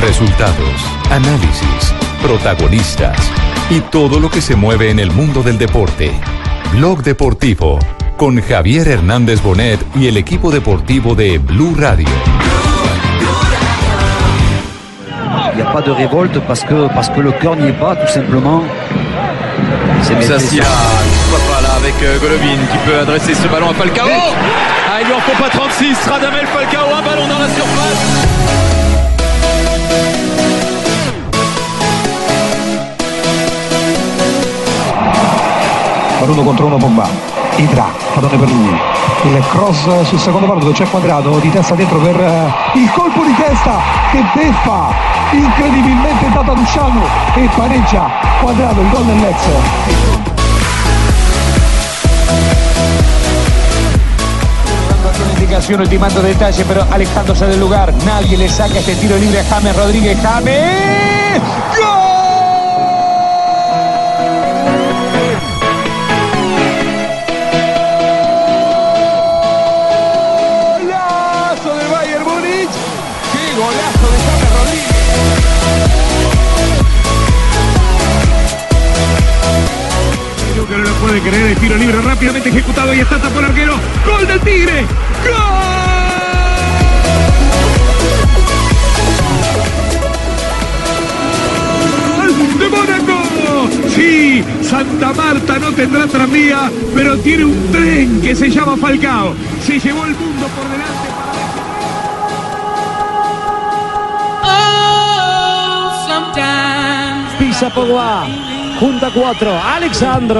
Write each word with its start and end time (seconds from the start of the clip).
Resultados, 0.00 0.80
análisis, 1.10 1.92
protagonistas 2.22 3.16
y 3.68 3.80
todo 3.80 4.20
lo 4.20 4.30
que 4.30 4.40
se 4.40 4.54
mueve 4.54 4.90
en 4.90 5.00
el 5.00 5.10
mundo 5.10 5.42
del 5.42 5.58
deporte. 5.58 6.12
Blog 6.72 7.02
Deportivo 7.02 7.80
con 8.16 8.40
Javier 8.40 8.86
Hernández 8.86 9.42
Bonet 9.42 9.80
y 9.96 10.06
el 10.06 10.16
equipo 10.16 10.52
deportivo 10.52 11.16
de 11.16 11.38
Blue 11.38 11.74
Radio. 11.76 12.06
Il 15.52 15.56
n'y 15.56 15.62
a 15.62 15.72
pas 15.72 15.82
de 15.82 15.90
révolte 15.90 16.38
parce 16.46 16.62
que, 16.62 16.86
parce 16.94 17.10
que 17.10 17.20
le 17.20 17.32
cœur 17.32 17.56
n'y 17.56 17.68
est 17.68 17.80
pas, 17.80 17.96
tout 17.96 18.12
simplement. 18.12 18.62
C'est 20.02 20.22
Ça 20.22 20.38
s'y 20.38 20.60
a, 20.60 20.64
pourquoi 20.64 21.56
pas 21.56 21.60
là 21.60 21.74
avec 21.74 21.94
euh, 22.04 22.18
Golovin 22.20 22.58
qui 22.70 22.78
peut 22.86 23.00
adresser 23.00 23.34
ce 23.34 23.48
ballon 23.48 23.70
à 23.70 23.74
Falcao. 23.74 24.06
Ah, 24.06 25.00
il 25.00 25.06
lui 25.06 25.12
en 25.12 25.20
faut 25.20 25.42
pas 25.42 25.50
36, 25.50 25.96
Radamel 26.08 26.46
Falcao, 26.46 26.86
un 26.96 27.02
ballon 27.02 27.26
dans 27.26 27.38
la 27.40 27.48
surface. 27.48 28.27
Per 36.18 36.28
uno 36.28 36.42
contro 36.42 36.66
uno 36.66 36.76
Pogba 36.76 37.08
Idra, 37.56 37.86
pallone 38.14 38.36
per 38.36 38.48
lui 38.50 38.78
il 39.24 39.44
cross 39.48 40.02
sul 40.02 40.18
secondo 40.18 40.46
palo 40.46 40.60
dove 40.60 40.72
c'è 40.72 40.88
quadrato 40.88 41.38
di 41.38 41.50
testa 41.50 41.74
dentro 41.74 41.98
per 41.98 42.20
eh, 42.20 42.78
il 42.78 42.90
colpo 42.92 43.24
di 43.24 43.34
testa 43.34 43.80
che 44.10 44.22
beffa 44.34 44.94
incredibilmente 45.32 46.28
data 46.30 46.52
Luciano 46.52 47.02
e 47.34 47.48
pareggia 47.54 48.10
quadrato 48.40 48.80
il 48.80 48.88
gol 48.90 49.04
del 49.04 49.16
Una 55.18 55.32
indicación 55.32 55.80
ultimando 55.80 56.20
detalle, 56.20 56.64
pero 56.64 56.84
alejándose 56.88 57.46
del 57.46 57.58
lugar. 57.58 57.92
Nadie 58.04 58.36
le 58.36 58.48
saca 58.48 58.78
este 58.78 58.96
tiro 58.98 59.16
libre 59.16 59.40
a 59.40 59.44
James 59.44 59.74
Rodríguez. 59.74 60.18
James. 60.20 61.40
¡Golazo 61.70 61.87
puede 81.08 81.20
creer, 81.22 81.46
el 81.46 81.56
tiro 81.56 81.76
libre 81.76 82.02
rápidamente 82.02 82.50
ejecutado 82.50 82.92
y 82.92 83.00
está 83.00 83.16
el 83.16 83.44
arquero. 83.44 83.76
¡Gol 84.06 84.26
del 84.26 84.40
Tigre! 84.40 84.84
¡Gol 92.18 92.58
de 92.58 92.68
Mónaco! 92.68 93.68
Sí, 93.94 94.44
Santa 94.60 95.14
Marta 95.14 95.58
no 95.58 95.72
tendrá 95.72 96.06
tranvía, 96.06 96.70
pero 96.94 97.16
tiene 97.18 97.46
un 97.46 97.72
tren 97.72 98.20
que 98.20 98.34
se 98.34 98.50
llama 98.50 98.76
Falcao. 98.76 99.34
Se 99.64 99.80
llevó 99.80 100.04
el 100.04 100.14
mundo 100.14 100.46
por 100.48 100.68
delante. 100.68 101.08
Pisa 107.38 107.70
Pogba. 107.70 108.26
Junta 108.78 109.10
cuatro. 109.10 109.58
Alexandro. 109.60 110.36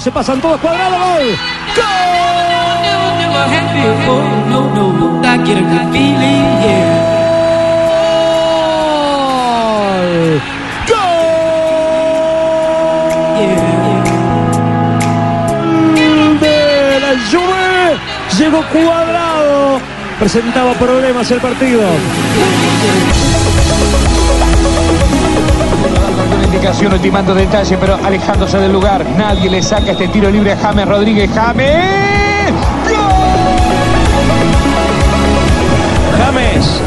Se 0.00 0.10
pasan 0.10 0.40
todos 0.40 0.60
cuadrado. 0.60 0.96
Gol. 0.96 1.36
Gol. 1.76 1.88
Llegó 18.38 18.62
cuadrado. 18.72 19.27
Presentaba 20.18 20.72
problemas 20.74 21.30
el 21.30 21.40
partido. 21.40 21.80
Una 26.34 26.44
indicación 26.44 26.92
ultimando 26.92 27.34
detalle, 27.34 27.76
pero 27.78 27.96
alejándose 28.04 28.58
del 28.58 28.72
lugar. 28.72 29.06
Nadie 29.16 29.48
le 29.48 29.62
saca 29.62 29.92
este 29.92 30.08
tiro 30.08 30.28
libre 30.28 30.52
a 30.52 30.56
James 30.56 30.88
Rodríguez. 30.88 31.30
James. 31.32 32.08
James, 36.18 36.80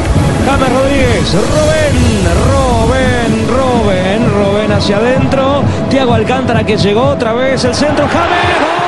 James 0.46 0.68
Rodríguez, 0.68 1.34
Robén, 1.34 2.24
Robén, 2.52 3.48
Robén, 3.48 4.30
Robén 4.30 4.72
hacia 4.72 4.98
adentro, 4.98 5.62
Tiago 5.88 6.14
Alcántara 6.14 6.64
que 6.64 6.76
llegó 6.76 7.02
otra 7.02 7.32
vez, 7.32 7.64
el 7.64 7.74
centro, 7.74 8.06
James, 8.06 8.81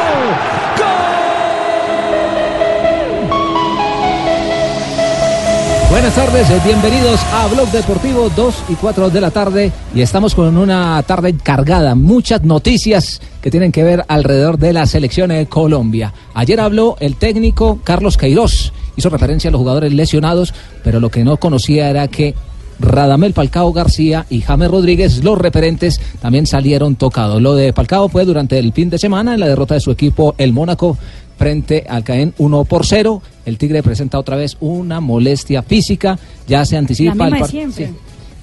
Buenas 5.95 6.17
tardes, 6.17 6.51
eh, 6.51 6.61
bienvenidos 6.65 7.21
a 7.33 7.47
Blog 7.47 7.71
Deportivo 7.71 8.29
2 8.29 8.65
y 8.69 8.75
4 8.75 9.11
de 9.11 9.21
la 9.21 9.31
tarde 9.31 9.71
y 9.95 10.01
estamos 10.01 10.35
con 10.35 10.57
una 10.57 11.01
tarde 11.05 11.37
cargada, 11.37 11.95
muchas 11.95 12.43
noticias 12.43 13.21
que 13.41 13.49
tienen 13.49 13.71
que 13.71 13.85
ver 13.85 14.05
alrededor 14.09 14.59
de 14.59 14.73
la 14.73 14.87
selección 14.87 15.29
de 15.29 15.47
Colombia. 15.47 16.13
Ayer 16.35 16.59
habló 16.59 16.97
el 16.99 17.15
técnico 17.15 17.79
Carlos 17.85 18.17
Queiroz, 18.17 18.73
hizo 18.97 19.09
referencia 19.09 19.51
a 19.51 19.53
los 19.53 19.61
jugadores 19.61 19.93
lesionados, 19.93 20.53
pero 20.83 20.99
lo 20.99 21.13
que 21.13 21.23
no 21.23 21.37
conocía 21.37 21.89
era 21.89 22.09
que 22.09 22.35
Radamel 22.81 23.33
Falcao 23.33 23.73
García 23.73 24.27
y 24.29 24.41
James 24.41 24.73
Rodríguez, 24.73 25.23
los 25.23 25.39
referentes, 25.39 26.01
también 26.21 26.49
salieron 26.49 26.97
tocados. 26.97 27.41
Lo 27.41 27.55
de 27.55 27.73
Falcao 27.73 28.09
fue 28.09 28.25
durante 28.25 28.59
el 28.59 28.73
fin 28.73 28.91
de 28.91 28.99
semana 28.99 29.35
en 29.35 29.39
la 29.39 29.47
derrota 29.47 29.75
de 29.75 29.81
su 29.81 29.93
equipo, 29.93 30.35
el 30.39 30.53
Mónaco, 30.53 30.99
frente 31.39 31.85
al 31.89 32.03
Caen 32.03 32.35
1 32.37 32.65
por 32.65 32.85
0. 32.85 33.23
El 33.45 33.59
Tigre 33.59 33.83
presenta 33.83 34.19
otra 34.19 34.37
vez 34.37 34.57
una 34.61 35.01
molestia 35.01 35.63
física. 35.63 36.19
Ya 36.47 36.65
se 36.65 36.77
anticipa 36.77 37.15
La 37.15 37.25
el 37.27 37.33
misma 37.33 37.37
de 37.37 37.41
par- 37.41 37.51
siempre. 37.51 37.87
sí. 37.89 37.93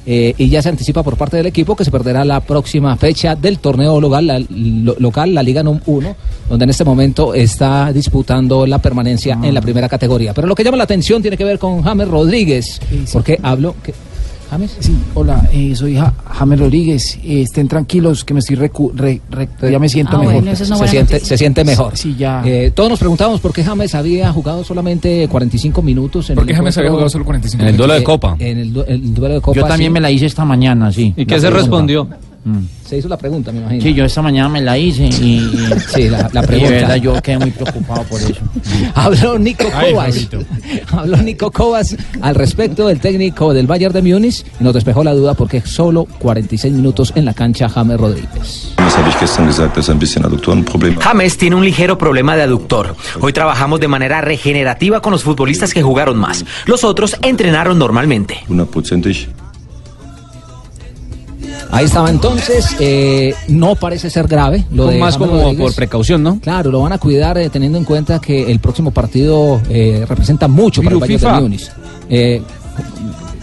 Eh, 0.03 0.33
y 0.39 0.49
ya 0.49 0.63
se 0.63 0.69
anticipa 0.69 1.03
por 1.03 1.15
parte 1.15 1.37
del 1.37 1.45
equipo 1.45 1.75
que 1.75 1.85
se 1.85 1.91
perderá 1.91 2.25
la 2.25 2.39
próxima 2.39 2.97
fecha 2.97 3.35
del 3.35 3.59
torneo 3.59 4.01
local, 4.01 4.25
la, 4.25 4.39
lo- 4.49 4.95
local, 4.97 5.31
la 5.35 5.43
Liga 5.43 5.61
NUM 5.61 5.79
1, 5.85 6.15
donde 6.49 6.63
en 6.63 6.69
este 6.71 6.83
momento 6.83 7.35
está 7.35 7.93
disputando 7.93 8.65
la 8.65 8.79
permanencia 8.79 9.37
en 9.43 9.53
la 9.53 9.61
primera 9.61 9.87
categoría. 9.87 10.33
Pero 10.33 10.47
lo 10.47 10.55
que 10.55 10.63
llama 10.63 10.77
la 10.77 10.85
atención 10.85 11.21
tiene 11.21 11.37
que 11.37 11.43
ver 11.43 11.59
con 11.59 11.83
James 11.83 12.07
Rodríguez, 12.07 12.81
porque 13.13 13.37
habló... 13.43 13.75
que- 13.83 13.93
¿James? 14.51 14.75
Sí, 14.81 14.93
hola, 15.13 15.47
eh, 15.53 15.73
soy 15.75 15.95
Ja- 15.95 16.13
James 16.29 16.59
Rodríguez. 16.59 17.17
Eh, 17.23 17.41
estén 17.43 17.69
tranquilos 17.69 18.25
que 18.25 18.33
me 18.33 18.41
estoy 18.41 18.57
recu- 18.57 18.91
re- 18.93 19.21
re- 19.29 19.47
ya 19.71 19.79
me 19.79 19.87
siento 19.87 20.17
Ah, 20.17 20.19
mejor. 20.19 20.33
bueno, 20.35 20.51
eso 20.51 20.63
es 20.63 20.69
una 20.69 20.75
se, 20.75 20.79
buena 20.81 20.91
siente, 20.91 21.19
se 21.21 21.37
siente 21.37 21.63
mejor. 21.63 21.95
Sí, 21.95 22.15
ya. 22.19 22.43
Eh, 22.45 22.71
todos 22.75 22.89
nos 22.89 22.99
preguntábamos 22.99 23.39
por 23.39 23.53
qué 23.53 23.63
James 23.63 23.95
había 23.95 24.29
jugado 24.33 24.63
solamente 24.65 25.25
45 25.29 25.81
minutos. 25.81 26.29
En 26.29 26.35
¿Por 26.35 26.43
el 26.43 26.49
qué 26.49 26.55
James 26.55 26.77
había 26.77 26.91
jugado 26.91 27.09
solo 27.09 27.23
45 27.23 27.63
En 27.63 27.69
el 27.69 27.77
duelo 27.77 27.93
de 27.93 27.99
Eh, 27.99 28.03
Copa. 28.03 28.35
En 28.39 28.57
el, 28.57 28.73
du- 28.73 28.83
el 28.85 29.13
duelo 29.13 29.35
de 29.35 29.41
Copa. 29.41 29.57
Yo 29.61 29.65
también 29.65 29.89
sí. 29.89 29.93
me 29.93 30.01
la 30.01 30.11
hice 30.11 30.25
esta 30.25 30.43
mañana, 30.43 30.91
sí. 30.91 31.13
¿Y 31.15 31.25
qué 31.25 31.35
se 31.35 31.47
pregunta. 31.47 31.57
respondió? 31.57 32.07
Mm. 32.43 32.59
Se 32.85 32.97
hizo 32.97 33.07
la 33.07 33.17
pregunta, 33.17 33.51
me 33.51 33.59
imagino. 33.59 33.81
Sí, 33.83 33.93
yo 33.93 34.03
esta 34.03 34.21
mañana 34.21 34.49
me 34.49 34.61
la 34.61 34.77
hice 34.77 35.05
y, 35.05 35.09
y- 35.09 35.69
Sí, 35.93 36.09
la, 36.09 36.27
la 36.33 36.39
y 36.39 36.41
de 36.41 36.47
pregunta. 36.47 36.71
verdad 36.73 36.95
yo 36.95 37.21
quedé 37.21 37.37
muy 37.37 37.51
preocupado 37.51 38.03
por 38.03 38.19
eso. 38.19 38.33
Habló 38.95 39.37
Nico. 39.37 39.65
Fabito. 39.69 40.39
Habló 40.91 41.17
Nico 41.17 41.51
Kovac 41.51 41.85
al 42.21 42.35
respecto 42.35 42.87
del 42.87 42.99
técnico 42.99 43.53
del 43.53 43.67
Bayern 43.67 43.93
de 43.93 44.01
Múnich 44.01 44.43
y 44.59 44.63
nos 44.63 44.73
despejó 44.73 45.03
la 45.03 45.13
duda 45.13 45.35
porque 45.35 45.61
solo 45.61 46.05
46 46.19 46.73
minutos 46.73 47.13
en 47.15 47.25
la 47.25 47.33
cancha 47.33 47.69
James 47.69 47.99
Rodríguez. 47.99 48.73
James 50.99 51.37
tiene 51.37 51.55
un 51.55 51.63
ligero 51.65 51.97
problema 51.97 52.35
de 52.35 52.43
aductor. 52.43 52.95
Hoy 53.19 53.33
trabajamos 53.33 53.79
de 53.79 53.87
manera 53.87 54.21
regenerativa 54.21 55.01
con 55.01 55.11
los 55.11 55.23
futbolistas 55.23 55.73
que 55.73 55.81
jugaron 55.83 56.17
más. 56.17 56.43
Los 56.65 56.83
otros 56.83 57.15
entrenaron 57.21 57.77
normalmente. 57.77 58.37
Hundertprozentig. 58.49 59.29
Ahí 61.71 61.85
estaba 61.85 62.09
entonces, 62.09 62.75
eh, 62.79 63.33
no 63.47 63.75
parece 63.75 64.09
ser 64.09 64.27
grave. 64.27 64.65
Lo 64.73 64.87
de 64.87 64.97
más 64.99 65.15
James 65.15 65.29
como 65.29 65.41
Rodríguez. 65.41 65.65
por 65.67 65.75
precaución, 65.75 66.21
¿no? 66.23 66.39
Claro, 66.39 66.69
lo 66.71 66.81
van 66.81 66.91
a 66.93 66.97
cuidar 66.97 67.37
eh, 67.37 67.49
teniendo 67.49 67.77
en 67.77 67.85
cuenta 67.85 68.19
que 68.19 68.51
el 68.51 68.59
próximo 68.59 68.91
partido 68.91 69.61
eh, 69.69 70.05
representa 70.07 70.47
mucho 70.47 70.81
para 70.81 70.95
el 70.95 71.01
Virus 71.01 71.21
Bayern 71.21 71.21
FIFA. 71.21 71.35
de 71.35 71.41
Múnich. 71.41 71.71
Eh, 72.09 72.41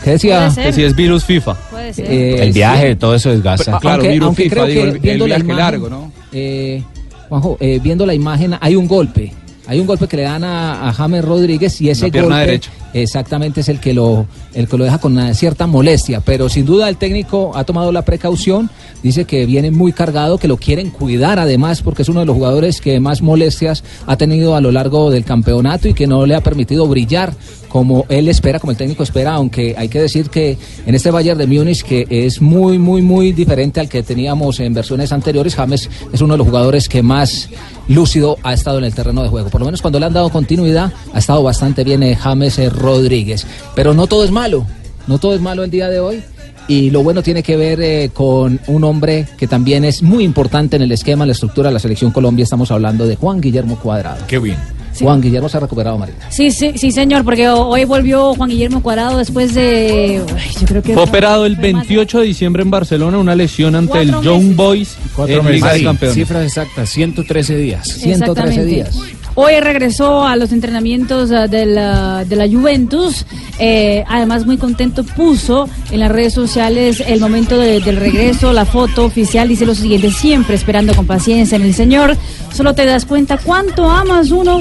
¿Qué 0.05 0.11
decía? 0.11 0.51
Que 0.55 0.73
si 0.73 0.83
es 0.85 0.95
virus 0.95 1.25
FIFA. 1.25 1.55
Puede 1.71 1.93
ser. 1.93 2.07
Eh, 2.11 2.43
El 2.45 2.53
viaje, 2.53 2.91
sí. 2.93 2.97
todo 2.97 3.15
eso 3.15 3.31
desgasta. 3.31 3.65
Pero, 3.65 3.81
Claro, 3.81 3.95
aunque, 3.97 4.13
virus 4.13 4.27
aunque 4.27 4.43
FIFA, 4.45 4.55
creo 4.55 4.67
digo, 4.67 4.83
que 4.83 4.89
el- 4.89 5.09
el 5.09 5.19
la 5.19 5.25
viaje 5.27 5.41
imagen, 5.43 5.57
largo, 5.57 5.89
¿no? 5.91 6.13
eh, 6.33 6.83
Juanjo, 7.29 7.57
eh, 7.61 7.81
viendo 7.83 8.07
la 8.07 8.15
imagen 8.15 8.55
hay 8.61 8.77
un 8.77 8.87
golpe. 8.87 9.33
Hay 9.69 9.81
un 9.81 9.87
golpe 9.87 10.09
que 10.09 10.17
le 10.17 10.23
dan 10.23 10.45
a, 10.45 10.89
a 10.89 10.93
James 10.95 11.23
Rodríguez 11.23 11.79
y 11.83 11.91
ese 11.91 12.09
golpe 12.09 12.35
derecha. 12.35 12.71
exactamente 12.95 13.61
es 13.61 13.69
el 13.69 13.81
que 13.81 13.93
lo 13.93 14.27
el 14.55 14.67
que 14.67 14.79
lo 14.79 14.85
deja 14.85 14.97
con 14.97 15.13
una 15.13 15.35
cierta 15.35 15.67
molestia, 15.67 16.21
pero 16.21 16.49
sin 16.49 16.65
duda 16.65 16.89
el 16.89 16.97
técnico 16.97 17.53
ha 17.55 17.65
tomado 17.65 17.93
la 17.93 18.01
precaución, 18.01 18.71
dice 19.03 19.27
que 19.27 19.45
viene 19.45 19.71
muy 19.71 19.93
cargado, 19.93 20.39
que 20.39 20.49
lo 20.49 20.57
quieren 20.57 20.89
cuidar 20.89 21.39
además 21.39 21.83
porque 21.83 22.01
es 22.01 22.09
uno 22.09 22.21
de 22.21 22.27
los 22.27 22.35
jugadores 22.35 22.81
que 22.81 22.99
más 22.99 23.21
molestias 23.21 23.85
ha 24.07 24.17
tenido 24.17 24.57
a 24.57 24.63
lo 24.63 24.73
largo 24.73 25.11
del 25.11 25.25
campeonato 25.25 25.87
y 25.87 25.93
que 25.93 26.07
no 26.07 26.25
le 26.25 26.35
ha 26.35 26.41
permitido 26.41 26.89
brillar 26.89 27.35
como 27.69 28.07
él 28.09 28.29
espera, 28.29 28.59
como 28.59 28.71
el 28.71 28.77
técnico 28.77 29.03
espera, 29.03 29.35
aunque 29.35 29.75
hay 29.77 29.89
que 29.89 30.01
decir 30.01 30.31
que 30.31 30.57
en 30.87 30.95
este 30.95 31.11
Bayern 31.11 31.39
de 31.39 31.47
Múnich 31.47 31.83
que 31.83 32.07
es 32.09 32.41
muy 32.41 32.79
muy 32.79 33.03
muy 33.03 33.33
diferente 33.33 33.81
al 33.81 33.89
que 33.89 34.03
teníamos 34.03 34.61
en 34.61 34.75
versiones 34.75 35.13
anteriores, 35.13 35.55
James 35.55 35.89
es 36.13 36.21
uno 36.21 36.35
de 36.35 36.39
los 36.39 36.47
jugadores 36.47 36.89
que 36.89 37.03
más 37.03 37.49
lúcido 37.89 38.39
ha 38.43 38.53
estado 38.53 38.79
en 38.79 38.85
el 38.85 38.95
terreno 38.95 39.23
de 39.23 39.29
juego. 39.29 39.51
Por 39.51 39.61
lo 39.61 39.67
menos 39.67 39.83
cuando 39.83 39.99
le 39.99 40.07
han 40.07 40.13
dado 40.13 40.31
continuidad 40.31 40.93
ha 41.13 41.19
estado 41.19 41.43
bastante 41.43 41.85
bien 41.85 42.03
eh, 42.03 42.17
James 42.17 42.59
eh, 42.59 42.71
Rodríguez. 42.71 43.47
Pero 43.75 43.95
no 43.95 44.07
todo 44.07 44.25
es 44.25 44.31
malo, 44.31 44.67
no 45.07 45.19
todo 45.19 45.35
es 45.35 45.41
malo 45.41 45.65
el 45.65 45.71
día 45.71 45.89
de 45.89 46.01
hoy. 46.01 46.23
Y 46.69 46.91
lo 46.91 47.03
bueno 47.03 47.23
tiene 47.23 47.43
que 47.43 47.57
ver 47.57 47.81
eh, 47.81 48.11
con 48.13 48.61
un 48.67 48.85
hombre 48.85 49.27
que 49.39 49.47
también 49.47 49.85
es 49.85 50.03
muy 50.03 50.23
importante 50.23 50.77
en 50.77 50.83
el 50.83 50.93
esquema, 50.93 51.25
en 51.25 51.29
la 51.29 51.33
estructura 51.33 51.71
de 51.71 51.75
la 51.75 51.81
selección 51.81 52.13
Colombia. 52.13 52.43
Estamos 52.43 52.71
hablando 52.71 53.07
de 53.07 53.17
Juan 53.17 53.41
Guillermo 53.41 53.79
Cuadrado. 53.79 54.25
Qué 54.29 54.39
bien. 54.39 54.59
Juan 55.01 55.21
Guillermo 55.21 55.49
se 55.49 55.57
ha 55.57 55.61
recuperado, 55.61 55.97
Marina. 55.97 56.19
Sí, 56.29 56.51
sí, 56.51 56.73
sí, 56.77 56.91
señor, 56.91 57.25
porque 57.25 57.49
hoy 57.49 57.85
volvió 57.85 58.35
Juan 58.35 58.51
Guillermo 58.51 58.83
Cuadrado 58.83 59.19
después 59.19 59.55
de. 59.55 60.23
Ay, 60.37 60.51
yo 60.61 60.67
creo 60.67 60.83
que 60.83 60.95
Fue 60.95 61.05
operado 61.05 61.47
el 61.47 61.57
28 61.57 62.21
de 62.21 62.27
diciembre 62.27 62.63
en 62.63 62.71
Barcelona, 62.71 63.19
una 63.19 63.35
lesión 63.35 63.75
ante 63.75 64.01
el 64.03 64.11
Young 64.23 64.43
meses. 64.43 64.57
Boys 64.57 64.97
Cuatro 65.15 65.37
en 65.37 65.45
meses. 65.45 65.55
Liga 65.61 65.73
de 65.73 65.85
Campeones. 65.85 66.15
Cifras 66.17 66.45
exactas, 66.45 66.89
113 66.91 67.57
días. 67.57 67.87
113 67.87 68.13
Exactamente. 68.13 68.65
días. 68.65 68.99
Hoy 69.41 69.61
regresó 69.61 70.27
a 70.27 70.35
los 70.35 70.51
entrenamientos 70.51 71.29
de 71.29 71.65
la, 71.65 72.25
de 72.25 72.35
la 72.35 72.49
Juventus. 72.49 73.25
Eh, 73.61 74.03
además, 74.09 74.45
muy 74.45 74.57
contento, 74.57 75.05
puso 75.05 75.69
en 75.93 76.01
las 76.01 76.11
redes 76.11 76.35
sociales 76.35 77.01
el 77.07 77.21
momento 77.21 77.57
de- 77.57 77.79
del 77.79 77.99
regreso, 77.99 78.53
la 78.53 78.65
foto 78.65 79.05
oficial. 79.05 79.49
Dice 79.49 79.65
lo 79.65 79.77
siguiente: 79.77 80.11
siempre 80.11 80.57
esperando 80.57 80.93
con 80.93 81.07
paciencia 81.07 81.55
en 81.55 81.63
el 81.63 81.73
Señor. 81.73 82.17
Solo 82.53 82.75
te 82.75 82.85
das 82.85 83.05
cuenta 83.05 83.39
cuánto 83.39 83.89
amas 83.89 84.33
uno 84.33 84.61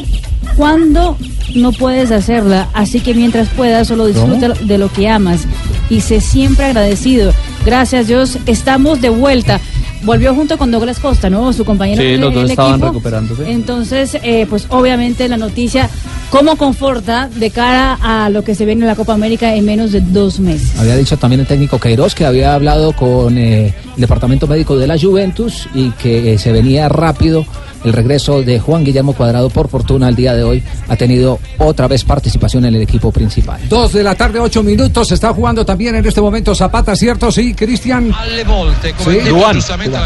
cuando 0.55 1.17
no 1.55 1.71
puedes 1.71 2.11
hacerla. 2.11 2.69
Así 2.75 2.99
que 2.99 3.15
mientras 3.15 3.49
puedas, 3.49 3.87
solo 3.87 4.05
disfruta 4.05 4.49
de 4.49 4.77
lo 4.77 4.91
que 4.93 5.09
amas 5.09 5.47
y 5.89 6.01
sé 6.01 6.21
siempre 6.21 6.65
agradecido. 6.65 7.33
Gracias, 7.65 8.05
Dios. 8.05 8.37
Estamos 8.45 9.01
de 9.01 9.09
vuelta. 9.09 9.59
Volvió 10.03 10.33
junto 10.35 10.57
con 10.57 10.71
Douglas 10.71 10.99
Costa, 10.99 11.29
¿no? 11.29 11.51
Su 11.53 11.65
compañero 11.65 12.01
Sí, 12.01 12.17
los 12.17 12.33
el 12.35 12.49
estaban 12.49 12.73
equipo. 12.73 12.87
recuperándose. 12.87 13.49
Entonces, 13.51 14.17
eh, 14.23 14.45
pues 14.49 14.67
obviamente 14.69 15.27
la 15.27 15.37
noticia, 15.37 15.89
¿cómo 16.29 16.55
conforta 16.55 17.29
de 17.33 17.51
cara 17.51 17.97
a 18.01 18.29
lo 18.29 18.43
que 18.43 18.55
se 18.55 18.65
viene 18.65 18.81
en 18.81 18.87
la 18.87 18.95
Copa 18.95 19.13
América 19.13 19.53
en 19.53 19.65
menos 19.65 19.91
de 19.91 20.01
dos 20.01 20.39
meses? 20.39 20.77
Había 20.79 20.95
dicho 20.95 21.17
también 21.17 21.41
el 21.41 21.47
técnico 21.47 21.79
Queiroz 21.79 22.15
que 22.15 22.25
había 22.25 22.53
hablado 22.53 22.93
con 22.93 23.37
eh, 23.37 23.73
el 23.95 24.01
departamento 24.01 24.47
médico 24.47 24.77
de 24.77 24.87
la 24.87 24.97
Juventus 24.97 25.67
y 25.73 25.91
que 25.91 26.33
eh, 26.33 26.37
se 26.37 26.51
venía 26.51 26.89
rápido 26.89 27.45
el 27.83 27.93
regreso 27.93 28.41
de 28.43 28.59
Juan 28.59 28.83
Guillermo 28.83 29.13
Cuadrado. 29.13 29.49
Por 29.49 29.69
fortuna, 29.69 30.09
el 30.09 30.15
día 30.15 30.33
de 30.33 30.43
hoy 30.43 30.63
ha 30.87 30.95
tenido 30.95 31.39
otra 31.57 31.87
vez 31.87 32.03
participación 32.03 32.65
en 32.65 32.75
el 32.75 32.81
equipo 32.81 33.11
principal. 33.11 33.59
Dos 33.69 33.93
de 33.93 34.03
la 34.03 34.15
tarde, 34.15 34.39
ocho 34.39 34.63
minutos. 34.63 35.11
Está 35.11 35.33
jugando 35.33 35.65
también 35.65 35.95
en 35.95 36.05
este 36.05 36.21
momento 36.21 36.53
Zapata, 36.53 36.95
¿cierto? 36.95 37.31
Sí, 37.31 37.53
Cristian. 37.53 38.13
detto 38.35 39.29
Duan. 39.29 39.59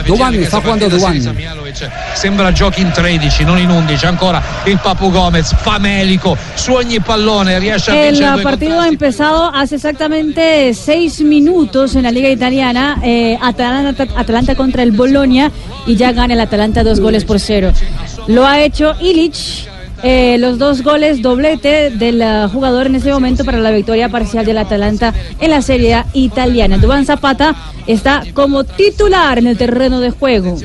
Duan, 0.06 0.34
che 0.34 0.50
jugando 0.50 0.90
Duan. 0.90 1.36
Sembra 2.14 2.52
giochi 2.52 2.82
in 2.82 2.92
13 2.92 3.44
non 3.44 3.58
in 3.58 3.70
11 3.70 4.06
ancora 4.06 4.42
il 4.66 4.78
Papu 4.80 5.12
Gomez 5.12 5.54
pallone 7.00 7.60
riesce 7.60 7.92
a 7.92 8.08
El 8.10 8.44
partido 8.44 8.80
ha 8.80 8.88
empezado 8.88 9.54
hace 9.54 9.76
exactamente 9.76 10.74
seis 10.74 11.22
minutos 11.22 11.96
en 11.96 12.04
la 12.04 12.12
Liga 12.12 12.30
Italiana. 12.30 13.00
eh, 13.04 13.38
Atalanta, 13.42 14.08
Atalanta 14.16 14.56
contra 14.56 14.84
el 14.84 14.92
Bolonia 14.92 15.52
y 15.86 15.96
ya 15.96 16.12
gana 16.12 16.34
el 16.34 16.40
Atalanta 16.40 16.84
dos 16.84 17.00
goles 17.00 17.26
por 17.26 17.40
cero. 17.40 17.72
Lo 18.28 18.46
ha 18.46 18.62
hecho 18.62 18.94
Illich. 19.02 19.68
eh, 20.04 20.38
los 20.40 20.58
dos 20.58 20.82
goles 20.82 21.22
doblete 21.22 21.92
del 21.92 22.22
ah, 22.24 22.50
jugador 22.52 22.88
en 22.88 22.96
ese 22.96 23.12
momento 23.12 23.46
para 23.46 23.60
la 23.60 23.70
victoria 23.70 24.10
parcial 24.10 24.46
del 24.46 24.58
Atalanta 24.58 25.14
en 25.40 25.52
la 25.52 25.62
Serie 25.62 25.94
A 25.94 26.06
italiana. 26.14 26.78
Duván 26.78 27.06
Zapata 27.06 27.56
está 27.86 28.24
como 28.34 28.64
titular 28.64 29.38
en 29.38 29.48
el 29.48 29.58
terreno 29.58 30.00
de 30.00 30.10
juego. 30.10 30.58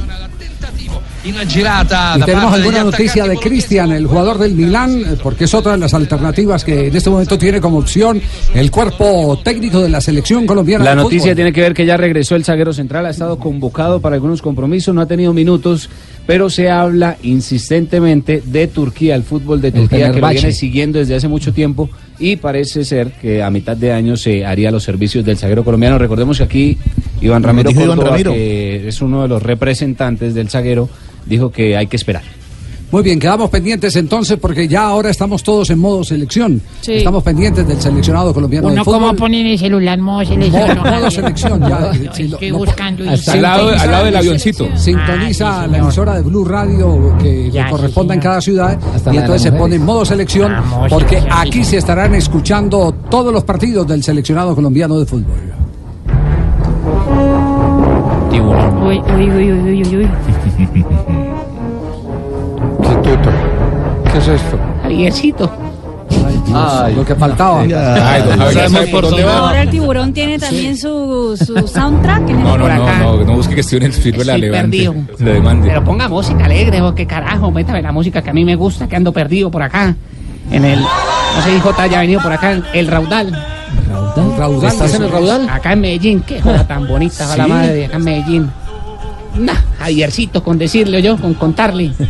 Y 1.27 2.23
tenemos 2.23 2.55
alguna 2.55 2.85
noticia 2.85 3.27
de 3.27 3.37
Cristian, 3.37 3.91
el 3.93 4.07
jugador 4.07 4.39
del 4.39 4.55
Milán, 4.55 5.01
eh, 5.01 5.17
porque 5.23 5.45
es 5.45 5.55
otra 5.55 5.73
de 5.73 5.79
las 5.79 5.93
alternativas 5.93 6.65
que 6.65 6.87
en 6.87 6.97
este 6.97 7.11
momento 7.11 7.37
tiene 7.37 7.61
como 7.61 7.79
opción 7.79 8.21
el 8.55 8.71
cuerpo 8.71 9.39
técnico 9.43 9.81
de 9.81 9.89
la 9.89 10.01
selección 10.01 10.47
colombiana. 10.47 10.85
La 10.85 10.95
noticia 10.95 11.35
tiene 11.35 11.53
que 11.53 11.61
ver 11.61 11.75
que 11.75 11.85
ya 11.85 11.97
regresó 11.97 12.37
el 12.37 12.45
zaguero 12.45 12.73
central, 12.73 13.07
ha 13.07 13.11
estado 13.11 13.39
convocado 13.39 14.01
para 14.01 14.15
algunos 14.15 14.41
compromisos, 14.41 14.95
no 14.95 15.01
ha 15.01 15.07
tenido 15.07 15.33
minutos, 15.33 15.91
pero 16.27 16.49
se 16.49 16.71
habla 16.71 17.17
insistentemente 17.23 18.43
de 18.45 18.67
Turquía, 18.69 19.15
el 19.15 19.23
fútbol 19.23 19.61
de 19.61 19.73
Turquía 19.73 20.13
que 20.13 20.21
lo 20.21 20.29
viene 20.29 20.53
siguiendo 20.53 20.99
desde 20.99 21.17
hace 21.17 21.29
mucho 21.29 21.53
tiempo 21.53 21.91
y 22.19 22.37
parece 22.37 22.85
ser 22.85 23.13
que 23.13 23.43
a 23.43 23.51
mitad 23.51 23.77
de 23.77 23.93
año 23.93 24.17
se 24.17 24.45
haría 24.45 24.71
los 24.71 24.83
servicios 24.83 25.25
del 25.25 25.37
zaguero 25.37 25.65
colombiano. 25.65 25.99
Recordemos 25.99 26.39
que 26.39 26.45
aquí 26.45 26.79
Iván 27.21 27.43
Ramiro 27.43 27.71
Iván 27.71 28.01
Ramiro. 28.01 28.33
que 28.33 28.89
es 28.89 29.01
uno 29.03 29.23
de 29.23 29.29
los 29.29 29.43
representantes 29.43 30.35
del 30.35 30.49
zaguero, 30.49 30.89
dijo 31.27 31.51
que 31.51 31.77
hay 31.77 31.87
que 31.87 31.97
esperar. 31.97 32.23
Muy 32.93 33.03
bien, 33.03 33.19
quedamos 33.19 33.51
pendientes 33.51 33.97
entonces 33.97 34.39
porque 34.41 34.69
ya 34.69 34.85
ahora 34.87 35.11
estamos 35.11 35.43
todos 35.43 35.69
en 35.71 35.79
modo 35.81 36.05
selección. 36.05 36.63
Sí. 36.83 36.93
Estamos 36.95 37.21
pendientes 37.25 37.67
del 37.67 37.81
seleccionado 37.81 38.33
colombiano 38.33 38.69
de 38.69 38.75
Uno 38.75 38.85
fútbol. 38.85 39.01
como 39.01 39.17
pone 39.17 39.41
en 39.41 39.47
el 39.49 39.59
celular 39.59 39.99
modo 39.99 40.25
selección. 40.25 40.79
Modo- 40.79 40.91
modo 40.93 41.11
selección, 41.11 41.61
ya, 41.69 41.93
sí, 42.15 42.29
lo- 42.29 42.35
Estoy 42.37 42.51
lo- 42.51 42.59
buscando. 42.59 43.05
y- 43.05 43.09
Al 43.09 43.43
lado- 43.43 43.71
al 43.71 43.91
lado 43.91 44.05
del 44.05 44.17
avioncito. 44.17 44.69
Sintoniza 44.77 45.63
Ah, 45.63 45.65
sí, 45.65 45.71
la 45.73 45.79
emisora 45.79 46.15
de 46.15 46.23
Blue 46.23 46.45
Radio 46.45 47.17
que, 47.21 47.51
Ya, 47.51 47.69
corresponda 47.71 48.15
en 48.15 48.21
cada 48.21 48.41
ciudad 48.41 48.79
Hasta 48.95 49.11
y 49.11 49.15
de 49.17 49.21
entonces 49.21 49.43
se 49.43 49.53
pone 49.53 49.75
en 49.75 49.85
modo 49.85 50.05
selección 50.05 50.53
Vamos, 50.53 50.89
porque 50.89 51.21
aquí 51.29 51.65
se 51.65 51.79
estarán 51.79 52.15
escuchando 52.15 52.95
todos 53.11 53.33
los 53.33 53.43
partidos 53.43 53.85
del 53.89 54.05
seleccionado 54.05 54.55
colombiano 54.55 54.97
de 55.01 55.07
fútbol. 55.07 55.27
Uy, 58.87 59.03
uy, 59.17 59.31
uy, 59.31 59.53
uy, 59.53 59.83
uy, 59.83 59.97
uy. 59.97 60.09
¿Qué 64.17 64.23
es 64.23 64.29
esto? 64.41 64.59
Javiercito. 64.83 65.51
Ay, 66.55 66.95
lo 66.95 67.05
que 67.05 67.15
faltaba. 67.15 67.61
Ay, 67.61 67.69
don 67.69 68.39
Javier, 68.39 68.53
Sabemos 68.55 68.73
¿sabe 68.73 68.87
por 68.87 69.05
dónde 69.05 69.25
va. 69.25 69.39
Ahora 69.39 69.63
el 69.63 69.69
tiburón 69.71 70.13
tiene 70.15 70.39
también 70.39 70.75
su, 70.77 71.37
su 71.37 71.69
soundtrack. 71.69 72.31
En 72.31 72.43
No, 72.43 72.55
el- 72.55 72.59
no, 72.61 72.65
por 72.65 72.75
no, 72.75 72.83
acá. 72.87 72.99
no, 73.01 73.17
no 73.25 73.33
busque 73.35 73.55
que 73.55 73.61
estoy 73.61 73.77
en 73.79 73.85
el 73.85 73.93
sirve 73.93 74.25
la 74.25 74.37
Estoy 74.37 74.41
levante. 74.49 74.63
perdido. 74.71 74.95
Le 75.19 75.33
demande. 75.35 75.69
Pero 75.69 75.85
ponga 75.85 76.09
música 76.09 76.47
alegre, 76.47 76.81
o 76.81 76.95
qué 76.95 77.07
carajo, 77.07 77.51
métame 77.51 77.83
la 77.83 77.93
música 77.93 78.23
que 78.23 78.31
a 78.31 78.33
mí 78.33 78.43
me 78.45 78.55
gusta, 78.57 78.89
que 78.89 78.97
ando 78.97 79.13
perdido 79.13 79.51
por 79.51 79.63
acá. 79.63 79.95
En 80.51 80.65
el, 80.65 80.81
no 80.81 81.43
sé, 81.45 81.55
hijo, 81.55 81.75
haya 81.77 82.01
venido 82.01 82.23
por 82.23 82.33
acá, 82.33 82.59
el 82.73 82.87
Raudal. 82.87 83.33
Raudal, 84.39 84.73
¿Estás 84.73 84.95
en 84.95 85.03
el 85.03 85.11
raudal? 85.11 85.49
Acá 85.51 85.73
en 85.75 85.81
Medellín, 85.83 86.21
qué 86.23 86.41
joda 86.41 86.67
tan 86.67 86.87
bonita, 86.89 87.31
a 87.31 87.37
la 87.37 87.47
madre, 87.47 87.85
acá 87.85 87.97
en 87.99 88.05
Medellín. 88.05 88.51
Nah, 89.39 89.53
Javiercito, 89.79 90.43
con 90.43 90.59
decirle 90.59 91.03
yo, 91.03 91.17
con 91.17 91.35
contarle. 91.35 91.93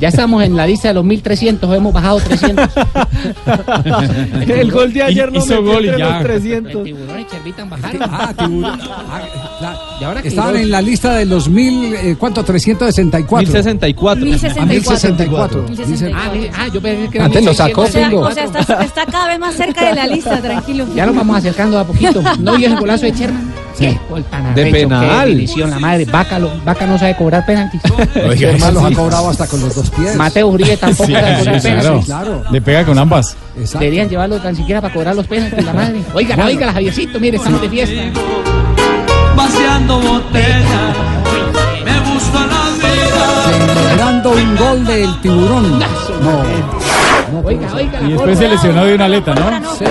Ya 0.00 0.08
estamos 0.08 0.42
en 0.42 0.56
la 0.56 0.66
lista 0.66 0.88
de 0.88 0.94
los 0.94 1.04
1300, 1.04 1.74
hemos 1.74 1.92
bajado 1.92 2.18
300. 2.20 2.68
El 4.48 4.70
gol 4.70 4.92
de 4.92 5.02
ayer 5.02 5.32
no 5.32 5.38
Hizo 5.38 5.62
metió 5.62 5.72
gol 5.72 5.84
y 5.84 5.98
ya. 5.98 6.10
los 6.16 6.22
300. 6.24 6.72
El 6.74 6.82
tiburón 6.82 7.20
y 7.20 7.26
Chervitan 7.26 7.70
bajaron. 7.70 8.02
Ah, 8.02 8.34
tiburón. 8.36 8.80
Ah, 9.08 9.22
la- 9.60 10.20
Estaban 10.20 10.56
en 10.56 10.70
la 10.70 10.82
lista 10.82 11.14
de 11.14 11.24
los 11.24 11.48
mil, 11.48 11.94
eh, 11.94 12.16
¿cuánto? 12.18 12.42
364. 12.44 13.38
1064. 13.46 14.24
1064. 14.24 15.62
1064. 15.62 15.62
1064. 15.68 16.50
Ah, 16.58 16.62
ah, 16.64 16.68
yo 16.74 16.80
pensé 16.82 17.08
que 17.10 17.16
era 17.18 17.24
Antes 17.26 17.44
lo 17.44 17.54
sacó, 17.54 17.82
O 17.82 17.86
sea, 17.86 18.08
1600. 18.08 18.30
o 18.30 18.34
sea, 18.34 18.44
está, 18.60 18.84
está 18.84 19.06
cada 19.06 19.28
vez 19.28 19.38
más 19.38 19.54
cerca 19.54 19.88
de 19.88 19.94
la 19.94 20.06
lista, 20.06 20.40
tranquilo. 20.42 20.86
Ya 20.94 21.06
nos 21.06 21.14
vamos 21.16 21.36
acercando 21.36 21.78
a 21.78 21.84
poquito. 21.84 22.22
¿No 22.40 22.56
vio 22.56 22.66
ese 22.68 22.76
golazo 22.76 23.06
de 23.06 23.12
Sherman? 23.12 23.52
Qué 23.78 23.98
gol 24.08 24.22
tan 24.24 24.54
De 24.54 24.66
penal. 24.66 25.46
Qué 25.52 25.60
la 25.66 25.78
madre. 25.78 26.04
Vaca, 26.04 26.38
lo- 26.38 26.50
Vaca 26.64 26.86
no 26.86 26.96
sabe 27.04 27.16
cobrar 27.16 27.44
penaltis. 27.46 27.80
Oiga, 28.28 28.48
Además 28.50 28.72
los 28.74 28.86
sí. 28.88 28.92
ha 28.92 28.96
cobrado 28.96 29.28
hasta 29.30 29.46
con 29.46 29.60
los 29.60 29.74
dos 29.74 29.90
pies. 29.90 30.16
Mateo 30.16 30.48
Uribe 30.48 30.76
tampoco 30.76 31.06
Sí, 31.06 31.12
sabe 31.12 31.38
cobrar 31.38 31.60
sí, 31.60 31.68
penaltis. 31.68 32.04
claro. 32.06 32.42
Le 32.50 32.60
pega 32.62 32.84
con 32.84 32.98
ambas. 32.98 33.36
Exacto. 33.56 33.78
Deberían 33.80 34.08
llevarlo 34.08 34.40
tan 34.40 34.56
siquiera 34.56 34.80
para 34.80 34.92
cobrar 34.94 35.14
los 35.14 35.26
penaltis, 35.26 35.64
la 35.64 35.72
madre. 35.72 36.02
Oiga, 36.14 36.34
Bueno. 36.36 36.50
oiga, 36.50 36.72
Javiercito, 36.72 37.20
mire, 37.20 37.36
estamos 37.36 37.60
de 37.60 37.68
fiesta. 37.68 38.02
vaciando 39.36 40.00
botella 40.00 40.94
me 41.84 42.00
gusta 42.12 42.40
la 42.46 42.86
vida 42.86 44.30
un 44.30 44.56
gol 44.56 44.84
del 44.86 45.20
tiburón. 45.20 45.78
No. 45.78 47.40
Oiga, 47.44 47.68
oiga. 47.74 48.00
Y 48.02 48.12
después 48.12 48.38
se 48.38 48.48
lesionó 48.48 48.84
de 48.84 48.94
una 48.94 49.04
aleta, 49.04 49.34
¿no? 49.34 49.50
no, 49.60 49.74
creo 49.76 49.90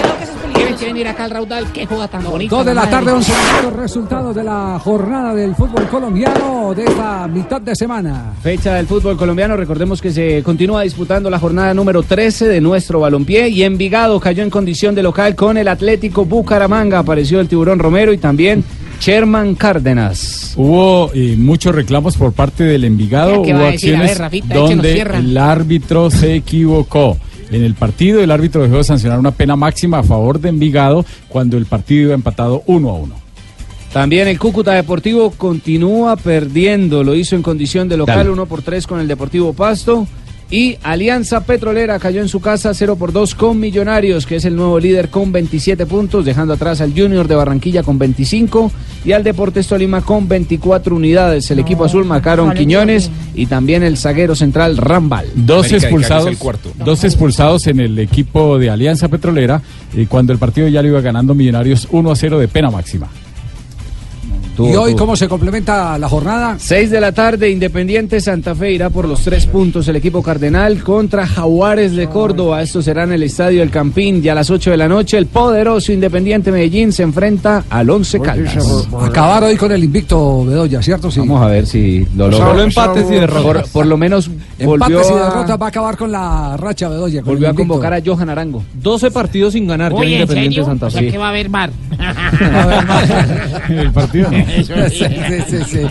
que 0.83 0.91
venir 0.91 1.07
acá 1.07 1.25
al 1.25 1.31
raudal. 1.31 1.71
Qué 1.71 1.85
juega 1.85 2.07
tan 2.07 2.23
bonito. 2.23 2.55
Dos 2.55 2.65
de 2.65 2.73
la 2.73 2.89
tarde, 2.89 3.11
11 3.11 3.31
minutos, 3.31 3.79
resultados 3.79 4.35
de 4.35 4.43
la 4.43 4.79
jornada 4.79 5.33
del 5.33 5.55
fútbol 5.55 5.87
colombiano 5.87 6.73
de 6.75 6.83
esta 6.83 7.27
mitad 7.27 7.61
de 7.61 7.75
semana. 7.75 8.33
Fecha 8.41 8.75
del 8.75 8.87
fútbol 8.87 9.17
colombiano, 9.17 9.55
recordemos 9.55 10.01
que 10.01 10.11
se 10.11 10.43
continúa 10.43 10.81
disputando 10.81 11.29
la 11.29 11.39
jornada 11.39 11.73
número 11.73 12.03
13 12.03 12.47
de 12.47 12.61
nuestro 12.61 12.99
balompié 12.99 13.49
y 13.49 13.63
Envigado 13.63 14.19
cayó 14.19 14.43
en 14.43 14.49
condición 14.49 14.95
de 14.95 15.03
local 15.03 15.35
con 15.35 15.57
el 15.57 15.67
Atlético 15.67 16.25
Bucaramanga, 16.25 16.99
apareció 16.99 17.39
el 17.39 17.47
Tiburón 17.47 17.79
Romero 17.79 18.11
y 18.11 18.17
también 18.17 18.63
Sherman 18.99 19.55
Cárdenas. 19.55 20.53
Hubo 20.57 21.11
eh, 21.13 21.35
muchos 21.37 21.73
reclamos 21.73 22.17
por 22.17 22.33
parte 22.33 22.63
del 22.63 22.83
Envigado, 22.83 23.41
¿Qué 23.43 23.53
va 23.53 23.59
hubo 23.59 23.67
a 23.67 23.71
decir? 23.71 23.95
A 23.95 23.99
ver, 23.99 24.09
acciones 24.09 24.17
Rafita, 24.17 24.55
donde 24.55 25.01
el 25.01 25.37
árbitro 25.37 26.09
se 26.09 26.35
equivocó. 26.35 27.17
En 27.53 27.63
el 27.63 27.75
partido 27.75 28.19
el 28.21 28.31
árbitro 28.31 28.63
dejó 28.63 28.77
de 28.77 28.83
sancionar 28.83 29.19
una 29.19 29.31
pena 29.31 29.55
máxima 29.55 29.99
a 29.99 30.03
favor 30.03 30.39
de 30.39 30.49
Envigado 30.49 31.05
cuando 31.29 31.55
el 31.55 31.67
partido 31.67 32.05
iba 32.05 32.13
empatado 32.15 32.63
uno 32.65 32.89
a 32.89 32.93
uno. 32.93 33.15
También 33.93 34.27
el 34.27 34.39
Cúcuta 34.39 34.71
Deportivo 34.71 35.29
continúa 35.29 36.15
perdiendo, 36.15 37.03
lo 37.03 37.13
hizo 37.13 37.35
en 37.35 37.43
condición 37.43 37.87
de 37.87 37.97
local 37.97 38.17
Dale. 38.17 38.29
1 38.31 38.45
por 38.47 38.63
3 38.63 38.87
con 38.87 38.99
el 38.99 39.07
Deportivo 39.07 39.53
Pasto. 39.53 40.07
Y 40.53 40.77
Alianza 40.83 41.45
Petrolera 41.45 41.97
cayó 41.97 42.21
en 42.21 42.29
su 42.29 42.39
casa 42.39 42.75
0 42.75 42.95
por 42.95 43.11
2 43.11 43.33
con 43.33 43.59
Millonarios, 43.59 44.27
que 44.27 44.35
es 44.35 44.45
el 44.45 44.55
nuevo 44.55 44.79
líder 44.79 45.09
con 45.09 45.31
27 45.31 45.87
puntos, 45.87 46.25
dejando 46.25 46.53
atrás 46.53 46.79
al 46.79 46.91
Junior 46.91 47.27
de 47.27 47.33
Barranquilla 47.33 47.81
con 47.81 47.97
25 47.97 48.71
y 49.03 49.13
al 49.13 49.23
Deportes 49.23 49.65
Tolima 49.65 50.01
con 50.01 50.27
24 50.27 50.95
unidades. 50.95 51.49
El 51.49 51.57
equipo 51.57 51.85
azul 51.85 52.05
marcaron 52.05 52.53
Quiñones 52.53 53.09
y 53.33 53.47
también 53.47 53.81
el 53.81 53.97
zaguero 53.97 54.35
central 54.35 54.77
Rambal. 54.77 55.25
Dos 55.33 55.71
expulsados, 55.71 56.37
dos 56.85 57.03
expulsados 57.03 57.65
en 57.65 57.79
el 57.79 57.97
equipo 57.97 58.59
de 58.59 58.69
Alianza 58.69 59.07
Petrolera 59.07 59.59
eh, 59.95 60.05
cuando 60.07 60.33
el 60.33 60.37
partido 60.37 60.67
ya 60.67 60.83
lo 60.83 60.89
iba 60.89 61.01
ganando 61.01 61.33
Millonarios 61.33 61.87
1 61.89 62.11
a 62.11 62.15
0 62.15 62.37
de 62.37 62.47
pena 62.47 62.69
máxima. 62.69 63.09
¿Y 64.57 64.75
hoy 64.75 64.95
cómo 64.95 65.15
se 65.15 65.27
complementa 65.27 65.97
la 65.97 66.07
jornada? 66.07 66.55
6 66.59 66.91
de 66.91 67.01
la 67.01 67.11
tarde, 67.11 67.49
Independiente 67.49 68.21
Santa 68.21 68.53
Fe 68.53 68.71
irá 68.71 68.89
por 68.91 69.07
los 69.07 69.21
tres 69.21 69.47
puntos 69.47 69.87
el 69.87 69.95
equipo 69.95 70.21
cardenal 70.21 70.83
contra 70.83 71.25
Jaguares 71.25 71.95
de 71.95 72.07
Córdoba. 72.07 72.61
Esto 72.61 72.81
será 72.81 73.03
en 73.03 73.13
el 73.13 73.23
Estadio 73.23 73.63
El 73.63 73.71
Campín 73.71 74.21
y 74.23 74.29
a 74.29 74.35
las 74.35 74.49
8 74.51 74.71
de 74.71 74.77
la 74.77 74.87
noche 74.87 75.17
el 75.17 75.25
poderoso 75.25 75.91
Independiente 75.91 76.51
Medellín 76.51 76.91
se 76.91 77.01
enfrenta 77.03 77.63
al 77.69 77.89
Once 77.89 78.19
Caldas. 78.19 78.87
Acabar 79.01 79.43
hoy 79.43 79.55
con 79.55 79.71
el 79.71 79.83
invicto 79.83 80.45
Bedoya, 80.45 80.81
¿cierto? 80.83 81.09
Sí. 81.09 81.19
Vamos 81.19 81.41
a 81.41 81.47
ver 81.47 81.65
si 81.65 82.05
lo 82.15 82.29
logra. 82.29 82.47
Solo 82.47 82.63
empates 82.63 83.05
y 83.09 83.13
derrotas. 83.15 83.43
Por, 83.43 83.71
por 83.71 83.85
lo 83.87 83.97
menos 83.97 84.29
volvió 84.63 84.99
Empates 84.99 85.09
y 85.09 85.13
a, 85.13 85.29
derrotas 85.29 85.61
va 85.61 85.65
a 85.65 85.69
acabar 85.69 85.97
con 85.97 86.11
la 86.11 86.57
racha 86.57 86.89
Bedoya. 86.89 87.21
con 87.21 87.33
volvió 87.33 87.49
a 87.49 87.53
convocar 87.53 87.93
a 87.93 88.01
Johan 88.05 88.29
Arango. 88.29 88.63
12 88.75 89.09
partidos 89.09 89.53
sin 89.53 89.65
ganar 89.67 89.91
ya 89.91 89.97
Oye, 89.97 90.07
¿en 90.07 90.21
Independiente 90.21 90.55
serio? 90.55 90.65
Santa 90.65 90.85
O 90.87 90.89
sea 90.91 91.01
Fe. 91.01 91.11
que 91.11 91.17
va 91.17 91.25
a 91.27 91.29
haber 91.29 91.49
mar. 91.49 91.71
el 93.69 93.91
partido. 93.91 94.29
Eso 94.47 94.73
Sí, 94.89 95.05
sí. 95.49 95.57
sí, 95.67 95.83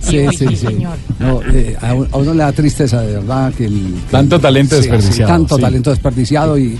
sí. 0.00 0.26
Sí, 0.38 0.56
sí. 0.56 0.66
No, 1.18 1.40
eh, 1.52 1.76
a, 1.80 1.94
un- 1.94 2.08
a 2.12 2.16
uno 2.18 2.32
le 2.34 2.38
da 2.40 2.52
tristeza, 2.52 3.00
de 3.02 3.14
verdad, 3.14 3.52
que 3.54 3.66
el... 3.66 3.94
que 4.06 4.10
Tanto 4.12 4.38
talento 4.40 4.76
sí, 4.76 4.82
sí, 4.82 4.88
desperdiciado, 4.90 5.32
tanto 5.32 5.56
sí. 5.56 5.62
talento 5.62 5.90
desperdiciado 5.90 6.58
y, 6.58 6.78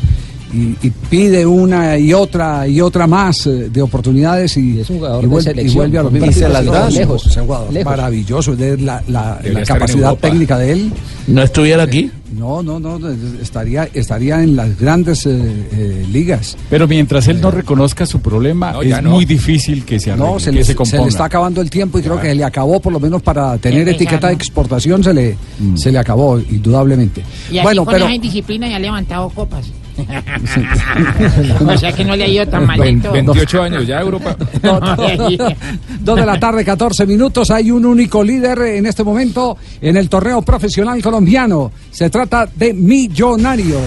y- 0.52 0.76
y 0.82 0.90
pide 1.10 1.44
una 1.44 1.98
y 1.98 2.12
otra 2.12 2.66
y 2.68 2.80
otra 2.80 3.06
más 3.06 3.46
eh, 3.46 3.68
de 3.70 3.82
oportunidades 3.82 4.56
y, 4.56 4.80
es 4.80 4.90
un 4.90 4.98
jugador 4.98 5.18
y 5.20 5.22
de 5.22 5.28
vuelve, 5.28 5.50
y 5.50 5.54
selección, 5.54 5.76
vuelve 5.76 5.98
a 5.98 6.02
los 6.04 6.12
mismos. 6.12 6.30
Y 6.30 6.32
se 6.38 6.48
las 6.48 6.64
No, 6.64 6.72
da. 6.72 6.88
es 6.88 6.94
un- 6.94 7.00
Lejos, 7.00 7.26
es 7.26 7.36
un 7.36 7.46
jugador 7.46 7.72
lejos. 7.72 7.90
maravilloso, 7.90 8.56
de 8.56 8.76
la, 8.78 9.02
la- 9.08 9.22
la 9.22 9.36
Debería 9.42 9.62
estar 9.62 9.76
en 9.76 9.80
capacidad 9.80 10.08
Europa. 10.10 10.28
técnica 10.28 10.58
de 10.58 10.72
él. 10.72 10.92
¿No 11.26 11.42
estuviera 11.42 11.82
aquí? 11.82 12.10
No, 12.36 12.62
no, 12.62 12.78
no, 12.78 12.98
estaría, 13.40 13.88
estaría 13.94 14.42
en 14.42 14.56
las 14.56 14.78
grandes 14.78 15.24
eh, 15.26 15.30
eh, 15.72 16.06
ligas. 16.10 16.56
Pero 16.68 16.86
mientras 16.86 17.26
él 17.28 17.40
no 17.40 17.50
reconozca 17.50 18.04
su 18.06 18.20
problema, 18.20 18.72
No, 18.72 18.82
es 18.82 19.02
no. 19.02 19.10
muy 19.10 19.24
difícil 19.24 19.84
que 19.84 19.98
se 19.98 20.10
arregle, 20.12 20.30
No, 20.32 20.38
se 20.38 20.50
que 20.50 20.56
le, 20.56 20.62
se 20.64 20.72
se 20.72 20.76
componga. 20.76 21.02
le 21.04 21.08
está 21.08 21.24
acabando 21.24 21.60
el 21.60 21.70
tiempo 21.70 21.98
y 21.98 22.02
creo 22.02 22.20
que 22.20 22.28
se 22.28 22.34
le 22.34 22.44
acabó, 22.44 22.78
por 22.80 22.92
lo 22.92 23.00
menos 23.00 23.22
para 23.22 23.56
tener 23.58 23.88
etiqueta 23.88 24.28
de 24.28 24.34
exportación, 24.34 25.02
se 25.02 25.14
le, 25.14 25.36
se 25.76 25.90
le 25.90 25.98
acabó, 25.98 26.38
indudablemente. 26.38 27.22
Y 27.50 27.60
Bueno, 27.60 27.84
con 27.84 27.94
pero 27.94 28.04
esa 28.06 28.14
indisciplina 28.14 28.68
ya 28.68 28.76
ha 28.76 28.80
levantado 28.80 29.28
copas. 29.30 29.66
o 31.66 31.78
sea 31.78 31.92
que 31.92 32.04
no 32.04 32.14
le 32.16 32.24
ha 32.24 32.28
ido 32.28 32.46
tan 32.46 32.66
malito. 32.66 33.12
28 33.12 33.62
años 33.62 33.86
ya 33.86 34.00
Europa. 34.00 34.36
Dos 36.00 36.16
de 36.16 36.26
la 36.26 36.38
tarde, 36.38 36.64
14 36.64 37.06
minutos. 37.06 37.50
Hay 37.50 37.70
un 37.70 37.84
único 37.86 38.22
líder 38.22 38.58
en 38.60 38.86
este 38.86 39.02
momento 39.04 39.56
en 39.80 39.96
el 39.96 40.08
torneo 40.08 40.42
profesional 40.42 41.02
colombiano. 41.02 41.72
Se 41.90 42.10
trata 42.10 42.46
de 42.54 42.72
Millonarios. 42.74 43.80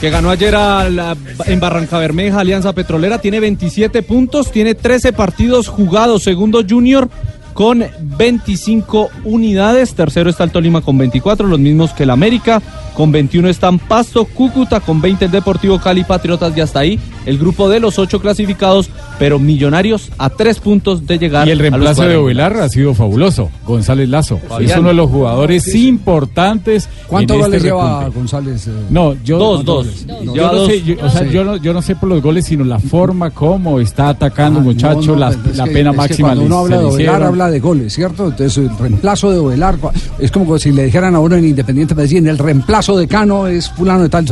Que 0.00 0.10
ganó 0.10 0.30
ayer 0.30 0.54
a 0.54 0.88
la- 0.90 1.16
en 1.46 1.58
Barranca 1.60 1.98
Bermeja, 1.98 2.40
Alianza 2.40 2.72
Petrolera. 2.74 3.18
Tiene 3.18 3.40
27 3.40 4.02
puntos, 4.02 4.52
tiene 4.52 4.74
13 4.74 5.12
partidos 5.12 5.68
jugados. 5.68 6.22
Segundo 6.22 6.62
Junior 6.68 7.08
con 7.54 7.82
25 8.18 9.08
unidades. 9.24 9.94
Tercero 9.94 10.28
está 10.28 10.44
el 10.44 10.50
Tolima 10.50 10.82
con 10.82 10.98
24, 10.98 11.46
los 11.46 11.58
mismos 11.58 11.92
que 11.94 12.02
el 12.02 12.10
América. 12.10 12.60
Con 12.96 13.12
21 13.12 13.50
están 13.50 13.78
Pasto, 13.78 14.24
Cúcuta, 14.24 14.80
con 14.80 15.02
20 15.02 15.26
el 15.26 15.30
Deportivo 15.30 15.78
Cali, 15.78 16.02
Patriotas 16.02 16.56
y 16.56 16.62
hasta 16.62 16.80
ahí 16.80 16.98
el 17.26 17.38
grupo 17.38 17.68
de 17.68 17.80
los 17.80 17.98
ocho 17.98 18.20
clasificados, 18.20 18.88
pero 19.18 19.38
Millonarios 19.38 20.10
a 20.18 20.30
tres 20.30 20.58
puntos 20.60 21.06
de 21.06 21.18
llegar 21.18 21.46
Y 21.46 21.50
el 21.50 21.58
a 21.58 21.62
los 21.62 21.70
reemplazo 21.70 22.02
de. 22.02 22.16
Ovelar 22.16 22.56
ha 22.56 22.68
sido 22.68 22.94
fabuloso. 22.94 23.50
González 23.66 24.08
Lazo. 24.08 24.38
Fabián. 24.48 24.70
Es 24.70 24.76
uno 24.78 24.88
de 24.88 24.94
los 24.94 25.10
jugadores 25.10 25.66
importantes. 25.74 26.88
¿Cuántos 27.06 27.36
goles 27.38 27.56
este 27.56 27.68
lleva 27.68 28.04
repunte. 28.04 28.18
Goncález? 28.18 28.66
eh? 28.68 28.70
No, 28.90 29.14
yo 29.24 29.38
Dos, 29.38 29.64
dos. 29.64 30.06
Yo, 30.34 30.52
no 30.52 30.66
sé, 30.66 30.82
yo, 30.82 30.94
o 31.04 31.10
sea, 31.10 31.22
Sí. 31.22 31.30
yo, 31.30 31.44
no, 31.44 31.56
yo 31.56 31.72
no 31.72 31.82
sé 31.82 31.96
por 31.96 32.08
los 32.08 32.22
goles, 32.22 32.44
sino 32.46 32.64
la 32.64 32.78
forma 32.78 33.30
como 33.30 33.80
está 33.80 34.08
atacando 34.10 34.60
Ah, 34.60 34.62
muchacho, 34.62 35.00
no, 35.00 35.06
no, 35.14 35.16
la, 35.16 35.30
es 35.30 35.56
la 35.56 35.64
que- 35.64 35.70
pena 35.72 35.90
es 35.90 35.94
que 35.94 36.00
máxima. 36.02 36.28
Cuando 36.28 36.44
uno 36.44 36.58
habla 36.60 36.78
de 36.78 36.84
Ovelar, 36.84 37.00
hicieron. 37.00 37.22
habla 37.28 37.50
de 37.50 37.60
goles, 37.60 37.92
¿cierto? 37.94 38.24
Entonces, 38.28 38.56
el 38.58 38.78
reemplazo 38.78 39.30
de 39.30 39.38
Ovelar 39.38 39.76
es 40.18 40.30
como 40.30 40.58
si 40.58 40.72
le 40.72 40.84
dijeran 40.84 41.14
a 41.14 41.20
uno 41.20 41.36
en 41.36 41.44
Independiente 41.46 41.94
Medellín, 41.94 42.26
el 42.28 42.38
reemplazo 42.38 42.96
de 42.96 43.06
Cano 43.08 43.46
es 43.46 43.68
fulano 43.70 44.02
de 44.02 44.08
tal. 44.08 44.26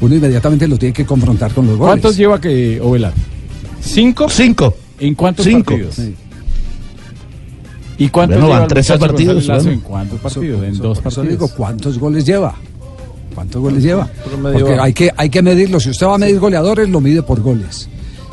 Uno 0.00 0.14
inmediatamente 0.14 0.66
lo 0.68 0.76
tiene 0.76 0.92
que 0.92 1.04
confrontar 1.04 1.52
con 1.52 1.66
los 1.66 1.76
goles. 1.76 1.90
¿Cuántos 1.92 2.16
lleva 2.16 2.35
que 2.40 2.80
Ovelar? 2.80 3.12
¿Cinco? 3.80 4.28
Cinco. 4.28 4.74
¿En 4.98 5.14
cuántos 5.14 5.44
Cinco. 5.46 5.72
partidos? 5.72 5.94
Sí. 5.94 6.14
¿Y 7.98 8.08
cuántos 8.08 8.38
Bueno, 8.38 8.52
van 8.52 8.62
el 8.62 8.68
13 8.68 8.92
muchacho 8.92 9.08
partidos, 9.10 9.46
bueno. 9.46 9.70
¿En 9.70 9.80
cuántos 9.80 10.20
partidos? 10.20 10.64
En 10.64 10.78
dos 10.78 11.00
partidos. 11.00 11.28
digo, 11.28 11.48
¿cuántos 11.48 11.98
goles 11.98 12.26
lleva? 12.26 12.54
¿Cuántos 13.34 13.60
goles 13.62 13.82
lleva? 13.82 14.08
Porque 14.42 14.78
hay 14.80 14.92
que, 14.92 15.10
hay 15.16 15.30
que 15.30 15.42
medirlo. 15.42 15.80
Si 15.80 15.90
usted 15.90 16.06
va 16.06 16.14
a 16.14 16.18
medir 16.18 16.38
goleadores, 16.38 16.88
lo 16.88 17.00
mide 17.00 17.22
por 17.22 17.40
goles. 17.40 17.88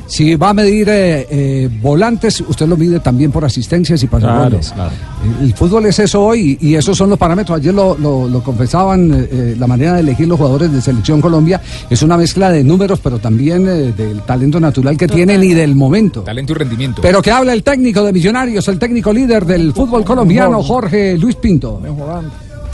Si 0.08 0.36
va 0.36 0.50
a 0.50 0.54
medir 0.54 0.90
eh, 0.90 1.28
eh, 1.30 1.70
volantes, 1.82 2.42
usted 2.42 2.68
lo 2.68 2.78
mide 2.78 3.00
también 3.00 3.32
por 3.32 3.46
asistencias 3.46 4.02
y 4.04 4.08
por 4.08 4.20
Claro, 4.20 4.60
claro. 4.74 4.92
El, 5.40 5.46
el 5.48 5.54
fútbol 5.54 5.86
es 5.86 6.00
eso 6.00 6.24
hoy 6.24 6.58
y, 6.62 6.70
y 6.70 6.76
esos 6.76 6.98
son 6.98 7.10
los 7.10 7.18
parámetros. 7.18 7.58
Ayer 7.58 7.74
lo, 7.74 7.98
lo, 7.98 8.28
lo 8.28 8.44
confesaban, 8.44 9.28
eh, 9.32 9.56
la 9.58 9.68
manera 9.68 9.94
de 9.94 10.02
elegir 10.02 10.28
los 10.28 10.38
jugadores 10.38 10.72
de 10.72 10.82
Selección 10.82 11.22
Colombia 11.22 11.62
es 11.90 12.02
una 12.02 12.18
mezcla 12.18 12.52
de 12.52 12.64
números, 12.64 13.00
pero 13.02 13.20
también 13.20 13.68
eh, 13.68 13.94
del 13.96 14.22
talento 14.22 14.60
natural 14.60 14.98
que 14.98 15.08
tienen 15.08 15.44
y 15.44 15.54
del 15.54 15.76
momento. 15.76 16.22
Talento 16.22 16.54
y 16.54 16.56
rendimiento. 16.56 17.02
Pero 17.02 17.22
que 17.22 17.32
habla 17.32 17.54
el 17.54 17.64
técnico 17.64 18.04
de 18.04 18.14
Millonarios, 18.14 18.68
el 18.68 18.80
técnico 18.80 19.14
líder 19.14 19.46
del 19.46 19.74
fútbol 19.74 20.04
colombiano, 20.04 20.62
Jorge 20.64 21.18
Luis 21.18 21.36
Pinto. 21.36 21.82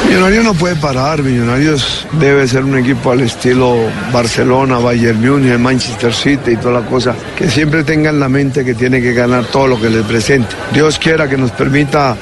Millonarios 0.10 0.44
no 0.44 0.54
puede 0.56 0.76
parar, 0.76 1.22
Millonarios 1.22 2.08
debe 2.20 2.48
ser 2.48 2.64
un 2.64 2.78
equipo 2.78 3.12
al 3.12 3.22
estilo 3.22 3.76
Barcelona, 4.12 4.80
Bayern 4.80 5.22
Múnich, 5.22 5.58
Manchester 5.60 6.12
City 6.14 6.52
y 6.54 6.56
toda 6.58 6.82
la 6.82 6.88
cosa, 6.88 7.14
que 7.38 7.48
siempre 7.50 7.84
tenga 7.84 8.10
en 8.10 8.20
la 8.20 8.28
mente 8.28 8.66
que 8.66 8.74
tiene 8.74 9.02
que 9.02 9.14
ganar 9.14 9.46
todo 9.46 9.68
lo 9.68 9.80
que 9.80 9.88
les 9.90 10.04
presente. 10.04 10.48
Dios 10.74 10.98
quiera 10.98 11.30
que 11.30 11.38
nos 11.38 11.52
permita 11.52 12.18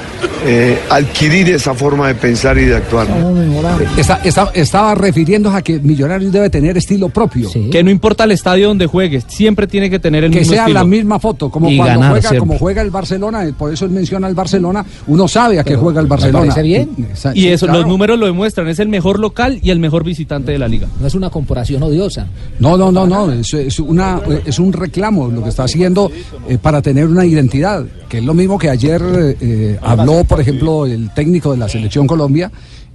eh, 0.45 0.77
adquirir 0.89 1.49
esa 1.49 1.73
forma 1.73 2.07
de 2.09 2.15
pensar 2.15 2.57
y 2.57 2.65
de 2.65 2.75
actuar. 2.75 3.07
Está- 3.97 4.19
está- 4.23 4.51
estaba 4.53 4.93
refiriéndose 4.93 5.55
a 5.57 5.61
que 5.61 5.79
Millonarios 5.79 6.31
debe 6.31 6.49
tener 6.49 6.77
estilo 6.77 7.07
propio. 7.09 7.49
Que 7.71 7.83
no 7.83 7.89
importa 7.89 8.25
el 8.25 8.31
estadio 8.31 8.67
donde 8.67 8.85
juegues, 8.87 9.23
siempre 9.27 9.65
tiene 9.65 9.89
que 9.89 9.99
tener 9.99 10.25
el 10.25 10.31
Que 10.31 10.39
mismo 10.39 10.53
sea 10.53 10.63
estilo. 10.63 10.79
la 10.81 10.85
misma 10.85 11.19
foto, 11.19 11.49
como 11.49 11.69
Y 11.69 11.77
cuando 11.77 11.93
ganar 11.99 12.09
juega, 12.11 12.29
siempre. 12.29 12.39
como 12.39 12.59
juega 12.59 12.81
el 12.81 12.89
Barcelona, 12.91 13.47
por 13.57 13.71
eso 13.73 13.85
él 13.85 13.91
menciona 13.91 14.27
el 14.27 14.35
Barcelona, 14.35 14.85
uno 15.07 15.27
sabe 15.27 15.59
a 15.59 15.63
qué 15.63 15.75
juega 15.77 16.01
el 16.01 16.05
me 16.07 16.09
Barcelona. 16.09 16.39
parece 16.39 16.61
bien. 16.63 16.89
Y 17.33 17.47
eso, 17.47 17.67
claro. 17.77 17.87
los 17.87 17.91
números 17.93 18.19
lo 18.19 18.25
demuestran, 18.25 18.67
es 18.67 18.79
el 18.79 18.89
mejor 18.89 19.19
local 19.19 19.59
y 19.61 19.69
el 19.69 19.79
mejor 19.79 20.03
visitante 20.03 20.51
de 20.51 20.59
la 20.59 20.67
liga. 20.67 20.87
No 20.99 21.07
es 21.07 21.15
una 21.15 21.29
comparación 21.29 21.83
odiosa. 21.83 22.27
No, 22.59 22.77
no, 22.77 22.91
no, 22.91 23.05
no, 23.05 23.31
es, 23.31 23.53
es 23.53 23.79
una, 23.79 24.21
es 24.45 24.59
un 24.59 24.73
reclamo 24.73 25.27
lo 25.27 25.43
que 25.43 25.49
está 25.49 25.63
haciendo 25.63 26.11
eh, 26.47 26.57
para 26.57 26.81
tener 26.81 27.07
una 27.07 27.25
identidad, 27.25 27.85
que 28.09 28.19
es 28.19 28.23
lo 28.23 28.33
mismo 28.33 28.57
que 28.57 28.69
ayer 28.69 29.01
eh, 29.01 29.37
eh, 29.39 29.79
habló, 29.81 30.23
por 30.23 30.41
ejemplo, 30.41 30.85
el 30.85 31.13
técnico 31.13 31.51
de 31.51 31.57
la 31.57 31.69
Selección 31.69 32.07
Colombia 32.07 32.51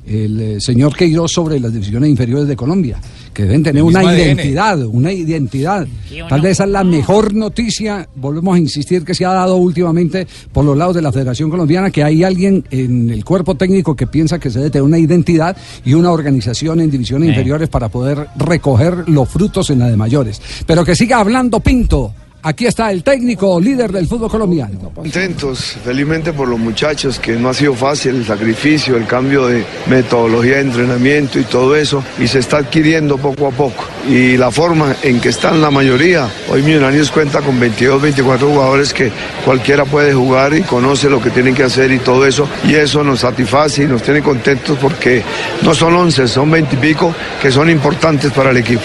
el 0.06 0.40
eh, 0.40 0.60
señor 0.60 0.96
Queiroz 0.96 1.32
sobre 1.32 1.60
las 1.60 1.72
divisiones 1.72 2.10
inferiores 2.10 2.48
de 2.48 2.56
Colombia, 2.56 2.98
que 3.32 3.44
deben 3.44 3.62
tener 3.62 3.82
una 3.82 4.00
ADN. 4.00 4.18
identidad, 4.18 4.84
una 4.86 5.12
identidad. 5.12 5.86
Tal 6.28 6.40
vez 6.40 6.52
esa 6.52 6.64
es 6.64 6.70
la 6.70 6.84
mejor 6.84 7.34
noticia, 7.34 8.08
volvemos 8.16 8.56
a 8.56 8.58
insistir, 8.58 9.04
que 9.04 9.14
se 9.14 9.24
ha 9.24 9.32
dado 9.32 9.56
últimamente 9.56 10.26
por 10.52 10.64
los 10.64 10.76
lados 10.76 10.96
de 10.96 11.02
la 11.02 11.12
Federación 11.12 11.50
Colombiana, 11.50 11.90
que 11.90 12.02
hay 12.04 12.24
alguien 12.24 12.64
en 12.70 13.10
el 13.10 13.24
cuerpo 13.24 13.54
técnico 13.54 13.94
que 13.96 14.06
piensa 14.06 14.38
que 14.38 14.50
se 14.50 14.58
debe 14.58 14.70
tener 14.70 14.82
una 14.84 14.98
identidad 14.98 15.56
y 15.84 15.94
una 15.94 16.10
organización 16.10 16.80
en 16.80 16.90
divisiones 16.90 17.28
Eh. 17.28 17.30
inferiores 17.32 17.68
para 17.68 17.88
poder 17.88 18.26
recoger 18.36 19.08
los 19.08 19.28
frutos 19.28 19.70
en 19.70 19.78
la 19.78 19.88
de 19.88 19.96
mayores. 19.96 20.40
Pero 20.66 20.84
que 20.84 20.94
siga 20.96 21.18
hablando 21.18 21.60
Pinto. 21.60 22.12
Aquí 22.44 22.66
está 22.66 22.90
el 22.90 23.04
técnico 23.04 23.60
líder 23.60 23.92
del 23.92 24.08
fútbol 24.08 24.28
colombiano. 24.28 24.90
Contentos, 24.92 25.76
felizmente 25.84 26.32
por 26.32 26.48
los 26.48 26.58
muchachos, 26.58 27.20
que 27.20 27.34
no 27.34 27.50
ha 27.50 27.54
sido 27.54 27.72
fácil 27.72 28.16
el 28.16 28.26
sacrificio, 28.26 28.96
el 28.96 29.06
cambio 29.06 29.46
de 29.46 29.64
metodología 29.86 30.56
de 30.56 30.62
entrenamiento 30.62 31.38
y 31.38 31.44
todo 31.44 31.76
eso, 31.76 32.02
y 32.18 32.26
se 32.26 32.40
está 32.40 32.56
adquiriendo 32.56 33.16
poco 33.16 33.46
a 33.46 33.50
poco. 33.52 33.84
Y 34.08 34.36
la 34.36 34.50
forma 34.50 34.96
en 35.04 35.20
que 35.20 35.28
están 35.28 35.60
la 35.60 35.70
mayoría, 35.70 36.28
hoy 36.50 36.62
Millonarios 36.62 37.12
cuenta 37.12 37.42
con 37.42 37.60
22, 37.60 38.02
24 38.02 38.48
jugadores 38.48 38.92
que 38.92 39.12
cualquiera 39.44 39.84
puede 39.84 40.12
jugar 40.12 40.52
y 40.54 40.62
conoce 40.62 41.08
lo 41.08 41.22
que 41.22 41.30
tienen 41.30 41.54
que 41.54 41.62
hacer 41.62 41.92
y 41.92 42.00
todo 42.00 42.26
eso, 42.26 42.48
y 42.64 42.74
eso 42.74 43.04
nos 43.04 43.20
satisface 43.20 43.84
y 43.84 43.86
nos 43.86 44.02
tiene 44.02 44.20
contentos 44.20 44.76
porque 44.80 45.22
no 45.62 45.74
son 45.74 45.94
11, 45.94 46.26
son 46.26 46.50
20 46.50 46.74
y 46.74 46.78
pico 46.78 47.14
que 47.40 47.52
son 47.52 47.70
importantes 47.70 48.32
para 48.32 48.50
el 48.50 48.56
equipo. 48.56 48.82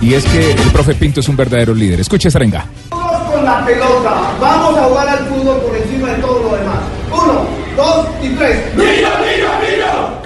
Y 0.00 0.14
es 0.14 0.24
que 0.24 0.52
el 0.52 0.70
profe 0.70 0.94
Pinto 0.94 1.20
es 1.20 1.28
un 1.28 1.36
verdadero 1.36 1.74
líder. 1.74 2.00
Escuche 2.00 2.28
esa 2.28 2.38
arenga. 2.38 2.66
con 2.90 3.44
la 3.44 3.64
pelota. 3.64 4.32
Vamos 4.40 4.78
a 4.78 4.84
jugar 4.84 5.08
al 5.08 5.26
fútbol 5.26 5.58
por 5.60 5.76
encima 5.76 6.08
de 6.10 6.16
todo 6.22 6.42
lo 6.42 6.56
demás. 6.56 6.78
Uno, 7.10 7.46
dos 7.76 8.06
y 8.22 8.28
tres. 8.30 8.74
¡Mira, 8.76 9.10
mira, 9.20 9.60
mira! 9.60 10.20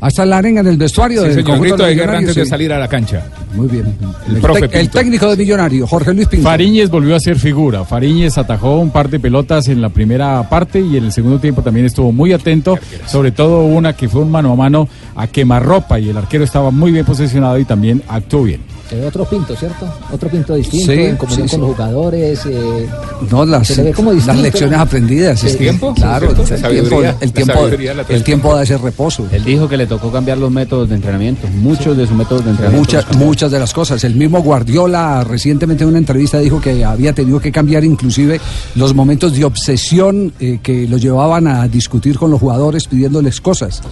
Hasta 0.00 0.24
la 0.24 0.38
arenga 0.38 0.60
en 0.60 0.68
el 0.68 0.76
vestuario 0.76 1.22
Sí, 1.24 1.30
del 1.30 1.44
conjunto 1.44 1.84
de 1.84 1.94
guerra 1.94 2.18
antes 2.18 2.34
de 2.34 2.46
salir 2.46 2.72
a 2.72 2.78
la 2.78 2.86
cancha. 2.88 3.24
Muy 3.54 3.66
bien. 3.66 3.96
El 4.28 4.36
El, 4.36 4.40
profe 4.40 4.60
tec- 4.60 4.74
el 4.74 4.80
Pinto. 4.82 4.98
técnico 4.98 5.30
de 5.30 5.36
Millonario, 5.36 5.86
Jorge 5.88 6.14
Luis 6.14 6.28
Pinto. 6.28 6.44
Fariñez 6.48 6.88
volvió 6.88 7.16
a 7.16 7.20
ser 7.20 7.36
figura. 7.36 7.84
Fariñez 7.84 8.38
atajó 8.38 8.78
un 8.78 8.90
par 8.90 9.10
de 9.10 9.18
pelotas 9.18 9.66
en 9.68 9.80
la 9.80 9.88
primera 9.88 10.48
parte 10.48 10.80
y 10.80 10.96
en 10.96 11.06
el 11.06 11.12
segundo 11.12 11.40
tiempo 11.40 11.62
también 11.62 11.86
estuvo 11.86 12.12
muy 12.12 12.32
atento, 12.32 12.78
sobre 13.06 13.32
todo 13.32 13.64
una 13.64 13.94
que 13.94 14.08
fue 14.08 14.22
un 14.22 14.30
mano 14.30 14.52
a 14.52 14.56
mano 14.56 14.88
a 15.16 15.26
quemarropa 15.26 15.98
y 15.98 16.10
el 16.10 16.16
arquero 16.16 16.44
estaba 16.44 16.70
muy 16.70 16.92
bien 16.92 17.04
posicionado 17.04 17.58
y 17.58 17.64
también 17.64 18.02
actuó 18.08 18.44
bien. 18.44 18.60
Se 18.88 18.96
ve 18.96 19.06
otro 19.06 19.24
pinto, 19.26 19.54
¿cierto? 19.54 19.86
Otro 20.10 20.30
pinto 20.30 20.54
distinto, 20.54 20.92
Sí, 20.92 20.98
en 20.98 21.16
comunión 21.16 21.46
sí, 21.48 21.56
con 21.56 21.60
los 21.68 21.76
jugadores. 21.76 22.40
eh, 22.46 22.88
No, 23.30 23.44
las, 23.44 23.68
se 23.68 23.76
le 23.76 23.82
ve 23.82 23.92
como 23.92 24.12
las 24.12 24.24
distinto. 24.24 24.42
lecciones 24.42 24.78
aprendidas. 24.78 25.44
Es 25.44 25.52
que, 25.52 25.58
¿Tiempo? 25.64 25.92
Claro, 25.94 26.30
el, 26.30 27.32
tiempo, 27.32 27.66
el 28.08 28.24
tiempo 28.24 28.54
da 28.56 28.62
ese 28.62 28.78
reposo. 28.78 29.26
Él 29.30 29.44
dijo 29.44 29.68
que 29.68 29.76
le 29.76 29.86
tocó 29.86 30.10
cambiar 30.10 30.38
los 30.38 30.50
métodos 30.50 30.88
de 30.88 30.94
entrenamiento, 30.94 31.46
muchos 31.48 31.96
de 31.98 32.06
sus 32.06 32.16
métodos 32.16 32.44
de 32.46 32.52
entrenamiento. 32.52 32.78
Muchas, 32.96 33.16
muchas 33.18 33.50
de 33.50 33.58
las 33.58 33.74
cosas. 33.74 34.02
El 34.04 34.14
mismo 34.14 34.40
Guardiola 34.42 35.22
recientemente 35.22 35.84
en 35.84 35.90
una 35.90 35.98
entrevista 35.98 36.38
dijo 36.38 36.58
que 36.60 36.82
había 36.82 37.12
tenido 37.12 37.40
que 37.40 37.52
cambiar 37.52 37.84
inclusive 37.84 38.40
los 38.74 38.94
momentos 38.94 39.34
de 39.34 39.44
obsesión 39.44 40.32
eh, 40.40 40.60
que 40.62 40.88
lo 40.88 40.96
llevaban 40.96 41.46
a 41.46 41.68
discutir 41.68 42.18
con 42.18 42.30
los 42.30 42.40
jugadores 42.40 42.86
pidiéndoles 42.88 43.40
cosas 43.42 43.82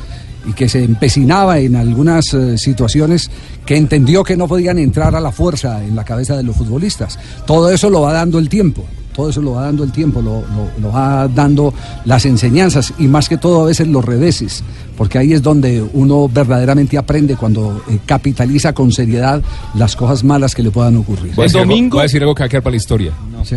y 0.47 0.53
que 0.53 0.69
se 0.69 0.85
empecinaba 0.85 1.59
en 1.59 1.77
algunas 1.77 2.33
eh, 2.35 2.57
situaciones 2.57 3.31
que 3.65 3.77
entendió 3.77 4.23
que 4.23 4.37
no 4.37 4.47
podían 4.47 4.79
entrar 4.79 5.15
a 5.17 5.21
la 5.21 5.33
fuerza 5.33 5.85
en 5.85 5.97
la 5.97 6.05
cabeza 6.05 6.37
de 6.37 6.43
los 6.43 6.57
futbolistas. 6.57 7.19
Todo 7.47 7.71
eso 7.71 7.91
lo 7.91 8.03
va 8.03 8.13
dando 8.13 8.39
el 8.39 8.49
tiempo. 8.49 8.85
Todo 9.17 9.31
eso 9.31 9.41
lo 9.41 9.53
va 9.53 9.63
dando 9.63 9.83
el 9.83 9.93
tiempo, 9.93 10.21
lo, 10.21 10.41
lo- 10.43 10.71
lo 10.81 10.93
va 10.93 11.27
dando 11.27 11.73
las 12.05 12.27
enseñanzas 12.27 12.93
y 12.99 13.09
más 13.09 13.29
que 13.31 13.39
todo 13.39 13.63
a 13.63 13.65
veces 13.65 13.89
los 13.89 14.05
reveses, 14.05 14.63
porque 14.99 15.17
ahí 15.19 15.33
es 15.33 15.43
donde 15.43 15.83
uno 15.95 16.29
verdaderamente 16.29 16.99
aprende 16.99 17.35
cuando 17.37 17.83
eh, 17.89 17.99
capitaliza 18.05 18.75
con 18.75 18.93
seriedad 18.93 19.41
las 19.75 19.97
cosas 19.97 20.23
malas 20.23 20.55
que 20.55 20.63
le 20.63 20.71
puedan 20.71 20.97
ocurrir. 20.97 21.33
Voy 21.35 21.45
a, 21.45 21.47
decir 21.47 21.61
algo, 21.63 21.89
voy 21.91 21.99
a 22.01 22.03
decir 22.03 22.23
algo 22.23 22.35
que 22.35 22.43
va 22.43 22.47
a 22.47 22.49
quedar 22.51 22.63
para 22.63 22.73
la 22.73 22.77
historia. 22.77 23.13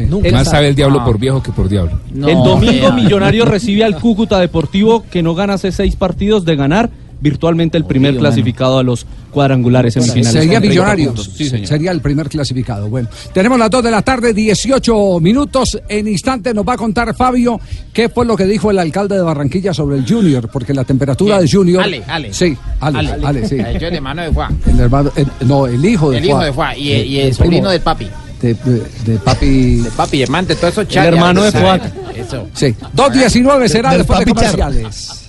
Nunca 0.09 0.31
Más 0.31 0.49
sabe. 0.49 0.69
el 0.69 0.75
diablo 0.75 0.99
Ah. 1.01 1.05
por 1.05 1.19
viejo 1.19 1.43
que 1.43 1.51
por 1.51 1.67
diablo. 1.67 1.99
el 2.15 2.21
domingo 2.43 2.91
Millonario 2.95 3.43
recibe 3.45 3.83
al 3.83 3.99
Cúcuta 3.99 4.39
Deportivo 4.39 5.03
que 5.11 5.21
no 5.21 5.35
gana 5.35 5.55
hace 5.55 5.71
seis 5.73 5.95
partidos 5.95 6.45
de 6.45 6.55
ganar 6.55 6.89
virtualmente 7.21 7.77
el 7.77 7.85
primer 7.85 8.11
Obvio, 8.11 8.21
clasificado 8.21 8.79
a 8.79 8.83
los 8.83 9.05
cuadrangulares 9.31 9.93
semifinales. 9.93 10.31
Sería 10.31 10.59
con 10.59 10.61
30 10.61 10.69
Millonarios. 10.69 11.31
Sí, 11.35 11.49
señor. 11.49 11.67
Sería 11.67 11.91
el 11.91 12.01
primer 12.01 12.29
clasificado. 12.29 12.89
Bueno, 12.89 13.09
tenemos 13.33 13.59
las 13.59 13.69
2 13.69 13.83
de 13.83 13.91
la 13.91 14.01
tarde, 14.01 14.33
18 14.33 15.19
minutos. 15.19 15.79
En 15.87 16.07
instante 16.07 16.53
nos 16.53 16.67
va 16.67 16.73
a 16.73 16.77
contar 16.77 17.15
Fabio 17.15 17.59
qué 17.93 18.09
fue 18.09 18.25
lo 18.25 18.35
que 18.35 18.45
dijo 18.45 18.71
el 18.71 18.79
alcalde 18.79 19.15
de 19.15 19.21
Barranquilla 19.21 19.73
sobre 19.73 19.97
el 19.97 20.07
Junior, 20.07 20.49
porque 20.51 20.73
la 20.73 20.83
temperatura 20.83 21.39
de 21.39 21.49
Junior. 21.49 21.83
Ale, 21.83 22.03
Ale. 22.07 22.33
Sí, 22.33 22.57
Ale, 22.79 22.97
Ale, 22.99 23.25
Ale. 23.25 23.47
sí. 23.47 23.55
El 23.59 23.79
yo 23.79 23.91
de 23.91 23.99
de 23.99 24.29
Juan. 24.33 24.59
El 24.65 24.79
hermano, 24.79 25.11
el- 25.15 25.27
no, 25.47 25.67
el 25.67 25.85
hijo 25.85 26.11
de 26.11 26.17
El 26.17 26.25
hijo 26.25 26.35
Juan. 26.35 26.45
de 26.45 26.51
Juan 26.51 26.73
y, 26.77 26.89
De- 26.89 27.05
y 27.05 27.13
de 27.15 27.27
el 27.27 27.33
sobrino 27.35 27.69
del 27.69 27.81
papi. 27.81 28.07
De, 28.41 28.53
de- 28.53 28.83
de 29.05 29.17
papi. 29.19 29.75
De 29.81 29.91
papi, 29.91 30.21
hermano, 30.23 30.47
de 30.47 30.55
todos 30.55 30.77
esos 30.77 30.95
El 30.95 31.05
hermano 31.05 31.43
de. 31.43 31.51
Juan. 31.51 31.81
Eso. 32.15 32.47
Sí, 32.53 32.73
2.19 32.95 33.67
será 33.67 33.89
Del 33.91 33.99
después 33.99 34.19
de 34.19 34.25
comerciales. 34.25 35.25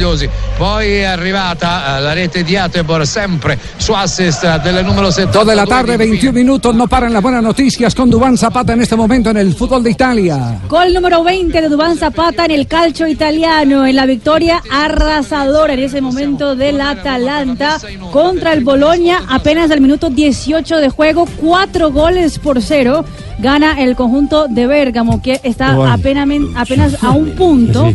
Meravigliosi. 0.00 0.30
Poi 0.60 0.96
è 0.96 1.04
arrivata 1.04 1.96
eh, 1.96 2.00
la 2.02 2.12
rete 2.12 2.44
di 2.44 2.54
Atebor, 2.54 3.06
sempre 3.06 3.58
su 3.78 3.92
assist 3.92 4.60
del 4.60 4.84
numero 4.84 5.10
7. 5.10 5.30
2 5.32 5.44
de 5.46 5.54
la 5.54 5.64
tarde, 5.64 5.96
21 5.96 6.34
minutos. 6.34 6.74
No 6.74 6.86
paran 6.86 7.14
las 7.14 7.22
buenas 7.22 7.42
noticias 7.42 7.94
con 7.94 8.10
Dubán 8.10 8.36
Zapata 8.36 8.74
en 8.74 8.82
este 8.82 8.94
momento 8.94 9.30
en 9.30 9.38
el 9.38 9.54
fútbol 9.54 9.82
de 9.82 9.92
Italia. 9.92 10.60
Gol 10.68 10.92
número 10.92 11.24
20 11.24 11.62
de 11.62 11.66
Dubán 11.70 11.96
Zapata 11.96 12.44
en 12.44 12.50
el 12.50 12.66
calcio 12.66 13.08
italiano, 13.08 13.86
en 13.86 13.96
la 13.96 14.04
victoria 14.04 14.62
arrasadora 14.70 15.72
en 15.72 15.78
ese 15.78 16.02
momento 16.02 16.54
del 16.54 16.78
Atalanta 16.82 17.78
contra 18.12 18.52
el 18.52 18.62
Boloña, 18.62 19.22
apenas 19.30 19.70
al 19.70 19.80
minuto 19.80 20.10
18 20.10 20.76
de 20.76 20.90
juego, 20.90 21.26
cuatro 21.40 21.90
goles 21.90 22.38
por 22.38 22.60
cero. 22.60 23.06
Gana 23.38 23.80
el 23.80 23.96
conjunto 23.96 24.48
de 24.48 24.66
Bérgamo, 24.66 25.22
que 25.22 25.40
está 25.42 25.90
apenas 25.90 27.02
a 27.02 27.12
un 27.12 27.30
punto, 27.30 27.90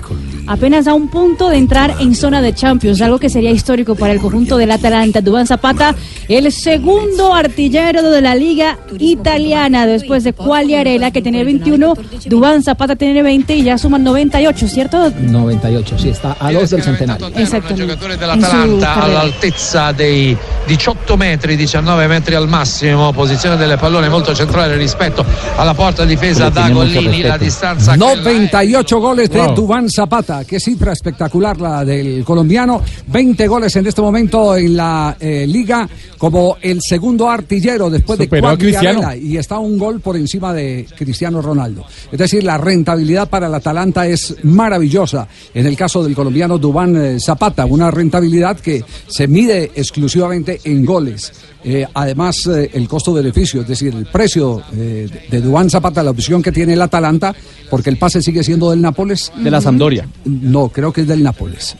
apenas 0.47 0.87
a 0.87 0.95
un 0.95 1.07
punto 1.07 1.49
de 1.49 1.57
entrar 1.57 1.97
en 1.99 2.15
zona 2.15 2.41
de 2.41 2.54
Champions, 2.55 3.01
algo 3.01 3.19
que 3.19 3.29
sería 3.29 3.51
histórico 3.51 3.95
para 3.95 4.13
el 4.13 4.19
conjunto 4.19 4.57
del 4.57 4.71
Atalanta. 4.71 5.21
Dubán 5.21 5.45
Zapata, 5.45 5.93
el 6.27 6.51
segundo 6.51 7.33
artillero 7.33 8.09
de 8.09 8.21
la 8.21 8.35
liga 8.35 8.77
italiana, 8.97 9.85
después 9.85 10.23
de 10.23 10.33
Quagliarella, 10.33 11.11
que 11.11 11.21
tiene 11.21 11.43
21, 11.43 11.93
Dubán 12.25 12.63
Zapata 12.63 12.95
tiene 12.95 13.21
20 13.21 13.55
y 13.55 13.63
ya 13.63 13.77
suman 13.77 14.03
98, 14.03 14.67
¿cierto? 14.67 15.11
98, 15.11 15.97
sí, 15.99 16.09
está 16.09 16.35
a 16.39 16.51
dos 16.51 16.69
del 16.69 16.81
centenario. 16.81 17.27
Exacto. 17.35 17.75
giocatore 17.75 18.17
dell'Atalanta 18.17 19.03
all'altezza 19.03 19.91
dei 19.91 20.35
18 20.65 21.17
metri, 21.17 21.55
19 21.55 22.07
metri 22.07 22.35
al 22.35 22.47
massimo, 22.47 23.11
posizione 23.11 23.57
del 23.57 23.77
pallone 23.77 24.09
molto 24.09 24.33
centrale 24.33 24.77
rispetto 24.77 25.25
alla 25.57 25.73
porta 25.73 26.05
difesa 26.05 26.49
da 26.49 26.69
Gollini, 26.69 27.21
la 27.21 27.37
distanza 27.37 27.95
98 27.95 28.99
goles 28.99 29.29
de 29.29 29.39
Wow. 29.39 29.53
Dubán 29.53 29.89
Zapata. 29.89 30.43
Qué 30.45 30.59
cifra 30.59 30.93
espectacular 30.93 31.59
la 31.59 31.83
del 31.83 32.23
colombiano. 32.23 32.44
20 32.47 33.47
goles 33.47 33.75
en 33.75 33.87
este 33.87 34.01
momento 34.01 34.55
en 34.55 34.75
la 34.75 35.17
eh, 35.19 35.45
liga 35.47 35.87
como 36.17 36.57
el 36.61 36.81
segundo 36.81 37.29
artillero 37.29 37.89
después 37.89 38.19
Superó 38.19 38.51
de 38.51 38.57
Cristiano. 38.57 39.13
Y 39.15 39.37
está 39.37 39.59
un 39.59 39.77
gol 39.77 39.99
por 39.99 40.15
encima 40.15 40.53
de 40.53 40.87
Cristiano 40.97 41.41
Ronaldo. 41.41 41.85
Es 42.11 42.17
decir, 42.17 42.43
la 42.43 42.57
rentabilidad 42.57 43.29
para 43.29 43.47
el 43.47 43.53
Atalanta 43.53 44.07
es 44.07 44.35
maravillosa. 44.43 45.27
En 45.53 45.65
el 45.65 45.75
caso 45.75 46.03
del 46.03 46.15
colombiano 46.15 46.57
Dubán 46.57 46.95
eh, 46.95 47.19
Zapata, 47.19 47.65
una 47.65 47.91
rentabilidad 47.91 48.59
que 48.59 48.83
se 49.07 49.27
mide 49.27 49.71
exclusivamente 49.75 50.59
en 50.63 50.85
goles. 50.85 51.31
Eh, 51.67 51.83
además, 51.95 52.45
eh, 52.45 52.69
el 52.73 52.87
costo-beneficio, 52.87 53.61
es 53.61 53.67
decir, 53.67 53.95
el 53.95 54.05
precio 54.05 54.61
eh, 54.77 55.09
de 55.31 55.41
Dubán 55.41 55.67
Zapata, 55.67 56.03
la 56.03 56.11
opción 56.11 56.43
que 56.43 56.51
tiene 56.51 56.73
el 56.73 56.81
Atalanta, 56.81 57.33
porque 57.71 57.89
el 57.89 57.97
pase 57.97 58.21
sigue 58.21 58.43
siendo 58.43 58.69
del 58.69 58.81
Nápoles. 58.81 59.31
De 59.35 59.49
la 59.49 59.59
Sampdoria. 59.59 60.07
No, 60.25 60.69
creo 60.69 60.93
que 60.93 61.01
es 61.01 61.07
del 61.07 61.23
Nápoles. 61.23 61.75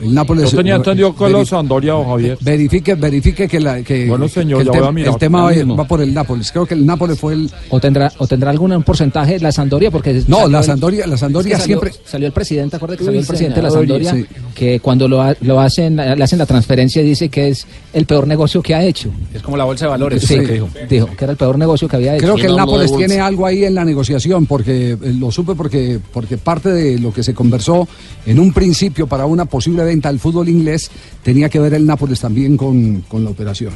El 0.00 0.14
Nápoles. 0.14 0.50
Yo 0.50 0.56
tenía 0.58 0.76
entendido 0.76 1.14
que 1.14 1.28
la 1.28 1.44
Sampdoria, 1.44 1.92
don 1.92 2.06
Javier. 2.06 2.38
Verifique, 2.40 2.94
verifique 2.94 3.48
que, 3.48 3.60
la, 3.60 3.82
que, 3.82 4.06
Bueno, 4.08 4.28
señor, 4.28 4.62
que 4.62 4.68
el, 4.68 4.74
ya 4.74 4.80
voy 4.80 4.80
tem- 4.80 4.88
a 4.88 4.92
mirar. 4.92 5.12
el 5.14 5.18
tema 5.18 5.42
va, 5.76 5.84
por 5.84 6.00
el 6.00 6.14
Nápoles. 6.14 6.52
Creo 6.52 6.66
que 6.66 6.74
el 6.74 6.86
Nápoles 6.86 7.18
fue 7.18 7.32
el. 7.34 7.50
O 7.70 7.80
tendrá, 7.80 8.12
o 8.18 8.26
tendrá 8.26 8.50
algún 8.50 8.82
porcentaje 8.82 9.38
la 9.40 9.50
Sandoria 9.52 9.90
porque 9.90 10.12
No, 10.26 10.36
salió 10.38 10.48
la 10.48 10.58
el- 10.60 10.64
Sampdoria- 10.64 11.06
la 11.06 11.16
Sampdoria 11.16 11.56
es 11.56 11.62
que 11.62 11.62
salió- 11.62 11.80
siempre- 11.80 12.00
salió 12.04 12.26
el 12.26 12.32
presidente, 12.32 12.76
acuérdate 12.76 12.98
que 12.98 13.04
salió 13.06 13.20
el 13.20 13.26
presidente 13.26 13.56
de 13.56 13.62
la 13.62 13.70
Sandoria 13.70 14.12
sí. 14.14 14.26
que 14.54 14.80
cuando 14.80 15.08
lo, 15.08 15.22
ha- 15.22 15.34
lo 15.40 15.60
hacen 15.60 15.96
le 15.96 16.22
hacen 16.24 16.38
la 16.38 16.46
transferencia 16.46 17.02
dice 17.02 17.28
que 17.28 17.48
es 17.48 17.66
el 17.92 18.06
peor 18.06 18.26
negocio 18.26 18.62
que 18.62 18.74
ha 18.74 18.82
hecho. 18.84 19.10
Es 19.34 19.42
como 19.42 19.56
la 19.56 19.64
bolsa 19.64 19.86
de 19.86 19.90
valores. 19.90 20.22
Sí, 20.22 20.34
eso 20.34 20.42
que 20.46 20.52
dijo. 20.52 20.68
dijo 20.88 21.06
que 21.16 21.24
era 21.24 21.32
el 21.32 21.36
peor 21.38 21.58
negocio 21.58 21.88
que 21.88 21.96
había 21.96 22.14
hecho. 22.16 22.22
Creo 22.24 22.36
que 22.36 22.46
el 22.46 22.56
Nápoles 22.56 22.94
tiene 22.96 23.20
algo 23.20 23.46
ahí 23.46 23.64
en 23.64 23.74
la 23.74 23.84
negociación, 23.84 24.46
porque 24.46 24.92
eh, 24.92 24.96
lo 25.18 25.30
supe 25.32 25.54
porque, 25.54 25.98
porque 26.12 26.38
parte 26.38 26.70
de 26.70 26.98
lo 26.98 27.12
que 27.12 27.22
se 27.22 27.34
conversó 27.34 27.88
en 28.26 28.38
un 28.38 28.52
principio 28.52 29.06
para 29.06 29.26
una 29.26 29.44
posible 29.44 29.82
venta 29.88 30.08
al 30.08 30.18
fútbol 30.18 30.48
inglés, 30.48 30.90
tenía 31.22 31.48
que 31.48 31.58
ver 31.58 31.74
el 31.74 31.84
Nápoles 31.84 32.20
también 32.20 32.56
con, 32.56 33.02
con 33.08 33.24
la 33.24 33.30
operación. 33.30 33.72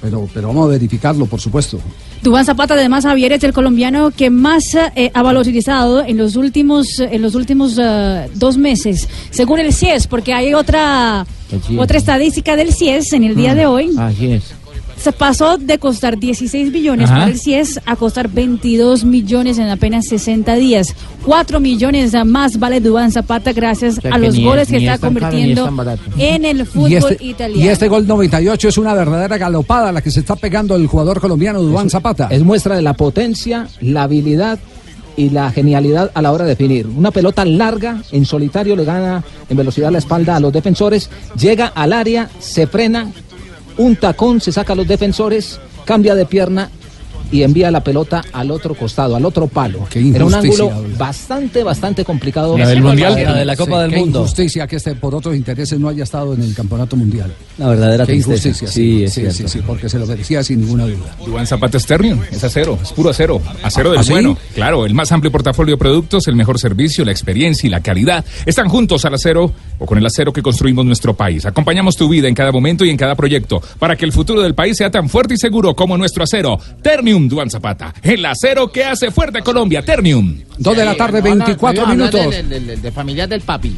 Pero, 0.00 0.28
pero 0.32 0.48
vamos 0.48 0.66
a 0.66 0.68
verificarlo, 0.68 1.26
por 1.26 1.40
supuesto. 1.40 1.80
Dubán 2.22 2.44
Zapata, 2.44 2.74
además, 2.74 3.04
Javier 3.04 3.32
es 3.32 3.44
el 3.44 3.52
colombiano 3.52 4.10
que 4.10 4.30
más 4.30 4.74
eh, 4.74 5.10
ha 5.12 5.22
valorizado 5.22 6.04
en 6.04 6.16
los 6.16 6.36
últimos, 6.36 6.98
en 7.00 7.22
los 7.22 7.34
últimos 7.34 7.78
eh, 7.80 8.28
dos 8.34 8.58
meses, 8.58 9.08
según 9.30 9.60
el 9.60 9.72
CIES, 9.72 10.06
porque 10.06 10.32
hay 10.32 10.54
otra, 10.54 11.26
CIES, 11.48 11.78
otra 11.80 11.98
estadística 11.98 12.56
del 12.56 12.72
CIES 12.72 13.12
en 13.12 13.24
el 13.24 13.34
día 13.34 13.54
de 13.54 13.66
hoy. 13.66 13.90
Así 13.96 14.32
es. 14.32 14.54
Se 15.00 15.12
pasó 15.12 15.58
de 15.58 15.78
costar 15.78 16.18
16 16.18 16.72
billones 16.72 17.08
Ajá. 17.08 17.20
para 17.20 17.30
el 17.30 17.38
CIES 17.38 17.80
a 17.86 17.94
costar 17.96 18.28
22 18.28 19.04
millones 19.04 19.58
en 19.58 19.68
apenas 19.68 20.06
60 20.08 20.54
días. 20.56 20.94
4 21.24 21.60
millones 21.60 22.12
más 22.26 22.58
vale 22.58 22.80
Dubán 22.80 23.12
Zapata 23.12 23.52
gracias 23.52 23.96
sea, 23.96 24.12
a 24.14 24.18
los 24.18 24.38
goles 24.38 24.64
es- 24.64 24.68
que 24.70 24.76
está 24.78 24.98
caro 24.98 25.14
convirtiendo 25.14 25.70
en 26.18 26.44
el 26.44 26.66
fútbol 26.66 26.90
y, 26.90 26.94
este, 26.96 27.24
italiano. 27.24 27.64
y 27.64 27.68
este 27.68 27.86
gol 27.88 28.06
98 28.06 28.68
es 28.68 28.76
una 28.78 28.92
verdadera 28.94 29.38
galopada 29.38 29.92
la 29.92 30.02
que 30.02 30.10
se 30.10 30.20
está 30.20 30.34
pegando 30.36 30.74
el 30.74 30.86
jugador 30.88 31.20
colombiano 31.20 31.62
Dubán 31.62 31.90
Zapata. 31.90 32.26
Es 32.30 32.42
muestra 32.42 32.74
de 32.74 32.82
la 32.82 32.94
potencia, 32.94 33.68
la 33.80 34.02
habilidad 34.02 34.58
y 35.16 35.30
la 35.30 35.50
genialidad 35.50 36.10
a 36.14 36.22
la 36.22 36.32
hora 36.32 36.44
de 36.44 36.50
definir. 36.50 36.86
Una 36.86 37.10
pelota 37.10 37.44
larga, 37.44 38.02
en 38.12 38.24
solitario, 38.24 38.76
le 38.76 38.84
gana 38.84 39.22
en 39.48 39.56
velocidad 39.56 39.90
la 39.90 39.98
espalda 39.98 40.36
a 40.36 40.40
los 40.40 40.52
defensores, 40.52 41.10
llega 41.36 41.66
al 41.74 41.92
área, 41.92 42.28
se 42.38 42.66
frena, 42.68 43.10
un 43.78 43.96
tacón, 43.96 44.40
se 44.40 44.52
saca 44.52 44.74
a 44.74 44.76
los 44.76 44.86
defensores, 44.86 45.60
cambia 45.84 46.14
de 46.14 46.26
pierna 46.26 46.70
y 47.30 47.42
envía 47.42 47.70
la 47.70 47.82
pelota 47.82 48.22
al 48.32 48.50
otro 48.50 48.74
costado, 48.74 49.16
al 49.16 49.24
otro 49.24 49.46
palo. 49.46 49.86
Era 49.94 50.24
un 50.24 50.34
ángulo 50.34 50.70
bastante, 50.96 51.62
bastante 51.62 52.04
complicado. 52.04 52.56
La 52.56 52.68
del 52.68 52.82
Mundial, 52.82 53.12
Mundial. 53.12 53.56
Qué 53.90 53.98
injusticia 53.98 54.66
que 54.66 54.76
este 54.76 54.94
por 54.94 55.14
otros 55.14 55.34
intereses 55.36 55.78
no 55.78 55.88
haya 55.88 56.04
estado 56.04 56.34
en 56.34 56.42
el 56.42 56.54
Campeonato 56.54 56.96
Mundial. 56.96 57.32
La 57.58 57.68
verdadera 57.68 58.06
Qué 58.06 58.12
tristeza. 58.12 58.48
injusticia. 58.48 58.68
Sí, 58.68 59.04
es 59.04 59.12
sí, 59.12 59.20
cierto. 59.20 59.36
sí, 59.36 59.48
sí, 59.48 59.60
porque 59.66 59.88
se 59.88 59.98
lo 59.98 60.06
merecía 60.06 60.42
sin 60.42 60.60
ninguna 60.60 60.84
duda. 60.86 61.16
Dubán 61.24 61.46
Zapata 61.46 61.76
es 61.78 61.86
Ternium, 61.86 62.20
es 62.30 62.42
acero, 62.42 62.78
es 62.82 62.92
puro 62.92 63.10
acero, 63.10 63.40
acero 63.62 63.90
del 63.90 64.00
¿Ah, 64.00 64.04
sí? 64.04 64.10
bueno. 64.10 64.36
Claro, 64.54 64.86
el 64.86 64.94
más 64.94 65.10
amplio 65.12 65.30
portafolio 65.30 65.74
de 65.74 65.78
productos, 65.78 66.28
el 66.28 66.36
mejor 66.36 66.58
servicio, 66.58 67.04
la 67.04 67.12
experiencia 67.12 67.66
y 67.66 67.70
la 67.70 67.80
calidad 67.80 68.24
están 68.46 68.68
juntos 68.68 69.04
al 69.04 69.14
acero 69.14 69.52
o 69.78 69.86
con 69.86 69.98
el 69.98 70.06
acero 70.06 70.32
que 70.32 70.42
construimos 70.42 70.84
nuestro 70.84 71.14
país. 71.14 71.46
Acompañamos 71.46 71.96
tu 71.96 72.08
vida 72.08 72.28
en 72.28 72.34
cada 72.34 72.52
momento 72.52 72.84
y 72.84 72.90
en 72.90 72.96
cada 72.96 73.14
proyecto 73.14 73.60
para 73.78 73.96
que 73.96 74.04
el 74.04 74.12
futuro 74.12 74.42
del 74.42 74.54
país 74.54 74.76
sea 74.76 74.90
tan 74.90 75.08
fuerte 75.08 75.34
y 75.34 75.36
seguro 75.36 75.74
como 75.74 75.96
nuestro 75.96 76.24
acero. 76.24 76.58
Ternium 76.82 77.17
Dubán 77.26 77.48
Zapata, 77.48 77.94
el 78.02 78.24
acero 78.26 78.70
que 78.70 78.84
hace 78.84 79.10
fuerte 79.10 79.40
Colombia, 79.40 79.80
Ternium. 79.82 80.40
Dos 80.58 80.76
de 80.76 80.84
la 80.84 80.94
tarde, 80.94 81.22
24 81.22 81.86
minutos. 81.86 82.30
De, 82.30 82.42
de- 82.42 82.60
de- 82.60 82.76
de 82.76 82.92
familiar 82.92 83.26
del 83.26 83.40
papi. 83.40 83.74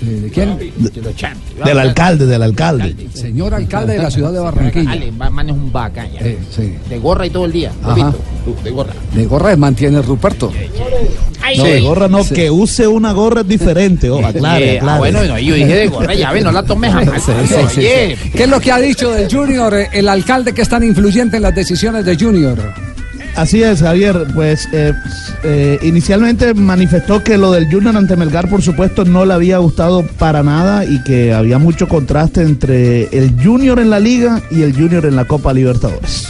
¿De 0.00 0.30
quién? 0.30 0.58
De 0.58 1.00
los 1.02 1.16
Champ. 1.16 1.36
Del 1.64 1.78
alcalde, 1.78 2.26
del 2.26 2.42
alcalde. 2.42 2.94
Señor 3.14 3.54
alcalde 3.54 3.94
de 3.94 4.02
la 4.02 4.10
ciudad 4.10 4.32
de 4.32 4.38
Barranquilla. 4.40 4.90
Ale, 4.92 5.10
va- 5.10 5.30
man 5.30 5.48
es 5.48 5.54
un 5.56 5.72
bacán. 5.72 6.08
ya. 6.12 6.20
Eh, 6.20 6.38
sí. 6.54 6.74
De 6.88 6.98
gorra 6.98 7.26
y 7.26 7.30
todo 7.30 7.46
el 7.46 7.52
día. 7.52 7.72
De 8.62 8.70
gorra. 8.70 8.92
De 9.14 9.26
gorra 9.26 9.56
mantiene 9.56 10.02
Ruperto. 10.02 10.52
No, 11.56 11.64
de 11.64 11.80
gorra 11.80 12.08
no, 12.08 12.24
Sí. 12.24 12.34
que 12.34 12.50
use 12.50 12.86
una 12.86 13.12
gorra 13.12 13.40
es 13.42 13.48
diferente. 13.48 14.10
Oh, 14.10 14.24
aclare, 14.24 14.74
Eh, 14.74 14.78
ah, 14.78 14.80
aclare. 14.82 14.98
bueno, 14.98 15.24
no, 15.24 15.38
yo 15.38 15.54
dije 15.54 15.74
de 15.76 15.88
gorra, 15.88 16.12
ya 16.14 16.32
ves, 16.32 16.44
no 16.44 16.52
la 16.52 16.62
tomes 16.64 16.92
jamás. 16.92 17.22
Sí, 17.22 17.32
sí, 17.46 17.54
sí, 17.74 17.78
Oye, 17.80 18.16
sí. 18.20 18.30
¿Qué 18.30 18.42
es 18.44 18.48
lo 18.50 18.60
que 18.60 18.72
ha 18.72 18.78
dicho 18.78 19.10
del 19.12 19.30
Junior, 19.30 19.72
eh, 19.74 19.88
el 19.92 20.08
alcalde 20.08 20.52
que 20.52 20.62
es 20.62 20.68
tan 20.68 20.82
influyente 20.82 21.36
en 21.36 21.42
las 21.44 21.54
decisiones 21.54 22.04
de 22.04 22.16
Junior? 22.16 22.58
Así 23.36 23.62
es, 23.62 23.80
Javier. 23.80 24.26
Pues 24.34 24.66
eh, 24.72 24.94
eh, 25.44 25.78
inicialmente 25.82 26.54
manifestó 26.54 27.22
que 27.22 27.36
lo 27.36 27.52
del 27.52 27.70
Junior 27.70 27.96
ante 27.96 28.16
Melgar, 28.16 28.48
por 28.48 28.62
supuesto, 28.62 29.04
no 29.04 29.26
le 29.26 29.34
había 29.34 29.58
gustado 29.58 30.06
para 30.18 30.42
nada 30.42 30.84
y 30.84 31.02
que 31.04 31.34
había 31.34 31.58
mucho 31.58 31.86
contraste 31.86 32.42
entre 32.42 33.04
el 33.16 33.36
Junior 33.42 33.78
en 33.78 33.90
la 33.90 34.00
liga 34.00 34.40
y 34.50 34.62
el 34.62 34.74
Junior 34.74 35.04
en 35.04 35.16
la 35.16 35.26
Copa 35.26 35.52
Libertadores. 35.52 36.28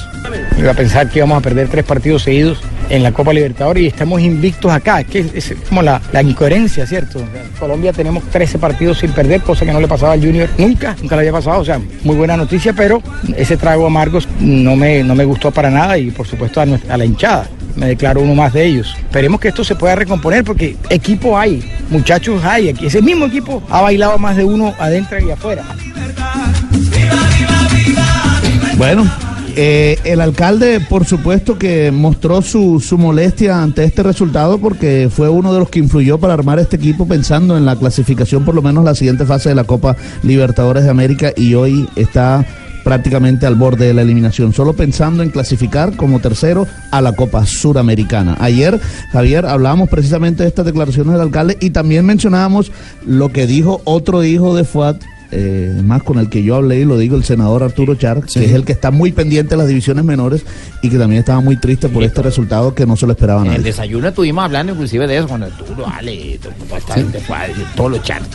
Iba 0.59 0.71
a 0.71 0.75
pensar 0.75 1.09
que 1.11 1.19
íbamos 1.19 1.39
a 1.39 1.41
perder 1.41 1.69
tres 1.69 1.85
partidos 1.85 2.23
seguidos 2.23 2.59
en 2.89 3.03
la 3.03 3.13
Copa 3.13 3.33
Libertadores 3.33 3.83
y 3.83 3.87
estamos 3.87 4.21
invictos 4.23 4.73
acá. 4.73 5.01
Es 5.01 5.07
que 5.07 5.19
es 5.35 5.55
como 5.69 5.83
la, 5.83 6.01
la 6.13 6.23
incoherencia, 6.23 6.87
¿cierto? 6.87 7.19
En 7.21 7.29
Colombia 7.59 7.93
tenemos 7.93 8.25
13 8.31 8.59
partidos 8.59 8.99
sin 8.99 9.11
perder, 9.13 9.43
cosa 9.43 9.65
que 9.67 9.73
no 9.73 9.81
le 9.81 9.89
pasaba 9.89 10.13
al 10.13 10.21
Junior 10.21 10.49
nunca, 10.57 10.97
nunca 11.03 11.17
le 11.17 11.21
había 11.21 11.33
pasado. 11.33 11.61
O 11.61 11.65
sea, 11.65 11.81
muy 12.05 12.17
buena 12.17 12.37
noticia, 12.37 12.73
pero 12.73 13.03
ese 13.37 13.57
trago 13.57 13.87
amargo 13.87 14.19
no 14.41 14.77
me, 14.77 15.03
no 15.03 15.15
me 15.15 15.25
gustó 15.25 15.51
para 15.51 15.71
nada 15.71 15.99
y 15.99 16.11
por 16.11 16.27
supuesto 16.27 16.61
a, 16.61 16.67
nuestra- 16.67 16.97
la 16.97 17.05
hinchada. 17.05 17.49
Me 17.77 17.87
declaro 17.89 18.23
uno 18.23 18.35
más 18.35 18.55
de 18.55 18.65
ellos. 18.65 18.95
Esperemos 18.99 19.39
que 19.39 19.49
esto 19.49 19.63
se 19.63 19.75
pueda 19.77 19.95
recomponer 19.95 20.43
porque 20.45 20.77
equipo 20.89 21.39
hay, 21.39 21.63
muchachos 21.91 22.43
hay. 22.43 22.75
Ese 22.81 23.03
mismo 23.03 23.27
equipo 23.27 23.63
ha 23.69 23.83
bailado 23.83 24.17
más 24.19 24.35
de 24.37 24.45
uno 24.45 24.75
adentro 24.79 25.19
y 25.21 25.31
afuera. 25.31 25.63
Bueno, 28.79 29.11
eh, 29.57 29.99
el 30.05 30.21
alcalde, 30.21 30.81
por 30.81 31.07
supuesto, 31.07 31.59
que 31.59 31.91
mostró 31.91 32.43
su, 32.43 32.79
su 32.79 32.99
molestia 32.99 33.63
ante 33.63 33.85
este 33.85 34.03
resultado 34.03 34.59
porque 34.59 35.09
fue 35.11 35.31
uno 35.31 35.53
de 35.53 35.61
los 35.61 35.71
que 35.71 35.79
influyó 35.79 36.19
para 36.19 36.35
armar 36.35 36.59
este 36.59 36.77
equipo 36.77 37.09
pensando 37.09 37.57
en 37.57 37.65
la 37.65 37.77
clasificación, 37.77 38.45
por 38.45 38.55
lo 38.55 38.61
menos 38.61 38.85
la 38.85 38.95
siguiente 38.95 39.25
fase 39.25 39.49
de 39.49 39.55
la 39.55 39.65
Copa 39.65 39.97
Libertadores 40.23 40.85
de 40.85 40.91
América 40.91 41.33
y 41.35 41.55
hoy 41.55 41.89
está 41.97 42.45
prácticamente 42.85 43.47
al 43.47 43.57
borde 43.57 43.87
de 43.87 43.95
la 43.95 44.03
eliminación, 44.03 44.53
solo 44.53 44.75
pensando 44.75 45.25
en 45.25 45.31
clasificar 45.31 45.97
como 45.97 46.21
tercero 46.21 46.69
a 46.93 47.01
la 47.01 47.15
Copa 47.15 47.45
Suramericana. 47.45 48.37
Ayer, 48.39 48.79
Javier, 49.11 49.45
hablábamos 49.45 49.89
precisamente 49.89 50.45
de 50.45 50.51
estas 50.51 50.67
declaraciones 50.67 51.15
del 51.15 51.23
alcalde 51.23 51.57
y 51.61 51.71
también 51.71 52.07
mencionábamos 52.07 52.71
lo 53.05 53.33
que 53.33 53.49
dijo 53.49 53.81
otro 53.83 54.23
hijo 54.23 54.55
de 54.55 54.63
Fuat, 54.63 55.03
eh, 55.33 55.81
más 55.85 56.03
con 56.03 56.19
el 56.19 56.29
que 56.31 56.43
yo 56.43 56.55
hablé 56.57 56.81
y 56.81 56.85
lo 56.85 56.97
digo, 56.99 57.17
el 57.17 57.25
senador 57.25 57.63
Arturo 57.63 57.95
Char, 57.97 58.23
que 58.25 58.45
es 58.45 58.53
el 58.53 58.65
que 58.65 58.73
está 58.73 58.91
muy 58.91 59.13
pendiente 59.13 59.51
de 59.51 59.57
las 59.57 59.69
divisiones 59.69 60.05
menores 60.05 60.45
y 60.83 60.89
que 60.91 60.99
también 60.99 61.21
estaba 61.21 61.41
muy 61.41 61.57
triste 61.57 61.89
por 61.89 62.03
este 62.03 62.23
resultado 62.23 62.75
que 62.75 62.87
no 62.87 62.97
se 62.97 63.07
lo 63.07 63.13
esperaba 63.13 63.45
En 63.47 63.53
el 63.53 63.63
desayuno 63.63 64.09
estuvimos 64.09 64.45
hablando 64.45 64.73
inclusive 64.73 65.07
de 65.07 65.19
eso, 65.19 65.29
con 65.29 65.43
Arturo, 65.43 65.87
Ale, 65.87 66.39
todos 67.77 67.91
los 67.91 68.03
charts. 68.03 68.29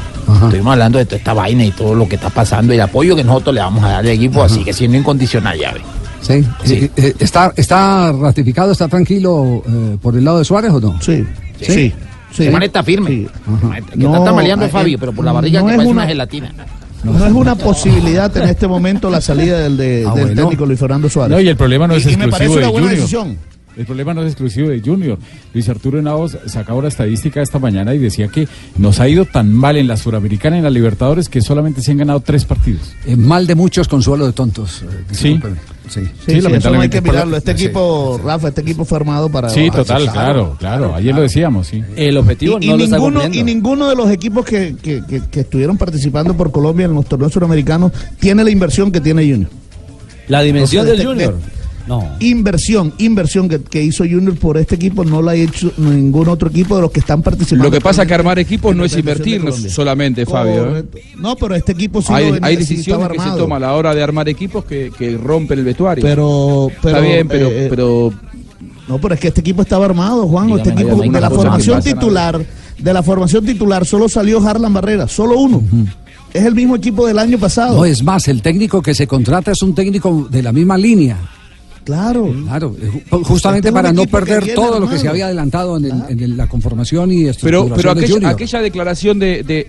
Estuvimos 0.44 0.74
hablando 0.74 0.98
de 0.98 1.06
toda 1.06 1.18
esta 1.18 1.34
vaina 1.34 1.66
y 1.66 1.72
todo 1.72 1.96
lo 1.96 2.08
que 2.08 2.16
está 2.16 2.30
pasando 2.30 2.74
y 2.74 2.76
el 2.76 2.82
apoyo 2.82 3.16
que 3.16 3.24
nosotros 3.24 3.56
le 3.56 3.62
vamos 3.62 3.84
a 3.84 3.88
dar 3.90 4.00
al 4.00 4.08
equipo, 4.08 4.44
así 4.44 4.64
que 4.64 4.74
siendo 4.74 4.98
incondicional, 4.98 5.58
ya 5.58 5.72
ve. 5.74 5.82
Sí. 6.22 6.34
Eh, 6.66 6.90
eh, 6.98 7.14
¿Está, 7.20 7.52
¿Está 7.56 8.12
ratificado, 8.12 8.72
está 8.72 8.88
tranquilo 8.88 9.64
eh, 9.68 9.98
por 10.02 10.16
el 10.16 10.24
lado 10.24 10.38
de 10.40 10.46
Suárez 10.46 10.72
o 10.72 10.80
no? 10.80 11.02
Sí, 11.02 11.26
sí. 11.60 11.92
sí. 12.32 12.50
Man 12.50 12.62
está 12.64 12.84
firme. 12.84 13.10
Que 13.10 13.98
No, 13.98 14.14
está 14.14 14.26
tambaleando 14.26 14.66
eh, 14.66 14.70
Fabio, 14.70 15.00
pero 15.00 15.14
por 15.14 15.26
la 15.26 15.32
barriga 15.32 15.62
no 15.62 15.66
que 15.66 15.72
es 15.72 15.78
parece 15.78 15.92
una- 15.92 16.02
una 16.04 16.08
gelatina. 16.08 16.54
No 17.04 17.26
es 17.26 17.32
una 17.34 17.56
posibilidad 17.56 18.36
en 18.38 18.44
este 18.50 18.68
momento 18.68 19.10
la 19.10 19.22
salida 19.22 19.60
del, 19.60 19.76
de- 19.78 20.06
Ah, 20.08 20.14
del 20.14 20.26
bueno. 20.28 20.42
técnico 20.44 20.66
Luis 20.66 20.80
Fernando 20.80 21.10
Suárez. 21.10 21.36
No, 21.36 21.42
y 21.42 21.48
el 21.48 21.56
problema 21.58 21.88
no 21.88 21.96
es 21.96 22.06
Y- 22.06 22.12
y 22.14 22.18
me 22.18 22.26
exclusivo 22.26 22.38
parece 22.38 22.54
de 22.54 22.58
una 22.60 22.70
buena 22.70 22.88
Junior. 22.88 23.02
decisión. 23.02 23.51
El 23.78 23.86
problema 23.86 24.14
no 24.14 24.22
es 24.22 24.28
exclusivo 24.28 24.70
de 24.70 24.82
Junior. 24.82 25.18
Luis 25.54 25.68
Arturo 25.70 25.98
Henao 26.00 26.28
sacaba 26.28 26.82
la 26.82 26.88
estadística 26.90 27.42
esta 27.42 27.58
mañana 27.60 27.94
y 27.96 28.00
decía 28.00 28.28
que 28.28 28.48
nos 28.78 29.00
ha 29.00 29.08
ido 29.08 29.26
tan 29.26 29.54
mal 29.54 29.78
en 29.78 29.88
la 29.88 29.96
Suramericana 29.98 30.58
y 30.58 30.60
en 30.60 30.64
la 30.66 30.70
Libertadores 30.70 31.30
que 31.30 31.42
solamente 31.42 31.82
se 31.82 31.92
han 31.92 31.98
ganado 31.98 32.20
tres 32.20 32.44
partidos. 32.46 32.94
Eh, 33.06 33.16
mal 33.16 33.48
de 33.48 33.56
muchos, 33.56 33.88
consuelo 33.88 34.26
de 34.28 34.34
tontos. 34.34 34.82
eh, 34.84 34.88
Sí. 35.12 35.40
sí. 35.40 35.50
Sí, 35.90 36.00
sí, 36.26 36.38
eso 36.38 36.72
no 36.72 36.80
hay 36.82 36.88
que 36.90 37.02
mirarlo. 37.02 37.36
Este 37.36 37.52
equipo, 37.52 38.20
Rafa, 38.24 38.48
este 38.50 38.62
equipo 38.62 38.86
fue 38.86 38.98
armado 38.98 39.28
para. 39.30 39.50
Sí, 39.50 39.70
total, 39.72 40.10
claro, 40.10 40.56
claro. 40.58 40.96
Ayer 40.96 41.14
lo 41.14 41.22
decíamos, 41.22 41.68
sí. 41.68 41.84
El 41.98 42.16
objetivo 42.18 42.60
y, 42.62 42.66
y 42.66 42.70
no 42.70 42.78
lo 42.78 42.84
está 42.86 42.96
ninguno, 42.98 43.20
y 43.20 43.24
cumpliendo. 43.24 43.54
ninguno 43.54 43.90
de 43.90 43.96
los 43.98 44.10
equipos 44.10 44.46
que, 44.46 44.76
que- 44.82 45.02
que- 45.06 45.22
que 45.30 45.40
estuvieron 45.42 45.78
participando 45.78 46.36
por 46.38 46.52
Colombia 46.52 46.86
en 46.86 46.94
los 46.94 47.06
torneos 47.06 47.34
suramericanos 47.34 47.92
tiene 48.20 48.44
la 48.44 48.50
inversión 48.52 48.90
que 48.92 49.02
tiene 49.02 49.30
Junior. 49.30 49.50
La 50.30 50.42
dimensión 50.44 50.84
O 50.84 50.86
sea, 50.86 50.92
del 50.94 51.00
de- 51.02 51.06
Junior. 51.10 51.34
de- 51.36 51.61
No. 51.88 52.08
Inversión, 52.20 52.94
inversión 52.98 53.50
que, 53.50 53.62
que 53.62 53.84
hizo 53.84 54.04
Junior 54.04 54.36
por 54.36 54.58
este 54.58 54.76
equipo 54.76 55.04
no 55.04 55.22
la 55.22 55.32
ha 55.32 55.36
hecho 55.36 55.72
ningún 55.78 56.28
otro 56.30 56.50
equipo 56.50 56.76
de 56.76 56.84
los 56.84 56.92
que 56.92 57.00
están 57.00 57.22
participando. 57.22 57.64
Lo 57.66 57.72
que 57.72 57.82
pasa 57.82 58.04
es 58.04 58.08
que 58.08 58.14
armar 58.14 58.40
equipos 58.40 58.76
no 58.76 58.86
es 58.86 58.96
invertir 58.98 59.42
solamente, 59.52 60.26
Fabio. 60.26 60.78
¿eh? 60.78 60.86
No, 61.18 61.36
pero 61.36 61.56
este 61.56 61.72
equipo 61.72 62.02
sí 62.02 62.14
hay, 62.14 62.38
hay 62.42 62.56
decisiones 62.56 63.10
que 63.10 63.20
se 63.20 63.38
toman 63.38 63.64
a 63.64 63.68
la 63.68 63.74
hora 63.74 63.94
de 63.96 64.04
armar 64.04 64.30
equipos 64.30 64.66
que, 64.66 64.92
que 64.98 65.18
rompen 65.18 65.60
el 65.60 65.66
vestuario. 65.66 66.04
Pero, 66.04 66.70
pero, 66.82 66.98
Está 66.98 67.08
bien, 67.08 67.28
pero, 67.28 67.48
eh, 67.50 67.68
pero 67.70 68.14
No, 68.88 69.00
pero 69.00 69.14
es 69.14 69.20
que 69.20 69.28
este 69.30 69.42
equipo 69.42 69.62
estaba 69.62 69.86
armado, 69.86 70.28
Juan. 70.28 70.48
Dígame, 70.48 70.62
este 70.62 70.74
equipo 70.74 70.96
dígame, 70.96 71.14
de 71.14 71.22
la 71.22 71.30
formación 71.30 71.82
titular, 71.82 72.46
de 72.78 72.94
la 72.94 73.04
formación 73.04 73.46
titular, 73.46 73.86
solo 73.86 74.10
salió 74.10 74.46
Harlan 74.46 74.74
Barrera, 74.74 75.08
solo 75.08 75.40
uno. 75.40 75.64
Es 76.34 76.46
el 76.46 76.56
mismo 76.56 76.76
equipo 76.76 77.06
del 77.06 77.20
año 77.20 77.38
pasado. 77.38 77.78
No, 77.78 77.86
es 77.86 78.04
más, 78.04 78.28
el 78.28 78.42
técnico 78.42 78.82
que 78.82 78.94
se 78.94 79.06
contrata 79.06 79.52
es 79.52 79.62
un 79.62 79.76
técnico 79.76 80.28
de 80.30 80.42
la 80.42 80.54
misma 80.54 80.78
línea. 80.78 81.18
Claro. 81.84 82.32
Claro, 82.46 82.76
eh, 82.80 82.90
ju- 83.10 83.24
justamente 83.24 83.72
para 83.72 83.92
no 83.92 84.06
perder 84.06 84.54
todo 84.54 84.80
lo 84.80 84.88
que 84.90 84.98
se 85.00 85.08
había 85.08 85.26
adelantado 85.26 85.78
en, 85.78 85.86
el- 85.86 86.04
en 86.10 86.20
el- 86.20 86.38
la 86.38 86.48
conformación 86.48 87.12
y 87.12 87.22
pero, 87.24 87.32
estructuración 87.32 87.76
pero 87.76 87.94
de 87.96 88.00
aquella, 88.02 88.14
Junior. 88.14 88.32
aquella 88.34 88.62
declaración 88.62 89.20
de, 89.20 89.44
de, 89.44 89.68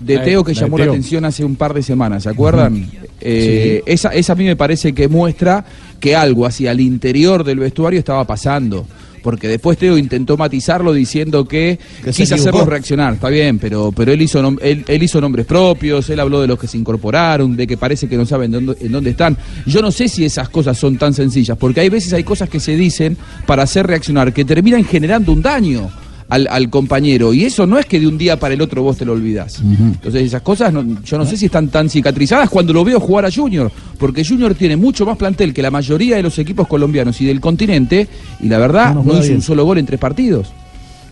de 0.00 0.18
Teo 0.20 0.44
que 0.44 0.54
la 0.54 0.60
llamó 0.60 0.78
la 0.78 0.84
Teo. 0.84 0.92
atención 0.92 1.24
hace 1.24 1.44
un 1.44 1.56
par 1.56 1.74
de 1.74 1.82
semanas, 1.82 2.22
¿se 2.22 2.28
acuerdan? 2.28 2.88
Eh, 3.20 3.82
esa, 3.86 4.10
esa 4.10 4.32
a 4.34 4.36
mí 4.36 4.44
me 4.44 4.54
parece 4.54 4.92
que 4.92 5.08
muestra 5.08 5.64
que 5.98 6.14
algo 6.14 6.46
hacia 6.46 6.70
el 6.70 6.80
interior 6.80 7.42
del 7.42 7.58
vestuario 7.58 7.98
estaba 7.98 8.24
pasando. 8.24 8.86
Porque 9.22 9.48
después 9.48 9.78
Teo 9.78 9.98
intentó 9.98 10.36
matizarlo 10.36 10.92
diciendo 10.92 11.46
que, 11.46 11.78
Que 12.04 12.12
quiso 12.12 12.34
hacerlo 12.34 12.64
reaccionar, 12.64 13.14
está 13.14 13.28
bien, 13.28 13.58
pero, 13.58 13.92
pero 13.92 14.12
él, 14.12 14.22
hizo 14.22 14.40
él, 14.60 14.84
él 14.86 15.02
hizo 15.02 15.20
nombres 15.20 15.46
propios, 15.46 16.08
él 16.10 16.20
habló 16.20 16.40
de 16.40 16.46
los 16.46 16.58
que 16.58 16.66
se 16.66 16.78
incorporaron, 16.78 17.56
de 17.56 17.66
que 17.66 17.76
parece 17.76 18.08
que 18.08 18.16
no 18.16 18.26
saben 18.26 18.50
dónde, 18.50 18.76
en 18.80 18.92
dónde 18.92 19.10
están. 19.10 19.36
Yo 19.66 19.82
no 19.82 19.90
sé 19.90 20.08
si 20.08 20.24
esas 20.24 20.48
cosas 20.48 20.78
son 20.78 20.98
tan 20.98 21.14
sencillas, 21.14 21.56
porque 21.58 21.80
hay 21.80 21.88
veces 21.88 22.12
hay 22.12 22.24
cosas 22.24 22.48
que 22.48 22.60
se 22.60 22.76
dicen 22.76 23.16
para 23.46 23.62
hacer 23.62 23.86
reaccionar, 23.86 24.32
que 24.32 24.44
terminan 24.44 24.84
generando 24.84 25.32
un 25.32 25.42
daño. 25.42 25.90
Al, 26.30 26.46
al 26.50 26.68
compañero. 26.68 27.32
Y 27.32 27.44
eso 27.44 27.66
no 27.66 27.78
es 27.78 27.86
que 27.86 27.98
de 27.98 28.06
un 28.06 28.18
día 28.18 28.38
para 28.38 28.52
el 28.52 28.60
otro 28.60 28.82
vos 28.82 28.98
te 28.98 29.06
lo 29.06 29.12
olvidás. 29.12 29.60
Entonces 29.62 30.22
esas 30.24 30.42
cosas 30.42 30.70
no- 30.72 31.00
yo 31.02 31.16
no 31.16 31.24
sé 31.24 31.38
si 31.38 31.46
están 31.46 31.68
tan 31.68 31.88
cicatrizadas 31.88 32.50
cuando 32.50 32.74
lo 32.74 32.84
veo 32.84 33.00
jugar 33.00 33.24
a 33.24 33.30
Junior 33.30 33.72
porque 33.98 34.22
Junior 34.24 34.54
tiene 34.54 34.76
mucho 34.76 35.06
más 35.06 35.16
plantel 35.16 35.54
que 35.54 35.62
la 35.62 35.70
mayoría 35.70 36.16
de 36.16 36.22
los 36.22 36.38
equipos 36.38 36.68
colombianos 36.68 37.18
y 37.22 37.24
del 37.24 37.40
continente 37.40 38.06
y 38.40 38.48
la 38.48 38.58
verdad 38.58 38.94
No, 38.94 39.02
hizo 39.14 39.20
bien. 39.22 39.36
un 39.36 39.42
solo 39.42 39.64
gol 39.64 39.78
en 39.78 39.86
tres 39.86 39.98
partidos 39.98 40.48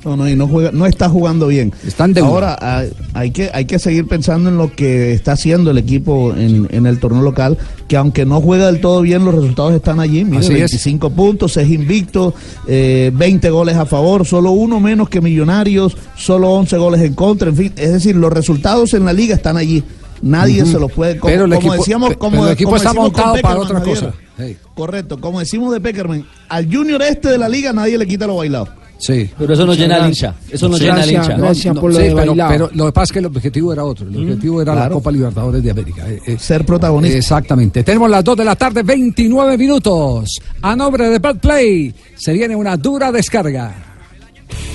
No, 0.04 0.16
no, 0.16 0.28
y 0.28 0.36
no 0.36 0.46
juega, 0.46 0.70
no 0.72 0.86
está 0.86 1.08
jugando 1.08 1.48
bien. 1.48 1.72
Están 1.84 2.12
de 2.12 2.20
Ahora 2.20 2.56
hay, 2.60 2.92
hay 3.12 3.30
que 3.32 3.50
hay 3.52 3.64
que 3.64 3.78
seguir 3.80 4.06
pensando 4.06 4.48
en 4.48 4.56
lo 4.56 4.72
que 4.72 5.12
está 5.12 5.32
haciendo 5.32 5.72
el 5.72 5.78
equipo 5.78 6.32
en, 6.32 6.68
en 6.70 6.86
el 6.86 7.00
torneo 7.00 7.22
local, 7.22 7.58
que 7.88 7.96
aunque 7.96 8.24
no 8.24 8.40
juega 8.40 8.66
del 8.66 8.80
todo 8.80 9.00
bien, 9.00 9.24
los 9.24 9.34
resultados 9.34 9.72
están 9.74 9.98
allí. 9.98 10.24
Mire, 10.24 10.38
Así 10.38 10.52
es. 10.52 10.58
25 10.70 11.10
puntos, 11.10 11.56
es 11.56 11.68
invicto, 11.68 12.34
eh, 12.68 13.10
20 13.14 13.50
goles 13.50 13.76
a 13.76 13.84
favor, 13.86 14.24
solo 14.24 14.52
uno 14.52 14.78
menos 14.78 15.08
que 15.08 15.20
Millonarios, 15.20 15.96
solo 16.16 16.50
11 16.52 16.76
goles 16.76 17.00
en 17.00 17.14
contra, 17.14 17.48
en 17.48 17.56
fin, 17.56 17.72
es 17.76 17.92
decir, 17.92 18.14
los 18.14 18.32
resultados 18.32 18.94
en 18.94 19.04
la 19.04 19.12
liga 19.12 19.34
están 19.34 19.56
allí. 19.56 19.82
Nadie 20.22 20.64
se 20.64 20.78
los 20.78 20.90
puede 20.92 21.18
como, 21.18 21.30
Pero 21.32 21.44
el 21.44 21.50
como 21.50 21.60
equipo- 21.60 21.76
decíamos, 21.76 22.16
como, 22.16 22.30
pero 22.30 22.46
el 22.46 22.52
equipo 22.52 22.70
como 22.70 22.76
está 22.78 22.92
montado 22.94 23.34
para 23.42 23.58
otra 23.60 23.82
cosa. 23.82 24.12
Hey. 24.38 24.56
Correcto, 24.74 25.20
como 25.20 25.40
decimos 25.40 25.72
de 25.72 25.80
Peckerman, 25.80 26.24
al 26.48 26.72
Junior 26.72 27.02
este 27.02 27.28
de 27.28 27.38
la 27.38 27.48
liga 27.48 27.72
nadie 27.72 27.98
le 27.98 28.06
quita 28.06 28.26
lo 28.26 28.36
bailado. 28.36 28.68
Sí. 28.98 29.30
Pero 29.38 29.52
eso 29.52 29.62
no 29.62 29.68
Muchas 29.72 29.82
llena 29.82 29.96
al 29.96 30.08
hincha. 30.08 30.34
Eso 30.50 30.68
no 30.68 30.78
llena 30.78 30.94
al 30.94 30.98
Gracias, 31.00 31.24
hincha. 31.24 31.36
gracias 31.36 31.74
No, 31.74 31.80
por 31.80 31.92
lo 31.92 31.98
sí, 31.98 32.04
de 32.04 32.14
pero, 32.48 32.70
lo 32.72 32.86
que 32.86 32.92
pasa 32.92 33.04
es 33.04 33.12
que 33.12 33.18
el 33.18 33.26
objetivo 33.26 33.72
era 33.72 33.84
otro. 33.84 34.08
El 34.08 34.16
objetivo 34.22 34.62
era 34.62 34.74
la. 34.74 34.88
Copa 34.88 35.10
Libertadores 35.12 35.62
de 35.62 35.70
América. 35.70 36.08
eh, 36.08 36.20
eh. 36.26 36.36
Ser 36.38 36.64
protagonista. 36.64 37.18
Exactamente. 37.18 37.84
Tenemos 37.84 38.08
las 38.10 38.24
2 38.24 38.36
de 38.38 38.44
la 38.44 38.56
tarde, 38.56 38.82
29 38.82 39.58
minutos. 39.58 40.40
A 40.62 40.74
nombre 40.74 41.08
de 41.10 41.20
Play 41.20 41.94
se 42.16 42.32
viene 42.32 42.56
una 42.56 42.76
dura 42.76 43.12
descarga. 43.12 43.74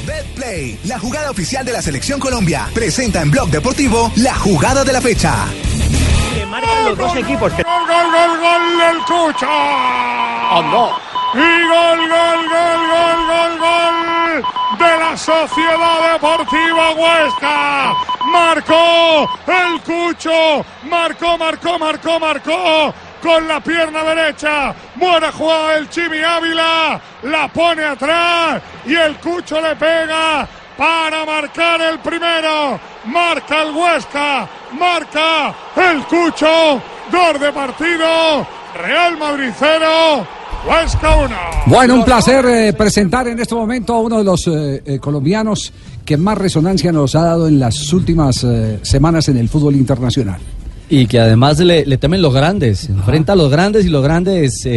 BetPlay, 0.06 0.80
la 0.86 1.00
jugada 1.00 1.30
oficial 1.32 1.64
de 1.66 1.72
la 1.74 1.82
Selección 1.82 2.20
Colombia, 2.20 2.68
presenta 2.74 3.22
en 3.22 3.32
Blog 3.32 3.50
Deportivo 3.50 4.12
la 4.18 4.36
jugada 4.36 4.84
de 4.84 4.94
la 4.94 5.02
fecha. 5.02 5.46
marcan 6.50 6.86
los 6.86 6.98
dos 6.98 7.16
equipos. 7.18 7.52
Gol, 7.52 7.64
gol, 7.64 8.08
gol, 8.12 8.40
gol 8.42 8.64
del 8.80 8.98
Cucho. 9.06 9.48
Y 11.34 11.38
gol, 11.38 11.98
gol, 12.10 12.40
gol, 12.50 12.50
gol, 12.50 13.28
gol, 13.30 13.60
gol 13.60 13.91
de 14.82 14.98
la 14.98 15.16
Sociedad 15.16 16.14
Deportiva 16.14 16.92
Huesca. 16.92 17.94
Marcó 18.26 19.30
el 19.46 19.80
Cucho. 19.82 20.66
Marcó, 20.84 21.38
marcó, 21.38 21.78
marcó, 21.78 22.20
marcó. 22.20 22.94
Con 23.22 23.48
la 23.48 23.60
pierna 23.60 24.04
derecha. 24.04 24.74
Buena 24.96 25.32
jugada 25.32 25.76
del 25.76 25.88
Chimi 25.90 26.24
Ávila. 26.24 27.00
La 27.24 27.48
pone 27.50 27.84
atrás. 27.84 28.62
Y 28.86 28.96
el 28.96 29.18
Cucho 29.18 29.62
le 29.62 29.76
pega 29.76 30.48
para 30.76 31.26
marcar 31.26 31.80
el 31.82 32.00
primero. 32.00 32.80
Marca 33.06 33.62
el 33.62 33.76
Huesca. 33.76 34.48
Marca 34.72 35.54
el 35.76 36.04
Cucho. 36.06 36.82
Gol 37.12 37.40
de 37.40 37.52
partido. 37.52 38.48
Real 38.74 39.18
Madrid 39.18 39.54
0. 39.60 40.41
Huesca 40.68 41.18
1. 41.18 41.36
Bueno, 41.68 41.96
un 41.96 42.06
placer 42.06 42.46
eh, 42.46 42.74
presentar 42.74 43.28
en 43.28 43.40
este 43.40 43.56
momento 43.56 43.94
a 43.94 44.02
uno 44.02 44.20
de 44.20 44.24
los 44.24 44.48
eh, 44.48 44.82
eh, 44.86 45.00
colombianos 45.00 45.74
que 46.06 46.18
más 46.18 46.38
resonancia 46.38 46.92
nos 46.92 47.16
ha 47.16 47.22
dado 47.22 47.48
en 47.48 47.60
las 47.60 47.92
últimas 47.94 48.46
semanas 48.82 49.30
en 49.30 49.38
el 49.38 49.50
fútbol 49.50 49.76
internacional. 49.76 50.40
Y 50.90 51.06
que 51.06 51.20
además 51.20 51.60
le, 51.60 51.86
le 51.86 51.98
temen 51.98 52.22
los 52.22 52.34
grandes. 52.34 52.90
Enfrenta 52.90 53.34
a 53.34 53.36
los 53.36 53.50
grandes 53.50 53.86
y 53.86 53.90
los 53.90 54.04
grandes 54.04 54.68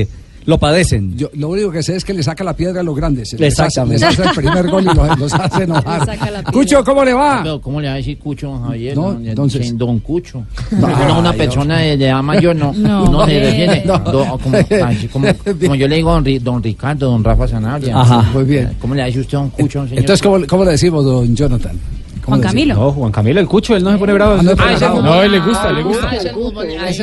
lo 0.47 0.59
padecen. 0.59 1.17
Yo 1.17 1.31
lo 1.35 1.49
único 1.49 1.71
que 1.71 1.83
sé 1.83 1.97
es 1.97 2.05
que 2.05 2.13
le 2.15 2.23
saca 2.23 2.45
la 2.45 2.55
piedra 2.55 2.81
a 2.81 2.83
los 2.85 2.95
grandes. 2.95 3.33
Les 3.39 3.53
hace- 3.59 3.65
Exactamente. 3.67 4.05
Les 4.07 4.19
hace 4.19 4.29
el 4.29 4.35
primer 4.37 4.69
gol 4.69 4.83
y 4.83 4.95
los, 4.97 5.19
los 5.19 5.35
hace 5.41 5.63
enojar. 5.65 6.45
Cucho, 6.53 6.85
¿cómo 6.85 7.05
le 7.05 7.13
va? 7.15 7.41
Pero, 7.43 7.61
¿Cómo 7.61 7.81
le 7.81 7.89
va 7.89 7.95
a 7.95 7.97
decir 7.97 8.19
Cucho, 8.19 8.49
don 8.49 8.63
Javier? 8.65 8.97
No, 8.97 9.13
No, 9.15 9.29
entonces- 9.31 9.77
Don 9.77 9.99
Cucho. 10.01 10.45
No, 10.73 10.89
es 10.89 11.13
una 11.19 11.33
persona 11.33 11.79
de, 11.79 11.93
edad 11.95 12.23
mayor, 12.23 12.57
no. 12.57 12.73
No, 12.75 13.27
se 13.27 13.41
refiere. 13.41 13.83
No. 13.87 13.99
do- 13.99 14.39
como, 14.43 14.57
así 14.87 15.09
como, 15.09 15.27
como 15.61 15.75
yo 15.75 15.89
le 15.89 15.97
digo 15.97 16.11
a 16.11 16.21
don, 16.21 16.45
don 16.45 16.63
Ricardo, 16.63 17.11
don 17.11 17.25
Rafa 17.25 17.49
Sanabria. 17.49 17.99
Ajá, 18.01 18.23
muy 18.33 18.45
bien. 18.45 18.77
¿Cómo 18.81 18.95
le 18.95 19.05
dice 19.07 19.21
usted 19.21 19.39
a 19.39 19.41
don 19.41 19.51
Cucho, 19.51 19.85
señor? 19.85 19.99
Entonces, 20.01 20.23
¿cómo, 20.23 20.47
cómo 20.47 20.65
le 20.65 20.71
decimos, 20.73 21.05
don 21.05 21.35
Jonathan? 21.35 21.79
¿Cómo 22.25 22.37
Juan 22.39 22.41
Camilo. 22.49 22.75
No, 22.75 22.91
Juan 22.93 23.13
Camilo, 23.13 23.39
el 23.41 23.47
cucho, 23.47 23.77
él 23.77 23.85
no 23.85 23.93
se 23.93 23.99
pone 23.99 24.15
bravo. 24.15 24.37
Ah, 24.39 24.43
no 24.43 24.53
Ah, 24.53 24.77
bravo. 24.79 25.03
no, 25.03 25.23
él 25.23 25.33
le 25.33 25.41
gusta, 25.41 25.71
le 25.73 25.83
gusta. 25.83 26.11
Ah, 26.11 26.17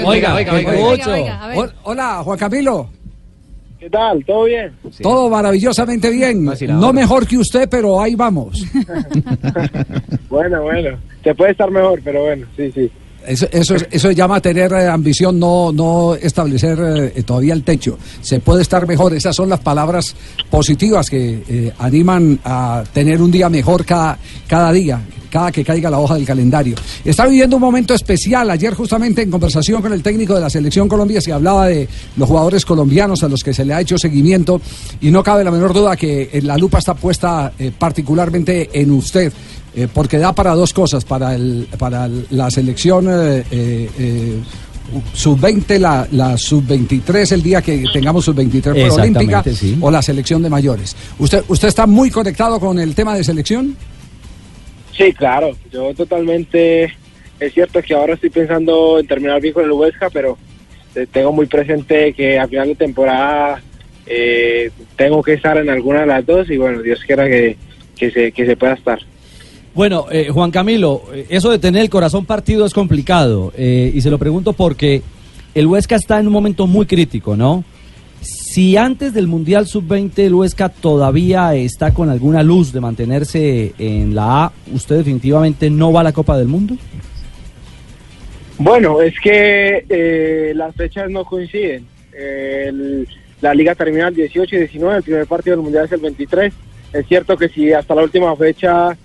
Oiga, 0.05 0.33
oiga, 0.35 0.53
oiga, 0.53 0.71
oiga, 0.73 1.43
a 1.43 1.47
ver. 1.47 1.57
Hol- 1.57 1.71
Hola, 1.83 2.21
Juan 2.23 2.39
Camilo. 2.39 2.89
¿Qué 3.81 3.89
tal? 3.89 4.23
¿Todo 4.23 4.43
bien? 4.43 4.71
Todo 5.01 5.27
maravillosamente 5.27 6.11
bien. 6.11 6.45
No 6.67 6.93
mejor 6.93 7.25
que 7.27 7.35
usted, 7.39 7.67
pero 7.67 7.99
ahí 7.99 8.13
vamos. 8.13 8.63
Bueno, 10.29 10.61
bueno. 10.63 10.97
Se 11.23 11.35
puede 11.35 11.51
estar 11.51 11.69
mejor, 11.69 11.99
pero 12.03 12.21
bueno, 12.23 12.47
sí, 12.55 12.71
sí. 12.71 12.89
Eso, 13.27 13.47
eso, 13.51 13.75
es- 13.75 13.87
eso 13.91 14.11
llama 14.11 14.41
tener 14.41 14.71
eh, 14.73 14.87
ambición, 14.87 15.39
no, 15.39 15.71
no 15.71 16.15
establecer 16.15 17.11
eh, 17.15 17.23
todavía 17.23 17.53
el 17.53 17.63
techo. 17.63 17.97
Se 18.21 18.39
puede 18.39 18.61
estar 18.63 18.87
mejor. 18.87 19.13
Esas 19.13 19.35
son 19.35 19.49
las 19.49 19.59
palabras 19.59 20.15
positivas 20.49 21.09
que 21.09 21.43
eh, 21.47 21.73
animan 21.79 22.39
a 22.43 22.83
tener 22.93 23.21
un 23.21 23.31
día 23.31 23.49
mejor 23.49 23.85
cada, 23.85 24.17
cada 24.47 24.71
día, 24.71 25.01
cada 25.29 25.51
que 25.51 25.63
caiga 25.63 25.89
la 25.89 25.99
hoja 25.99 26.15
del 26.15 26.25
calendario. 26.25 26.75
Está 27.05 27.25
viviendo 27.27 27.55
un 27.57 27.61
momento 27.61 27.93
especial. 27.93 28.49
Ayer 28.49 28.73
justamente 28.73 29.21
en 29.21 29.31
conversación 29.31 29.81
con 29.81 29.93
el 29.93 30.01
técnico 30.03 30.33
de 30.35 30.41
la 30.41 30.49
Selección 30.49 30.87
Colombia 30.87 31.21
se 31.21 31.31
hablaba 31.31 31.67
de 31.67 31.87
los 32.17 32.27
jugadores 32.27 32.65
colombianos 32.65 33.23
a 33.23 33.29
los 33.29 33.43
que 33.43 33.53
se 33.53 33.63
le 33.65 33.73
ha 33.73 33.81
hecho 33.81 33.97
seguimiento 33.97 34.59
y 34.99 35.11
no 35.11 35.23
cabe 35.23 35.43
la 35.43 35.51
menor 35.51 35.73
duda 35.73 35.95
que 35.95 36.39
la 36.43 36.57
lupa 36.57 36.79
está 36.79 36.95
puesta 36.95 37.51
particularmente 37.77 38.69
en 38.73 38.91
usted. 38.91 39.31
Eh, 39.75 39.87
porque 39.93 40.17
da 40.17 40.33
para 40.33 40.51
dos 40.53 40.73
cosas, 40.73 41.05
para, 41.05 41.33
el, 41.33 41.67
para 41.77 42.05
el- 42.05 42.25
la 42.31 42.51
selección 42.51 43.07
eh, 43.09 43.43
eh, 43.51 43.89
eh, 43.97 44.37
sub-20, 45.13 45.77
la, 45.79 46.05
la 46.11 46.37
sub-23, 46.37 47.31
el 47.31 47.41
día 47.41 47.61
que 47.61 47.85
tengamos 47.93 48.25
sub-23 48.25 48.75
Exactamente, 48.75 49.19
olímpica, 49.19 49.43
sí. 49.53 49.77
o 49.79 49.89
la 49.89 50.01
selección 50.01 50.41
de 50.43 50.49
mayores. 50.49 50.95
¿Usted, 51.17 51.43
¿Usted 51.47 51.69
está 51.69 51.87
muy 51.87 52.09
conectado 52.11 52.59
con 52.59 52.79
el 52.79 52.93
tema 52.93 53.15
de 53.15 53.23
selección? 53.23 53.77
Sí, 54.95 55.13
claro. 55.13 55.51
Yo 55.71 55.93
totalmente. 55.93 56.93
Es 57.39 57.53
cierto 57.53 57.81
que 57.81 57.93
ahora 57.93 58.15
estoy 58.15 58.29
pensando 58.29 58.99
en 58.99 59.07
terminar 59.07 59.41
bien 59.41 59.53
con 59.53 59.63
el 59.63 59.71
Huesca, 59.71 60.09
pero 60.11 60.37
eh, 60.95 61.07
tengo 61.11 61.31
muy 61.31 61.45
presente 61.47 62.13
que 62.13 62.37
a 62.37 62.47
final 62.47 62.67
de 62.67 62.75
temporada 62.75 63.61
eh, 64.05 64.69
tengo 64.97 65.23
que 65.23 65.33
estar 65.33 65.57
en 65.57 65.69
alguna 65.69 66.01
de 66.01 66.07
las 66.07 66.25
dos 66.25 66.49
y 66.49 66.57
bueno, 66.57 66.81
Dios 66.81 66.99
quiera 67.07 67.25
que, 67.27 67.55
que, 67.95 68.11
se, 68.11 68.31
que 68.33 68.45
se 68.45 68.57
pueda 68.57 68.73
estar. 68.73 68.99
Bueno, 69.73 70.07
eh, 70.11 70.29
Juan 70.31 70.51
Camilo, 70.51 71.03
eh, 71.13 71.27
eso 71.29 71.49
de 71.49 71.57
tener 71.59 71.81
el 71.81 71.89
corazón 71.89 72.25
partido 72.25 72.65
es 72.65 72.73
complicado. 72.73 73.53
eh, 73.55 73.91
y 73.93 74.01
se 74.01 74.09
lo 74.09 74.17
pregunto 74.17 74.53
porque 74.53 75.01
el 75.55 75.67
Huesca 75.67 75.95
está 75.95 76.19
en 76.19 76.27
un 76.27 76.33
momento 76.33 76.67
muy 76.67 76.85
crítico, 76.85 77.35
¿no? 77.37 77.63
Si 78.21 78.77
antes 78.77 79.13
del 79.13 79.27
Mundial 79.27 79.65
Sub-20 79.67 80.19
el 80.19 80.33
Huesca 80.35 80.69
todavía 80.69 81.55
está 81.55 81.93
con 81.93 82.09
alguna 82.09 82.43
luz 82.43 82.71
de 82.73 82.79
mantenerse 82.81 83.73
en 83.79 84.13
la 84.13 84.45
A, 84.45 84.51
¿usted 84.73 84.97
definitivamente 84.97 85.69
no 85.69 85.91
va 85.91 86.01
a 86.01 86.03
la 86.03 86.11
Copa 86.13 86.37
del 86.37 86.47
Mundo? 86.47 86.75
Bueno, 88.57 89.01
es 89.01 89.13
que 89.23 89.85
eh, 89.89 90.51
las 90.55 90.75
fechas 90.75 91.09
no 91.09 91.25
coinciden. 91.25 91.85
El- 92.13 93.07
la 93.41 93.55
liga 93.55 93.73
termina 93.73 94.09
el 94.09 94.13
18 94.15 94.55
y 94.55 94.59
19, 94.59 94.97
el 94.97 95.03
primer 95.03 95.25
partido 95.25 95.55
del 95.55 95.63
Mundial 95.63 95.85
es 95.85 95.91
el 95.93 95.99
23. 96.01 96.53
Es 96.93 97.07
cierto 97.07 97.35
que 97.37 97.49
si 97.49 97.73
hasta 97.73 97.95
la 97.95 98.03
última 98.03 98.35
fecha 98.35 98.95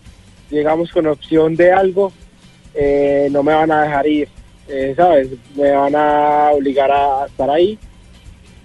llegamos 0.51 0.91
con 0.91 1.07
opción 1.07 1.57
de 1.57 1.73
algo, 1.73 2.13
eh, 2.75 3.29
no 3.31 3.43
me 3.43 3.55
van 3.55 3.71
a 3.71 3.83
dejar 3.83 4.07
ir, 4.07 4.29
eh, 4.69 4.95
¿sabes? 4.97 5.29
Me 5.55 5.71
van 5.71 5.95
a 5.95 6.51
obligar 6.53 6.91
a 6.91 7.27
estar 7.27 7.51
ahí. 7.51 7.79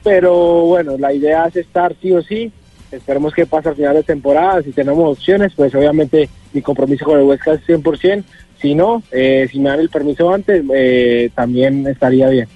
Pero 0.04 0.66
bueno, 0.66 0.98
la 0.98 1.14
idea 1.14 1.46
es 1.46 1.56
estar 1.56 1.96
sí 2.02 2.12
o 2.12 2.22
sí. 2.22 2.52
Esperemos 2.92 3.34
que 3.34 3.46
pase 3.46 3.70
al 3.70 3.76
final 3.76 3.96
de 3.96 4.04
temporada. 4.04 4.62
Si 4.64 4.72
tenemos 4.72 5.18
opciones, 5.18 5.54
pues 5.56 5.74
obviamente 5.76 6.30
mi 6.54 6.62
compromiso 6.62 7.06
con 7.06 7.20
el 7.20 7.26
Huesca 7.26 7.54
es 7.54 7.62
100%. 7.66 8.24
Si 8.62 8.76
no, 8.76 9.02
eh, 9.12 9.48
si 9.52 9.60
me 9.60 9.70
dan 9.70 9.80
el 9.80 9.90
permiso 9.90 10.32
antes, 10.32 10.64
eh, 10.74 11.30
también 11.34 11.88
estaría 11.88 12.30
bien. 12.30 12.48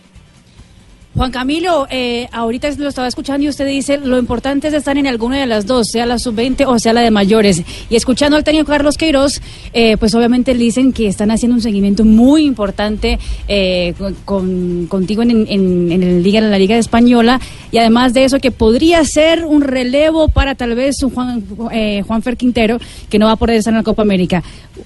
Juan 1.15 1.32
Camilo, 1.32 1.88
eh, 1.89 2.28
ahorita 2.34 2.69
lo 2.78 2.89
estaba 2.89 3.08
escuchando 3.08 3.45
y 3.45 3.49
usted 3.49 3.65
dice, 3.65 3.97
lo 3.97 4.19
importante 4.19 4.67
es 4.67 4.73
estar 4.73 4.97
en 4.97 5.08
alguna 5.08 5.39
de 5.39 5.45
las 5.45 5.65
dos, 5.65 5.88
sea 5.89 6.06
la 6.06 6.19
sub-20 6.19 6.65
o 6.67 6.78
sea 6.78 6.91
la 6.91 6.99
de 6.99 7.10
mayores. 7.10 7.63
Y 7.89 7.95
escuchando 7.95 8.36
al 8.36 8.43
técnico 8.43 8.65
Carlos 8.65 8.97
Queiroz, 8.97 9.39
eh, 9.71 9.95
pues 9.95 10.13
obviamente 10.13 10.54
le 10.54 10.60
dicen 10.60 10.91
que 10.91 11.08
están 11.08 11.32
haciendo 11.32 11.56
un 11.56 11.62
seguimiento 11.62 12.04
muy 12.04 12.43
importante 12.43 13.17
eh, 13.47 13.93
con, 14.25 14.88
contigo 14.88 15.21
en, 15.21 15.47
en, 15.47 16.04
el 16.04 16.21
Liga, 16.21 16.39
en 16.39 16.51
la 16.51 16.60
Liga 16.60 16.75
Española. 16.75 17.39
Y 17.71 17.78
además 17.78 18.13
de 18.13 18.25
eso, 18.25 18.39
que 18.39 18.51
podría 18.51 19.01
ser 19.06 19.45
un 19.45 19.62
relevo 19.62 20.28
para 20.28 20.56
tal 20.56 20.75
vez 20.75 21.01
un 21.01 21.12
Juan, 21.12 21.43
eh, 21.71 22.04
Juanfer 22.06 22.36
Quintero, 22.36 22.78
que 23.10 23.19
no 23.19 23.28
va 23.28 23.34
a 23.34 23.38
poder 23.38 23.56
estar 23.56 23.71
en 23.71 23.78
la 23.78 23.84
Copa 23.84 24.01
América. 24.01 24.43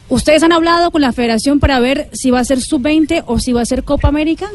¿Ustedes 0.10 0.44
han 0.44 0.52
hablado 0.52 0.92
con 0.92 1.02
la 1.02 1.12
federación 1.12 1.60
para 1.60 1.80
ver 1.80 2.08
si 2.14 2.30
va 2.30 2.40
a 2.40 2.46
ser 2.46 2.62
sub-20 2.62 3.24
o 3.26 3.40
si 3.40 3.52
va 3.52 3.62
a 3.62 3.66
ser 3.66 3.84
Copa 3.84 4.10
América? 4.10 4.48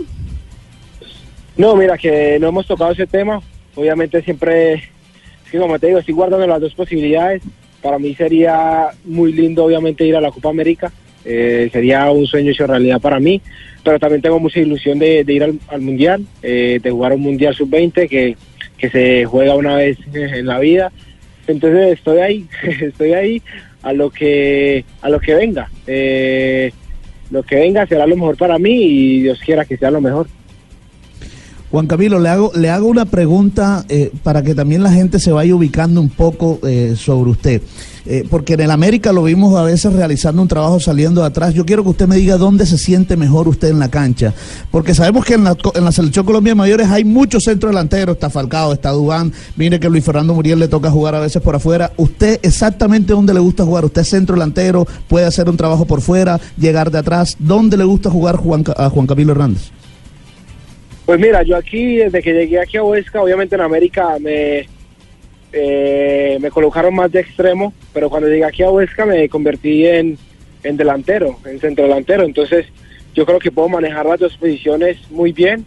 No, 1.56 1.76
mira, 1.76 1.96
que 1.96 2.38
no 2.40 2.48
hemos 2.48 2.66
tocado 2.66 2.92
ese 2.92 3.06
tema. 3.06 3.40
Obviamente 3.74 4.22
siempre, 4.22 4.82
como 5.52 5.78
te 5.78 5.88
digo, 5.88 5.98
estoy 5.98 6.14
guardando 6.14 6.46
las 6.46 6.60
dos 6.60 6.74
posibilidades. 6.74 7.42
Para 7.80 7.98
mí 7.98 8.14
sería 8.14 8.88
muy 9.04 9.32
lindo, 9.32 9.64
obviamente, 9.64 10.06
ir 10.06 10.16
a 10.16 10.20
la 10.20 10.30
Copa 10.30 10.50
América. 10.50 10.92
Eh, 11.24 11.70
sería 11.72 12.10
un 12.10 12.26
sueño 12.26 12.50
hecho 12.50 12.66
realidad 12.66 13.00
para 13.00 13.20
mí. 13.20 13.40
Pero 13.82 13.98
también 13.98 14.22
tengo 14.22 14.40
mucha 14.40 14.60
ilusión 14.60 14.98
de, 14.98 15.24
de 15.24 15.32
ir 15.32 15.44
al, 15.44 15.58
al 15.68 15.80
Mundial, 15.80 16.24
eh, 16.42 16.80
de 16.82 16.90
jugar 16.90 17.12
un 17.12 17.20
Mundial 17.20 17.54
Sub-20 17.54 18.08
que, 18.08 18.36
que 18.78 18.90
se 18.90 19.24
juega 19.24 19.54
una 19.54 19.76
vez 19.76 19.98
en 20.12 20.46
la 20.46 20.58
vida. 20.58 20.90
Entonces 21.46 21.98
estoy 21.98 22.18
ahí, 22.18 22.46
estoy 22.80 23.12
ahí 23.12 23.42
a 23.82 23.92
lo 23.92 24.10
que, 24.10 24.84
a 25.02 25.08
lo 25.08 25.20
que 25.20 25.34
venga. 25.34 25.70
Eh, 25.86 26.72
lo 27.30 27.42
que 27.42 27.56
venga 27.56 27.86
será 27.86 28.06
lo 28.06 28.16
mejor 28.16 28.36
para 28.36 28.58
mí 28.58 28.72
y 28.72 29.22
Dios 29.22 29.40
quiera 29.44 29.64
que 29.64 29.76
sea 29.76 29.90
lo 29.90 30.00
mejor. 30.00 30.26
Juan 31.74 31.88
Camilo, 31.88 32.20
le 32.20 32.28
hago, 32.28 32.52
le 32.54 32.70
hago 32.70 32.86
una 32.86 33.04
pregunta 33.04 33.84
eh, 33.88 34.12
para 34.22 34.44
que 34.44 34.54
también 34.54 34.84
la 34.84 34.92
gente 34.92 35.18
se 35.18 35.32
vaya 35.32 35.56
ubicando 35.56 36.00
un 36.00 36.08
poco 36.08 36.60
eh, 36.62 36.94
sobre 36.96 37.32
usted. 37.32 37.62
Eh, 38.06 38.24
porque 38.30 38.52
en 38.52 38.60
el 38.60 38.70
América 38.70 39.12
lo 39.12 39.24
vimos 39.24 39.56
a 39.56 39.64
veces 39.64 39.92
realizando 39.92 40.40
un 40.40 40.46
trabajo 40.46 40.78
saliendo 40.78 41.22
de 41.22 41.26
atrás. 41.26 41.52
Yo 41.52 41.66
quiero 41.66 41.82
que 41.82 41.88
usted 41.88 42.06
me 42.06 42.14
diga 42.14 42.36
dónde 42.36 42.64
se 42.64 42.78
siente 42.78 43.16
mejor 43.16 43.48
usted 43.48 43.70
en 43.70 43.80
la 43.80 43.88
cancha. 43.88 44.32
Porque 44.70 44.94
sabemos 44.94 45.24
que 45.24 45.34
en 45.34 45.42
la, 45.42 45.56
en 45.74 45.84
la 45.84 45.90
Selección 45.90 46.24
Colombia 46.24 46.54
Mayores 46.54 46.90
hay 46.90 47.02
muchos 47.02 47.42
centros 47.42 47.72
delanteros. 47.72 48.14
Está 48.14 48.30
Falcao, 48.30 48.72
está 48.72 48.92
Dubán. 48.92 49.32
Mire 49.56 49.80
que 49.80 49.90
Luis 49.90 50.04
Fernando 50.04 50.32
Muriel 50.32 50.60
le 50.60 50.68
toca 50.68 50.92
jugar 50.92 51.16
a 51.16 51.20
veces 51.20 51.42
por 51.42 51.56
afuera. 51.56 51.90
¿Usted 51.96 52.38
exactamente 52.42 53.14
dónde 53.14 53.34
le 53.34 53.40
gusta 53.40 53.64
jugar? 53.64 53.84
¿Usted 53.84 54.02
es 54.02 54.10
centro 54.10 54.36
delantero? 54.36 54.86
¿Puede 55.08 55.26
hacer 55.26 55.48
un 55.48 55.56
trabajo 55.56 55.86
por 55.86 56.02
fuera? 56.02 56.40
¿Llegar 56.56 56.92
de 56.92 56.98
atrás? 56.98 57.34
¿Dónde 57.40 57.76
le 57.76 57.82
gusta 57.82 58.10
jugar 58.10 58.36
Juan, 58.36 58.62
a 58.76 58.88
Juan 58.90 59.08
Camilo 59.08 59.32
Hernández? 59.32 59.72
Pues 61.06 61.20
mira, 61.20 61.42
yo 61.42 61.56
aquí, 61.56 61.96
desde 61.96 62.22
que 62.22 62.32
llegué 62.32 62.58
aquí 62.58 62.78
a 62.78 62.82
Huesca, 62.82 63.22
obviamente 63.22 63.54
en 63.54 63.60
América 63.60 64.16
me, 64.18 64.66
eh, 65.52 66.38
me 66.40 66.50
colocaron 66.50 66.94
más 66.94 67.12
de 67.12 67.20
extremo, 67.20 67.74
pero 67.92 68.08
cuando 68.08 68.28
llegué 68.28 68.44
aquí 68.44 68.62
a 68.62 68.70
Huesca 68.70 69.04
me 69.04 69.28
convertí 69.28 69.86
en, 69.86 70.16
en 70.62 70.76
delantero, 70.78 71.36
en 71.44 71.60
centro 71.60 71.84
delantero. 71.84 72.24
Entonces 72.24 72.66
yo 73.14 73.26
creo 73.26 73.38
que 73.38 73.52
puedo 73.52 73.68
manejar 73.68 74.06
las 74.06 74.18
dos 74.18 74.36
posiciones 74.38 74.96
muy 75.10 75.32
bien. 75.32 75.66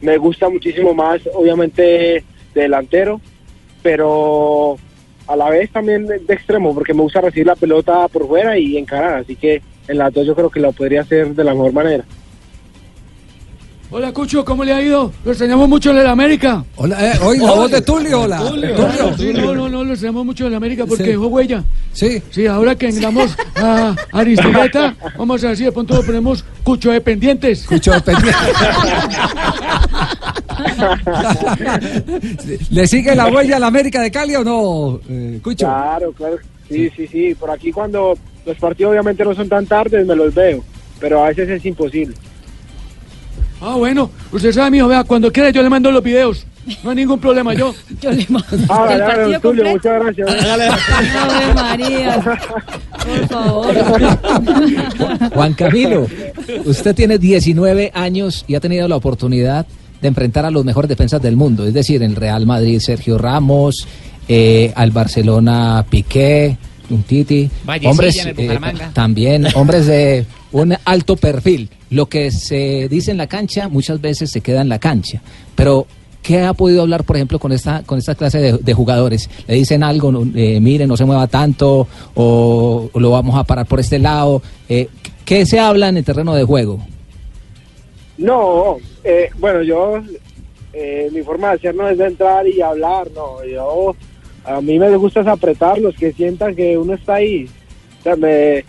Me 0.00 0.16
gusta 0.16 0.48
muchísimo 0.48 0.94
más, 0.94 1.20
obviamente, 1.34 1.82
de 1.82 2.24
delantero, 2.54 3.20
pero 3.82 4.76
a 5.26 5.34
la 5.34 5.50
vez 5.50 5.70
también 5.70 6.06
de, 6.06 6.20
de 6.20 6.34
extremo, 6.34 6.72
porque 6.72 6.94
me 6.94 7.02
gusta 7.02 7.20
recibir 7.20 7.48
la 7.48 7.56
pelota 7.56 8.06
por 8.06 8.28
fuera 8.28 8.56
y 8.56 8.76
encarar. 8.76 9.14
Así 9.14 9.34
que 9.34 9.60
en 9.88 9.98
las 9.98 10.12
dos 10.12 10.24
yo 10.24 10.36
creo 10.36 10.50
que 10.50 10.60
lo 10.60 10.70
podría 10.70 11.00
hacer 11.00 11.34
de 11.34 11.42
la 11.44 11.52
mejor 11.52 11.72
manera. 11.72 12.04
Hola, 13.94 14.10
Cucho, 14.10 14.42
¿cómo 14.42 14.64
le 14.64 14.72
ha 14.72 14.80
ido? 14.80 15.12
Lo 15.22 15.32
extrañamos 15.32 15.68
mucho 15.68 15.90
en 15.90 15.98
el 15.98 16.06
América. 16.06 16.64
Hola, 16.76 17.12
eh, 17.12 17.18
hoy 17.22 17.36
la 17.36 17.52
voz 17.52 17.70
de 17.70 17.82
Tulio, 17.82 18.22
hola. 18.22 18.38
Tulio. 18.38 18.74
Tulio. 18.74 19.18
Sí, 19.18 19.32
no, 19.34 19.54
no, 19.54 19.68
no, 19.68 19.84
lo 19.84 19.90
extrañamos 19.92 20.24
mucho 20.24 20.44
en 20.46 20.52
el 20.52 20.56
América 20.56 20.86
porque 20.86 21.04
Sí. 21.04 21.10
dejó 21.10 21.26
huella. 21.26 21.62
Sí. 21.92 22.22
Sí, 22.30 22.46
ahora 22.46 22.74
que 22.74 22.88
entramos 22.88 23.36
a 23.56 23.94
Aristigueta, 24.12 24.96
vamos 25.18 25.44
a 25.44 25.48
ver 25.48 25.56
si 25.58 25.64
de 25.64 25.72
pronto 25.72 25.94
lo 25.94 26.02
ponemos 26.04 26.42
Cucho 26.64 26.90
de 26.90 27.02
pendientes. 27.02 27.66
Cucho 27.66 27.92
de 27.92 28.00
¿Le 32.70 32.86
sigue 32.86 33.14
la 33.14 33.26
huella 33.26 33.56
a 33.56 33.60
la 33.60 33.66
América 33.66 34.00
de 34.00 34.10
Cali 34.10 34.34
o 34.36 34.42
no, 34.44 35.00
eh, 35.06 35.38
Cucho? 35.42 35.66
Claro, 35.66 36.12
claro. 36.12 36.38
Sí, 36.66 36.88
sí, 36.96 37.06
sí. 37.08 37.34
Por 37.34 37.50
aquí 37.50 37.70
cuando 37.70 38.16
los 38.46 38.56
partidos 38.56 38.92
obviamente 38.92 39.22
no 39.22 39.34
son 39.34 39.50
tan 39.50 39.66
tardes, 39.66 40.06
me 40.06 40.16
los 40.16 40.32
veo. 40.32 40.64
Pero 40.98 41.22
a 41.24 41.28
veces 41.28 41.50
es 41.50 41.66
imposible. 41.66 42.14
Ah, 43.62 43.76
bueno, 43.76 44.10
usted 44.32 44.52
sabe, 44.52 44.72
mijo, 44.72 44.88
vea, 44.88 45.04
cuando 45.04 45.30
quiera 45.32 45.50
yo 45.50 45.62
le 45.62 45.70
mando 45.70 45.90
los 45.92 46.02
videos. 46.02 46.44
No 46.84 46.90
hay 46.90 46.96
ningún 46.96 47.18
problema, 47.18 47.54
yo. 47.54 47.74
Yo 48.00 48.12
le 48.12 48.24
mando 48.28 48.46
Ah, 48.68 48.88
Tulio, 49.20 49.40
completo. 49.40 49.70
muchas 49.70 50.00
gracias. 50.00 50.28
Ave 50.46 51.54
María. 51.54 52.20
Por 53.04 53.28
favor. 53.28 53.74
Juan 55.34 55.54
Camilo, 55.54 56.06
usted 56.64 56.94
tiene 56.94 57.18
19 57.18 57.90
años 57.94 58.44
y 58.46 58.54
ha 58.54 58.60
tenido 58.60 58.86
la 58.86 58.94
oportunidad 58.94 59.66
de 60.00 60.08
enfrentar 60.08 60.44
a 60.44 60.50
los 60.52 60.64
mejores 60.64 60.88
defensas 60.88 61.20
del 61.20 61.34
mundo, 61.36 61.66
es 61.66 61.74
decir, 61.74 62.02
el 62.02 62.14
Real 62.16 62.46
Madrid 62.46 62.78
Sergio 62.80 63.18
Ramos, 63.18 63.86
eh, 64.28 64.72
al 64.76 64.90
Barcelona 64.92 65.84
Piqué, 65.88 66.56
un 66.90 67.02
Titi, 67.02 67.50
hombres 67.84 68.24
en 68.24 68.28
el 68.28 68.50
eh, 68.52 68.60
también 68.92 69.46
hombres 69.54 69.86
de 69.86 70.26
un 70.52 70.74
alto 70.84 71.16
perfil. 71.16 71.68
Lo 71.90 72.06
que 72.06 72.30
se 72.30 72.88
dice 72.88 73.10
en 73.10 73.16
la 73.16 73.26
cancha 73.26 73.68
muchas 73.68 74.00
veces 74.00 74.30
se 74.30 74.40
queda 74.40 74.60
en 74.62 74.68
la 74.68 74.78
cancha, 74.78 75.20
pero 75.54 75.86
¿Qué 76.22 76.40
ha 76.40 76.54
podido 76.54 76.82
hablar, 76.82 77.02
por 77.02 77.16
ejemplo, 77.16 77.40
con 77.40 77.50
esta 77.50 77.82
con 77.82 77.98
esta 77.98 78.14
clase 78.14 78.56
de, 78.56 78.74
jugadores? 78.74 79.28
¿Le 79.48 79.56
dicen 79.56 79.82
algo? 79.82 80.12
eh, 80.36 80.60
mire, 80.60 80.86
no 80.86 80.96
se 80.96 81.04
mueva 81.04 81.26
tanto, 81.26 81.88
o, 82.14 82.88
o 82.92 83.00
lo 83.00 83.10
vamos 83.10 83.34
a 83.34 83.42
parar 83.42 83.66
por 83.66 83.80
este 83.80 83.98
lado. 83.98 84.40
Eh, 84.68 84.86
¿Qué 85.24 85.44
se 85.46 85.58
habla 85.58 85.88
en 85.88 85.96
el 85.96 86.04
terreno 86.04 86.32
de 86.36 86.44
juego? 86.44 86.78
No, 88.18 88.76
eh, 89.02 89.30
bueno, 89.40 89.62
yo, 89.62 90.00
eh, 90.72 91.08
mi 91.12 91.22
forma 91.22 91.48
de 91.48 91.54
hacer 91.54 91.74
no 91.74 91.88
es 91.88 91.98
de 91.98 92.06
entrar 92.06 92.46
y 92.46 92.60
hablar, 92.60 93.08
no, 93.14 93.44
yo, 93.44 93.96
a 94.44 94.60
mí 94.60 94.78
me 94.78 94.94
gusta 94.96 95.22
es 95.22 95.26
apretarlos, 95.26 95.96
que 95.96 96.12
sientan 96.12 96.54
que 96.54 96.78
uno 96.78 96.94
está 96.94 97.14
ahí, 97.14 97.48
O 97.98 98.02
sea, 98.04 98.14
me- 98.16 98.64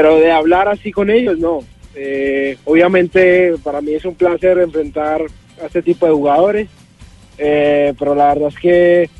pero 0.00 0.16
de 0.16 0.32
hablar 0.32 0.66
así 0.66 0.90
con 0.90 1.10
ellos, 1.10 1.38
no. 1.38 1.58
Eh, 1.94 2.56
obviamente 2.64 3.52
para 3.62 3.82
mí 3.82 3.92
es 3.92 4.06
un 4.06 4.14
placer 4.14 4.56
enfrentar 4.56 5.20
a 5.62 5.66
este 5.66 5.82
tipo 5.82 6.06
de 6.06 6.12
jugadores, 6.12 6.68
eh, 7.36 7.92
pero 7.98 8.14
la 8.14 8.28
verdad 8.28 8.48
es 8.48 8.58
que 8.58 9.10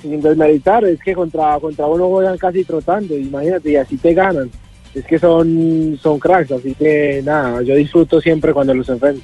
sin 0.00 0.22
desmeritar, 0.22 0.82
es 0.86 0.98
que 0.98 1.12
contra, 1.12 1.60
contra 1.60 1.84
uno 1.88 2.08
juegan 2.08 2.38
casi 2.38 2.64
trotando, 2.64 3.18
imagínate, 3.18 3.70
y 3.70 3.76
así 3.76 3.98
te 3.98 4.14
ganan. 4.14 4.50
Es 4.94 5.04
que 5.04 5.18
son, 5.18 5.98
son 6.02 6.18
cracks, 6.18 6.52
así 6.52 6.74
que 6.74 7.20
nada, 7.22 7.60
yo 7.60 7.74
disfruto 7.74 8.18
siempre 8.18 8.54
cuando 8.54 8.72
los 8.72 8.88
enfrento. 8.88 9.20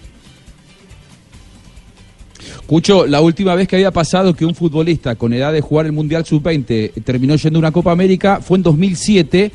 Cucho, 2.67 3.07
la 3.07 3.23
última 3.23 3.55
vez 3.55 3.69
que 3.69 3.77
había 3.77 3.91
pasado 3.91 4.35
que 4.35 4.45
un 4.45 4.55
futbolista 4.55 5.15
con 5.15 5.33
edad 5.33 5.51
de 5.51 5.63
jugar 5.63 5.87
el 5.87 5.93
Mundial 5.93 6.27
Sub-20 6.27 7.03
terminó 7.05 7.37
yendo 7.37 7.59
a 7.59 7.61
una 7.61 7.73
Copa 7.73 7.91
América 7.91 8.41
fue 8.43 8.59
en 8.59 8.63
2007 8.63 9.53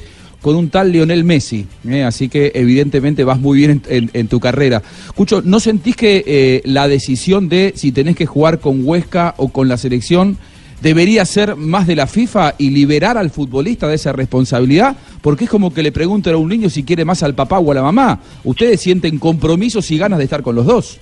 con 0.48 0.56
un 0.56 0.70
tal 0.70 0.94
Lionel 0.94 1.26
Messi. 1.26 1.68
¿eh? 1.90 2.04
Así 2.04 2.30
que 2.30 2.54
evidentemente 2.56 3.26
vas 3.26 3.38
muy 3.38 3.58
bien 3.58 3.82
en, 3.90 4.28
tu 4.30 4.40
carrera. 4.40 4.82
Cucho, 5.14 5.42
¿no 5.44 5.60
sentís 5.60 5.98
que 5.98 6.24
eh, 6.26 6.62
la 6.64 6.88
decisión 6.88 7.50
de 7.50 7.74
si 7.76 7.92
tenés 7.92 8.16
que 8.16 8.26
jugar 8.26 8.62
con 8.62 8.80
Huesca 8.88 9.34
o 9.36 9.50
con 9.50 9.68
la 9.68 9.76
selección 9.76 10.38
debería 10.82 11.26
ser 11.26 11.58
más 11.58 11.86
de 11.86 11.98
la 11.98 12.08
FIFA 12.08 12.56
y 12.58 12.70
liberar 12.70 13.18
al 13.18 13.30
futbolista 13.30 13.90
de 13.90 13.96
esa 13.96 14.14
responsabilidad? 14.14 14.96
Porque 15.20 15.44
es 15.44 15.50
como 15.50 15.74
que 15.74 15.84
le 15.84 15.92
preguntan 15.92 16.36
a 16.36 16.38
un 16.38 16.48
niño 16.48 16.70
si 16.70 16.86
quiere 16.86 17.04
más 17.04 17.24
al 17.24 17.36
papá 17.36 17.60
o 17.60 17.70
a 17.70 17.76
la 17.76 17.82
mamá. 17.82 18.22
Ustedes 18.46 18.80
sienten 18.80 19.20
compromisos 19.20 19.92
y 19.92 19.98
ganas 19.98 20.18
de 20.18 20.24
estar 20.24 20.44
con 20.44 20.56
los 20.56 20.66
dos. 20.66 20.98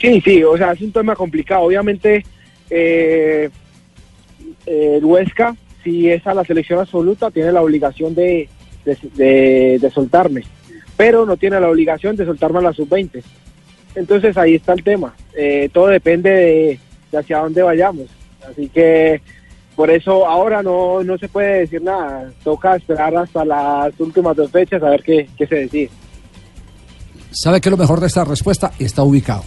Sí, 0.00 0.20
sí, 0.20 0.44
o 0.44 0.56
sea, 0.56 0.70
es 0.70 0.80
un 0.82 0.92
tema 0.92 1.16
complicado. 1.16 1.62
Obviamente, 1.62 2.24
eh, 2.70 3.50
el 4.66 5.04
Huesca, 5.04 5.56
si 5.84 6.10
es 6.10 6.26
a 6.26 6.34
la 6.34 6.44
selección 6.44 6.80
absoluta, 6.80 7.30
tiene 7.30 7.52
la 7.52 7.62
obligación 7.62 8.14
de, 8.14 8.48
de, 8.84 8.98
de- 9.14 9.78
de 9.80 9.90
soltarme, 9.90 10.42
pero 10.96 11.24
no 11.26 11.36
tiene 11.36 11.60
la 11.60 11.68
obligación 11.68 12.16
de 12.16 12.24
soltarme 12.24 12.58
a 12.58 12.62
la 12.62 12.72
sub-20. 12.72 13.22
Entonces 13.94 14.36
ahí 14.36 14.54
está 14.56 14.72
el 14.72 14.82
tema. 14.82 15.14
Eh, 15.36 15.68
todo 15.72 15.86
depende 15.88 16.30
de, 16.30 16.80
de 17.12 17.18
hacia 17.18 17.38
dónde 17.38 17.62
vayamos. 17.62 18.06
Así 18.50 18.68
que 18.68 19.20
por 19.76 19.90
eso 19.90 20.26
ahora 20.26 20.62
no, 20.62 21.02
no 21.04 21.16
se 21.18 21.28
puede 21.28 21.60
decir 21.60 21.82
nada. 21.82 22.30
Toca 22.42 22.74
esperar 22.76 23.16
hasta 23.16 23.44
las 23.44 23.92
últimas 24.00 24.34
dos 24.36 24.50
fechas 24.50 24.82
a 24.82 24.90
ver 24.90 25.02
qué, 25.02 25.28
qué 25.36 25.46
se 25.46 25.54
decide. 25.54 25.90
¿Sabe 27.30 27.60
qué 27.60 27.68
es 27.68 27.70
lo 27.72 27.76
mejor 27.76 27.98
de 28.00 28.06
esta 28.06 28.24
respuesta? 28.24 28.72
Está 28.78 29.02
ubicado. 29.02 29.42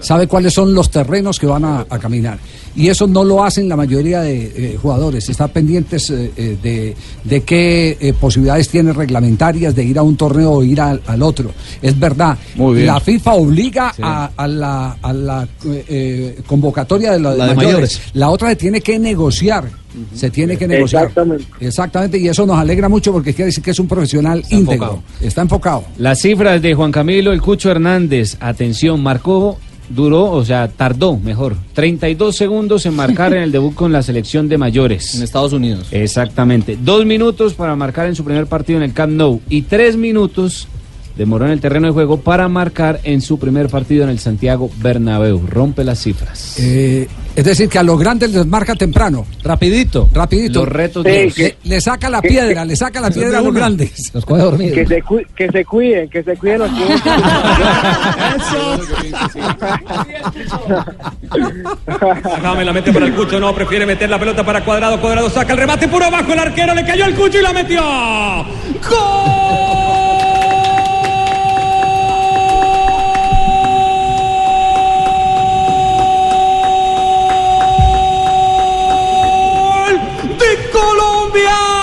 Sabe 0.00 0.26
cuáles 0.26 0.52
son 0.54 0.74
los 0.74 0.90
terrenos 0.90 1.38
que 1.38 1.46
van 1.46 1.64
a, 1.64 1.86
a 1.88 1.98
caminar. 1.98 2.38
Y 2.76 2.88
eso 2.88 3.06
no 3.06 3.24
lo 3.24 3.42
hacen 3.44 3.68
la 3.68 3.76
mayoría 3.76 4.20
de 4.20 4.52
eh, 4.74 4.78
jugadores. 4.80 5.28
Están 5.28 5.50
pendientes 5.50 6.10
eh, 6.10 6.30
eh, 6.36 6.56
de, 6.62 6.96
de 7.24 7.40
qué 7.42 7.96
eh, 8.00 8.12
posibilidades 8.12 8.68
tienen 8.68 8.94
reglamentarias 8.94 9.74
de 9.74 9.84
ir 9.84 9.98
a 9.98 10.02
un 10.02 10.16
torneo 10.16 10.52
o 10.52 10.62
ir 10.62 10.80
al, 10.80 11.00
al 11.06 11.22
otro. 11.22 11.50
Es 11.82 11.98
verdad. 11.98 12.38
Muy 12.56 12.74
bien. 12.76 12.86
La 12.86 13.00
FIFA 13.00 13.34
obliga 13.34 13.92
a, 14.00 14.30
a 14.36 14.46
la, 14.48 14.96
a 15.02 15.12
la, 15.12 15.48
convocatoria 16.46 17.12
de, 17.12 17.20
la, 17.20 17.34
La 17.34 17.46
de 17.48 17.54
mayores. 17.54 17.66
mayores. 17.74 18.00
La 18.14 18.30
otra 18.30 18.48
se 18.50 18.56
tiene 18.56 18.80
que 18.80 18.98
negociar. 18.98 19.68
Se 20.14 20.30
tiene 20.30 20.56
que 20.56 20.68
negociar. 20.68 21.04
Exactamente. 21.06 21.44
Exactamente. 21.60 22.18
Y 22.18 22.28
eso 22.28 22.46
nos 22.46 22.58
alegra 22.58 22.88
mucho 22.88 23.12
porque 23.12 23.34
quiere 23.34 23.46
decir 23.46 23.64
que 23.64 23.72
es 23.72 23.78
un 23.80 23.88
profesional 23.88 24.38
íntegro. 24.50 24.72
enfocado. 24.86 25.02
Está 25.20 25.42
enfocado. 25.42 25.84
Las 25.98 26.20
cifras 26.20 26.62
de 26.62 26.74
Juan 26.74 26.92
Camilo 26.92 27.32
El 27.32 27.40
Cucho 27.42 27.70
Hernández, 27.70 28.36
atención, 28.38 29.02
marcó, 29.02 29.58
duró, 29.88 30.30
o 30.30 30.44
sea, 30.44 30.68
tardó, 30.68 31.16
mejor, 31.16 31.56
32 31.74 32.36
segundos 32.36 32.86
en 32.86 32.94
marcar 32.94 33.32
en 33.32 33.42
el 33.42 33.52
debut 33.52 33.74
con 33.74 33.92
la 33.92 34.02
selección 34.02 34.48
de 34.48 34.58
mayores. 34.58 35.14
En 35.14 35.22
Estados 35.22 35.52
Unidos. 35.52 35.88
Exactamente. 35.90 36.78
Dos 36.80 37.04
minutos 37.06 37.54
para 37.54 37.76
marcar 37.76 38.06
en 38.06 38.14
su 38.14 38.24
primer 38.24 38.46
partido 38.46 38.78
en 38.78 38.84
el 38.84 38.92
Camp 38.92 39.12
Nou 39.12 39.40
y 39.48 39.62
tres 39.62 39.96
minutos 39.96 40.68
demoró 41.18 41.44
en 41.46 41.50
el 41.50 41.60
terreno 41.60 41.88
de 41.88 41.92
juego 41.92 42.20
para 42.20 42.48
marcar 42.48 43.00
en 43.04 43.20
su 43.20 43.38
primer 43.38 43.68
partido 43.68 44.04
en 44.04 44.10
el 44.10 44.18
Santiago 44.20 44.70
Bernabéu. 44.78 45.42
Rompe 45.46 45.84
las 45.84 45.98
cifras. 46.00 46.54
Eh, 46.58 47.06
es 47.36 47.44
decir, 47.44 47.68
que 47.68 47.78
a 47.78 47.82
los 47.82 47.98
grandes 47.98 48.32
les 48.32 48.46
marca 48.46 48.74
temprano. 48.74 49.26
Rapidito. 49.42 50.08
Rapidito. 50.12 50.60
Los 50.60 50.68
retos 50.68 51.04
Sí, 51.04 51.10
duros. 51.18 51.34
que- 51.34 51.56
Le, 51.64 51.74
le 51.74 51.80
saca 51.80 52.08
la 52.08 52.20
que- 52.22 52.28
piedra, 52.28 52.62
que- 52.62 52.68
le 52.68 52.76
saca 52.76 53.00
la 53.00 53.10
piedra 53.10 53.38
a 53.38 53.42
los 53.42 53.52
grandes. 53.54 54.10
Los 54.14 54.24
coge 54.24 54.42
dormidos. 54.42 54.74
Que 54.78 54.86
se, 54.86 55.02
cu- 55.02 55.22
que 55.36 55.48
se 55.50 55.64
cuiden, 55.64 56.08
que 56.08 56.22
se 56.22 56.36
cuiden 56.36 56.58
los 56.60 56.70
que 56.70 56.84
Déjame 62.36 62.64
la 62.64 62.72
mete 62.72 62.92
para 62.92 63.06
el 63.06 63.14
Cucho, 63.14 63.40
no, 63.40 63.54
prefiere 63.54 63.86
meter 63.86 64.08
la 64.10 64.18
pelota 64.18 64.44
para 64.44 64.64
Cuadrado, 64.64 65.00
Cuadrado 65.00 65.30
saca 65.30 65.52
el 65.52 65.58
remate 65.58 65.88
puro 65.88 66.04
abajo, 66.04 66.32
el 66.32 66.38
arquero 66.38 66.74
le 66.74 66.84
cayó 66.86 67.04
el 67.06 67.14
Cucho 67.14 67.38
y 67.38 67.42
la 67.42 67.52
metió. 67.52 67.80
¡Gol 68.88 70.27
Colombia! 80.78 81.78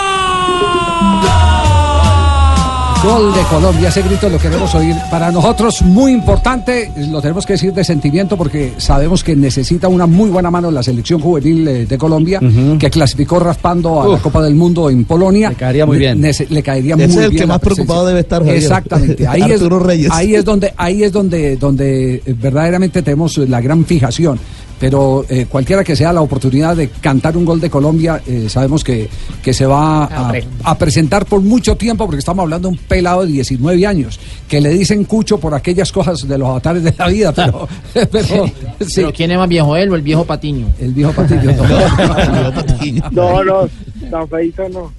Gol 3.03 3.33
de 3.35 3.41
Colombia, 3.43 3.89
ese 3.89 4.01
grito 4.01 4.27
lo 4.29 4.39
queremos 4.39 4.73
oír. 4.73 4.95
Para 5.11 5.31
nosotros 5.31 5.83
muy 5.83 6.11
importante, 6.11 6.91
lo 7.09 7.21
tenemos 7.21 7.45
que 7.45 7.53
decir 7.53 7.71
de 7.71 7.83
sentimiento 7.83 8.35
porque 8.35 8.73
sabemos 8.77 9.23
que 9.23 9.35
necesita 9.35 9.87
una 9.87 10.07
muy 10.07 10.31
buena 10.31 10.49
mano 10.49 10.71
la 10.71 10.81
selección 10.81 11.19
juvenil 11.21 11.67
eh, 11.67 11.85
de 11.85 11.97
Colombia, 11.99 12.39
que 12.79 12.89
clasificó 12.89 13.37
raspando 13.39 14.01
a 14.01 14.07
la 14.07 14.15
Uf. 14.15 14.21
Copa 14.23 14.41
del 14.41 14.55
Mundo 14.55 14.89
en 14.89 15.05
Polonia. 15.05 15.49
Le 15.49 15.55
caería 15.55 15.85
muy 15.85 15.99
bien. 15.99 16.19
le 16.19 16.63
caería 16.63 16.95
Ese 16.95 17.07
muy 17.07 17.17
es 17.17 17.23
el 17.25 17.29
bien 17.29 17.41
que 17.43 17.47
la 17.47 17.53
más 17.53 17.61
preocupado 17.61 18.07
debe 18.07 18.21
estar, 18.21 18.39
Javier. 18.41 18.57
Exactamente. 18.57 19.27
Ahí 19.27 19.43
es, 19.43 19.51
Arturo 19.61 19.79
Reyes. 19.79 20.11
ahí 20.11 20.33
es 20.33 20.43
donde, 20.43 20.73
ahí 20.75 21.03
es 21.03 21.11
donde, 21.11 21.57
donde 21.57 22.23
verdaderamente 22.25 23.03
tenemos 23.03 23.37
la 23.37 23.61
gran 23.61 23.85
fijación. 23.85 24.39
Pero 24.85 25.25
eh, 25.29 25.47
cualquiera 25.49 25.83
que 25.83 25.95
sea 25.95 26.13
la 26.13 26.21
oportunidad 26.21 26.75
de 26.75 26.89
cantar 26.89 27.35
un 27.35 27.43
gol 27.43 27.59
de 27.59 27.71
Colombia, 27.71 28.21
eh, 28.27 28.45
sabemos 28.49 28.83
que, 28.83 29.09
que 29.41 29.51
se 29.51 29.65
va 29.65 30.03
a, 30.03 30.21
Hombre. 30.21 30.45
a 30.63 30.77
presentar 30.77 31.25
por 31.25 31.41
mucho 31.41 31.75
tiempo, 31.75 32.05
porque 32.05 32.19
estamos 32.19 32.43
hablando 32.43 32.67
de 32.69 32.75
un 32.75 32.79
pelado 32.81 33.25
de 33.25 33.31
19 33.31 33.83
años, 33.87 34.19
que 34.47 34.61
le 34.61 34.69
dicen 34.69 35.05
cucho 35.05 35.39
por 35.39 35.55
aquellas 35.55 35.91
cosas 35.91 36.27
de 36.27 36.37
los 36.37 36.47
avatares 36.47 36.83
de 36.83 36.93
la 36.95 37.07
vida, 37.07 37.31
pero, 37.31 37.67
pero, 38.11 38.45
sí, 38.79 38.91
Pero 38.97 39.11
¿quién 39.11 39.31
es 39.31 39.39
más 39.39 39.49
viejo, 39.49 39.75
él 39.75 39.89
o 39.89 39.95
el 39.95 40.03
viejo 40.03 40.23
Patiño? 40.23 40.67
el 40.79 40.93
viejo 40.93 41.13
patillo. 41.13 41.51
No, 43.11 43.43
no, 43.43 43.67
tan 44.11 44.27
feito 44.27 44.69
no. 44.69 44.91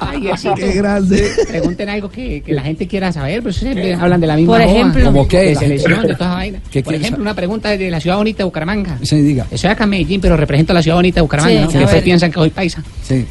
Ay, 0.00 0.28
así 0.28 0.48
Qué 0.56 0.72
grande. 0.72 1.30
Pregunten 1.48 1.88
algo 1.88 2.08
que, 2.10 2.42
que 2.42 2.52
la 2.52 2.62
gente 2.62 2.86
quiera 2.86 3.12
saber, 3.12 3.42
pero 3.42 3.52
siempre 3.52 3.94
hablan 3.94 4.20
de 4.20 4.26
la 4.26 4.36
misma 4.36 4.52
Por 4.54 4.60
ejemplo. 4.62 5.04
¿Cómo 5.06 5.28
qué? 5.28 5.38
De 5.38 5.54
selección, 5.56 6.02
de 6.06 6.14
toda 6.14 6.26
esa 6.30 6.34
vaina. 6.34 6.60
¿Qué 6.70 6.82
Por 6.82 6.94
ejemplo, 6.94 7.10
saber? 7.16 7.22
una 7.22 7.34
pregunta 7.34 7.70
desde 7.70 7.90
la 7.90 8.00
ciudad 8.00 8.16
bonita 8.16 8.38
de 8.38 8.44
Bucaramanga. 8.44 8.98
Sí, 9.02 9.20
diga. 9.20 9.46
Estoy 9.50 9.70
acá 9.70 9.84
en 9.84 9.90
Medellín, 9.90 10.20
pero 10.20 10.36
represento 10.36 10.72
a 10.72 10.74
la 10.74 10.82
ciudad 10.82 10.96
bonita 10.96 11.16
de 11.16 11.22
Bucaramanga, 11.22 11.66
Sí, 11.66 11.78
Que 11.78 11.84
ustedes 11.84 12.02
piensan 12.02 12.30
que 12.30 12.34
soy 12.40 12.50
paisa. 12.50 12.82
Sí. 13.02 13.26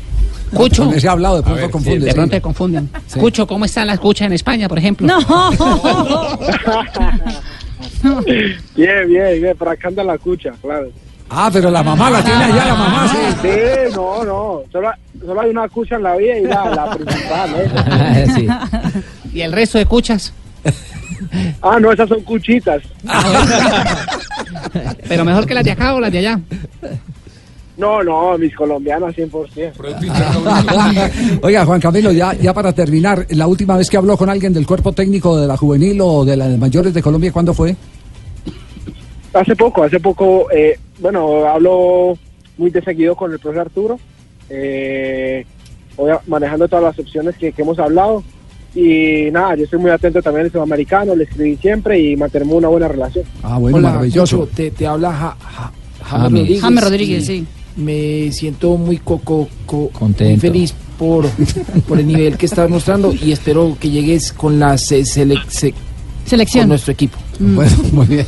Cucho. 0.54 0.86
Con 0.86 0.94
ese 0.96 1.08
hablado, 1.10 1.38
de 1.38 1.44
pronto 1.44 1.72
confunde. 1.72 2.00
De 2.06 2.12
sí. 2.12 2.16
pronto 2.16 2.36
se 2.36 2.42
confunden. 2.42 2.90
Sí. 3.08 3.20
Cucho, 3.20 3.48
¿cómo 3.48 3.66
están 3.66 3.88
las 3.88 4.00
cuchas 4.00 4.28
en 4.28 4.34
España, 4.34 4.68
por 4.70 4.78
ejemplo? 4.78 5.08
No. 5.08 5.20
Bien, 8.76 9.08
bien, 9.08 9.42
bien, 9.42 9.58
por 9.58 9.70
acá 9.70 9.88
anda 9.88 10.04
la 10.04 10.18
cucha, 10.18 10.52
claro. 10.62 10.90
Ah, 11.36 11.50
pero 11.52 11.72
la 11.72 11.82
mamá 11.82 12.12
la 12.12 12.24
tiene 12.24 12.44
allá, 12.44 12.66
la 12.66 12.76
mamá, 12.76 13.08
sí. 13.08 13.18
Sí, 13.42 13.50
no, 13.96 14.24
no, 14.24 14.62
solo, 14.72 14.92
solo 15.20 15.42
hay 15.42 15.50
una 15.50 15.68
cucha 15.68 15.96
en 15.96 16.04
la 16.04 16.16
vida 16.16 16.38
y 16.38 16.44
la, 16.44 16.70
la 16.70 16.92
principal, 16.92 17.50
¿eh? 17.56 18.28
Sí. 18.36 18.48
¿Y 19.34 19.42
el 19.42 19.52
resto 19.52 19.80
de 19.80 19.86
cuchas? 19.86 20.34
Ah, 21.62 21.80
no, 21.80 21.92
esas 21.92 22.10
son 22.10 22.22
cuchitas. 22.22 22.84
Pero 25.08 25.26
mejor 25.26 25.48
que 25.48 25.54
las 25.54 25.64
de 25.64 25.72
acá 25.72 25.96
o 25.96 26.00
las 26.00 26.12
de 26.12 26.20
allá. 26.20 26.40
No, 27.78 28.04
no, 28.04 28.38
mis 28.38 28.54
colombianas 28.56 29.16
100%. 29.16 31.40
Oiga, 31.42 31.66
Juan 31.66 31.82
Camilo, 31.82 32.12
ya, 32.12 32.34
ya 32.34 32.54
para 32.54 32.72
terminar, 32.74 33.26
la 33.30 33.48
última 33.48 33.78
vez 33.78 33.90
que 33.90 33.98
habló 33.98 34.16
con 34.16 34.30
alguien 34.30 34.54
del 34.54 34.68
cuerpo 34.68 34.92
técnico 34.92 35.40
de 35.40 35.48
la 35.48 35.58
juvenil 35.58 36.00
o 36.02 36.24
de 36.24 36.38
las 36.38 36.56
mayores 36.60 36.94
de 36.94 37.02
Colombia, 37.02 37.32
¿cuándo 37.32 37.54
fue? 37.54 37.76
Hace 39.34 39.56
poco, 39.56 39.84
hace 39.84 40.00
poco, 40.00 40.52
eh, 40.52 40.78
bueno, 41.04 41.46
hablo 41.46 42.18
muy 42.58 42.72
de 42.72 42.82
seguido 42.82 43.16
con 43.16 43.32
el 43.32 43.38
profesor 43.38 43.66
Arturo, 43.68 44.00
eh, 44.50 45.46
manejando 46.28 46.68
todas 46.68 46.84
las 46.86 46.98
opciones 47.00 47.36
que, 47.38 47.52
que 47.52 47.62
hemos 47.62 47.78
hablado. 47.78 48.24
Y 48.76 49.30
nada, 49.32 49.56
yo 49.56 49.66
estoy 49.66 49.78
muy 49.80 49.92
atento 49.92 50.20
también 50.24 50.46
al 50.48 50.52
sudamericano, 50.52 51.16
le 51.16 51.26
escribí 51.26 51.58
siempre 51.58 52.00
y 52.00 52.16
mantenemos 52.16 52.56
una 52.56 52.70
buena 52.70 52.88
relación. 52.88 53.24
Ah, 53.44 53.60
bueno, 53.60 53.78
Hola, 53.78 53.90
maravilloso. 53.90 54.48
Te, 54.56 54.72
te 54.72 54.88
habla 54.88 55.12
Ja- 55.14 55.38
Ja- 55.40 55.72
James. 56.02 56.22
James 56.24 56.32
Rodríguez. 56.40 56.62
James 56.62 56.84
Rodríguez, 56.84 57.26
sí. 57.28 57.46
Me 57.76 58.32
siento 58.32 58.78
muy 58.78 58.98
coco, 58.98 59.48
co- 59.68 59.90
Contento. 59.90 60.32
muy 60.32 60.40
feliz 60.40 60.74
por, 60.98 61.28
por 61.88 62.00
el 62.00 62.08
nivel 62.08 62.38
que 62.38 62.46
estás 62.48 62.68
mostrando 62.70 63.14
y 63.14 63.32
espero 63.32 63.78
que 63.80 63.90
llegues 63.92 64.34
con 64.34 64.60
la 64.60 64.78
se- 64.80 65.02
sele- 65.06 65.44
se- 65.50 65.74
Selección. 66.26 66.64
con 66.64 66.70
nuestro 66.70 66.94
equipo. 66.94 67.18
Bueno, 67.56 67.72
muy 67.92 68.06
bien. 68.08 68.26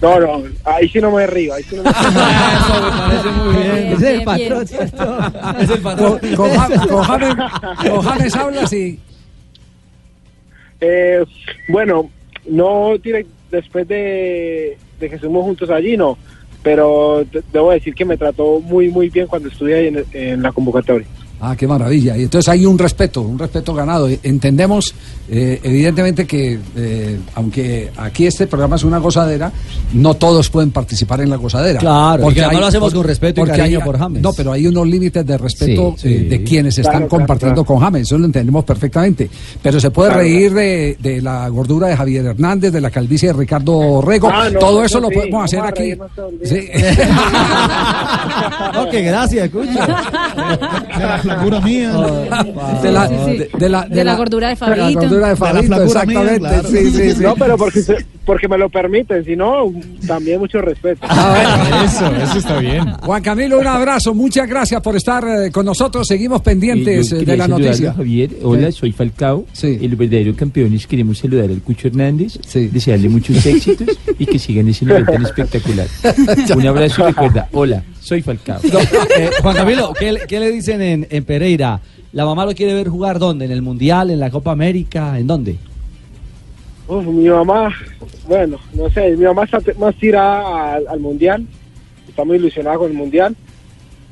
No, 0.00 0.20
no, 0.20 0.42
ahí 0.64 0.88
sí 0.88 1.00
no 1.00 1.10
me 1.10 1.26
río, 1.26 1.54
ahí 1.54 1.62
sí 1.64 1.74
no 1.76 1.82
me 1.82 1.90
Bien, 3.58 3.92
Es 3.92 4.02
el 4.02 4.12
bien, 4.14 4.24
patrón, 4.24 4.48
bien. 4.48 4.66
¿cierto? 4.68 5.18
Es 5.60 5.70
el 5.70 5.80
patrón. 5.80 6.18
con 6.36 6.50
Ja- 6.50 6.86
con 6.86 7.02
James, 7.04 7.34
con 7.90 8.02
James 8.02 8.36
hablas 8.36 8.72
y... 8.72 8.98
Eh, 10.80 11.24
bueno, 11.68 12.10
no 12.46 12.94
direct- 12.96 13.26
después 13.50 13.86
de, 13.88 14.76
de 15.00 15.08
que 15.08 15.14
estuvimos 15.16 15.44
juntos 15.44 15.70
allí, 15.70 15.96
no. 15.96 16.18
Pero 16.62 17.24
de- 17.30 17.42
debo 17.52 17.70
decir 17.72 17.94
que 17.94 18.04
me 18.04 18.16
trató 18.16 18.60
muy, 18.60 18.88
muy 18.88 19.08
bien 19.08 19.26
cuando 19.26 19.48
estuve 19.48 19.74
ahí 19.74 19.86
en, 19.88 20.04
en 20.12 20.42
la 20.42 20.52
convocatoria. 20.52 21.06
Ah, 21.44 21.56
qué 21.56 21.66
maravilla. 21.66 22.16
Y 22.16 22.22
entonces 22.22 22.48
hay 22.48 22.64
un 22.64 22.78
respeto, 22.78 23.20
un 23.22 23.36
respeto 23.36 23.74
ganado. 23.74 24.08
Eh, 24.08 24.20
Entendemos, 24.22 24.94
eh, 25.28 25.58
evidentemente, 25.64 26.24
que 26.24 26.56
eh, 26.76 27.18
aunque 27.34 27.90
aquí 27.96 28.28
este 28.28 28.46
programa 28.46 28.76
es 28.76 28.84
una 28.84 28.98
gozadera, 28.98 29.50
no 29.92 30.14
todos 30.14 30.48
pueden 30.50 30.70
participar 30.70 31.20
en 31.20 31.30
la 31.30 31.36
gozadera. 31.36 31.80
Claro, 31.80 32.30
y 32.30 32.34
que 32.34 32.42
además 32.42 32.60
lo 32.60 32.66
hacemos 32.68 32.94
con 32.94 33.02
respeto 33.04 33.40
y 33.40 33.44
porque 33.44 33.58
cariño 33.58 33.78
hay- 33.80 33.84
por 33.84 33.98
James. 33.98 34.22
No, 34.22 34.32
pero 34.32 34.52
hay 34.52 34.68
unos 34.68 34.86
límites 34.86 35.26
de 35.26 35.36
respeto 35.36 35.96
Sí, 35.98 36.08
sí. 36.08 36.14
eh, 36.14 36.28
de 36.28 36.44
quienes 36.44 36.78
están 36.78 36.92
Claro, 36.92 37.08
compartiendo 37.08 37.64
claro. 37.64 37.66
con 37.66 37.78
James. 37.80 38.02
Eso 38.02 38.18
lo 38.18 38.26
entendemos 38.26 38.64
perfectamente. 38.64 39.28
Pero 39.60 39.80
se 39.80 39.90
puede 39.90 40.10
Claro, 40.10 40.22
reír 40.22 40.54
de, 40.54 40.96
de 41.00 41.20
la 41.20 41.48
gordura 41.48 41.88
de 41.88 41.96
Javier 41.96 42.24
Hernández, 42.24 42.72
de 42.72 42.80
la 42.80 42.90
calvicie 42.92 43.30
de 43.30 43.34
Ricardo 43.34 44.00
Rego. 44.00 44.28
Ah, 44.32 44.48
no, 44.48 44.60
Todo 44.60 44.84
eso 44.84 45.00
lo 45.00 45.10
podemos 45.10 45.44
hacer 45.44 45.60
aquí. 45.60 45.92
Sí. 46.44 46.68
No, 48.74 48.88
que 48.88 49.02
gracias, 49.02 49.44
escucha. 49.46 49.86
De 51.32 51.38
la 51.38 51.60
flacura 51.60 51.60
mía. 51.60 51.92
de 52.82 52.92
la, 52.92 53.08
de, 53.08 53.50
de 53.58 53.68
la, 53.68 53.82
De 53.86 54.04
la 54.04 54.16
gordura 54.16 54.48
de 54.48 54.54
de 54.54 54.60
la 54.60 54.66
Fabito. 54.76 55.00
gordura 55.00 55.28
de 55.28 55.36
Fabito, 55.36 55.82
exactamente. 55.82 56.38
claro. 56.40 56.68
Sí, 56.68 56.90
sí, 56.90 57.12
sí. 57.12 57.22
No, 57.22 57.34
pero 57.36 57.56
porque 57.56 57.82
porque 58.24 58.46
me 58.48 58.56
lo 58.56 58.68
permiten, 58.68 59.24
si 59.24 59.34
no, 59.36 59.72
también 60.06 60.38
mucho 60.38 60.60
respeto. 60.60 61.06
Eso, 61.84 62.06
eso 62.16 62.38
está 62.38 62.58
bien. 62.58 62.84
Juan 63.02 63.22
Camilo, 63.22 63.58
un 63.58 63.66
abrazo. 63.66 64.14
Muchas 64.14 64.48
gracias 64.48 64.80
por 64.80 64.94
estar 64.96 65.24
eh, 65.26 65.50
con 65.50 65.66
nosotros. 65.66 66.06
Seguimos 66.06 66.40
pendientes 66.42 67.10
eh, 67.12 67.24
de 67.24 67.36
la 67.36 67.48
noticia. 67.48 67.90
a 67.90 67.94
Javier, 67.94 68.30
hola, 68.42 68.66
¿Qué? 68.66 68.72
soy 68.72 68.92
Falcao, 68.92 69.44
el 69.62 69.96
verdadero 69.96 70.34
campeones. 70.36 70.86
Queremos 70.86 71.18
saludar 71.18 71.50
al 71.50 71.60
Cucho 71.62 71.88
Hernández, 71.88 72.38
desearle 72.52 73.08
muchos 73.08 73.44
éxitos 73.46 73.88
y 74.18 74.26
que 74.26 74.38
sigan 74.38 74.68
ese 74.68 74.84
nivel 74.86 75.04
tan 75.04 75.22
espectacular. 75.24 75.86
Un 76.56 76.66
abrazo 76.66 77.02
y 77.02 77.06
recuerda, 77.06 77.48
hola, 77.52 77.82
soy 78.00 78.22
Falcao. 78.22 78.60
Eh, 79.18 79.30
Juan 79.42 79.56
Camilo, 79.56 79.92
¿qué, 79.98 80.12
le- 80.12 80.20
qué 80.28 80.38
le 80.40 80.50
dicen 80.52 80.80
en, 80.80 81.06
en 81.10 81.24
Pereira? 81.24 81.80
¿La 82.12 82.24
mamá 82.26 82.44
lo 82.44 82.54
quiere 82.54 82.74
ver 82.74 82.88
jugar 82.88 83.18
dónde? 83.18 83.46
¿En 83.46 83.50
el 83.52 83.62
Mundial? 83.62 84.10
¿En 84.10 84.20
la 84.20 84.30
Copa 84.30 84.52
América? 84.52 85.18
¿En 85.18 85.26
dónde? 85.26 85.56
Uf, 86.88 87.04
mi 87.06 87.28
mamá, 87.28 87.70
bueno, 88.26 88.58
no 88.74 88.90
sé, 88.90 89.10
mi 89.16 89.24
mamá 89.24 89.44
está 89.44 89.58
más 89.78 89.94
tirada 89.96 90.74
al, 90.74 90.88
al 90.88 91.00
mundial, 91.00 91.46
está 92.08 92.24
muy 92.24 92.36
ilusionada 92.36 92.76
con 92.78 92.90
el 92.90 92.96
mundial, 92.96 93.36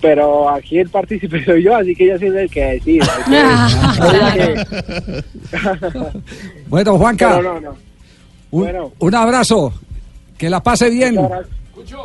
pero 0.00 0.48
aquí 0.48 0.78
el 0.78 0.88
partícipe 0.88 1.44
soy 1.44 1.62
yo, 1.64 1.74
así 1.76 1.94
que 1.94 2.04
ella 2.04 2.14
es 2.16 2.22
el 2.22 2.50
que 2.50 2.64
decide. 2.64 3.00
Bueno, 6.68 6.96
Juanca, 6.98 7.36
Pero 7.36 7.54
no, 7.54 7.60
no. 7.60 7.70
un, 8.52 8.62
Bueno. 8.62 8.92
un 8.98 9.14
abrazo. 9.14 9.72
Que 10.38 10.48
la 10.48 10.62
pase 10.62 10.88
bien. 10.88 11.16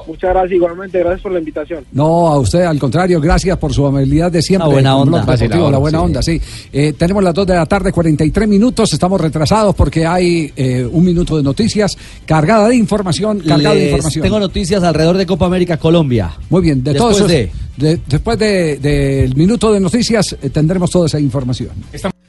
Muchas 0.07 0.29
gracias. 0.31 0.51
Igualmente, 0.51 0.99
gracias 0.99 1.21
por 1.21 1.31
la 1.31 1.39
invitación. 1.39 1.83
No, 1.91 2.27
a 2.27 2.39
usted, 2.39 2.61
al 2.63 2.79
contrario, 2.79 3.19
gracias 3.21 3.57
por 3.57 3.73
su 3.73 3.85
amabilidad 3.85 4.31
de 4.31 4.41
siempre. 4.41 4.67
La 4.67 4.73
buena 4.73 4.97
onda. 4.97 5.21
Deportivo, 5.25 5.71
la 5.71 5.77
buena 5.77 5.99
Sí. 5.99 6.05
onda, 6.05 6.21
sí. 6.21 6.41
Eh, 6.71 6.93
tenemos 6.93 7.23
las 7.23 7.33
2 7.33 7.47
de 7.47 7.55
la 7.55 7.65
tarde, 7.65 7.91
43 7.91 8.47
minutos. 8.47 8.91
Estamos 8.93 9.19
retrasados 9.19 9.73
porque 9.75 10.05
hay 10.05 10.51
eh, 10.55 10.87
un 10.91 11.03
minuto 11.05 11.37
de 11.37 11.43
noticias 11.43 11.95
cargada 12.25 12.67
de 12.69 12.75
información. 12.75 13.39
Cargada 13.39 13.75
de 13.75 13.85
información. 13.85 14.23
Tengo 14.23 14.39
noticias 14.39 14.83
alrededor 14.83 15.17
de 15.17 15.25
Copa 15.25 15.45
América 15.45 15.77
Colombia. 15.77 16.31
Muy 16.49 16.61
bien, 16.61 16.83
de 16.83 16.93
Después 16.93 17.17
todos 17.17 17.31
esos- 17.31 17.51
de- 17.77 17.87
de- 17.95 17.99
después 18.07 18.39
de- 18.39 18.77
del 18.77 19.35
minuto 19.35 19.71
de 19.73 19.79
noticias 19.79 20.35
eh, 20.41 20.49
tendremos 20.49 20.89
toda 20.89 21.07
esa 21.07 21.19
información. 21.19 21.71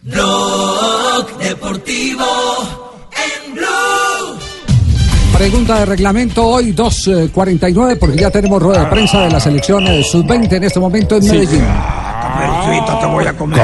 Blog 0.03 1.39
Deportivo. 1.39 2.25
Pregunta 5.39 5.81
de 5.81 5.87
reglamento 5.87 6.47
hoy 6.47 6.73
2.49 6.73 7.99
porque 7.99 8.17
ya 8.17 8.31
tenemos 8.31 8.63
rueda 8.63 8.85
de 8.85 8.91
prensa 8.91 9.21
de 9.21 9.31
la 9.31 9.39
selección 9.39 9.87
eh, 9.87 10.03
sub-20 10.03 10.53
en 10.55 10.65
este 10.65 10.81
momento 10.81 11.17
en 11.17 11.23
Sí. 11.23 11.31
Medellín. 11.33 11.61
te 13.01 13.07
voy 13.07 13.25
a 13.27 13.33
comer. 13.37 13.59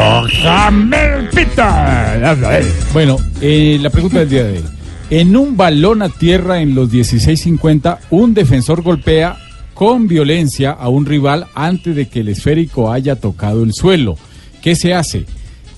Bueno, 2.92 3.16
eh, 3.40 3.78
la 3.80 3.88
pregunta 3.88 4.18
del 4.18 4.28
día 4.28 4.44
de 4.44 4.58
hoy. 4.58 4.64
En 5.08 5.34
un 5.34 5.56
balón 5.56 6.02
a 6.02 6.10
tierra 6.10 6.60
en 6.60 6.74
los 6.74 6.90
16.50, 6.90 7.98
un 8.10 8.34
defensor 8.34 8.82
golpea 8.82 9.36
con 9.72 10.06
violencia 10.08 10.72
a 10.72 10.88
un 10.90 11.06
rival 11.06 11.46
antes 11.54 11.96
de 11.96 12.06
que 12.08 12.20
el 12.20 12.28
esférico 12.28 12.92
haya 12.92 13.16
tocado 13.16 13.62
el 13.62 13.72
suelo. 13.72 14.16
¿Qué 14.60 14.74
se 14.76 14.92
hace? 14.92 15.24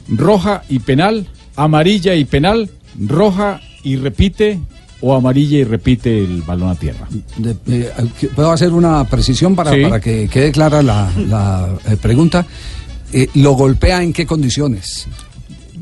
Roja 0.09 0.63
y 0.69 0.81
penal, 0.81 1.29
amarilla 1.57 2.15
y 2.15 2.25
penal, 2.25 2.69
roja 2.99 3.61
y 3.85 3.97
repite 3.97 4.59
o 5.01 5.15
amarilla 5.15 5.59
y 5.59 5.65
repite 5.65 6.17
el 6.25 6.43
balón 6.43 6.71
a 6.71 6.75
tierra. 6.75 7.09
De- 7.37 7.57
eh, 7.67 7.91
¿Puedo 8.35 8.51
hacer 8.53 8.73
una 8.73 9.05
precisión 9.05 9.55
para, 9.55 9.73
Sí. 9.73 9.83
para 9.83 10.01
que 10.01 10.29
quede 10.29 10.51
clara 10.53 10.83
la, 10.83 11.11
la, 11.29 11.69
eh, 11.89 11.97
pregunta? 11.97 12.47
Eh, 13.13 13.29
¿Lo 13.35 13.53
golpea 13.53 14.03
en 14.03 14.13
qué 14.13 14.25
condiciones? 14.27 15.07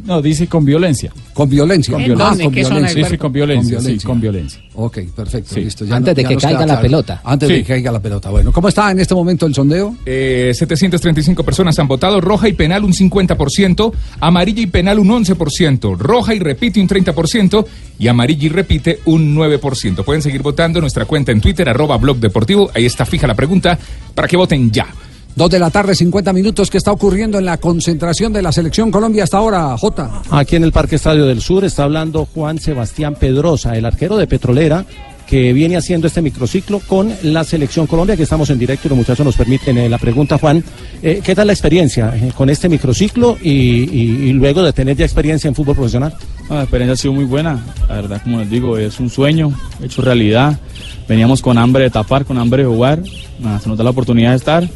No, 0.05 0.21
dice 0.21 0.49
con 0.49 0.65
violencia. 0.65 1.13
Con 1.33 1.49
violencia. 1.49 1.93
Con 1.95 2.03
Ah, 2.03 2.07
violencia. 2.07 2.45
con 2.45 2.53
¿Qué 2.55 2.65
zona 2.65 2.77
violencia. 2.77 3.09
sí, 3.09 3.19
con 3.19 3.33
violencia, 3.33 3.81
sí, 3.81 3.99
con 3.99 4.21
violencia. 4.21 4.61
Ok, 4.75 4.99
perfecto, 5.15 5.55
Sí. 5.55 5.61
listo. 5.61 5.85
Antes 5.91 6.15
de 6.17 6.25
que 6.25 6.37
caiga 6.37 6.61
la 6.61 6.67
claro. 6.67 6.81
pelota. 6.83 7.21
Antes 7.25 7.49
de 7.49 7.55
que 7.59 7.65
caiga 7.65 7.93
la 7.93 8.01
pelota. 8.01 8.31
Bueno, 8.31 8.51
¿cómo 8.53 8.69
está 8.69 8.91
en 8.91 8.99
este 9.01 9.15
momento 9.15 9.47
el 9.47 9.55
sondeo? 9.55 9.95
Eh, 10.05 10.53
735 10.55 11.45
personas 11.45 11.79
han 11.79 11.87
votado, 11.87 12.21
roja 12.21 12.49
y 12.49 12.53
penal 12.53 12.85
un 12.85 12.93
50%, 12.93 13.93
amarilla 14.21 14.63
y 14.63 14.67
penal 14.67 14.99
un 14.99 15.09
11%, 15.11 15.95
roja 15.97 16.35
y 16.35 16.41
repite 16.41 16.81
un 16.81 16.89
30% 16.89 17.65
y 17.99 18.09
amarilla 18.09 18.47
y 18.47 18.49
repite 18.49 18.99
un 19.05 19.35
9%. 19.37 20.03
Pueden 20.05 20.21
seguir 20.23 20.43
votando 20.43 20.79
en 20.79 20.83
nuestra 20.83 21.05
cuenta 21.05 21.31
en 21.33 21.41
Twitter, 21.41 21.69
arroba 21.69 21.97
blog 21.97 22.19
deportivo, 22.19 22.71
ahí 22.75 22.87
está 22.87 23.07
fija 23.07 23.27
la 23.29 23.35
pregunta, 23.35 23.79
para 24.15 24.27
que 24.27 24.37
voten 24.37 24.71
ya. 24.73 24.87
Dos 25.35 25.49
de 25.51 25.59
la 25.59 25.71
tarde, 25.71 25.95
50 25.95 26.33
minutos. 26.35 26.71
¿Qué 26.71 26.77
está 26.77 26.93
ocurriendo 26.93 27.39
en 27.39 27.47
la 27.47 27.57
concentración 27.57 28.33
de 28.35 28.43
la 28.43 28.53
selección 28.53 28.91
Colombia 28.91 29.25
hasta 29.25 29.39
ahora, 29.39 29.77
Jota? 29.79 30.23
Aquí 30.31 30.57
en 30.57 30.65
el 30.65 30.73
Parque 30.73 30.97
Estadio 30.97 31.25
del 31.27 31.41
Sur 31.41 31.65
está 31.65 31.85
hablando 31.85 32.27
Juan 32.35 32.59
Sebastián 32.59 33.17
Pedrosa, 33.19 33.75
el 33.75 33.87
arquero 33.87 34.19
de 34.19 34.27
Petrolera, 34.27 34.85
que 35.27 35.55
viene 35.55 35.79
haciendo 35.79 36.07
este 36.07 36.21
microciclo 36.21 36.81
con 36.81 37.11
la 37.23 37.45
Selección 37.45 37.87
Colombia, 37.87 38.15
que 38.15 38.25
estamos 38.25 38.51
en 38.51 38.59
directo 38.59 38.87
y 38.87 38.91
los 38.91 38.99
muchachos 38.99 39.25
nos 39.25 39.35
permiten 39.35 39.79
eh, 39.79 39.89
la 39.89 39.97
pregunta, 39.97 40.37
Juan. 40.37 40.63
eh, 41.03 41.23
¿Qué 41.25 41.35
tal 41.35 41.47
la 41.47 41.55
experiencia 41.55 42.13
eh, 42.15 42.31
con 42.37 42.51
este 42.51 42.69
microciclo 42.69 43.39
y, 43.43 43.51
y- 43.51 44.29
y 44.29 44.33
luego 44.35 44.63
de 44.63 44.75
tener 44.75 44.99
ya 44.99 45.07
experiencia 45.07 45.49
en 45.49 45.55
fútbol 45.55 45.77
profesional? 45.77 46.13
Ah, 46.51 46.57
la 46.57 46.63
experiencia 46.65 46.93
ha 46.93 46.97
sido 46.97 47.15
muy 47.15 47.25
buena, 47.25 47.59
la 47.89 47.95
verdad, 47.95 48.21
como 48.23 48.41
les 48.41 48.51
digo, 48.51 48.77
es 48.77 49.01
un 49.01 49.09
sueño 49.09 49.51
hecho 49.83 50.03
realidad. 50.03 50.61
Veníamos 51.09 51.41
con 51.41 51.57
hambre 51.57 51.85
de 51.85 51.91
tapar, 51.91 52.27
con 52.27 52.37
hambre 52.37 52.65
de 52.65 52.69
jugar, 52.69 53.03
nada, 53.41 53.59
se 53.61 53.71
nos 53.71 53.79
da 53.79 53.85
la 53.85 53.91
oportunidad 53.91 54.31
de 54.33 54.37
estar 54.37 54.69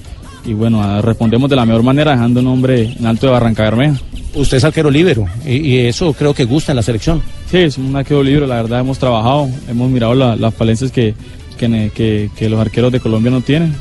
y 0.47 0.53
bueno, 0.53 1.03
respondemos 1.03 1.51
de 1.51 1.57
la 1.57 1.66
mejor 1.66 1.82
manera 1.82 2.12
dejando 2.12 2.40
un 2.40 2.47
nombre 2.47 2.94
en 2.99 3.07
alto 3.07 3.26
de 3.26 3.32
Barranca 3.32 3.62
Bermeja. 3.64 4.01
Usted 4.34 4.59
es 4.59 4.64
arquero 4.64 4.90
libero 4.90 5.26
y, 5.47 5.57
y 5.57 5.78
eso 5.86 6.12
creo 6.12 6.34
que 6.34 6.44
gusta 6.44 6.72
en 6.72 6.76
la 6.76 6.82
selección. 6.82 7.22
Sí, 7.51 7.59
es 7.59 7.78
un 7.78 7.94
arquero 7.97 8.22
libre, 8.22 8.47
la 8.47 8.57
verdad 8.57 8.80
hemos 8.80 8.99
trabajado, 8.99 9.49
hemos 9.68 9.90
mirado 9.90 10.14
la- 10.14 10.36
las 10.36 10.55
falencias 10.55 10.90
que, 10.92 11.14
que, 11.59 11.90
que- 11.94 12.30
que 12.36 12.49
los 12.49 12.61
arqueros 12.61 12.92
de 12.92 13.01
Colombia 13.01 13.30
no 13.30 13.40
tienen. 13.40 13.74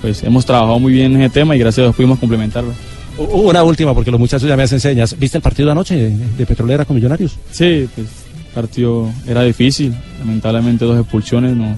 Pues 0.00 0.22
hemos 0.24 0.44
trabajado 0.44 0.78
muy 0.80 0.92
bien 0.92 1.14
en 1.14 1.22
ese 1.22 1.34
tema 1.34 1.54
y 1.54 1.60
gracias 1.60 1.78
a 1.78 1.82
Dios 1.86 1.96
pudimos 1.96 2.18
complementarlo. 2.18 2.72
Una 3.18 3.62
última, 3.62 3.94
porque 3.94 4.10
los 4.10 4.18
muchachos 4.18 4.48
ya 4.48 4.56
me 4.56 4.64
hacen 4.64 4.80
señas. 4.80 5.16
¿Viste 5.18 5.38
el 5.38 5.42
partido 5.42 5.66
de 5.66 5.72
anoche 5.72 5.94
de, 5.94 6.10
de 6.36 6.46
Petrolera 6.46 6.84
con 6.84 6.96
Millonarios? 6.96 7.36
Sí, 7.52 7.86
pues 7.94 8.08
el 8.48 8.52
partido 8.54 9.08
era 9.28 9.42
difícil, 9.44 9.94
lamentablemente 10.18 10.84
dos 10.84 10.98
expulsiones 10.98 11.54
no, 11.56 11.76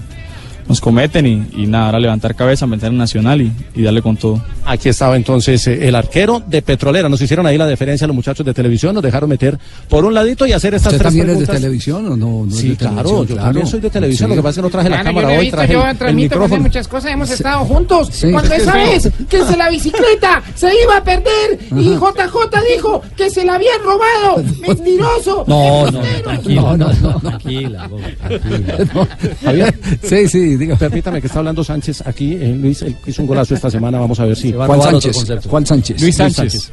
nos 0.67 0.81
cometen 0.81 1.25
y, 1.25 1.47
y 1.63 1.67
nada, 1.67 1.87
ahora 1.87 1.99
levantar 1.99 2.35
cabeza, 2.35 2.65
pensar 2.67 2.91
en 2.91 2.97
Nacional 2.97 3.41
y, 3.41 3.51
y 3.75 3.81
darle 3.83 4.01
con 4.01 4.17
todo. 4.17 4.41
Aquí 4.65 4.89
estaba 4.89 5.15
entonces 5.15 5.65
eh, 5.67 5.87
el 5.87 5.95
arquero 5.95 6.41
de 6.45 6.61
Petrolera. 6.61 7.07
Nos 7.07 7.21
hicieron 7.21 7.45
ahí 7.45 7.57
la 7.57 7.67
deferencia 7.67 8.05
a 8.05 8.07
los 8.07 8.15
muchachos 8.15 8.45
de 8.45 8.53
televisión, 8.53 8.95
nos 8.95 9.03
dejaron 9.03 9.29
meter 9.29 9.57
por 9.89 10.05
un 10.05 10.13
ladito 10.13 10.45
y 10.47 10.53
hacer 10.53 10.73
estas 10.73 10.93
¿Usted 10.93 11.03
tres 11.03 11.07
también 11.13 11.29
es 11.29 11.39
de 11.39 11.45
preguntas. 11.45 11.61
televisión 11.61 12.05
o 12.07 12.17
no? 12.17 12.45
no 12.45 12.47
es 12.49 12.55
Sí, 12.57 12.69
de 12.69 12.75
claro, 12.77 12.95
televisión? 12.95 13.27
yo 13.27 13.35
también 13.43 13.67
soy 13.67 13.79
de 13.79 13.89
televisión, 13.89 14.29
Sí. 14.29 14.35
lo 14.35 14.41
que 14.41 14.43
pasa 14.43 14.49
es 14.49 14.55
que 14.55 14.61
no 14.63 14.69
traje 14.69 14.89
la 14.89 15.03
cámara 15.03 15.27
yo 15.33 15.35
hoy, 15.39 15.41
visto, 15.45 15.57
traje 15.57 15.73
yo 15.73 15.85
el- 15.87 16.07
el 16.09 16.15
micrófono. 16.15 16.61
muchas 16.63 16.87
cosas, 16.87 17.11
hemos 17.11 17.29
estado 17.29 17.65
juntos. 17.65 18.09
Sí. 18.11 18.31
Cuando 18.31 18.53
esa 18.55 18.73
vez 18.73 19.11
que 19.29 19.43
se 19.43 19.57
la 19.57 19.69
bicicleta 19.69 20.41
se 20.55 20.71
iba 20.83 20.97
a 20.97 21.03
perder 21.03 21.59
y 21.77 21.83
JJ 21.95 22.61
dijo 22.75 23.01
que 23.15 23.29
se 23.29 23.45
la 23.45 23.55
habían 23.55 23.79
robado. 23.83 24.43
Mentiroso. 24.67 25.43
No, 25.47 25.91
no, 25.91 25.99
tranquilo, 26.23 26.77
no, 26.77 26.91
no, 26.93 27.19
tranquila, 27.19 27.89
tranquila. 28.27 29.07
Javier, 29.43 29.79
sí, 30.03 30.27
sí, 30.27 30.54
diga. 30.57 30.75
Permítame 30.75 31.21
que 31.21 31.27
está 31.27 31.39
hablando 31.39 31.63
Sánchez 31.63 32.01
aquí. 32.05 32.33
eh, 32.33 32.55
Luis 32.59 32.81
él 32.81 32.95
hizo 33.05 33.21
un 33.21 33.27
golazo 33.27 33.53
esta 33.55 33.69
semana, 33.69 33.99
vamos 33.99 34.19
a 34.19 34.25
ver 34.25 34.35
si. 34.35 34.51
Juan 34.53 34.81
Sánchez. 34.81 35.17
Juan 35.47 35.65
Sánchez. 35.65 36.01
Luis 36.01 36.15
Sánchez. 36.15 36.71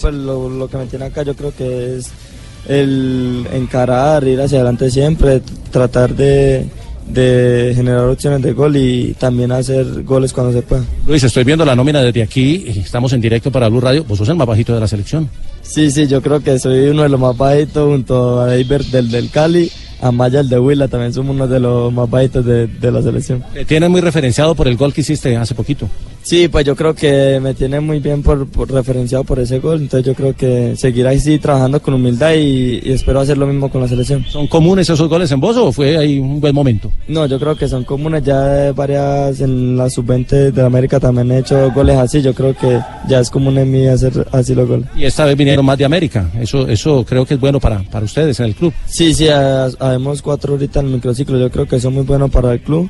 Pues 0.00 0.14
lo, 0.14 0.48
lo 0.48 0.68
que 0.68 0.76
me 0.76 0.86
tiene 0.86 1.04
acá 1.06 1.22
yo 1.22 1.34
creo 1.34 1.52
que 1.56 1.98
es 1.98 2.10
el 2.68 3.46
encarar, 3.52 4.24
ir 4.26 4.40
hacia 4.40 4.58
adelante 4.58 4.90
siempre, 4.90 5.42
tratar 5.70 6.14
de, 6.14 6.64
de 7.08 7.72
generar 7.74 8.06
opciones 8.08 8.40
de 8.42 8.52
gol 8.52 8.76
y 8.76 9.14
también 9.18 9.50
hacer 9.52 10.02
goles 10.04 10.32
cuando 10.32 10.52
se 10.52 10.62
pueda. 10.62 10.84
Luis, 11.06 11.22
estoy 11.24 11.44
viendo 11.44 11.64
la 11.64 11.74
nómina 11.74 12.00
desde 12.02 12.22
aquí. 12.22 12.64
eh, 12.68 12.74
Estamos 12.84 13.12
en 13.12 13.20
directo 13.20 13.50
para 13.50 13.68
Blue 13.68 13.80
Radio. 13.80 14.04
Vos 14.04 14.18
sos 14.18 14.28
el 14.28 14.36
más 14.36 14.46
bajito 14.46 14.72
de 14.74 14.80
la 14.80 14.86
selección. 14.88 15.28
Sí, 15.62 15.90
sí, 15.90 16.06
yo 16.06 16.22
creo 16.22 16.40
que 16.40 16.58
soy 16.58 16.86
uno 16.88 17.02
de 17.02 17.08
los 17.08 17.20
más 17.20 17.36
bajitos 17.36 17.88
junto 17.88 18.40
a 18.40 18.46
David 18.46 18.82
del, 18.92 19.10
del 19.10 19.30
Cali, 19.30 19.70
a 20.02 20.10
Maya 20.10 20.40
el 20.40 20.48
de 20.48 20.58
Huila, 20.58 20.88
también 20.88 21.12
somos 21.12 21.34
uno 21.34 21.46
de 21.46 21.60
los 21.60 21.92
más 21.92 22.10
bajitos 22.10 22.44
de, 22.44 22.68
la 22.90 23.00
selección. 23.00 23.42
Te 23.54 23.64
tienes 23.64 23.88
muy 23.88 24.00
referenciado 24.00 24.54
por 24.56 24.66
el 24.66 24.76
gol 24.76 24.92
que 24.92 25.02
hiciste 25.02 25.36
hace 25.36 25.54
poquito. 25.54 25.88
Sí, 26.24 26.46
pues 26.48 26.64
yo 26.64 26.76
creo 26.76 26.94
que 26.94 27.40
me 27.42 27.52
tiene 27.52 27.80
muy 27.80 27.98
bien 27.98 28.22
por, 28.22 28.46
por 28.48 28.70
referenciado 28.70 29.24
por 29.24 29.38
ese 29.40 29.58
gol, 29.58 29.82
entonces 29.82 30.06
yo 30.06 30.14
creo 30.14 30.34
que 30.36 30.74
seguir 30.76 31.06
así 31.08 31.38
trabajando 31.38 31.82
con 31.82 31.94
humildad 31.94 32.34
y, 32.34 32.80
y 32.84 32.92
espero 32.92 33.20
hacer 33.20 33.36
lo 33.36 33.46
mismo 33.46 33.68
con 33.70 33.80
la 33.82 33.88
selección. 33.88 34.24
¿Son 34.28 34.46
comunes 34.46 34.88
esos 34.88 35.08
goles 35.08 35.30
en 35.32 35.40
vos 35.40 35.56
o 35.56 35.72
fue 35.72 35.96
ahí 35.98 36.18
un 36.20 36.40
buen 36.40 36.54
momento? 36.54 36.92
No, 37.08 37.26
yo 37.26 37.38
creo 37.40 37.56
que 37.56 37.66
son 37.66 37.82
comunes, 37.84 38.22
ya 38.22 38.72
varias 38.72 39.40
en 39.40 39.76
la 39.76 39.90
sub-20 39.90 40.52
de 40.52 40.62
América 40.62 41.00
también 41.00 41.30
he 41.32 41.38
hecho 41.38 41.70
goles 41.72 41.96
así, 41.98 42.22
yo 42.22 42.32
creo 42.34 42.54
que 42.56 42.78
ya 43.08 43.18
es 43.20 43.28
común 43.28 43.58
en 43.58 43.70
mí 43.70 43.86
hacer 43.88 44.26
así 44.30 44.54
los 44.54 44.68
goles. 44.68 44.86
Y 44.96 45.04
esta 45.04 45.24
vez 45.24 45.36
vinieron 45.36 45.66
más 45.66 45.76
de 45.76 45.84
América. 45.84 46.30
Eso, 46.40 46.68
eso 46.68 47.04
creo 47.04 47.26
que 47.26 47.34
es 47.34 47.40
bueno 47.40 47.58
para, 47.58 47.82
para 47.90 48.04
ustedes 48.04 48.38
en 48.38 48.46
el 48.46 48.54
club. 48.54 48.72
Sí, 48.86 49.12
sí, 49.12 49.26
ha- 49.28 49.68
habemos 49.80 50.22
cuatro 50.22 50.52
ahorita 50.52 50.80
en 50.80 50.86
el 50.86 50.92
microciclo, 50.92 51.36
yo 51.38 51.50
creo 51.50 51.66
que 51.66 51.80
son 51.80 51.94
muy 51.94 52.04
buenos 52.04 52.30
para 52.30 52.52
el 52.52 52.60
club, 52.60 52.88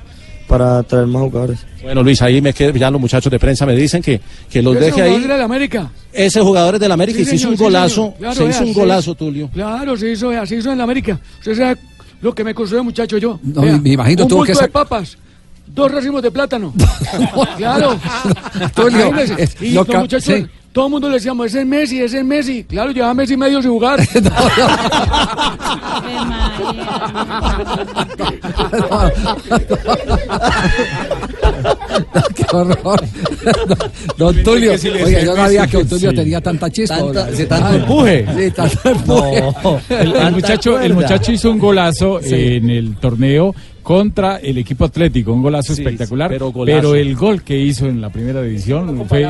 para 0.52 0.82
traer 0.82 1.06
más 1.06 1.22
jugadores. 1.22 1.60
Bueno, 1.82 2.02
Luis, 2.02 2.20
ahí 2.20 2.42
me 2.42 2.52
quedo, 2.52 2.72
ya 2.72 2.90
los 2.90 3.00
muchachos 3.00 3.30
de 3.32 3.38
prensa 3.38 3.64
me 3.64 3.74
dicen 3.74 4.02
que, 4.02 4.20
que 4.50 4.60
los 4.60 4.76
Ese 4.76 4.84
deje 4.84 5.00
jugador 5.00 5.30
ahí. 5.30 5.38
de 5.38 5.42
América. 5.42 5.90
Ese 6.12 6.40
jugador 6.42 6.74
es 6.74 6.80
del 6.82 6.92
América 6.92 7.16
Sí, 7.16 7.22
y 7.22 7.24
se 7.24 7.36
hizo 7.36 7.48
un 7.48 7.56
sí, 7.56 7.62
golazo. 7.62 8.12
Claro, 8.18 8.34
se 8.34 8.42
vea, 8.42 8.50
hizo 8.50 8.60
un 8.64 8.74
sí. 8.74 8.74
golazo, 8.74 9.14
Tulio. 9.14 9.48
Claro, 9.48 9.96
se 9.96 10.12
hizo, 10.12 10.30
se 10.44 10.56
hizo 10.56 10.70
en 10.70 10.76
la 10.76 10.84
América. 10.84 11.18
Usted 11.38 11.56
sabe 11.56 11.80
lo 12.20 12.34
que 12.34 12.44
me 12.44 12.52
costó 12.52 12.76
el 12.76 12.82
muchacho 12.82 13.16
yo. 13.16 13.40
No, 13.42 13.62
me 13.62 13.92
imagino 13.92 14.24
un 14.24 14.28
tuvo 14.28 14.44
que 14.44 14.52
de 14.52 14.68
papas, 14.68 15.16
dos 15.68 15.90
racimos 15.90 16.22
de 16.22 16.30
plátano. 16.30 16.74
claro. 17.56 17.98
Tulio, 18.74 19.10
y 19.62 19.70
lo 19.70 19.84
los 19.84 19.88
muchachos, 20.00 20.22
sí. 20.22 20.46
Todo 20.72 20.86
el 20.86 20.90
mundo 20.90 21.08
le 21.08 21.14
decíamos, 21.16 21.46
ese 21.46 21.60
es 21.60 21.66
Messi, 21.66 22.00
ese 22.00 22.18
es 22.18 22.24
Messi. 22.24 22.64
Claro, 22.64 22.90
llevaba 22.92 23.14
Messi 23.14 23.36
medio 23.36 23.60
sin 23.62 23.70
jugar. 23.70 24.00
Qué 32.34 32.44
horror. 32.56 33.04
Don 34.16 34.42
Tulio, 34.42 34.72
oiga, 34.72 35.20
yo 35.20 35.26
no 35.26 35.36
sabía 35.36 35.66
que 35.66 35.76
Don 35.78 35.88
Tulio 35.88 36.14
tenía 36.14 36.40
tanta 36.40 36.70
chispa. 36.70 36.98
Sí, 37.34 37.46
tanto 37.46 37.74
empuje. 37.74 38.26
Sí, 38.36 38.50
tanto 38.50 38.88
empuje. 38.88 39.42
El, 39.90 40.16
el 40.16 40.32
muchacho, 40.32 40.78
el 40.80 40.94
muchacho 40.94 41.32
hizo 41.32 41.50
un 41.50 41.58
golazo 41.58 42.20
Sí. 42.22 42.34
en 42.56 42.70
el 42.70 42.96
torneo 42.96 43.54
contra 43.82 44.36
el 44.36 44.58
equipo 44.58 44.84
atlético, 44.84 45.32
un 45.32 45.42
golazo 45.42 45.72
espectacular, 45.72 46.28
pero 46.30 46.52
pero, 46.52 46.52
golazo. 46.52 46.94
el 46.94 47.14
gol 47.16 47.42
que 47.42 47.58
hizo 47.58 47.86
en 47.86 48.00
la 48.00 48.10
primera 48.10 48.40
división 48.42 49.04
fue 49.08 49.24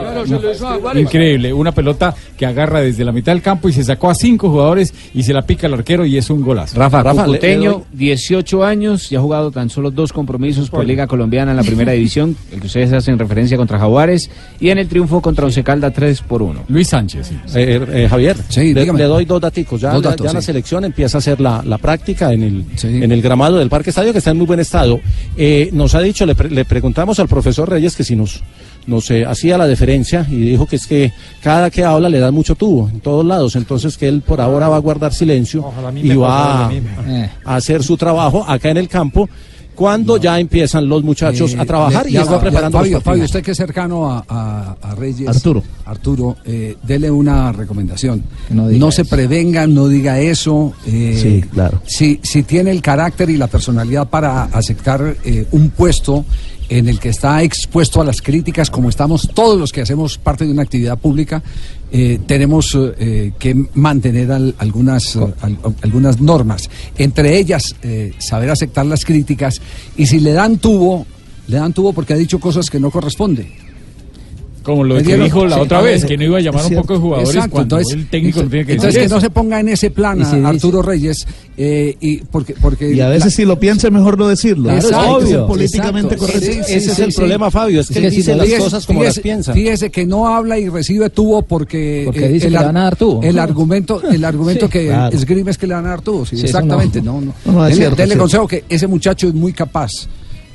increíble, 0.94 1.53
una 1.53 1.72
pelota 1.72 2.14
que 2.36 2.46
agarra 2.46 2.80
desde 2.80 3.05
la 3.05 3.12
mitad 3.12 3.32
del 3.32 3.42
campo 3.42 3.68
y 3.68 3.72
se 3.72 3.84
sacó 3.84 4.11
a 4.11 4.14
cinco 4.14 4.50
jugadores 4.50 4.92
y 5.14 5.22
se 5.22 5.32
la 5.32 5.42
pica 5.42 5.66
al 5.66 5.74
arquero 5.74 6.05
y 6.05 6.16
es 6.16 6.30
un 6.30 6.42
golazo. 6.42 6.76
Rafa, 6.78 7.03
Rafa, 7.03 7.26
le- 7.26 7.32
le 7.32 7.38
Cucuteño, 7.38 7.70
doy- 7.72 7.82
18 7.92 8.64
años 8.64 9.11
y 9.12 9.16
ha 9.16 9.20
jugado 9.20 9.50
tan 9.50 9.70
solo 9.70 9.90
dos 9.90 10.12
compromisos 10.12 10.70
por 10.70 10.84
Liga 10.84 11.07
Colombiana 11.07 11.53
en 11.53 11.57
la 11.57 11.62
primera 11.62 11.92
división, 11.92 12.36
el 12.53 12.61
que 12.61 12.66
ustedes 12.66 12.92
hacen 12.92 13.18
referencia 13.18 13.57
contra 13.57 13.78
Jaguares, 13.78 14.30
y 14.61 14.70
en 14.70 14.78
el 14.78 14.88
triunfo 14.88 15.20
contra 15.20 15.46
Once 15.46 15.62
Caldas 15.62 15.92
3 15.94 16.20
por 16.22 16.42
1. 16.42 16.64
Luis 16.68 16.88
Sánchez, 16.88 17.26
sí. 17.26 17.36
Eh, 17.55 17.80
eh, 17.92 18.07
Javier, 18.09 18.36
Sí, 18.48 18.74
le, 18.74 18.84
doy 18.86 19.24
dos 19.24 19.40
daticos. 19.40 19.80
Ya, 19.80 19.92
Dos 19.92 20.03
ya- 20.03 20.11
datos, 20.11 20.26
ya 20.26 20.32
la 20.32 20.42
selección 20.42 20.84
empieza 20.84 21.18
a 21.18 21.20
hacer 21.20 21.40
la, 21.40 21.62
la 21.64 21.78
práctica 21.78 22.32
en 22.32 22.42
el, 22.42 22.64
en 22.82 23.12
el 23.12 23.22
gramado 23.22 23.59
del 23.59 23.68
Parque 23.68 23.90
Estadio, 23.90 24.12
que 24.12 24.18
está 24.18 24.30
en 24.30 24.38
muy 24.43 24.47
buen 24.49 24.61
estado. 24.61 25.01
Eh, 25.36 25.70
nos 25.72 25.95
ha 25.95 26.01
dicho, 26.01 26.26
le, 26.26 26.34
pre- 26.34 26.51
le 26.51 26.64
preguntamos 26.64 27.18
al 27.20 27.28
profesor 27.28 27.68
Reyes 27.70 27.95
que 27.95 28.03
si 28.05 28.16
nos, 28.16 28.43
nos 28.86 29.09
eh, 29.12 29.24
hacía 29.24 29.57
la 29.57 29.66
deferencia 29.68 30.26
y 30.28 30.36
dijo 30.40 30.66
que 30.66 30.76
es 30.76 30.86
que 30.88 31.12
cada 31.43 31.70
que 31.70 31.84
habla 31.84 32.09
le 32.09 32.18
dan 32.18 32.34
mucho 32.34 32.57
tubo 32.57 32.88
en 32.88 33.01
todos 33.01 33.24
lados, 33.24 33.55
entonces 33.55 33.97
que 33.97 34.09
él 34.09 34.20
por 34.22 34.40
ahora 34.40 34.68
va 34.68 34.76
a 34.76 34.80
guardar 34.80 35.14
silencio 35.14 35.64
y 36.05 36.09
va 36.16 36.68
a 37.45 37.55
hacer 37.57 37.82
su 37.84 37.97
trabajo 37.97 38.45
acá 38.49 38.70
en 38.70 38.78
el 38.78 38.88
campo 38.88 39.28
cuando 39.83 40.16
ya 40.16 40.39
empiezan 40.39 40.89
los 40.89 41.03
muchachos 41.03 41.55
Eh, 41.55 41.59
a 41.59 41.64
trabajar 41.64 42.05
le- 42.07 42.12
y 42.12 42.16
están 42.16 42.41
preparando 42.41 42.78
Fabio, 42.78 42.93
los 42.99 43.03
Fabio, 43.03 43.24
usted 43.24 43.43
que 43.43 43.51
es 43.51 43.57
cercano 43.57 44.09
a, 44.09 44.24
a- 44.28 44.76
a 44.80 44.95
Reyes. 44.95 45.26
Arturo. 45.28 45.61
Arturo, 45.85 46.37
eh, 46.45 46.76
dele 46.85 47.11
una 47.11 47.51
recomendación. 47.51 48.22
no 48.51 48.93
se 48.93 49.05
prevenga, 49.05 49.66
no 49.66 49.89
diga 49.89 50.20
eso. 50.20 50.72
eh, 50.87 51.18
Sí, 51.20 51.49
claro. 51.53 51.83
Si, 51.85 52.20
si 52.22 52.45
tiene 52.45 52.70
el 52.70 52.80
carácter 52.80 53.28
y 53.28 53.37
la 53.37 53.49
personalidad 53.49 54.09
para 54.09 54.45
aceptar 54.45 55.16
eh, 55.24 55.47
un 55.51 55.70
puesto 55.70 56.24
en 56.68 56.89
el 56.89 57.01
que 57.01 57.09
está 57.09 57.43
expuesto 57.43 58.01
a 58.01 58.05
las 58.05 58.22
críticas, 58.22 58.70
como 58.70 58.89
estamos 58.89 59.28
todos 59.35 59.59
los 59.59 59.72
que 59.72 59.80
hacemos 59.83 60.16
parte 60.16 60.47
de 60.47 60.53
una 60.53 60.62
actividad 60.62 60.97
pública, 60.97 61.43
eh, 61.93 62.18
tenemos 62.26 62.76
eh, 62.99 63.32
que 63.38 63.55
mantener 63.74 64.32
al- 64.32 64.55
algunas, 64.59 65.14
eh, 65.16 65.20
al- 65.43 65.59
algunas 65.82 66.20
normas. 66.20 66.68
Entre 66.97 67.38
ellas, 67.38 67.76
eh, 67.82 68.14
saber 68.18 68.49
aceptar 68.51 68.86
las 68.86 69.05
críticas 69.05 69.61
y 69.97 70.07
si 70.07 70.18
le 70.20 70.32
dan 70.32 70.59
tubo, 70.59 71.07
le 71.49 71.57
dan 71.59 71.72
tubo 71.74 71.93
porque 71.93 72.14
ha 72.14 72.16
dicho 72.16 72.40
cosas 72.40 72.70
que 72.70 72.80
no 72.80 72.90
corresponde. 72.90 73.53
Como 74.62 74.84
lo 74.84 74.94
¿Me 74.94 75.02
que 75.02 75.16
dijo 75.16 75.44
la 75.46 75.56
Sí, 75.56 75.62
otra 75.62 75.78
a 75.78 75.82
vez, 75.82 76.04
que 76.04 76.16
no 76.16 76.24
iba 76.24 76.38
a 76.38 76.40
llamar 76.40 76.64
es 76.64 76.70
un 76.70 76.76
poco 76.76 76.92
de 76.94 76.98
jugadores 77.00 77.30
Exacto, 77.34 77.50
cuando 77.52 77.76
entonces- 77.78 77.98
el 77.98 78.08
técnico 78.08 78.42
no 78.42 78.48
tiene 78.48 78.64
que 78.66 78.72
Entonces 78.72 78.94
decir 78.94 79.08
que 79.08 79.14
no 79.14 79.20
se 79.20 79.30
ponga 79.30 79.60
en 79.60 79.68
ese 79.68 79.90
plan 79.90 80.18
dice- 80.18 80.42
Arturo 80.44 80.82
Reyes 80.82 81.26
eh, 81.56 81.96
y 82.00 82.18
porque 82.18 82.54
porque 82.60 82.92
Y 82.94 83.00
a 83.00 83.08
veces 83.08 83.26
la- 83.26 83.30
si 83.32 83.44
lo 83.44 83.58
piensa 83.58 83.88
es 83.88 83.92
mejor 83.92 84.16
no 84.18 84.28
decirlo. 84.28 84.70
Que 84.70 84.80
ser 84.80 84.94
obvio, 84.94 85.46
políticamente 85.46 86.14
exacto. 86.14 86.32
correcto. 86.32 86.46
Sí, 86.46 86.60
sí, 86.64 86.74
Ese 86.74 86.90
es 86.90 86.96
sí, 86.96 87.02
el 87.02 87.12
sí. 87.12 87.16
problema, 87.18 87.50
Fabio, 87.50 87.80
es 87.80 87.88
que 87.88 87.98
él 87.98 88.10
dice 88.10 88.34
las 88.36 88.46
fíjese- 88.46 88.62
cosas 88.62 88.86
como 88.86 89.00
fíjese- 89.00 89.18
las 89.18 89.22
piensa. 89.22 89.52
Fíjese 89.52 89.90
que 89.90 90.06
no 90.06 90.28
habla 90.28 90.58
y 90.58 90.68
recibe 90.68 91.10
tubo 91.10 91.42
porque, 91.42 92.02
Porque 92.06 92.28
dice 92.28 92.46
que 92.46 92.50
le 92.50 92.58
van 92.58 92.76
a 92.76 92.82
dar 92.84 92.96
tubo. 92.96 93.22
El 93.22 93.38
argumento, 93.38 94.02
el 94.02 94.24
argumento 94.24 94.66
Sí, 94.66 94.72
que 94.72 94.86
claro. 94.86 95.16
esgrime 95.16 95.50
es 95.50 95.58
que 95.58 95.66
le 95.66 95.74
van 95.74 95.86
a 95.86 95.90
dar 95.90 96.00
tubo. 96.02 96.22
Exactamente. 96.30 97.02
no. 97.02 97.20
No, 97.44 97.66
es 97.66 97.78
Dele- 97.78 98.12
es 98.14 98.16
consejo 98.16 98.46
que 98.48 98.64
ese 98.68 98.86
muchacho 98.86 99.28
es 99.28 99.34
muy 99.34 99.52
capaz. 99.52 99.90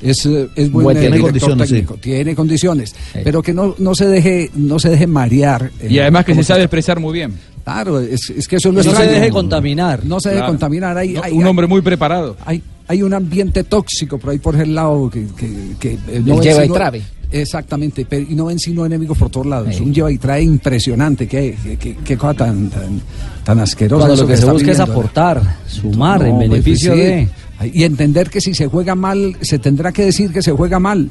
Es, 0.00 0.24
eh, 0.26 0.48
es 0.54 0.70
buen 0.70 0.84
Bueno, 0.84 1.00
tiene 1.00 1.16
director 1.16 1.32
condiciones, 1.50 1.68
sí. 1.68 1.74
técnico, 1.74 1.94
tiene 2.00 2.34
condiciones, 2.36 2.94
pero 3.24 3.42
que 3.42 3.52
no, 3.52 3.74
no 3.78 3.94
se 3.94 4.06
deje, 4.06 4.50
no 4.54 4.78
se 4.78 4.90
deje 4.90 5.06
marear. 5.06 5.70
Y 5.88 5.98
además 5.98 6.24
que 6.24 6.34
se 6.34 6.44
sabe 6.44 6.62
expresar 6.62 7.00
muy 7.00 7.12
bien. 7.14 7.32
Claro, 7.64 8.00
es, 8.00 8.30
es 8.30 8.46
que 8.48 8.56
eso 8.56 8.68
es 8.70 8.74
lo 8.74 8.78
No 8.78 8.82
se 8.84 8.88
extraño. 8.90 9.10
deje 9.12 9.30
contaminar. 9.30 10.04
No 10.06 10.20
se 10.20 10.28
deje 10.30 10.38
Claro. 10.40 10.52
contaminar. 10.52 10.96
Hay, 10.96 11.10
No, 11.14 11.22
hay- 11.22 11.32
un 11.32 11.44
hombre 11.46 11.66
muy 11.66 11.80
preparado. 11.82 12.36
hay, 12.46 12.62
hay 12.86 13.02
un 13.02 13.12
ambiente 13.12 13.64
tóxico 13.64 14.18
por 14.18 14.30
ahí 14.30 14.38
por 14.38 14.56
el 14.56 14.74
lado 14.74 15.10
que, 15.10 15.26
que, 15.36 15.48
que, 15.78 15.92
eh, 15.94 15.98
El 16.14 16.22
ven 16.22 16.40
lleva 16.40 16.64
y 16.64 16.68
trae. 16.70 17.02
Exactamente, 17.30 18.06
pero, 18.08 18.24
y 18.26 18.34
no 18.34 18.46
ven 18.46 18.58
sino 18.58 18.86
enemigos 18.86 19.18
por 19.18 19.28
todos 19.28 19.46
lados. 19.46 19.74
Sí. 19.76 19.82
Un 19.82 19.92
lleva 19.92 20.10
y 20.10 20.16
trae 20.16 20.42
impresionante. 20.42 21.26
Qué, 21.28 21.54
qué, 21.78 21.96
qué- 22.02 22.16
cosa 22.16 22.32
tan, 22.34 22.70
tan, 22.70 23.02
tan 23.44 23.60
asquerosa. 23.60 24.06
Cuando 24.06 24.22
lo 24.22 24.26
que 24.28 24.34
se 24.36 24.40
está 24.40 24.52
busca 24.52 24.70
es 24.70 24.78
viviendo, 24.78 24.86
¿no? 24.94 24.98
aportar, 25.00 25.56
sumar 25.66 26.22
en 26.22 26.28
No, 26.30 26.36
pues, 26.38 26.50
beneficio 26.50 26.94
sí. 26.94 26.98
de... 27.00 27.28
Y 27.66 27.82
entender 27.84 28.30
que 28.30 28.40
si 28.40 28.54
se 28.54 28.66
juega 28.68 28.94
mal, 28.94 29.36
se 29.40 29.58
tendrá 29.58 29.90
que 29.92 30.04
decir 30.04 30.32
que 30.32 30.42
se 30.42 30.52
juega 30.52 30.78
mal. 30.78 31.10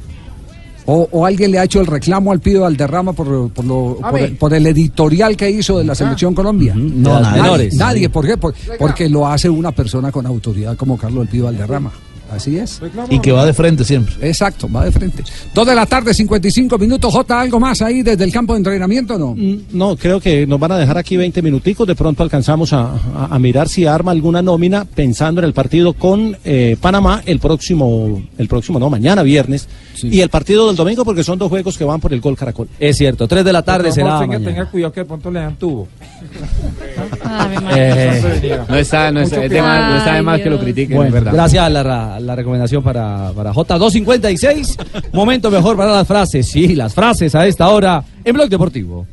O, 0.90 1.06
o 1.12 1.26
alguien 1.26 1.50
le 1.50 1.58
ha 1.58 1.64
hecho 1.64 1.80
el 1.80 1.86
reclamo 1.86 2.32
al 2.32 2.40
Pido 2.40 2.62
Valderrama 2.62 3.12
por, 3.12 3.50
por, 3.50 3.64
lo- 3.66 3.98
por, 4.00 4.18
el, 4.18 4.36
por 4.36 4.54
el 4.54 4.66
editorial 4.66 5.36
que 5.36 5.50
hizo 5.50 5.76
de 5.78 5.84
la 5.84 5.94
Selección 5.94 6.34
Colombia. 6.34 6.72
No, 6.74 7.20
nadie, 7.20 7.42
nadie. 7.76 8.08
¿Por 8.08 8.26
qué? 8.26 8.38
Por- 8.38 8.54
porque 8.78 9.08
lo 9.10 9.26
hace 9.26 9.50
una 9.50 9.70
persona 9.72 10.10
con 10.10 10.24
autoridad 10.24 10.76
como 10.78 10.96
Carlos 10.96 11.24
El 11.24 11.28
Pido 11.28 11.44
Valderrama. 11.44 11.92
Así 12.30 12.58
es. 12.58 12.80
Y 13.08 13.20
que 13.20 13.32
va 13.32 13.46
de 13.46 13.54
frente 13.54 13.84
siempre. 13.84 14.14
Exacto, 14.20 14.68
va 14.70 14.84
de 14.84 14.92
frente. 14.92 15.22
Dos 15.54 15.66
de 15.66 15.74
la 15.74 15.86
tarde, 15.86 16.12
55 16.12 16.76
minutos. 16.78 17.12
J, 17.12 17.40
¿algo 17.40 17.58
más 17.58 17.80
ahí 17.82 18.02
desde 18.02 18.24
el 18.24 18.32
campo 18.32 18.52
de 18.52 18.58
entrenamiento 18.58 19.14
o 19.14 19.18
no? 19.18 19.34
No, 19.72 19.96
creo 19.96 20.20
que 20.20 20.46
nos 20.46 20.60
van 20.60 20.72
a 20.72 20.78
dejar 20.78 20.98
aquí 20.98 21.16
20 21.16 21.40
minuticos. 21.42 21.86
De 21.86 21.94
pronto 21.94 22.22
alcanzamos 22.22 22.72
a, 22.72 22.92
a- 22.92 23.28
a 23.30 23.38
mirar 23.38 23.68
si 23.68 23.86
arma 23.86 24.10
alguna 24.12 24.42
nómina 24.42 24.84
pensando 24.84 25.40
en 25.40 25.46
el 25.46 25.52
partido 25.54 25.94
con 25.94 26.36
eh, 26.44 26.76
Panamá 26.80 27.22
el 27.24 27.38
próximo, 27.40 28.22
el 28.36 28.46
próximo, 28.48 28.78
no, 28.78 28.90
mañana 28.90 29.22
viernes. 29.22 29.68
Y 30.02 30.20
el 30.20 30.28
partido 30.28 30.66
del 30.68 30.76
domingo 30.76 31.04
porque 31.04 31.24
son 31.24 31.38
dos 31.38 31.48
juegos 31.48 31.76
que 31.76 31.84
van 31.84 31.98
por 32.00 32.12
el 32.12 32.20
gol 32.20 32.36
Caracol. 32.36 32.68
Es 32.78 32.96
cierto, 32.98 33.26
3 33.26 33.44
de 33.44 33.52
la 33.52 33.62
tarde 33.62 33.90
será 33.90 34.20
tenga, 34.20 34.26
mañana. 34.38 34.44
tenga 34.50 34.70
cuidado 34.70 34.92
que 34.92 35.00
de 35.00 35.06
pronto 35.06 35.30
le 35.30 35.40
dan 35.40 35.56
tubo. 35.56 35.88
Eh, 37.74 38.58
no 38.68 38.76
está, 38.76 39.10
no 39.10 39.20
está, 39.20 39.44
es 39.44 39.50
de 39.50 39.60
más, 39.62 39.90
no 39.90 39.98
está 39.98 40.14
de 40.14 40.22
más 40.22 40.40
que 40.40 40.50
lo 40.50 40.58
critiquen, 40.60 40.96
Bueno, 40.96 41.12
verdad. 41.12 41.32
gracias 41.32 41.64
a 41.64 41.68
la, 41.68 42.17
la 42.20 42.36
recomendación 42.36 42.82
para, 42.82 43.32
para 43.34 43.52
J256. 43.52 45.12
Momento 45.12 45.50
mejor 45.50 45.76
para 45.76 45.92
las 45.92 46.06
frases. 46.06 46.48
Sí, 46.48 46.74
las 46.74 46.94
frases 46.94 47.34
a 47.34 47.46
esta 47.46 47.68
hora 47.68 48.04
en 48.24 48.34
Blog 48.34 48.48
Deportivo. 48.48 49.06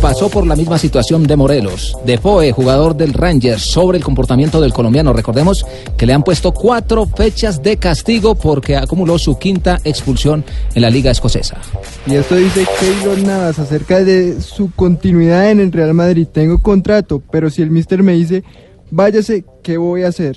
Pasó 0.00 0.28
por 0.28 0.46
la 0.46 0.56
misma 0.56 0.78
situación 0.78 1.24
de 1.24 1.36
Morelos. 1.36 1.96
Defoe, 2.04 2.52
jugador 2.52 2.96
del 2.96 3.12
Rangers, 3.12 3.62
sobre 3.62 3.98
el 3.98 4.04
comportamiento 4.04 4.60
del 4.60 4.72
colombiano. 4.72 5.12
Recordemos 5.12 5.64
que 5.96 6.06
le 6.06 6.12
han 6.12 6.22
puesto 6.22 6.52
cuatro 6.52 7.06
fechas 7.06 7.62
de 7.62 7.76
castigo 7.76 8.34
porque 8.34 8.76
acumuló 8.76 9.18
su 9.18 9.38
quinta 9.38 9.80
expulsión 9.84 10.44
en 10.74 10.82
la 10.82 10.90
Liga 10.90 11.10
Escocesa. 11.10 11.58
Y 12.06 12.14
esto 12.14 12.36
dice 12.36 12.66
Keylor 12.78 13.22
Navas 13.22 13.58
acerca 13.58 14.02
de 14.02 14.40
su 14.40 14.70
continuidad 14.72 15.50
en 15.50 15.60
el 15.60 15.72
Real 15.72 15.94
Madrid. 15.94 16.26
Tengo 16.30 16.60
contrato, 16.60 17.22
pero 17.30 17.50
si 17.50 17.62
el 17.62 17.70
mister 17.70 18.02
me 18.02 18.12
dice, 18.12 18.44
váyase, 18.90 19.44
¿qué 19.62 19.76
voy 19.76 20.04
a 20.04 20.08
hacer? 20.08 20.36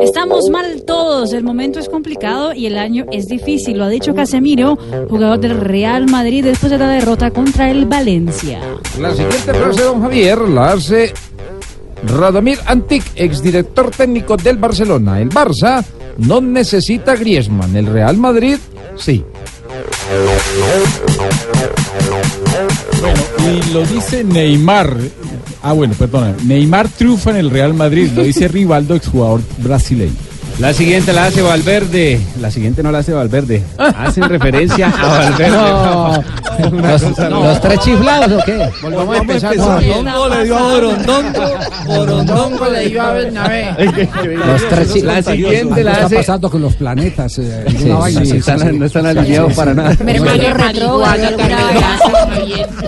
Estamos 0.00 0.48
mal 0.50 0.82
todos, 0.86 1.32
el 1.32 1.44
momento 1.44 1.78
es 1.78 1.88
complicado 1.88 2.52
y 2.52 2.66
el 2.66 2.78
año 2.78 3.06
es 3.12 3.28
difícil, 3.28 3.78
lo 3.78 3.84
ha 3.84 3.88
dicho 3.88 4.14
Casemiro, 4.14 4.76
jugador 5.08 5.40
del 5.40 5.60
Real 5.60 6.06
Madrid 6.06 6.44
después 6.44 6.70
de 6.70 6.78
la 6.78 6.88
derrota 6.88 7.30
contra 7.30 7.70
el 7.70 7.86
Valencia. 7.86 8.60
La 9.00 9.10
siguiente 9.10 9.52
frase, 9.52 9.82
don 9.82 10.02
Javier, 10.02 10.38
la 10.40 10.72
hace 10.72 11.12
Radomir 12.04 12.58
Antic, 12.66 13.04
exdirector 13.14 13.90
técnico 13.90 14.36
del 14.36 14.56
Barcelona. 14.56 15.20
El 15.20 15.30
Barça 15.30 15.84
no 16.18 16.40
necesita 16.40 17.16
Griezmann, 17.16 17.76
el 17.76 17.86
Real 17.86 18.16
Madrid 18.16 18.56
sí. 18.96 19.24
Bueno, 23.00 23.20
y 23.52 23.72
lo 23.72 23.84
dice 23.84 24.24
Neymar. 24.24 24.96
Ah, 25.62 25.72
bueno, 25.72 25.94
perdona. 25.98 26.34
Neymar 26.44 26.88
triunfa 26.88 27.30
en 27.30 27.36
el 27.36 27.50
Real 27.50 27.74
Madrid, 27.74 28.10
lo 28.14 28.22
dice 28.22 28.48
Rivaldo, 28.48 28.94
exjugador 28.94 29.40
brasileño. 29.58 30.12
La 30.58 30.72
siguiente 30.72 31.12
la 31.12 31.26
hace 31.26 31.42
Valverde. 31.42 32.18
La 32.40 32.50
siguiente 32.50 32.82
no 32.82 32.90
la 32.90 32.98
hace 32.98 33.12
Valverde. 33.12 33.62
Hacen 33.76 34.22
referencia 34.28 34.88
a 34.88 35.06
Valverde. 35.06 35.50
No. 35.50 36.24
¿Los, 36.80 37.02
cosa 37.02 37.28
los 37.28 37.60
tres 37.60 37.80
chiflados 37.80 38.32
o 38.42 38.44
qué? 38.46 38.70
Volvamos 38.80 39.16
a 39.16 39.18
empezar. 39.20 39.54
Borondongo 39.56 40.28
le 40.30 40.44
dio 40.44 40.56
a 40.56 40.62
Borondongo. 40.62 41.58
Borondongo 41.86 42.66
le 42.70 42.88
dio 42.88 43.02
a 43.02 43.12
Bernabé. 43.12 43.74
Los 44.46 44.68
tres 44.70 45.02
La 45.04 45.22
siguiente 45.22 45.74
¿Qué 45.74 45.84
la 45.84 45.92
está 45.92 46.06
hace. 46.06 46.16
pasando 46.16 46.50
con 46.50 46.62
los 46.62 46.74
planetas? 46.74 47.38
Eh, 47.38 47.64
Sí, 47.78 47.88
vaina 47.90 48.24
sí, 48.24 48.36
están- 48.38 48.78
no 48.78 48.86
están 48.86 49.04
alineados 49.06 49.52
para 49.52 49.74
nada. 49.74 49.90
Retrógrado, 49.90 50.98
marihuana. 51.00 51.30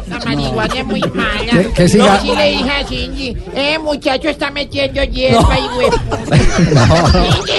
La 0.08 0.18
marihuana 0.24 0.74
es 0.74 0.86
muy 0.86 1.00
mala. 1.14 1.50
¿Qué- 1.52 1.70
qué 1.74 1.88
siga? 1.88 2.16
Yo 2.16 2.22
sí 2.32 2.36
le 2.38 2.50
dije 2.50 2.70
a 2.70 2.82
Shinji, 2.82 3.36
eh, 3.54 3.78
muchacho 3.78 4.28
está 4.30 4.50
metiendo 4.50 5.04
hierba 5.04 5.58
y 5.58 5.78
huevo. 5.78 5.96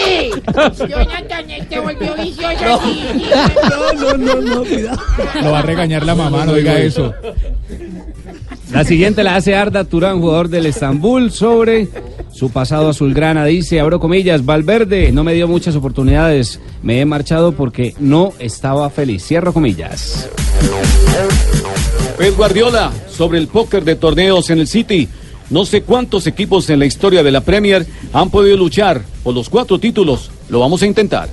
Jonathan, 0.88 1.52
este 1.52 1.80
volvió 1.80 2.16
vicioso. 2.16 2.82
No, 3.70 3.94
no, 3.94 4.18
no, 4.18 4.42
no, 4.42 4.64
cuidado. 4.64 5.00
Lo 5.42 5.52
va 5.52 5.60
a 5.60 5.64
regañar 5.64 6.06
la 6.06 6.16
mamá, 6.16 6.46
no 6.46 6.54
diga 6.54 6.80
eso. 6.80 7.14
La 8.72 8.84
siguiente 8.84 9.24
la 9.24 9.36
hace 9.36 9.56
Arda 9.56 9.84
Turán, 9.84 10.22
jugador 10.22 10.50
del 10.50 10.68
Estambul, 10.68 11.32
sobre 11.32 11.90
su 12.32 12.52
pasado 12.52 12.90
azulgrana. 12.90 13.46
Dice, 13.46 13.80
abro 13.80 14.00
comillas, 14.00 14.46
Valverde 14.46 15.12
no 15.12 15.24
me 15.24 15.34
dio 15.34 15.48
muchas 15.48 15.76
oportunidades. 15.76 16.60
Me 16.84 17.02
he 17.02 17.06
marchado 17.06 17.54
porque 17.54 17.96
no 18.00 18.32
estaba 18.38 18.90
feliz. 18.92 19.26
Cierro 19.26 19.54
comillas. 19.54 20.30
Pep 22.18 22.36
Guardiola 22.36 22.92
sobre 23.10 23.40
el 23.40 23.48
póker 23.48 23.84
de 23.84 23.96
torneos 23.96 24.50
en 24.50 24.60
el 24.60 24.68
City. 24.68 25.10
No 25.50 25.66
sé 25.66 25.82
cuántos 25.82 26.28
equipos 26.28 26.70
en 26.70 26.80
la 26.80 26.86
historia 26.86 27.24
de 27.24 27.32
la 27.32 27.42
Premier 27.42 27.86
han 28.14 28.30
podido 28.30 28.56
luchar 28.58 29.02
por 29.24 29.34
los 29.34 29.50
cuatro 29.50 29.80
títulos. 29.80 30.30
Lo 30.50 30.60
vamos 30.60 30.82
a 30.84 30.86
intentar. 30.86 31.28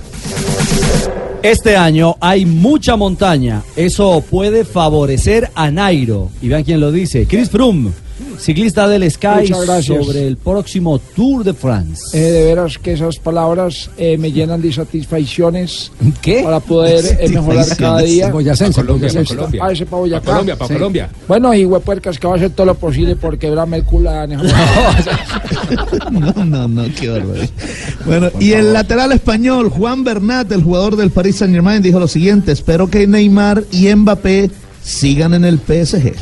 Este 1.43 1.77
año 1.77 2.15
hay 2.19 2.45
mucha 2.45 2.95
montaña. 2.95 3.61
Eso 3.75 4.23
puede 4.27 4.65
favorecer 4.65 5.51
a 5.53 5.69
Nairo. 5.69 6.29
Y 6.41 6.47
vean 6.47 6.63
quién 6.63 6.79
lo 6.79 6.91
dice. 6.91 7.27
Chris 7.27 7.49
Froome, 7.49 7.91
ciclista 8.39 8.87
del 8.87 9.09
Sky 9.09 9.47
sobre 9.81 10.27
el 10.27 10.37
próximo 10.37 10.99
Tour 10.99 11.43
de 11.43 11.53
France. 11.53 12.17
Eh, 12.17 12.31
de 12.31 12.45
veras 12.45 12.77
que 12.77 12.93
esas 12.93 13.17
palabras 13.17 13.89
eh, 13.97 14.17
me 14.17 14.31
llenan 14.31 14.61
de 14.61 14.71
satisfacciones 14.71 15.91
¿Qué? 16.21 16.41
para 16.43 16.59
poder 16.59 17.17
eh, 17.19 17.29
mejorar 17.29 17.65
cada 17.77 18.01
día. 18.01 18.29
Boyacense, 18.31 18.81
Pa' 18.81 18.85
Colombia, 18.87 19.23
Colombia. 19.25 19.61
Ah, 19.63 19.71
ese 19.71 19.85
pa' 19.85 19.97
Boyacá. 19.97 20.25
Pa' 20.25 20.31
Colombia, 20.31 20.55
pa' 20.55 20.67
Sí. 20.67 20.73
Colombia. 20.73 21.09
Bueno, 21.27 21.53
y 21.53 21.65
huepuercas 21.65 22.19
que 22.19 22.27
va 22.27 22.33
a 22.33 22.37
hacer 22.37 22.51
todo 22.51 22.67
lo 22.67 22.75
posible 22.75 23.15
por 23.15 23.37
quebrarme 23.37 23.77
el 23.77 23.83
culo 23.83 24.09
a. 24.09 24.27
No, 26.11 26.45
no, 26.45 26.67
no, 26.67 26.85
qué 26.97 27.09
barbaridad. 27.09 27.49
Bueno, 28.05 28.29
y 28.39 28.53
el 28.53 28.73
lateral 28.73 29.11
español, 29.11 29.69
Juan 29.69 30.03
Bernat, 30.03 30.51
el 30.51 30.63
jugador 30.63 30.95
del 30.95 31.11
Paris 31.11 31.37
Saint 31.37 31.53
Germain, 31.53 31.81
dijo 31.81 31.99
lo 31.99 32.07
siguiente: 32.07 32.51
Espero 32.51 32.89
que 32.89 33.05
Neymar 33.07 33.63
y 33.71 33.93
Mbappé 33.93 34.49
sigan 34.83 35.33
en 35.33 35.45
el 35.45 35.59
PSG. 35.59 36.13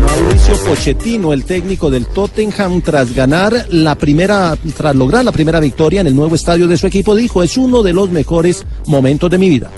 Mauricio 0.00 0.56
Pochettino, 0.64 1.32
el 1.32 1.44
técnico 1.44 1.90
del 1.90 2.06
Tottenham, 2.06 2.82
tras 2.82 3.14
ganar 3.14 3.66
la 3.70 3.94
primera, 3.94 4.56
tras 4.76 4.94
lograr 4.94 5.24
la 5.24 5.32
primera 5.32 5.60
victoria 5.60 6.00
en 6.00 6.06
el 6.06 6.16
nuevo 6.16 6.34
estadio 6.34 6.66
de 6.68 6.76
su 6.76 6.86
equipo, 6.86 7.14
dijo, 7.14 7.42
es 7.42 7.56
uno 7.56 7.82
de 7.82 7.92
los 7.92 8.10
mejores 8.10 8.64
momentos 8.86 9.30
de 9.30 9.38
mi 9.38 9.48
vida. 9.48 9.70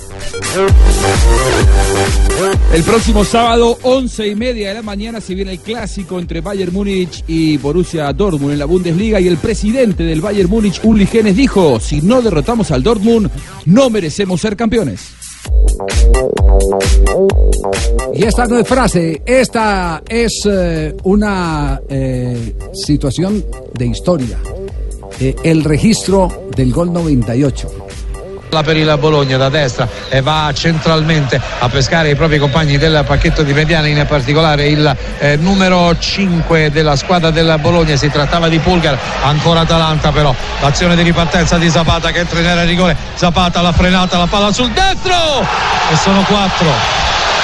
El 2.72 2.82
próximo 2.82 3.24
sábado, 3.24 3.78
once 3.82 4.26
y 4.26 4.34
media 4.34 4.68
de 4.68 4.74
la 4.74 4.82
mañana, 4.82 5.20
se 5.20 5.34
viene 5.34 5.52
el 5.52 5.60
clásico 5.60 6.18
entre 6.18 6.40
Bayern 6.40 6.72
Múnich 6.72 7.22
y 7.28 7.56
Borussia 7.56 8.12
Dortmund 8.12 8.52
en 8.52 8.58
la 8.58 8.64
Bundesliga. 8.64 9.20
Y 9.20 9.28
el 9.28 9.36
presidente 9.36 10.02
del 10.02 10.20
Bayern 10.20 10.50
Múnich, 10.50 10.80
Uli 10.82 11.06
Genes, 11.06 11.36
dijo: 11.36 11.78
Si 11.78 12.02
no 12.02 12.20
derrotamos 12.20 12.72
al 12.72 12.82
Dortmund, 12.82 13.30
no 13.66 13.90
merecemos 13.90 14.40
ser 14.40 14.56
campeones. 14.56 15.23
Y 18.14 18.24
esta 18.24 18.46
no 18.46 18.58
es 18.58 18.68
frase, 18.68 19.22
esta 19.26 20.02
es 20.08 20.42
eh, 20.48 20.94
una 21.02 21.80
eh, 21.88 22.54
situación 22.72 23.44
de 23.72 23.86
historia. 23.86 24.38
Eh, 25.20 25.34
el 25.44 25.64
registro 25.64 26.28
del 26.56 26.72
gol 26.72 26.92
98. 26.92 27.83
Per 28.62 28.76
il 28.76 28.96
Bologna 28.98 29.36
da 29.36 29.48
destra 29.48 29.88
e 30.08 30.20
va 30.20 30.50
centralmente 30.54 31.40
a 31.58 31.68
pescare 31.68 32.10
i 32.10 32.14
propri 32.14 32.38
compagni 32.38 32.78
del 32.78 33.04
pacchetto 33.06 33.42
di 33.42 33.52
mediana, 33.52 33.86
in 33.88 34.04
particolare 34.08 34.68
il 34.68 34.96
eh, 35.18 35.36
numero 35.36 35.96
5 35.98 36.70
della 36.70 36.96
squadra 36.96 37.30
del 37.30 37.56
Bologna. 37.60 37.96
Si 37.96 38.10
trattava 38.10 38.48
di 38.48 38.58
Pulgar, 38.58 38.98
ancora 39.22 39.60
Atalanta 39.60 40.12
però. 40.12 40.34
L'azione 40.60 40.96
di 40.96 41.02
ripartenza 41.02 41.58
di 41.58 41.68
Zapata 41.68 42.10
che 42.10 42.20
entra 42.20 42.40
in 42.40 42.46
area 42.46 42.64
rigore. 42.64 42.96
Zapata 43.14 43.60
l'ha 43.60 43.72
frenata, 43.72 44.16
la 44.16 44.26
palla 44.26 44.52
sul 44.52 44.70
destro 44.70 45.42
e 45.90 45.96
sono 45.96 46.22
4. 46.22 46.66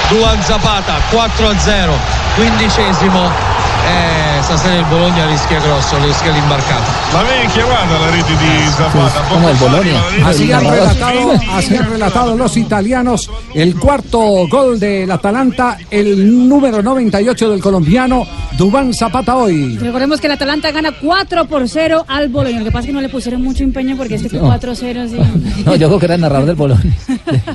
Duan 0.08 0.42
Zapata 0.42 0.94
4 1.10 1.48
a 1.48 1.58
0, 1.58 1.92
quindicesimo. 2.34 3.59
E 3.86 4.42
stasera 4.42 4.74
il 4.76 4.84
Bologna 4.86 5.26
rischia 5.26 5.58
grosso, 5.60 5.96
rischia 6.04 6.32
l'imbarcato. 6.32 6.90
La 7.12 7.22
vecchia, 7.22 7.64
guarda 7.64 7.98
la 7.98 8.10
rete 8.10 8.36
di 8.36 8.68
Zapata. 8.76 9.20
Como 9.28 9.48
el 9.48 9.56
Bolonia. 9.56 10.00
Así 10.24 10.52
han, 10.52 10.60
relatado, 10.64 11.32
así 11.54 11.76
han 11.76 11.90
relatado 11.90 12.36
los 12.36 12.56
italianos 12.56 13.30
el 13.54 13.74
cuarto 13.76 14.46
gol 14.48 14.78
del 14.78 15.10
Atalanta, 15.10 15.78
el 15.90 16.48
número 16.48 16.82
98 16.82 17.50
del 17.50 17.60
colombiano 17.60 18.26
Dubán 18.56 18.92
Zapata 18.94 19.36
hoy. 19.36 19.76
Recordemos 19.78 20.20
que 20.20 20.26
el 20.26 20.32
Atalanta 20.34 20.70
gana 20.70 20.92
4 20.92 21.46
por 21.46 21.68
0 21.68 22.04
al 22.08 22.28
Boloña. 22.28 22.58
Lo 22.58 22.64
que 22.64 22.70
pasa 22.70 22.80
es 22.80 22.86
que 22.86 22.92
no 22.92 23.00
le 23.00 23.08
pusieron 23.08 23.42
mucho 23.42 23.62
empeño 23.64 23.96
porque 23.96 24.14
este 24.16 24.28
fue 24.28 24.38
No. 24.40 24.48
4-0. 24.48 25.08
sí. 25.08 25.62
No, 25.64 25.74
yo 25.76 25.88
creo 25.88 25.98
que 25.98 26.04
era 26.06 26.14
el 26.14 26.20
narrador 26.20 26.46
del 26.46 26.56
Bolón. 26.56 26.82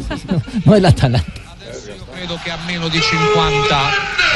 no 0.66 0.76
el 0.76 0.86
Atalanta. 0.86 1.45
Credo 2.16 2.40
che 2.42 2.50
a 2.50 2.58
meno 2.66 2.88
di 2.88 3.02
50 3.02 3.76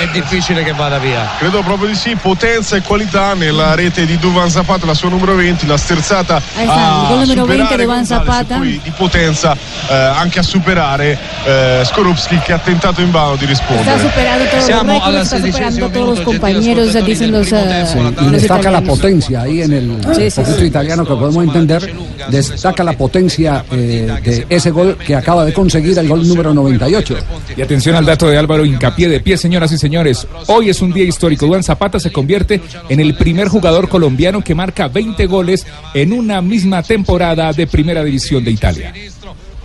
è 0.01 0.07
difficile 0.11 0.63
che 0.63 0.73
vada 0.73 0.97
via. 0.97 1.25
Credo 1.37 1.61
proprio 1.61 1.87
di 1.87 1.95
sì, 1.95 2.13
potenza 2.13 2.75
e 2.75 2.81
qualità 2.81 3.33
nella 3.35 3.73
rete 3.73 4.05
di 4.05 4.17
Duvan 4.17 4.49
Zapata, 4.49 4.85
la 4.85 4.93
sua 4.93 5.07
numero 5.07 5.33
20, 5.33 5.65
la 5.65 5.77
sterzata 5.77 6.41
el 6.57 6.65
gol 6.65 6.77
a 6.77 7.07
número 7.07 7.45
20 7.45 7.63
superare 7.63 7.77
de 7.77 7.85
Van 7.85 7.95
Gonzalez 7.95 8.25
e 8.25 8.31
Zapata. 8.31 8.57
poi 8.57 8.79
di 8.83 8.91
potenza 8.91 9.55
eh, 9.89 9.93
anche 9.93 10.39
a 10.39 10.41
superare 10.43 11.17
eh, 11.45 11.81
Skorupski 11.85 12.37
che 12.39 12.51
ha 12.51 12.59
tentato 12.59 12.99
invano 12.99 13.37
di 13.37 13.45
rispondere. 13.45 13.89
Está 13.89 13.97
superando 13.97 14.61
Siamo 14.61 15.01
alla 15.01 15.23
todos 15.23 15.39
los 15.39 16.19
minuto, 16.19 16.23
compañeros, 16.23 17.05
dicen 17.05 17.31
los, 17.31 17.49
los 17.49 18.31
destaca 18.31 18.71
la 18.71 18.81
potencia 18.81 19.41
ahí 19.41 19.61
en 19.61 19.71
el 19.71 20.15
Sí, 20.15 20.29
sí, 20.29 20.41
sí. 20.45 20.65
italiano 20.65 21.05
que 21.05 21.13
podemos 21.15 21.43
entender. 21.43 21.93
Destaca 22.27 22.83
la 22.83 22.93
potencia 22.93 23.63
eh, 23.71 24.19
de 24.21 24.45
ese 24.49 24.69
gol 24.71 24.97
que 24.97 25.15
acaba 25.15 25.45
de 25.45 25.53
conseguir 25.53 25.97
el 25.97 26.09
gol 26.09 26.27
número 26.27 26.53
98. 26.53 27.15
Atención 27.69 27.95
al 27.95 28.05
dato 28.05 28.27
de 28.27 28.35
Álvaro 28.35 28.65
Hincapié 28.65 29.07
de 29.07 29.19
pie, 29.19 29.37
señoras 29.37 29.71
y 29.71 29.77
señores. 29.77 30.25
Hoy 30.47 30.71
es 30.71 30.81
un 30.81 30.91
día 30.91 31.03
histórico. 31.03 31.45
Duan 31.45 31.61
Zapata 31.61 31.99
se 31.99 32.11
convierte 32.11 32.59
en 32.89 32.99
el 32.99 33.15
primer 33.15 33.47
jugador 33.47 33.87
colombiano 33.87 34.43
que 34.43 34.55
marca 34.55 34.87
20 34.87 35.27
goles 35.27 35.67
en 35.93 36.13
una 36.13 36.41
misma 36.41 36.81
temporada 36.81 37.53
de 37.53 37.67
Primera 37.67 38.03
División 38.03 38.43
de 38.43 38.49
Italia. 38.49 38.91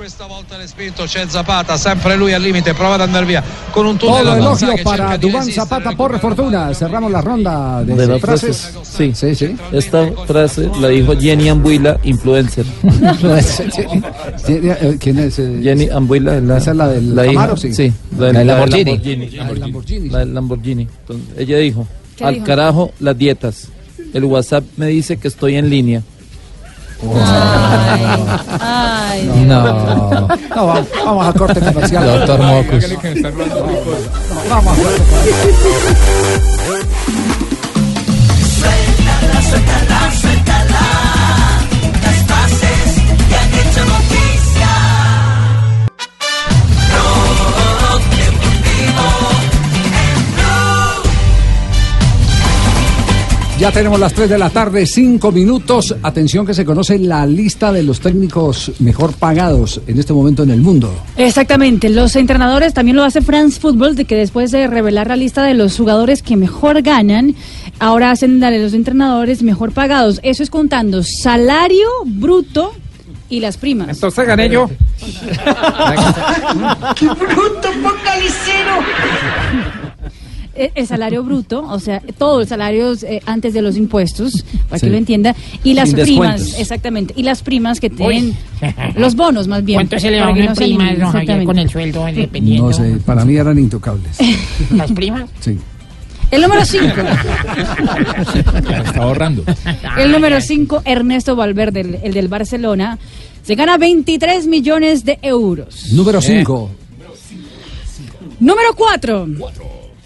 Questa 0.05 0.27
volta 0.27 0.59
respinto, 0.59 1.05
c'è 1.05 1.25
Zapata, 1.27 1.79
sempre 1.79 2.15
lui 2.15 2.35
al 2.35 2.43
limite, 2.43 2.75
prova 2.75 2.97
ad 2.97 3.01
andare 3.01 3.25
via 3.25 3.43
con 3.71 3.87
un 3.87 3.97
tunnel 3.97 4.23
Todo 4.23 4.35
elogio 4.35 4.75
para 4.83 5.17
Dubán. 5.17 5.51
Zapata 5.51 5.93
por 5.93 6.21
fortuna. 6.21 6.75
Cerramos 6.75 7.11
la 7.11 7.23
ronda 7.23 7.83
de, 7.83 7.95
De 7.95 8.07
las 8.09 8.21
frases. 8.21 8.71
frases, 8.71 8.87
sí. 8.87 9.15
sí, 9.15 9.35
sí. 9.35 9.57
Esta 9.73 10.07
frase 10.27 10.71
la 10.79 10.89
dijo 10.89 11.19
Jenny 11.19 11.49
Ambuila, 11.49 11.99
influencer. 12.03 12.67
eh, 14.47 14.97
¿Quién 15.01 15.21
es? 15.21 15.37
Jenny 15.37 15.89
Ambuila, 15.89 16.39
la, 16.39 16.59
¿Esa 16.59 16.73
es 16.73 16.77
la 16.77 16.89
del 16.89 17.11
hija- 17.11 17.25
Camaro? 17.25 17.57
Sí. 17.57 17.73
Sí, 17.73 17.91
La 18.19 18.27
del 18.31 18.47
Lamborghini. 18.47 18.99
La 19.39 19.47
del 19.47 19.61
Lamborghini. 19.61 20.09
La 20.11 20.19
del 20.19 20.35
Lamborghini. 20.35 20.83
Entonces, 21.01 21.29
ella 21.39 21.57
dijo, 21.57 21.89
¿Qué 22.15 22.25
al 22.25 22.35
dijo? 22.35 22.45
carajo 22.47 22.93
las 23.01 23.17
dietas. 23.17 23.69
El 24.13 24.25
WhatsApp 24.27 24.65
me 24.77 24.89
dice 24.89 25.17
que 25.17 25.29
estoy 25.29 25.57
en 25.57 25.71
línea. 25.71 26.03
Ay, 28.61 29.25
No, 29.47 29.63
no, 30.55 30.67
va- 30.67 30.85
vamos 31.05 31.27
a 31.27 31.33
corte 31.33 31.61
comercial. 31.61 32.05
Doctor 32.05 32.41
Mocus. 32.43 32.85
Vamos 34.49 34.73
a 34.73 34.83
corte 34.83 36.05
Suéltala, 38.55 39.43
suéltala, 39.43 40.11
suéltala. 40.21 40.34
Ya 53.65 53.73
tenemos 53.73 53.99
las 53.99 54.13
3 54.13 54.29
de 54.29 54.37
la 54.37 54.51
tarde, 54.51 54.85
5 54.85 55.33
minutos. 55.33 55.97
Atención 56.03 56.45
que 56.45 56.53
se 56.53 56.67
conoce 56.67 56.99
la 56.99 57.25
lista 57.25 57.73
de 57.73 57.83
los 57.83 57.99
técnicos 57.99 58.73
mejor 58.81 59.15
pagados 59.15 59.81
en 59.87 59.99
este 59.99 60.13
momento 60.13 60.43
en 60.43 60.51
el 60.51 60.61
mundo. 60.61 60.95
Exactamente, 61.17 61.89
los 61.89 62.15
entrenadores 62.15 62.75
también 62.75 62.99
lo 62.99 63.05
hace 63.05 63.23
France 63.23 63.59
Football, 63.59 63.97
de 63.97 64.05
que 64.05 64.17
después 64.17 64.51
de 64.51 64.67
revelar 64.67 65.09
la 65.09 65.17
lista 65.17 65.43
de 65.43 65.55
los 65.55 65.79
jugadores 65.79 66.23
que 66.23 66.37
mejor 66.37 66.83
ganan, 66.83 67.37
ahora 67.79 68.11
hacen 68.11 68.39
la 68.39 68.51
de 68.51 68.59
los 68.59 68.75
entrenadores 68.75 69.43
mejor 69.43 69.73
pagados. 69.73 70.21
Eso 70.23 70.43
es 70.43 70.51
contando 70.51 71.03
salario 71.03 71.89
bruto 72.05 72.75
y 73.31 73.41
las 73.41 73.57
primas. 73.57 73.89
Entonces 73.89 74.27
gané 74.27 74.51
yo. 74.51 74.69
¡Qué 76.97 77.07
bruto, 77.07 77.73
focalicero! 77.83 78.75
Eh, 80.57 80.71
El 80.75 80.87
salario 80.87 81.25
bruto, 81.25 81.65
o 81.69 81.81
sea, 81.81 82.01
todo 82.17 82.41
el 82.41 82.47
salario 82.47 82.93
eh, 83.03 83.21
antes 83.27 83.55
de 83.55 83.63
los 83.63 83.77
impuestos, 83.77 84.45
para 84.69 84.79
Sí. 84.79 84.87
que 84.87 84.93
lo 84.93 84.99
entienda, 84.99 85.35
y 85.65 85.75
las 85.75 85.91
Sin 85.91 85.99
primas, 86.01 86.33
descuentos. 86.39 86.61
exactamente, 86.61 87.15
y 87.17 87.23
las 87.25 87.43
primas 87.43 87.81
que 87.81 87.91
tienen, 87.91 88.37
los 88.97 89.17
bonos 89.17 89.49
más 89.49 89.65
bien. 89.65 89.79
¿Cuánto 89.79 89.99
se 89.99 90.11
le 90.11 90.21
va 90.21 90.31
una 90.31 90.45
no 90.47 90.55
prima, 90.55 90.95
con 91.45 91.59
el 91.59 91.69
sueldo 91.69 92.05
dependiendo? 92.07 92.69
No 92.69 92.73
sé, 92.73 92.99
para 93.05 93.25
mí 93.25 93.37
eran 93.37 93.59
intocables. 93.59 94.17
¿Las 94.75 94.93
primas? 94.93 95.29
Sí. 95.41 95.59
El 96.31 96.43
número 96.43 96.65
5. 96.65 96.85
Está 98.87 99.03
ahorrando. 99.03 99.45
El 99.99 100.11
número 100.13 100.41
5, 100.41 100.83
Ernesto 100.85 101.37
Valverde, 101.37 101.81
el, 101.81 101.95
el 102.03 102.13
del 102.15 102.29
Barcelona, 102.29 102.99
se 103.43 103.55
gana 103.55 103.77
23 103.77 104.47
millones 104.47 105.05
de 105.05 105.19
euros. 105.23 105.93
Número 105.93 106.21
5. 106.21 106.71
Número 108.41 108.75
4. 108.75 109.29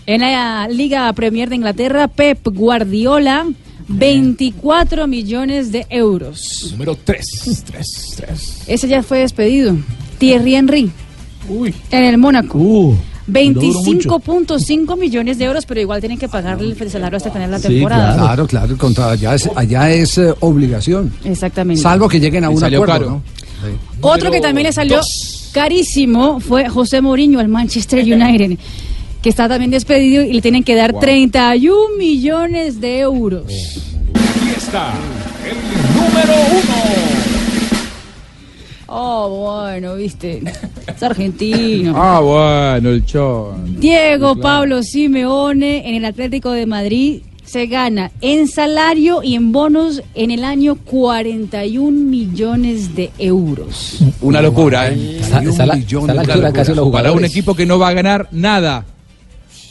En 0.08 0.22
la 0.22 0.66
Liga 0.68 1.12
Premier 1.12 1.50
de 1.50 1.56
Inglaterra, 1.56 2.08
Pep 2.08 2.38
Guardiola, 2.42 3.46
24 3.88 5.06
millones 5.06 5.70
de 5.70 5.86
euros. 5.90 6.68
Número 6.70 6.96
3. 6.96 7.62
3, 7.66 8.14
3. 8.16 8.62
Ese 8.68 8.88
ya 8.88 9.02
fue 9.02 9.18
despedido. 9.18 9.76
Thierry 10.16 10.54
Henry. 10.54 10.90
En 11.90 12.04
el 12.04 12.16
Mónaco. 12.16 12.56
Uh, 12.56 12.96
25.5 13.28 14.98
millones 14.98 15.36
de 15.36 15.44
euros, 15.44 15.66
pero 15.66 15.82
igual 15.82 16.00
tienen 16.00 16.18
que 16.18 16.30
pagarle 16.30 16.74
el 16.80 16.90
salario 16.90 17.18
hasta 17.18 17.28
de 17.28 17.46
la 17.46 17.60
temporada. 17.60 18.14
Claro, 18.16 18.46
claro, 18.46 18.72
el 18.72 18.78
contrato 18.78 19.10
allá 19.10 19.34
es, 19.34 19.50
allá 19.54 19.90
es 19.90 20.16
eh, 20.16 20.32
obligación. 20.40 21.12
Exactamente. 21.22 21.82
Salvo 21.82 22.08
que 22.08 22.18
lleguen 22.18 22.44
a 22.44 22.48
un 22.48 22.58
salió 22.58 22.82
acuerdo, 22.82 23.04
caro. 23.04 23.22
¿no? 23.60 24.08
Otro 24.08 24.30
que 24.30 24.40
también 24.40 24.68
le 24.68 24.72
salió 24.72 25.02
carísimo 25.52 26.40
fue 26.40 26.68
José 26.68 27.00
Mourinho 27.00 27.40
al 27.40 27.48
Manchester 27.48 28.02
United, 28.14 28.58
que 29.22 29.28
está 29.30 29.48
también 29.48 29.70
despedido 29.70 30.22
y 30.22 30.32
le 30.32 30.42
tienen 30.42 30.62
que 30.64 30.74
dar 30.74 30.92
31 30.98 31.96
millones 31.98 32.80
de 32.80 33.00
euros. 33.00 33.44
Aquí 33.46 34.50
está 34.56 34.92
el 35.44 35.56
número 35.94 36.32
1. 36.52 36.62
Oh, 38.90 39.28
bueno, 39.68 39.96
viste. 39.96 40.42
Es 40.86 41.02
argentino. 41.02 41.92
Ah, 41.94 42.20
bueno, 42.20 42.88
el 42.90 43.04
chon. 43.04 43.78
Diego 43.78 44.36
Pablo 44.36 44.82
Simeone 44.82 45.88
en 45.88 45.94
el 45.94 46.04
Atlético 46.06 46.52
de 46.52 46.64
Madrid 46.66 47.20
se 47.44 47.66
gana 47.66 48.10
en 48.20 48.46
salario 48.48 49.22
y 49.22 49.34
en 49.34 49.52
bonos 49.52 50.02
en 50.14 50.30
el 50.30 50.44
año 50.44 50.76
41 50.76 51.90
millones 51.90 52.94
de 52.94 53.10
euros. 53.18 53.98
Una 54.20 54.40
locura, 54.42 54.88
¿eh? 54.88 55.18
La- 55.30 55.40
la 56.14 56.20
altura 56.22 56.52
casi 56.52 56.74
los 56.74 56.88
Para 56.90 57.12
un 57.12 57.24
equipo 57.24 57.54
que 57.54 57.64
no 57.66 57.78
va 57.78 57.88
a 57.88 57.92
ganar 57.94 58.28
nada. 58.32 58.84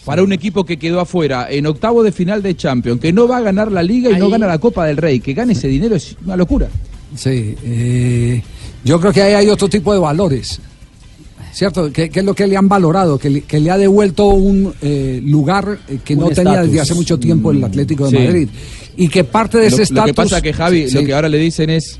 Para 0.08 0.24
un 0.24 0.32
equipo 0.32 0.64
que 0.66 0.78
quedó 0.78 1.01
afuera 1.01 1.47
en 1.49 1.66
octavo 1.68 2.01
de 2.01 2.12
final 2.14 2.41
de 2.41 2.55
Champions, 2.55 3.01
que 3.01 3.12
no 3.12 3.28
va 3.28 3.38
a 3.38 3.41
ganar 3.41 3.72
la 3.72 3.84
Liga 3.84 4.10
y 4.10 4.18
no 4.18 4.30
gana 4.30 4.47
la 4.47 4.58
Copa 4.58 4.86
del 4.86 4.95
Rey, 4.97 5.20
que 5.20 5.34
gane 5.34 5.51
ese 5.51 5.68
dinero 5.68 5.95
es 5.95 6.16
una 6.26 6.38
locura. 6.38 6.70
Sí, 7.14 7.55
eh, 7.64 8.41
yo 8.86 8.99
creo 9.01 9.12
que 9.12 9.22
ahí 9.22 9.34
hay 9.34 9.49
otro 9.49 9.68
tipo 9.68 9.91
de 9.93 9.99
valores. 9.99 10.60
¿Cierto? 11.53 11.91
¿Qué, 11.91 12.10
qué 12.10 12.20
es 12.20 12.26
lo 12.26 12.34
que 12.34 12.47
le 12.47 12.55
han 12.55 12.70
valorado? 12.70 13.18
Que 13.18 13.30
le, 13.30 13.41
que 13.41 13.60
le 13.60 13.70
ha 13.72 13.78
devuelto 13.78 14.28
un 14.28 14.74
eh, 14.82 15.20
lugar 15.24 15.80
eh, 15.89 15.99
que 16.05 16.14
Un 16.14 16.20
no 16.22 16.30
tenía 16.30 16.62
desde 16.62 16.80
hace 16.82 16.93
mucho 16.93 17.18
tiempo 17.20 17.51
el 17.51 17.64
Atlético 17.64 18.05
de 18.10 18.12
Sí. 18.18 18.24
Madrid. 18.24 18.49
Y 18.95 19.10
que 19.10 19.24
parte 19.24 19.58
de 19.58 19.64
Lo, 19.70 19.76
ese 19.76 19.78
lo 19.78 19.84
estatus... 19.84 20.05
que 20.05 20.14
pasa 20.14 20.41
que 20.41 20.53
Javi, 20.53 20.89
lo 20.91 21.03
que 21.03 21.14
ahora 21.14 21.28
le 21.30 21.38
dicen 21.39 21.70
es 21.72 21.99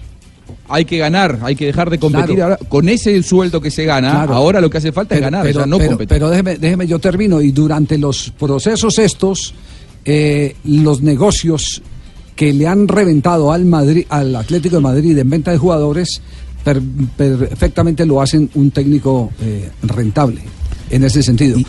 hay 0.70 0.86
que 0.86 0.98
ganar, 0.98 1.40
hay 1.44 1.56
que 1.56 1.66
dejar 1.66 1.90
de 1.90 1.98
competir. 2.00 2.36
Claro. 2.36 2.54
Ahora, 2.54 2.58
con 2.70 2.90
ese 2.90 3.22
sueldo 3.24 3.62
que 3.62 3.72
se 3.72 3.86
gana, 3.86 4.12
Claro. 4.12 4.34
ahora 4.36 4.62
lo 4.62 4.70
que 4.70 4.78
hace 4.80 4.92
falta 4.92 5.16
es 5.16 5.22
ganar, 5.22 5.44
pero, 5.44 5.66
no 5.66 5.78
pero- 5.78 5.90
competir. 5.92 6.08
pero 6.10 6.30
déjeme, 6.30 6.58
déjeme, 6.58 6.88
yo 6.88 7.00
termino. 7.00 7.42
Y 7.42 7.52
durante 7.52 7.98
los 7.98 8.32
procesos 8.38 9.00
estos, 9.00 9.54
eh, 10.06 10.56
los 10.66 11.02
negocios 11.02 11.82
que 12.36 12.54
le 12.54 12.68
han 12.68 12.88
reventado 12.88 13.52
al 13.52 13.66
Madrid, 13.66 14.06
al 14.10 14.36
Atlético 14.36 14.76
de 14.76 14.82
Madrid 14.82 15.18
en 15.18 15.30
venta 15.30 15.52
de 15.52 15.58
jugadores, 15.58 16.22
per- 16.64 16.82
perfectamente 17.16 18.06
lo 18.06 18.22
hacen 18.22 18.50
un 18.56 18.72
técnico 18.72 19.32
eh, 19.42 19.70
rentable 19.84 20.42
en 20.90 21.04
ese 21.04 21.24
sentido. 21.24 21.60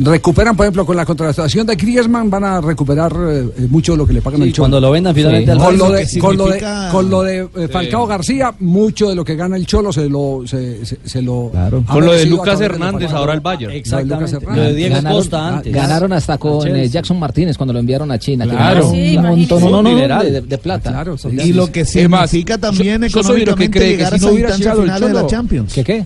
Recuperan, 0.00 0.56
por 0.56 0.64
ejemplo, 0.66 0.86
con 0.86 0.96
la 0.96 1.04
contratación 1.04 1.66
de 1.66 1.74
Griezmann, 1.76 2.30
van 2.30 2.44
a 2.44 2.60
recuperar 2.60 3.12
eh, 3.12 3.48
eh, 3.58 3.66
mucho 3.68 3.92
de 3.92 3.98
lo 3.98 4.06
que 4.06 4.12
le 4.12 4.22
pagan 4.22 4.40
Sí, 4.40 4.46
al 4.48 4.52
Cholo. 4.52 4.62
cuando 4.64 4.80
lo 4.80 4.90
vendan 4.92 5.14
finalmente 5.14 5.50
al 5.50 5.58
con, 5.58 5.76
lo 5.78 5.90
de, 5.90 6.06
que 6.06 6.18
con, 6.18 6.36
lo 6.36 6.46
de, 6.48 6.64
con 6.92 7.10
lo 7.10 7.22
de, 7.22 7.48
eh, 7.56 7.68
Falcao 7.68 8.04
Sí. 8.06 8.08
García, 8.10 8.54
mucho 8.60 9.08
de 9.08 9.14
lo 9.14 9.24
que 9.24 9.34
gana 9.36 9.56
el 9.56 9.66
Cholo 9.66 9.92
se 9.92 10.08
lo, 10.08 10.42
se, 10.46 10.84
se- 10.86 10.98
se 11.04 11.22
lo 11.22 11.50
Con 11.86 12.04
lo 12.04 12.12
de 12.12 12.22
a 12.22 12.26
Lucas 12.26 12.60
Hernández, 12.60 13.10
ahora 13.12 13.34
el 13.34 13.40
Bayern. 13.40 13.72
Exactamente. 13.72 14.38
Lo 14.46 14.62
de 14.62 14.74
Diego 14.74 14.94
ganaron, 14.94 15.18
Costa 15.18 15.48
antes. 15.56 15.72
Ganaron 15.74 16.12
hasta 16.12 16.38
con 16.38 16.66
eh, 16.68 16.88
Jackson 16.88 17.18
Martínez 17.18 17.56
cuando 17.56 17.72
lo 17.72 17.80
enviaron 17.80 18.10
a 18.12 18.18
China. 18.18 18.44
que 18.44 18.50
Claro. 18.52 18.88
un 18.90 19.14
montón 19.22 19.60
no, 19.70 19.82
no, 19.82 19.94
de, 19.96 20.30
de- 20.30 20.40
de 20.42 20.58
plata. 20.58 20.90
Claro, 20.90 21.16
Y 21.30 21.52
lo 21.52 21.70
que 21.72 21.80
más, 22.08 22.30
significa 22.30 22.58
también 22.58 23.02
yo- 23.02 23.08
yo 23.08 23.22
soy 23.22 23.40
de 23.40 23.46
los 23.46 23.56
que 23.56 23.64
económicamente 23.64 23.78
cree 23.78 23.90
que 23.90 23.96
llegar 23.96 24.18
si 24.18 24.24
a 24.24 24.28
no 24.28 24.34
hubiera 24.34 24.54
finales 24.54 25.00
de 25.08 25.14
la 25.14 25.26
Champions. 25.26 25.72
¿Qué 25.74 25.84
qué? 25.84 26.04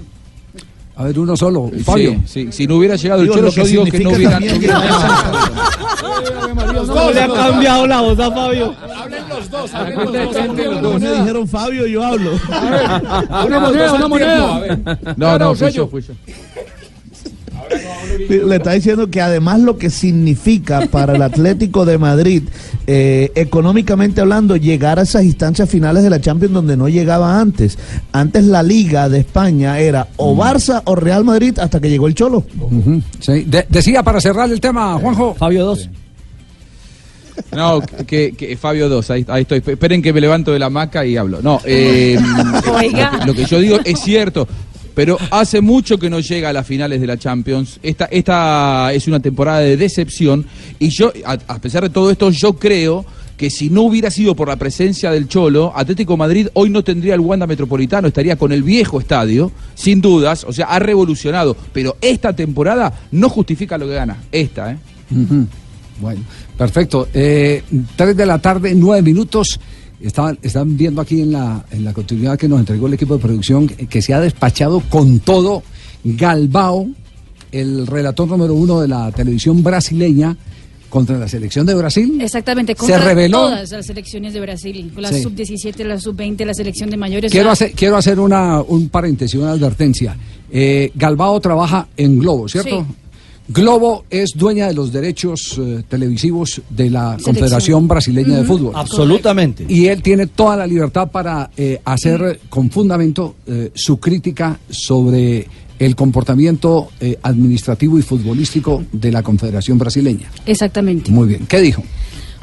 A 1.02 1.06
ver, 1.06 1.18
uno 1.18 1.36
solo. 1.36 1.68
Fabio. 1.84 2.12
Sí, 2.24 2.44
sí, 2.44 2.52
si 2.52 2.66
no 2.68 2.76
hubiera 2.76 2.94
llegado 2.94 3.22
Digo, 3.22 3.34
el 3.34 3.40
Cholo, 3.40 3.50
yo 3.50 3.64
digo 3.64 3.84
que 3.86 3.98
no 3.98 4.10
hubieran... 4.10 4.40
también 4.40 4.72
¿Cómo 6.86 7.10
le 7.10 7.20
ha 7.20 7.28
cambiado 7.28 7.86
la 7.88 8.00
voz 8.02 8.20
a 8.20 8.30
Fabio? 8.30 8.76
Hablen 8.96 9.28
los 9.28 9.50
dos, 9.50 9.70
Como 10.80 10.98
me 11.00 11.12
dijeron 11.12 11.48
Fabio, 11.48 11.86
yo 11.88 12.04
hablo. 12.04 12.38
Una 13.46 13.58
moneda, 13.58 13.92
una 13.94 14.06
moneda. 14.08 14.78
No, 15.16 15.38
no, 15.40 15.54
fui 15.56 15.72
yo, 15.72 15.88
fui 15.88 16.02
yo. 16.02 16.14
Le 18.28 18.56
está 18.56 18.72
diciendo 18.72 19.10
que 19.10 19.20
además 19.20 19.60
lo 19.60 19.76
que 19.78 19.90
significa 19.90 20.86
para 20.90 21.14
el 21.16 21.22
Atlético 21.22 21.84
de 21.84 21.98
Madrid, 21.98 22.42
eh, 22.86 23.30
económicamente 23.34 24.20
hablando, 24.20 24.56
llegar 24.56 24.98
a 24.98 25.02
esas 25.02 25.24
instancias 25.24 25.68
finales 25.68 26.02
de 26.02 26.10
la 26.10 26.20
Champions 26.20 26.54
donde 26.54 26.76
no 26.76 26.88
llegaba 26.88 27.40
antes. 27.40 27.78
Antes 28.12 28.44
la 28.44 28.62
Liga 28.62 29.08
de 29.08 29.20
España 29.20 29.78
era 29.78 30.08
o 30.16 30.36
Barça 30.36 30.82
o 30.84 30.94
Real 30.94 31.24
Madrid 31.24 31.58
hasta 31.58 31.80
que 31.80 31.90
llegó 31.90 32.06
el 32.06 32.14
Cholo. 32.14 32.44
Sí. 33.20 33.44
De- 33.46 33.66
decía 33.68 34.02
para 34.02 34.20
cerrar 34.20 34.50
el 34.50 34.60
tema, 34.60 34.94
Juanjo. 34.98 35.34
Fabio 35.34 35.64
2. 35.66 35.90
No, 37.56 37.80
que, 38.06 38.32
que 38.32 38.56
Fabio 38.56 38.88
2, 38.90 39.10
ahí, 39.10 39.24
ahí 39.28 39.42
estoy. 39.42 39.62
Esperen 39.66 40.02
que 40.02 40.12
me 40.12 40.20
levanto 40.20 40.52
de 40.52 40.58
la 40.58 40.66
hamaca 40.66 41.04
y 41.04 41.16
hablo. 41.16 41.40
No, 41.42 41.60
eh, 41.64 42.18
Oiga. 42.78 43.20
lo 43.26 43.34
que 43.34 43.44
yo 43.46 43.58
digo 43.58 43.78
es 43.84 44.00
cierto, 44.00 44.46
pero 44.94 45.18
hace 45.30 45.60
mucho 45.60 45.98
que 45.98 46.10
no 46.10 46.20
llega 46.20 46.50
a 46.50 46.52
las 46.52 46.66
finales 46.66 47.00
de 47.00 47.06
la 47.06 47.16
Champions. 47.16 47.78
Esta, 47.82 48.06
esta 48.06 48.92
es 48.92 49.06
una 49.08 49.20
temporada 49.20 49.60
de 49.60 49.76
decepción 49.76 50.46
y 50.78 50.88
yo, 50.90 51.12
a, 51.24 51.58
pesar 51.58 51.82
de 51.82 51.90
todo 51.90 52.10
esto, 52.10 52.30
yo 52.30 52.54
creo 52.54 53.04
que 53.36 53.50
si 53.50 53.70
no 53.70 53.82
hubiera 53.82 54.10
sido 54.10 54.36
por 54.36 54.48
la 54.48 54.56
presencia 54.56 55.10
del 55.10 55.26
Cholo, 55.26 55.72
Atlético 55.74 56.16
Madrid 56.16 56.48
hoy 56.52 56.70
no 56.70 56.84
tendría 56.84 57.14
el 57.14 57.20
Wanda 57.20 57.46
Metropolitano, 57.46 58.08
estaría 58.08 58.36
con 58.36 58.52
el 58.52 58.62
viejo 58.62 59.00
estadio, 59.00 59.50
sin 59.74 60.00
dudas, 60.00 60.44
o 60.44 60.52
sea, 60.52 60.66
ha 60.66 60.78
revolucionado, 60.78 61.56
pero 61.72 61.96
esta 62.00 62.34
temporada 62.34 62.92
no 63.10 63.28
justifica 63.28 63.78
lo 63.78 63.86
que 63.86 63.94
gana, 63.94 64.18
esta, 64.30 64.72
¿eh? 64.72 64.76
Bueno, 66.00 66.20
perfecto. 66.56 67.08
Eh, 67.14 67.62
tres 67.96 68.16
de 68.16 68.26
la 68.26 68.38
tarde, 68.38 68.74
nueve 68.74 69.02
minutos. 69.02 69.60
Estaban, 70.02 70.38
están 70.42 70.76
viendo 70.76 71.00
aquí 71.00 71.20
en 71.20 71.32
la, 71.32 71.64
en 71.70 71.84
la 71.84 71.92
continuidad 71.92 72.36
que 72.38 72.48
nos 72.48 72.58
entregó 72.60 72.86
el 72.88 72.94
equipo 72.94 73.14
de 73.16 73.22
producción 73.22 73.66
que, 73.68 73.86
que 73.86 74.02
se 74.02 74.12
ha 74.14 74.20
despachado 74.20 74.80
con 74.90 75.20
todo 75.20 75.62
Galbao, 76.04 76.88
el 77.52 77.86
relator 77.86 78.28
número 78.28 78.54
uno 78.54 78.80
de 78.80 78.88
la 78.88 79.10
televisión 79.12 79.62
brasileña, 79.62 80.36
contra 80.88 81.16
la 81.16 81.26
selección 81.26 81.64
de 81.64 81.74
Brasil. 81.74 82.18
Exactamente, 82.20 82.72
Se 82.72 82.78
contra 82.78 82.98
reveló. 82.98 83.38
todas 83.44 83.70
las 83.70 83.86
selecciones 83.86 84.34
de 84.34 84.40
Brasil, 84.40 84.92
la 84.96 85.10
Sí. 85.10 85.22
sub-17, 85.22 85.84
la 85.84 85.98
sub-20, 85.98 86.44
la 86.44 86.52
selección 86.52 86.90
de 86.90 86.98
mayores. 86.98 87.30
Quiero 87.32 87.46
la- 87.46 87.52
hacer, 87.52 87.72
quiero 87.72 87.96
hacer 87.96 88.20
una, 88.20 88.60
un 88.60 88.90
paréntesis, 88.90 89.40
una 89.40 89.52
advertencia. 89.52 90.14
Eh, 90.50 90.90
Galbao 90.94 91.40
trabaja 91.40 91.88
en 91.96 92.18
Globo, 92.18 92.46
¿cierto? 92.46 92.80
Sí. 92.86 92.94
Globo 93.48 94.04
es 94.08 94.32
dueña 94.34 94.68
de 94.68 94.74
los 94.74 94.92
derechos 94.92 95.58
eh, 95.58 95.82
televisivos 95.88 96.62
de 96.70 96.90
la 96.90 97.10
Selección. 97.10 97.34
Confederación 97.34 97.88
Brasileña 97.88 98.36
de. 98.38 98.44
Fútbol. 98.44 98.72
Absolutamente. 98.74 99.66
Y 99.68 99.86
él 99.86 100.02
tiene 100.02 100.26
toda 100.26 100.56
la 100.56 100.66
libertad 100.66 101.10
para 101.10 101.50
eh, 101.56 101.80
hacer 101.84 102.40
con 102.48 102.70
fundamento 102.70 103.36
eh, 103.46 103.70
su 103.74 103.98
crítica 103.98 104.58
sobre 104.70 105.46
el 105.84 105.96
comportamiento 105.96 106.90
eh, 107.00 107.18
administrativo 107.22 107.98
y 107.98 108.02
futbolístico 108.02 108.84
de 108.92 109.10
la 109.10 109.22
Confederación 109.22 109.78
Brasileña. 109.78 110.30
Exactamente. 110.46 111.10
Muy 111.10 111.26
bien. 111.26 111.46
¿Qué 111.46 111.60
dijo? 111.60 111.82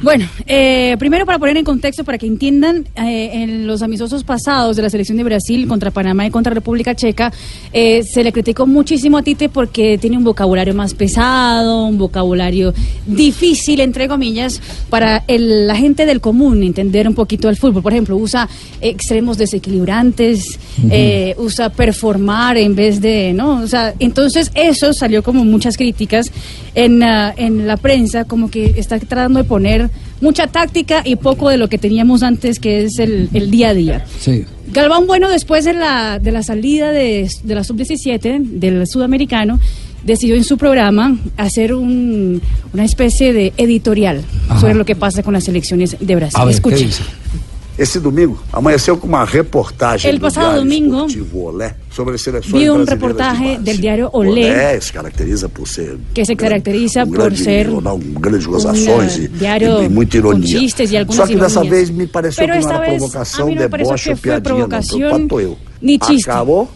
Bueno, 0.02 0.28
eh, 0.47 0.95
primero 0.97 1.26
para 1.26 1.39
poner 1.39 1.58
en 1.58 1.66
contexto, 1.66 2.06
para 2.06 2.18
que 2.18 2.26
entiendan, 2.26 2.88
eh, 2.95 3.32
en 3.34 3.68
los 3.68 3.82
amistosos 3.82 4.24
pasados 4.24 4.78
de 4.78 4.82
la 4.84 4.89
selección 4.89 5.18
de 5.18 5.26
Brasil 5.26 5.68
contra 5.68 5.91
Panamá 5.91 6.26
y 6.26 6.30
contra 6.32 6.54
República 6.54 6.95
Checa, 6.95 7.34
eh, 7.74 8.02
se 8.04 8.24
le 8.24 8.32
criticó 8.32 8.66
muchísimo 8.66 9.18
a 9.18 9.24
Tite 9.24 9.50
porque 9.50 9.97
tiene 9.97 10.18
un 10.18 10.24
vocabulario 10.24 10.74
más 10.74 10.93
pesado, 10.93 11.86
un 11.86 11.97
vocabulario 11.97 12.74
difícil, 13.06 13.82
entre 13.82 14.08
comillas, 14.08 14.62
para 14.89 15.26
el- 15.28 15.68
la 15.68 15.76
gente 15.76 16.06
del 16.06 16.22
común 16.22 16.64
entender 16.64 17.06
un 17.06 17.14
poquito 17.16 17.50
el 17.50 17.58
fútbol. 17.58 17.84
Por 17.84 17.91
ejemplo, 17.91 18.16
usa 18.16 18.47
extremos 18.80 19.38
desequilibrantes, 19.38 20.60
eh, 20.89 21.36
usa 21.38 21.72
performar 21.72 22.56
en 22.58 22.74
vez 22.74 23.02
de, 23.02 23.34
¿no? 23.34 23.62
O 23.62 23.68
sea, 23.68 23.93
entonces 24.00 24.50
eso 24.56 24.93
salió 24.93 25.24
como 25.24 25.43
muchas 25.43 25.76
críticas 25.76 26.32
en, 26.74 27.04
ah, 27.04 27.34
en 27.36 27.68
la 27.68 27.76
prensa, 27.76 28.24
como 28.24 28.50
que 28.50 28.76
está 28.78 28.97
tratando 28.97 29.39
de 29.39 29.43
poner 29.43 29.89
mucha 30.22 30.47
táctica 30.47 31.01
y 31.05 31.15
poco 31.15 31.49
de 31.49 31.57
lo 31.57 31.67
que 31.70 31.78
teníamos 31.78 32.24
antes, 32.24 32.59
que 32.59 32.84
es 32.84 32.99
el, 32.99 33.30
el 33.34 33.49
día 33.51 33.70
a 33.70 33.74
día. 33.74 34.05
Sí. 34.20 34.45
Galván 34.72 35.07
Bueno, 35.07 35.30
después 35.30 35.65
de 35.65 35.74
la, 35.74 36.20
de 36.20 36.32
la 36.32 36.43
salida 36.43 36.91
de, 36.91 37.30
de 37.43 37.55
la 37.55 37.63
sub-17 37.63 38.39
del 38.43 38.86
sudamericano, 38.88 39.59
decidió 40.03 40.36
en 40.36 40.43
su 40.43 40.57
programa 40.57 41.17
hacer 41.38 41.74
un- 41.74 42.41
una 42.74 42.86
especie 42.86 43.34
de 43.34 43.51
editorial 43.57 44.22
sobre 44.59 44.74
lo 44.76 44.86
que 44.86 44.95
pasa 44.95 45.24
con 45.24 45.34
las 45.34 45.47
elecciones 45.47 45.97
de 45.99 46.15
Brasil. 46.15 46.39
Escuchen. 46.51 46.89
Esse 47.80 47.98
domingo 48.02 48.38
amanheceu 48.52 48.98
com 48.98 49.08
uma 49.08 49.24
reportagem 49.24 50.12
El 50.12 50.18
do 50.18 50.22
pasado 50.24 50.44
Diário 50.44 50.64
domingo 50.64 51.08
Olé 51.34 51.76
sobre 51.90 52.16
as 52.16 52.22
seleções 52.22 52.52
vi 52.52 52.70
un 52.70 52.84
brasileiras 52.84 52.86
de 52.86 52.94
reportaje 52.94 53.44
base. 53.44 53.64
del 53.64 53.78
diario 53.80 54.10
O 54.12 54.18
Olé 54.20 54.52
Olé 54.52 54.82
se 54.82 54.92
caracteriza 54.92 55.48
por 55.48 55.66
ser 55.66 55.98
que 56.14 56.26
se 56.26 56.36
caracteriza 56.36 57.04
um 57.04 57.08
por 57.08 57.18
grande 57.20 57.42
ser 57.42 57.70
um 57.70 58.14
grandes 58.20 58.46
gozações 58.46 59.18
eh, 59.18 59.22
e, 59.22 59.28
diario 59.30 59.82
e, 59.82 59.86
e 59.86 59.90
muita 59.90 60.18
ironia. 60.18 60.60
Só 61.10 61.26
que 61.26 61.38
dessa 61.38 61.64
vez 61.64 61.90
me 61.90 62.06
pareceu 62.06 62.46
Pero 62.46 62.60
que 62.60 62.66
não 62.66 62.74
era 62.74 62.86
provocação, 62.86 63.56
deboche 63.56 64.10
ou 64.10 64.18
piadinha, 64.18 64.68
não. 64.68 65.40
eu. 65.40 65.58
Acabou 66.22 66.70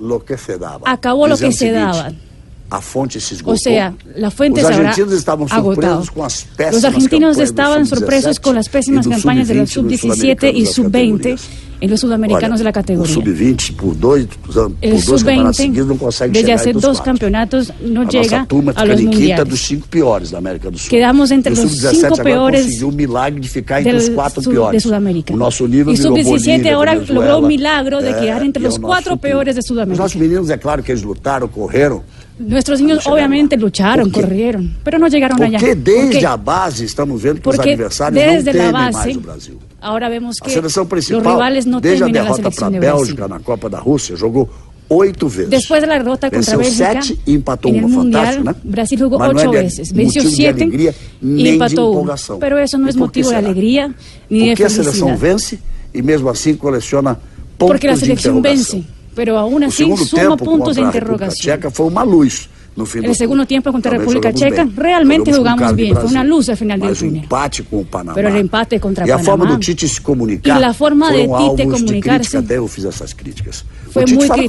lo 0.00 0.20
que 0.20 0.38
se 0.38 0.56
dava. 0.56 0.88
Acabó 0.88 1.26
lo 1.26 1.36
que 1.36 1.52
se 1.52 1.58
seguinte, 1.58 1.74
daba. 1.74 2.25
A 2.68 2.80
fonte 2.80 3.20
se 3.20 3.34
esgotou. 3.34 3.54
O 3.54 3.56
sea, 3.56 3.94
la 4.16 4.28
fuente 4.30 4.60
Os 4.60 4.66
se 4.66 4.72
habrá 4.72 4.88
argentinos 4.90 5.12
estavam 5.16 5.46
agotado. 5.48 6.02
surpresos 6.04 6.10
com 6.10 6.24
as 6.24 6.42
péssimas 6.42 6.74
Los 6.74 6.84
argentinos 6.84 7.38
estaban 7.38 7.86
sub-17 7.86 7.88
sorpresos 7.94 8.40
con 8.40 8.54
las 8.56 8.68
pésimas 8.68 9.06
e 9.06 9.10
campañas 9.10 9.46
de 9.48 9.54
los 9.54 9.70
sub-20 9.70 9.90
nos 10.06 10.18
sub-17 10.18 10.52
y 10.52 10.66
sudamericanos 10.66 10.66
das 10.66 10.74
sub-20 10.74 11.18
categorias. 11.22 11.48
en 11.78 11.90
los 11.90 12.00
sudamericanos 12.00 12.50
Olha, 12.50 12.58
de 12.58 12.64
la 12.64 12.72
categoría. 12.72 13.14
sub-20 13.14 13.76
por 13.76 13.94
dois, 13.96 14.26
por 14.26 14.72
El 14.82 14.98
campeonatos 14.98 15.56
seguidos 15.56 15.86
não 15.86 15.94
sub-20 15.94 15.98
consegue 16.00 16.32
desde 16.32 16.52
hace 16.52 16.72
dos 16.72 17.00
campeonatos 17.00 17.70
no 17.82 18.00
a 18.00 18.04
llega 18.04 18.46
turma 18.46 18.72
a 18.74 18.84
los 18.84 18.98
em 18.98 19.04
mundiales. 19.04 19.48
dos 19.48 19.60
cinco 19.60 19.86
piores 19.88 20.30
da 20.32 20.38
América 20.38 20.68
do 20.68 20.76
Sul. 20.78 20.90
Quedamos 20.90 21.30
entre 21.30 21.52
E 21.52 21.56
los 21.56 21.70
sub-17 21.70 21.94
cinco 22.02 22.16
peores 22.22 22.62
conseguiu 22.64 22.88
o 22.88 22.92
milagre 22.92 23.40
de 23.40 23.48
ficar 23.48 23.78
entre 23.78 23.94
os 23.94 24.06
del 24.06 24.14
quatro 24.16 24.42
sud- 24.42 24.50
piores. 24.52 24.72
de 24.72 24.80
Sudamérica. 24.88 25.32
O 25.32 25.36
nosso 25.36 25.68
nível 25.68 25.94
Y 25.94 25.98
virou 25.98 26.16
sub-17 26.16 26.24
Bolívia, 26.26 26.74
ahora 26.74 26.94
Venezuela, 26.94 27.20
logró 27.20 27.38
un 27.38 27.46
milagro 27.46 28.02
de 28.02 28.12
quedar 28.14 28.42
entre 28.42 28.60
e 28.60 28.66
los 28.66 28.76
cuatro 28.80 29.16
peores 29.18 29.54
de 29.54 29.62
Sudamérica. 29.62 30.02
nossos 30.02 30.16
meninos, 30.20 30.50
é 30.50 30.56
claro 30.58 30.82
que 30.82 30.90
eles 30.90 31.04
lutaram, 31.04 31.46
correram. 31.46 32.02
Nuestros 32.38 32.80
niños 32.82 33.06
obviamente 33.06 33.56
lucharon, 33.56 34.10
corrieron, 34.10 34.76
pero 34.84 34.98
no 34.98 35.08
llegaron 35.08 35.42
allá. 35.42 35.58
Porque 35.58 35.74
desde 35.74 36.26
a 36.26 36.36
base 36.36 36.84
estamos 36.84 37.22
vendo 37.22 37.40
que 37.40 37.48
os 37.48 37.56
Porque 37.56 37.70
adversários 37.72 38.22
não 38.22 38.32
desde 38.34 38.52
la 38.52 38.58
temem 38.58 38.72
base, 38.72 38.92
mais 38.98 39.16
o 39.16 39.20
Brasil. 39.20 39.58
ahora 39.80 40.08
vemos 40.10 40.36
A 40.40 40.44
que 40.44 40.50
seleção 40.50 40.82
los 40.84 40.90
principal, 40.90 41.32
rivales 41.34 41.64
no 41.64 41.80
desde 41.80 42.04
a 42.04 42.06
a 42.08 42.10
derrota 42.10 42.50
para 42.50 42.66
a. 42.66 42.70
Bélgica 42.70 43.26
na 43.28 43.40
Copa 43.40 43.70
da 43.70 43.78
Rússia, 43.78 44.16
jogou 44.16 44.50
oito 44.90 45.28
vezes. 45.28 45.48
Después 45.50 45.80
de 45.80 45.86
la 45.86 45.96
derrota 45.98 46.30
contra 46.30 46.56
Venceu 46.56 46.58
Bélgica, 46.58 47.02
sete 47.02 47.20
e 47.26 47.32
empatou 47.32 47.72
uma, 47.72 47.88
Mundial, 47.88 48.44
né? 48.44 48.54
Brasil 48.62 48.98
jugó 48.98 49.18
Mas 49.18 49.28
não 49.32 49.36
ocho 49.36 49.46
é 49.46 49.50
de 49.58 49.64
veces, 49.64 49.92
venció 49.92 50.22
motivo 50.22 50.28
de 50.30 50.36
siete 50.36 50.62
alegria, 50.62 50.94
y 51.22 51.26
nem 51.26 51.44
de 51.44 51.50
empató 51.54 51.82
uno. 51.90 52.00
empolgação. 52.00 52.38
Pero 52.38 52.58
eso 52.58 52.76
no 52.78 52.86
E 52.86 52.90
es 52.90 52.96
por 52.96 53.10
que 53.10 53.20
motivo 53.22 53.28
de 53.30 53.34
será? 53.34 53.48
alegría 53.48 53.94
ni 54.28 54.40
de 54.40 54.46
Porque 54.50 54.64
a 54.64 54.68
seleção 54.68 55.16
vence 55.16 55.58
e 55.94 56.02
mesmo 56.02 56.28
assim 56.28 56.54
coleciona 56.54 57.14
pontos 57.58 57.80
Porque 57.80 57.96
selección 57.96 58.36
interrogação. 58.38 58.80
vence, 58.80 58.84
pero 59.16 59.38
aún 59.38 59.64
así 59.64 59.84
suma 59.96 60.36
puntos 60.36 60.76
de 60.76 60.82
interrogación. 60.82 61.56
Checa 61.56 61.70
foi 61.70 61.86
uma 61.88 62.04
luz 62.04 62.48
no 62.76 62.84
El 62.84 63.14
segundo 63.16 63.46
tiempo 63.46 63.72
contra 63.72 63.96
República 63.96 64.34
Checa 64.34 64.68
realmente 64.76 65.32
jugamos 65.32 65.70
de 65.70 65.74
bien, 65.74 65.96
fue 65.96 66.04
una 66.04 66.22
luz 66.22 66.50
al 66.50 66.58
final 66.58 66.78
del 66.78 66.94
túnel. 66.94 67.26
Panamá. 67.90 68.14
Pero 68.14 68.28
el 68.28 68.36
empate 68.36 68.78
contra 68.78 69.06
e 69.06 69.10
a 69.10 69.18
forma 69.18 69.44
Panamá 69.44 69.54
do 69.54 69.58
Tite 69.58 69.88
se 69.88 70.02
comunicar. 70.02 70.58
y 70.58 70.60
la 70.60 70.74
forma 70.74 71.10
de 71.10 71.22
Tite 71.22 71.34
alvos 71.34 71.56
de 71.56 71.64
comunicarse 71.64 72.44
crítica, 73.16 73.50
fue 73.90 74.04
muy 74.06 74.26
fala 74.26 74.42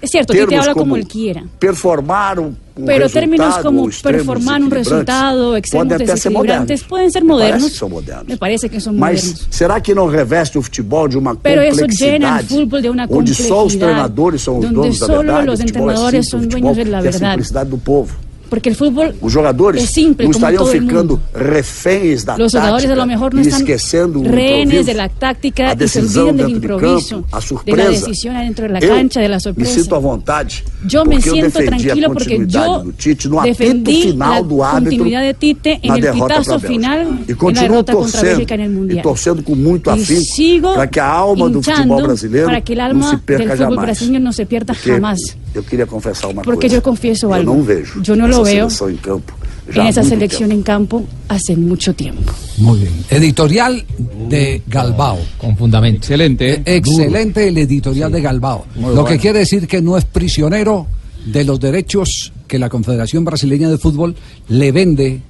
Es 0.00 0.10
cierto, 0.10 0.32
Tite 0.32 0.46
Termos 0.46 0.60
habla 0.60 0.72
como 0.74 0.84
como 0.84 0.96
él 0.96 1.06
quiera. 1.08 1.42
Performar 1.58 2.38
um, 2.38 2.54
um 2.76 2.84
Pero 2.84 3.08
términos 3.08 3.56
como 3.58 3.88
performar 4.02 4.60
un 4.62 4.70
resultado, 4.70 5.56
extremos 5.56 5.88
ser 5.88 6.06
desequilibrantes, 6.06 6.82
modernos. 6.82 6.88
pueden 6.88 7.10
ser 7.10 7.24
Me 7.24 7.28
parece 7.28 7.48
modernos. 7.48 7.70
que 7.72 7.78
são 7.78 7.88
modernos. 7.88 8.28
Me 8.28 8.36
parece 8.36 8.68
que 8.68 8.80
son 8.80 8.98
Mas 8.98 9.24
modernos. 9.24 9.46
será 9.50 9.80
que 9.80 9.94
não 9.94 10.06
reveste 10.06 10.58
o 10.58 10.62
futebol 10.62 11.08
de 11.08 11.16
uma 11.16 11.34
Pero 11.34 11.62
eso 11.62 11.86
llena 11.86 12.40
el 12.40 12.46
fútbol 12.46 12.82
de 12.82 12.90
una 12.90 13.06
onde 13.08 13.34
só 13.34 13.64
os 13.64 13.72
complejidad, 13.72 13.86
treinadores 13.88 14.42
são 14.42 14.58
os 14.58 14.64
donde 14.64 14.74
donos 14.74 14.98
da 14.98 15.06
solo 15.06 15.18
verdade? 15.22 15.46
los 15.46 15.60
o 15.60 15.62
futebol 15.62 15.88
é 15.90 15.92
entrenadores 15.94 16.28
son 16.28 16.48
dueños 16.48 16.76
de 16.76 16.84
la 16.84 17.00
verdad. 17.00 17.30
simplicidade 17.30 17.70
do 17.70 17.78
povo. 17.78 18.12
Porque 18.48 18.68
el 18.68 18.76
fútbol 18.76 19.14
Os 19.20 19.34
jogadores 19.34 19.82
es 19.82 19.90
simple, 19.90 20.28
todo 20.30 20.72
el 20.72 20.80
ficando 20.82 21.20
reféns 21.34 22.24
da 22.24 22.36
Los 22.38 22.52
jugadores 22.52 22.90
a 22.90 22.94
lo 22.94 23.06
mejor 23.06 23.34
no 23.34 23.40
e 23.40 23.42
están 23.42 23.60
esquecendo 23.60 24.20
o 24.20 24.24
rehenes 24.24 24.86
de 24.86 24.94
la 24.94 25.08
táctica 25.08 25.70
a 25.70 25.74
y 25.74 25.88
se 25.88 26.00
olvidan 26.00 26.36
del 26.36 26.46
dentro 26.46 26.78
de 26.78 26.86
improviso, 26.86 27.22
campo, 27.22 27.36
a 27.36 27.64
de 27.64 27.76
la 27.76 27.90
decisión 27.90 28.36
adentro 28.36 28.62
de 28.66 28.72
la 28.72 28.78
Eu 28.80 28.94
cancha, 28.94 29.20
de 29.20 29.28
la 29.28 29.36
me 29.36 29.40
sorpresa. 29.40 29.80
sinto 29.80 29.94
à 29.94 29.98
vontade 29.98 30.64
Yo 30.86 31.04
me 31.04 31.20
siento 31.20 31.58
a 31.58 31.62
tranquilo 31.62 32.12
porque 32.12 32.46
yo 32.46 32.84
Tite 32.96 33.28
no 33.28 33.42
defendí 33.42 34.12
la 34.12 34.42
continuidad 34.42 35.22
de 35.22 35.34
Tite 35.34 35.80
en 35.82 35.94
el 35.94 36.00
derrota 36.00 36.38
pitazo 36.40 36.60
final 36.60 36.98
e 37.00 37.02
en 37.02 37.28
la 37.28 37.36
continuo 37.36 37.68
derrota 37.68 37.92
contra 37.92 38.10
torcendo 38.12 38.36
Bélgica 38.36 38.54
en 38.54 38.60
el 38.60 38.70
e 38.70 38.74
Mundial. 38.74 39.02
torcendo 39.02 39.42
com 39.42 39.56
muito 39.56 39.90
Y 39.90 39.92
afinco 40.02 40.20
sigo 40.22 40.74
para 40.74 40.86
que 40.86 41.00
a 41.00 41.10
alma 41.10 41.48
do 41.48 41.62
futebol 41.62 41.84
hinchando 41.84 42.06
brasileiro 42.06 42.46
para 42.46 42.60
que 42.60 42.72
el 42.72 42.80
alma 42.80 43.10
se 43.10 43.16
del 43.16 43.48
fútbol 43.50 43.56
jamais. 43.58 43.80
brasileño 43.80 44.20
no 44.20 44.32
se 44.32 44.46
pierda 44.46 44.74
jamás. 44.74 45.36
Eu 45.56 45.62
queria 45.64 45.86
confessar 45.86 46.28
uma 46.28 46.42
Porque 46.42 46.68
coisa. 46.68 46.76
yo 46.76 46.82
confieso 46.82 47.26
eu 47.26 47.34
algo. 47.34 47.54
não 47.54 47.62
vejo 47.62 48.00
Yo 48.02 48.14
no 48.16 48.26
lo 48.28 48.42
veo 48.44 48.68
em 48.90 48.96
campo 48.96 49.32
en 49.74 49.86
esa 49.86 50.02
selección 50.04 50.52
en 50.52 50.62
campo 50.62 51.04
hace 51.28 51.56
mucho 51.56 51.92
tiempo. 51.92 52.32
Muy 52.58 52.78
bien. 52.80 52.92
Editorial 53.10 53.84
de 54.28 54.62
Galbao. 54.68 55.18
Con 55.38 55.56
fundamento. 55.56 55.98
Excelente. 55.98 56.62
Excelente 56.64 57.48
el 57.48 57.58
editorial 57.58 58.12
de 58.12 58.20
Galbao. 58.20 58.64
Muy 58.76 58.82
Lo 58.94 59.02
bueno. 59.02 59.04
que 59.06 59.18
quiere 59.18 59.40
decir 59.40 59.66
que 59.66 59.82
no 59.82 59.96
es 59.98 60.04
prisionero 60.04 60.86
de 61.24 61.42
los 61.44 61.58
derechos 61.58 62.32
que 62.46 62.60
la 62.60 62.68
Confederación 62.68 63.24
Brasileña 63.24 63.68
de 63.68 63.76
Fútbol 63.76 64.14
le 64.48 64.70
vende 64.70 65.20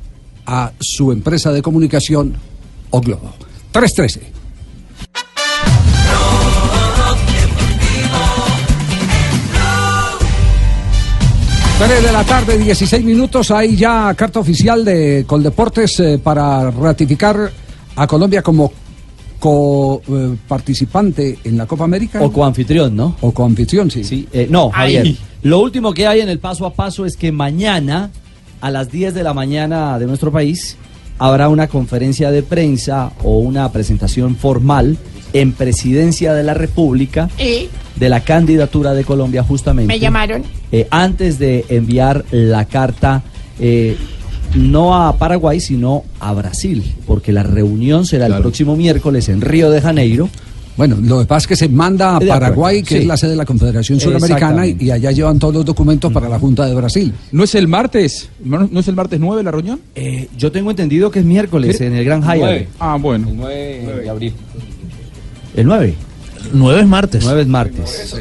a 0.45 0.71
su 0.81 1.13
empresa 1.13 1.51
de 1.51 1.63
comunicación 1.63 2.35
O 2.91 3.01
Globo. 3.01 3.33
313. 3.73 4.21
Tres 11.79 12.03
de 12.03 12.11
la 12.11 12.25
tarde, 12.25 12.57
16 12.57 13.05
minutos. 13.05 13.51
Hay 13.51 13.77
ya 13.77 14.15
carta 14.15 14.41
oficial 14.41 14.83
de 14.83 15.25
Coldeportes 15.27 16.01
eh, 16.01 16.19
para 16.23 16.71
ratificar 16.71 17.53
a 17.95 18.07
Colombia 18.07 18.41
como 18.41 18.73
co-participante 19.39 21.39
en 21.45 21.59
la 21.59 21.67
Copa 21.67 21.85
América. 21.85 22.23
O 22.23 22.33
coanfitrión, 22.33 22.97
¿no? 22.97 23.17
O 23.21 23.31
coanfitrión, 23.31 23.91
sí. 23.91 24.27
Eh, 24.33 24.49
no, 24.51 24.71
Javier. 24.71 25.03
Ay. 25.05 25.19
Lo 25.43 25.61
último 25.61 25.93
que 25.93 26.07
hay 26.07 26.21
en 26.21 26.31
el 26.31 26.39
paso 26.39 26.65
a 26.65 26.73
paso 26.73 27.05
es 27.05 27.15
que 27.15 27.31
mañana, 27.31 28.11
a 28.63 28.71
las 28.71 28.91
10 28.91 29.13
de 29.13 29.23
la 29.23 29.35
mañana 29.35 29.99
de 29.99 30.07
nuestro 30.07 30.33
país, 30.33 30.79
habrá 31.19 31.51
una 31.51 31.69
conferencia 31.69 32.31
de 32.31 32.43
prensa 32.43 33.13
o 33.23 33.39
una 33.39 33.71
presentación 33.71 34.37
formal 34.37 34.97
en 35.33 35.53
Presidencia 35.53 36.35
de 36.35 36.43
la 36.43 36.55
República 36.55 37.29
¿Y? 37.39 37.69
de 37.99 38.09
la 38.09 38.21
candidatura 38.21 38.95
de 38.95 39.05
Colombia 39.05 39.43
justamente. 39.43 39.93
¿Me 39.93 39.99
llamaron? 39.99 40.43
eh, 40.73 40.87
antes 40.91 41.39
de 41.39 41.65
enviar 41.69 42.25
la 42.31 42.65
carta 42.67 43.23
eh, 43.59 43.97
no 44.55 44.95
a 44.95 45.17
Paraguay, 45.17 45.61
sino 45.61 46.05
a 46.21 46.33
Brasil, 46.33 46.95
porque 47.07 47.33
la 47.33 47.43
reunión 47.43 48.07
será 48.07 48.27
el 48.27 48.35
próximo 48.37 48.77
miércoles 48.77 49.29
en 49.29 49.41
Río 49.41 49.71
de 49.71 49.81
Janeiro. 49.81 50.29
Bueno, 50.77 50.99
lo 51.01 51.21
que 51.21 51.27
pasa 51.27 51.45
es 51.45 51.47
que 51.47 51.57
se 51.57 51.69
manda 51.71 52.17
a 52.17 52.21
Paraguay, 52.21 52.83
que 52.83 52.97
sí. 52.97 53.01
es 53.01 53.07
la 53.07 53.17
sede 53.17 53.31
de 53.31 53.37
la 53.37 53.47
Confederación 53.47 53.99
Suramericana, 53.99 54.67
y, 54.67 54.91
allá 54.91 55.11
llevan 55.11 55.39
todos 55.39 55.55
los 55.55 55.65
documentos 55.65 56.13
para 56.13 56.29
la 56.29 56.39
Junta 56.39 56.67
de 56.67 56.75
Brasil. 56.75 57.15
¿No 57.33 57.45
es 57.45 57.55
el 57.55 57.67
martes? 57.67 58.29
¿No 58.45 58.69
no 58.71 58.81
es 58.81 58.89
el 58.89 58.95
martes 58.95 59.19
9 59.19 59.43
la 59.43 59.51
reunión? 59.51 59.81
Eh, 59.95 60.29
yo 60.37 60.53
tengo 60.53 60.71
entendido 60.71 61.11
que 61.11 61.21
es 61.21 61.25
miércoles 61.25 61.81
en 61.81 61.95
el 61.95 62.05
Gran 62.05 62.23
Hyatt. 62.23 62.69
Ah, 62.79 62.99
bueno. 63.01 63.29
El 63.29 63.37
9 63.37 64.01
de 64.03 64.11
abril. 64.11 64.35
¿El 65.57 65.67
9? 65.67 65.95
9 66.53 66.81
es 66.81 66.87
martes. 66.87 67.25
9 67.25 67.41
es 67.43 67.49
martes. 67.49 68.15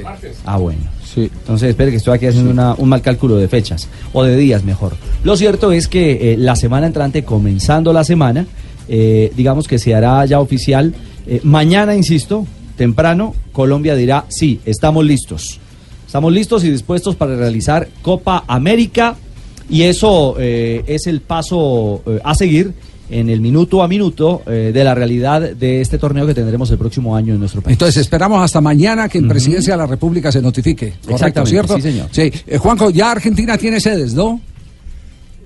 Ah, 0.45 0.57
bueno. 0.57 0.79
Sí. 1.13 1.29
Entonces, 1.31 1.69
espere 1.69 1.91
que 1.91 1.97
estoy 1.97 2.15
aquí 2.15 2.25
haciendo 2.27 2.51
una- 2.51 2.73
un 2.73 2.89
mal 2.89 3.01
cálculo 3.01 3.37
de 3.37 3.47
fechas, 3.47 3.87
o 4.13 4.23
de 4.23 4.35
días 4.35 4.63
mejor. 4.63 4.93
Lo 5.23 5.37
cierto 5.37 5.71
es 5.71 5.87
que 5.87 6.33
eh, 6.33 6.37
la 6.37 6.55
semana 6.55 6.87
entrante, 6.87 7.23
comenzando 7.23 7.93
la 7.93 8.03
semana, 8.03 8.45
eh, 8.89 9.31
digamos 9.35 9.67
que 9.67 9.79
se 9.79 9.93
hará 9.95 10.25
ya 10.25 10.39
oficial. 10.39 10.93
eh, 11.27 11.39
mañana, 11.43 11.95
insisto, 11.95 12.45
temprano, 12.77 13.33
Colombia 13.51 13.95
dirá, 13.95 14.25
sí, 14.29 14.59
estamos 14.65 15.03
listos. 15.05 15.59
Estamos 16.05 16.31
listos 16.31 16.63
y 16.63 16.69
dispuestos 16.69 17.15
para 17.15 17.35
realizar 17.35 17.87
Copa 18.03 18.43
América 18.47 19.15
y 19.69 19.81
eso 19.83 20.35
eh, 20.37 20.83
es 20.85 21.07
el 21.07 21.21
paso 21.21 22.03
eh, 22.05 22.19
a 22.23 22.35
seguir 22.35 22.73
en 23.09 23.29
el 23.29 23.39
minuto 23.39 23.83
a 23.83 23.87
minuto 23.87 24.41
eh, 24.47 24.71
de 24.73 24.83
la 24.83 24.95
realidad 24.95 25.41
de 25.41 25.81
este 25.81 25.97
torneo 25.97 26.25
que 26.25 26.33
tendremos 26.33 26.69
el 26.71 26.77
próximo 26.77 27.15
año 27.15 27.33
en 27.33 27.39
nuestro 27.39 27.61
país. 27.61 27.73
Entonces 27.73 27.97
esperamos 27.97 28.43
hasta 28.43 28.61
mañana 28.61 29.07
que 29.09 29.17
en 29.17 29.27
Presidencia 29.27 29.73
de 29.73 29.77
la 29.77 29.87
República 29.87 30.31
se 30.31 30.41
notifique. 30.41 30.93
Correcto, 31.05 31.45
¿cierto? 31.45 31.75
sí, 31.75 31.81
señor. 31.81 32.07
Sí. 32.11 32.31
Eh, 32.47 32.57
Juanjo, 32.57 32.89
ya 32.89 33.11
Argentina 33.11 33.57
tiene 33.57 33.79
sedes, 33.79 34.13
¿no? 34.13 34.41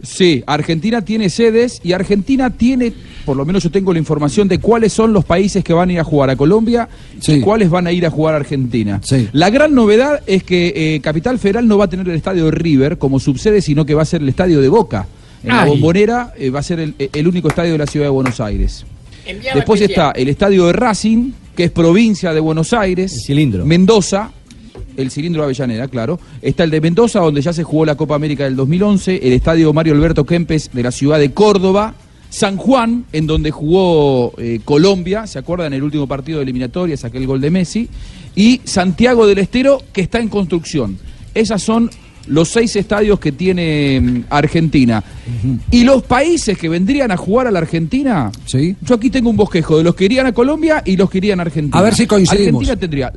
Sí, 0.02 0.44
Argentina 0.48 1.02
tiene 1.04 1.30
sedes 1.30 1.82
y 1.84 1.92
Argentina 1.92 2.50
tiene, 2.50 2.94
por 3.26 3.36
lo 3.36 3.46
menos 3.46 3.64
yo 3.64 3.72
tengo 3.72 3.92
la 3.92 4.00
información 4.00 4.48
de 4.48 4.60
cuáles 4.60 4.94
son 4.94 5.12
los 5.12 5.26
países 5.26 5.64
que 5.64 5.74
van 5.74 5.90
a 5.90 5.94
ir 5.94 6.00
a 6.00 6.04
jugar 6.04 6.30
a 6.30 6.36
Colombia 6.36 6.88
y 7.28 7.42
cuáles 7.42 7.70
van 7.70 7.88
a 7.88 7.92
ir 7.92 8.06
a 8.06 8.10
jugar 8.10 8.34
a 8.34 8.38
Argentina. 8.38 9.02
La 9.34 9.50
gran 9.50 9.76
novedad 9.76 10.22
es 10.26 10.44
que 10.44 10.74
eh, 10.76 11.02
Capital 11.02 11.38
Federal 11.38 11.68
no 11.68 11.78
va 11.78 11.86
a 11.86 11.90
tener 11.90 12.08
el 12.08 12.16
estadio 12.16 12.46
de 12.46 12.52
River 12.52 12.98
como 12.98 13.20
subsede, 13.20 13.62
sino 13.62 13.86
que 13.86 13.94
va 13.94 14.04
a 14.04 14.06
ser 14.06 14.22
el 14.22 14.30
estadio 14.30 14.62
de 14.62 14.70
Boca. 14.70 15.08
En 15.44 15.50
la 15.50 15.64
Ay. 15.64 15.70
bombonera 15.70 16.34
eh, 16.38 16.50
va 16.50 16.60
a 16.60 16.64
ser 16.64 16.80
el, 16.80 16.96
el 16.98 17.28
único 17.28 17.48
estadio 17.48 17.74
de 17.74 17.78
la 17.78 17.88
ciudad 17.88 18.08
de 18.08 18.12
Buenos 18.12 18.40
Aires. 18.40 18.86
Después 19.26 19.82
especial. 19.82 20.10
está 20.10 20.12
el 20.20 20.28
estadio 20.30 20.66
de 20.68 20.74
Racing, 20.74 21.32
que 21.56 21.66
es 21.66 21.72
provincia 21.72 22.34
de 22.34 22.40
Buenos 22.40 22.74
Aires. 22.74 23.24
cilindro. 23.26 23.66
Mendoza, 23.66 24.32
el 24.98 25.12
cilindro 25.12 25.42
de 25.42 25.46
Avellaneda, 25.46 25.88
claro. 25.88 26.20
Está 26.42 26.64
el 26.64 26.72
de 26.72 26.82
Mendoza, 26.82 27.20
donde 27.20 27.42
ya 27.42 27.54
se 27.54 27.64
jugó 27.64 27.86
la 27.86 27.96
Copa 27.96 28.16
América 28.16 28.44
del 28.46 28.56
2011. 28.56 29.20
El 29.24 29.34
estadio 29.34 29.72
Mario 29.72 29.94
Alberto 29.94 30.26
Kempes 30.26 30.72
de 30.74 30.84
la 30.84 30.92
ciudad 30.92 31.20
de 31.20 31.32
Córdoba. 31.32 31.94
San 32.30 32.58
Juan, 32.58 33.06
en 33.12 33.26
donde 33.26 33.50
jugó 33.50 34.34
eh, 34.38 34.60
Colombia, 34.64 35.26
¿se 35.26 35.40
acuerdan? 35.40 35.74
El 35.74 35.82
último 35.82 36.06
partido 36.08 36.38
de 36.38 36.44
eliminatoria, 36.44 36.96
saqué 36.96 37.18
el 37.18 37.26
gol 37.26 37.42
de 37.42 37.50
Messi. 37.50 37.90
Y 38.36 38.62
Santiago 38.66 39.26
del 39.26 39.40
Estero, 39.40 39.82
que 39.92 40.02
está 40.02 40.20
en 40.20 40.30
construcción. 40.30 40.98
Esas 41.34 41.64
son 41.64 41.90
los 42.28 42.50
seis 42.50 42.76
estadios 42.76 43.20
que 43.20 43.32
tiene 43.32 44.00
mm, 44.00 44.24
Argentina. 44.30 45.04
Y 45.72 45.84
los 45.84 46.04
países 46.04 46.58
que 46.58 46.70
vendrían 46.70 47.12
a 47.12 47.18
jugar 47.18 47.48
a 47.48 47.52
la 47.52 47.60
Argentina, 47.60 48.32
yo 48.82 48.96
aquí 48.96 49.10
tengo 49.10 49.30
un 49.30 49.38
bosquejo 49.38 49.78
de 49.78 49.84
los 49.84 49.96
que 49.96 50.06
irían 50.06 50.28
a 50.28 50.34
Colombia 50.34 50.82
y 50.86 50.98
los 50.98 51.10
que 51.10 51.20
irían 51.20 51.40
a 51.40 51.44
Argentina. 51.44 51.80
A 51.80 51.82
ver 51.82 51.96
si 51.96 52.08
coincidimos. 52.08 52.62
Argentina 52.62 52.80
tendría, 52.80 53.14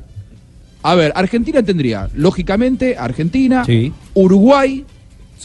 a 0.82 0.94
ver, 0.94 1.12
Argentina 1.14 1.62
tendría, 1.62 2.08
lógicamente, 2.14 2.96
Argentina, 2.96 3.64
Uruguay, 4.14 4.84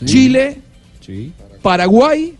Chile, 0.06 0.58
Paraguay, 1.62 2.34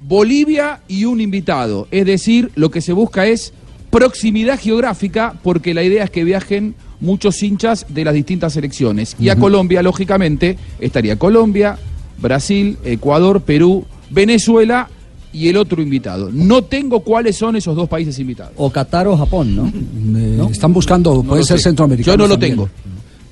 Bolivia 0.00 0.80
y 0.88 1.04
un 1.04 1.20
invitado. 1.20 1.88
Es 1.90 2.06
decir, 2.06 2.50
lo 2.54 2.70
que 2.70 2.80
se 2.80 2.92
busca 2.92 3.26
es 3.26 3.52
proximidad 3.90 4.58
geográfica 4.58 5.34
porque 5.42 5.74
la 5.74 5.82
idea 5.82 6.04
es 6.04 6.10
que 6.10 6.24
viajen 6.24 6.74
muchos 7.00 7.42
hinchas 7.42 7.86
de 7.88 8.04
las 8.04 8.14
distintas 8.14 8.52
selecciones. 8.52 9.16
Y 9.18 9.28
a. 9.28 9.36
Colombia, 9.36 9.82
lógicamente, 9.82 10.56
estaría 10.80 11.16
Colombia, 11.18 11.78
Brasil, 12.18 12.78
Ecuador, 12.84 13.42
Perú, 13.42 13.84
Venezuela 14.10 14.88
y 15.32 15.48
el 15.48 15.56
otro 15.58 15.82
invitado. 15.82 16.30
No 16.32 16.62
tengo 16.64 17.00
cuáles 17.00 17.36
son 17.36 17.56
esos 17.56 17.76
dos 17.76 17.88
países 17.88 18.18
invitados. 18.18 18.52
O 18.56 18.70
Qatar 18.70 19.06
o 19.08 19.16
Japón, 19.16 19.54
¿no? 19.54 19.70
Eh, 20.18 20.48
Están 20.50 20.72
buscando, 20.72 21.22
pueden 21.22 21.40
lo 21.42 21.46
ser 21.46 21.58
sé. 21.58 21.64
centroamericanos. 21.64 22.14
Yo 22.14 22.16
no 22.16 22.26
lo 22.26 22.34
también. 22.34 22.52
tengo. 22.52 22.70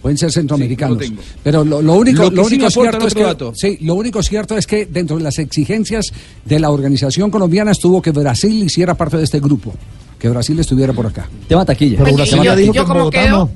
Pueden 0.03 0.19
ser 0.19 0.31
centroamericanos. 0.31 0.99
Sí, 1.03 1.15
lo. 1.15 1.23
Pero 1.43 1.65
lo, 1.65 1.81
lo 1.81 1.95
único, 1.95 2.25
Lo 2.25 2.31
que 2.31 2.37
lo 2.37 2.45
sí 2.45 2.57
único 2.57 2.71
cierto 2.71 3.07
es 3.07 3.15
que, 3.15 3.37
sí, 3.55 3.79
lo 3.81 3.95
único 3.95 4.23
cierto 4.23 4.55
es 4.59 4.67
que 4.67 4.85
dentro 4.85 5.17
de 5.17 5.23
las 5.23 5.39
exigencias 5.39 6.13
de 6.45 6.59
la 6.61 6.69
organización 6.71 7.31
colombiana 7.31 7.71
estuvo 7.71 8.03
que 8.03 8.11
Brasil 8.11 8.63
hiciera 8.65 8.93
parte 8.95 9.17
de 9.17 9.25
este 9.25 9.41
grupo, 9.41 9.73
que 10.25 10.31
Brasil 10.31 10.59
estuviera 10.59 10.95
por 10.95 11.07
acá. 11.07 11.29
Tema 11.47 11.67
taquilla. 11.67 11.99
Pero 11.99 12.07
Oye, 12.07 12.17
Brasil 12.17 12.39
¿y 12.41 12.45
ya 12.45 12.51
yo- 12.53 12.57
dijo 12.57 12.71
y 12.71 12.73
que 12.73 12.77
yo 12.77 12.83
en 12.83 12.89
cómo 12.89 12.99
Bogotá 13.01 13.23
quedo? 13.25 13.37
no. 13.37 13.51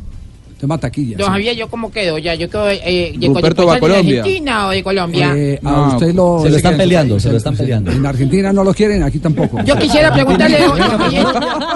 Tema 0.58 0.76
taquilla. 0.76 1.16
Don 1.16 1.26
sí. 1.26 1.32
Javier, 1.32 1.56
¿yo 1.56 1.68
cómo 1.68 1.90
quedo? 1.90 2.18
Ya, 2.18 2.34
yo 2.34 2.50
quedo 2.50 2.68
eh, 2.68 3.14
de, 3.16 3.26
Ruperto 3.28 3.62
de- 3.62 3.66
va 3.66 3.72
a 3.72 3.74
de 3.76 3.80
Colombia. 3.80 4.20
Argentina 4.22 4.66
o 4.66 4.70
de 4.70 4.82
Colombia? 4.82 5.32
Eh, 5.36 5.60
a 5.62 5.88
usted 5.88 6.14
lo, 6.14 6.40
se 6.42 6.50
lo 6.50 6.56
están 6.56 6.76
peleando, 6.76 7.20
se 7.20 7.30
lo 7.30 7.36
están 7.36 7.56
peleando. 7.56 7.92
En 7.92 8.04
Argentina 8.04 8.52
no 8.52 8.64
lo 8.64 8.74
quieren, 8.74 9.02
aquí 9.04 9.20
tampoco. 9.20 9.62
Yo 9.64 9.76
quisiera 9.78 10.12
preguntarle, 10.12 10.58
don 10.66 10.76
Javier, 10.78 11.26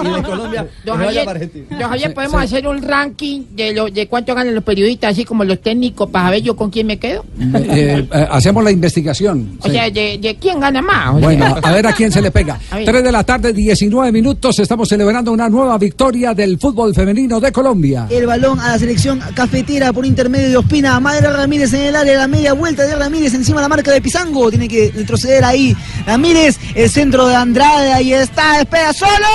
Y 0.03 0.09
de 0.15 0.23
Colombia, 0.23 0.67
don 0.83 0.99
que 0.99 1.05
vaya 1.05 1.23
Javier, 1.23 1.25
para 1.25 1.31
Argentina. 1.39 1.65
don 1.79 1.89
Javier, 1.89 2.09
Sí, 2.09 2.13
¿podemos 2.15 2.39
sí. 2.41 2.45
hacer 2.45 2.67
un 2.67 2.81
ranking 2.81 3.41
de 3.55 3.73
lo, 3.73 3.85
de 3.89 4.07
cuánto 4.07 4.35
ganan 4.35 4.53
los 4.53 4.63
periodistas, 4.65 5.11
así 5.13 5.23
como 5.23 5.43
los 5.45 5.61
técnicos, 5.61 6.09
para 6.09 6.29
ver 6.31 6.41
yo 6.43 6.55
con 6.55 6.69
quién 6.69 6.87
me 6.87 6.97
quedo? 6.99 7.23
Eh, 7.39 8.05
eh, 8.11 8.27
hacemos 8.31 8.63
la 8.65 8.71
investigación. 8.71 9.57
O 9.61 9.65
sí. 9.65 9.71
sea, 9.71 9.89
de, 9.89 10.17
de 10.17 10.35
quién 10.35 10.59
gana 10.59 10.81
más. 10.81 11.15
o 11.15 11.19
sea. 11.19 11.27
Bueno, 11.27 11.55
a 11.63 11.71
ver 11.71 11.87
a 11.87 11.93
quién 11.93 12.11
se 12.11 12.21
le 12.21 12.31
pega. 12.31 12.59
3 12.69 13.01
de 13.03 13.11
la 13.13 13.23
tarde, 13.23 13.53
19 13.53 14.11
minutos. 14.11 14.59
Estamos 14.59 14.89
celebrando 14.89 15.31
una 15.31 15.47
nueva 15.47 15.77
victoria 15.77 16.33
del 16.33 16.59
fútbol 16.59 16.93
femenino 16.93 17.39
de 17.39 17.51
Colombia. 17.51 18.07
El 18.09 18.25
balón 18.27 18.59
a 18.59 18.72
la 18.73 18.79
selección 18.79 19.21
cafetera 19.35 19.93
por 19.93 20.03
intermedio 20.03 20.49
de 20.49 20.57
Ospina. 20.57 20.99
Madre 20.99 21.31
Ramírez 21.31 21.71
en 21.73 21.81
el 21.81 21.95
área, 21.95 22.17
la 22.17 22.27
media 22.27 22.53
vuelta 22.53 22.81
de 22.83 22.95
Ramírez 22.95 23.35
encima 23.35 23.61
la 23.61 23.67
marca 23.67 23.91
de 23.91 24.01
Pizango. 24.01 24.49
Tiene 24.49 24.67
que 24.67 24.91
retroceder 24.95 25.45
ahí. 25.45 25.77
Ramírez, 26.07 26.57
el 26.73 26.89
centro 26.89 27.27
de 27.27 27.35
Andrade, 27.35 27.93
ahí 27.93 28.15
está, 28.15 28.61
espera 28.61 28.91
solo. 28.91 29.27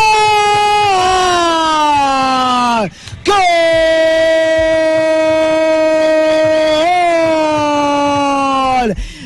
¡Gol! 3.25 3.39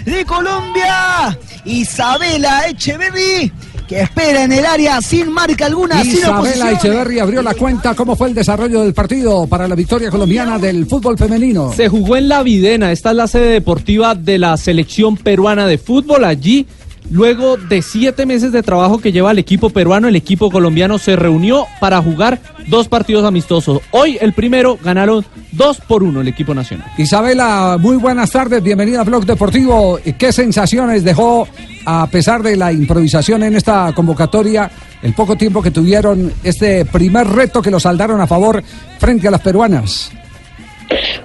De 0.04 0.24
Colombia, 0.26 1.38
Isabela 1.64 2.68
Echeverri, 2.68 3.50
que 3.92 4.00
espera 4.00 4.44
en 4.44 4.52
el 4.52 4.64
área 4.64 5.00
sin 5.02 5.30
marca 5.30 5.66
alguna, 5.66 6.02
sin 6.02 6.14
Isabela 6.14 6.38
oposición. 6.38 6.68
Echeverri 6.68 7.18
abrió 7.18 7.42
la 7.42 7.54
cuenta. 7.54 7.94
¿Cómo 7.94 8.16
fue 8.16 8.28
el 8.28 8.34
desarrollo 8.34 8.82
del 8.82 8.94
partido 8.94 9.46
para 9.46 9.68
la 9.68 9.74
victoria 9.74 10.10
colombiana 10.10 10.58
del 10.58 10.86
fútbol 10.86 11.18
femenino? 11.18 11.72
Se 11.74 11.88
jugó 11.88 12.16
en 12.16 12.28
La 12.28 12.42
Videna, 12.42 12.90
esta 12.90 13.10
es 13.10 13.16
la 13.16 13.26
sede 13.26 13.48
deportiva 13.48 14.14
de 14.14 14.38
la 14.38 14.56
selección 14.56 15.16
peruana 15.18 15.66
de 15.66 15.76
fútbol. 15.76 16.24
Allí, 16.24 16.66
luego 17.10 17.56
de 17.56 17.82
siete 17.82 18.26
meses 18.26 18.52
de 18.52 18.62
trabajo 18.62 18.98
que 18.98 19.12
lleva 19.12 19.30
el 19.30 19.38
equipo 19.38 19.70
peruano, 19.70 20.08
el 20.08 20.16
equipo 20.16 20.50
colombiano 20.50 20.98
se 20.98 21.16
reunió 21.16 21.66
para 21.80 22.00
jugar 22.02 22.40
dos 22.68 22.88
partidos 22.88 23.24
amistosos. 23.24 23.80
Hoy 23.90 24.18
el 24.20 24.32
primero 24.32 24.78
ganaron 24.82 25.24
dos 25.52 25.80
por 25.80 26.02
uno 26.02 26.20
el 26.20 26.28
equipo 26.28 26.54
nacional. 26.54 26.90
Isabela, 26.98 27.76
muy 27.78 27.96
buenas 27.96 28.30
tardes. 28.30 28.62
Bienvenida 28.62 29.00
a 29.00 29.04
Blog 29.04 29.26
Deportivo. 29.26 29.98
¿Qué 30.18 30.32
sensaciones 30.32 31.04
dejó, 31.04 31.46
a 31.84 32.06
pesar 32.06 32.42
de 32.42 32.56
la 32.56 32.72
improvisación 32.72 33.42
en 33.42 33.56
esta 33.56 33.92
convocatoria, 33.94 34.70
el 35.02 35.14
poco 35.14 35.36
tiempo 35.36 35.62
que 35.62 35.70
tuvieron 35.70 36.32
este 36.44 36.84
primer 36.84 37.26
reto 37.26 37.60
que 37.60 37.70
lo 37.70 37.80
saldaron 37.80 38.20
a 38.20 38.26
favor 38.26 38.62
frente 38.98 39.28
a 39.28 39.30
las 39.30 39.40
peruanas? 39.40 40.12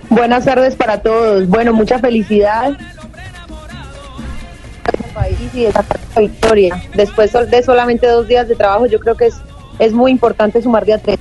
Buenas 0.10 0.46
tardes 0.46 0.76
para 0.76 1.02
todos. 1.02 1.48
Bueno, 1.48 1.74
mucha 1.74 2.00
felicidad 2.00 2.78
al 4.88 5.14
país 5.14 5.38
y 5.54 5.62
de 5.62 5.72
sacar 5.72 6.00
la 6.16 6.22
victoria. 6.22 6.84
Después 6.96 7.32
de 7.34 7.64
solamente 7.64 8.08
dos 8.08 8.28
días 8.28 8.48
de 8.48 8.56
trabajo, 8.56 8.86
yo 8.86 9.00
creo 9.00 9.16
que 9.16 9.28
es, 9.28 9.36
es 9.80 9.94
muy 9.94 10.12
importante 10.12 10.62
sumar 10.62 10.86
de 10.86 10.94
a 10.94 10.98
tres. 10.98 11.18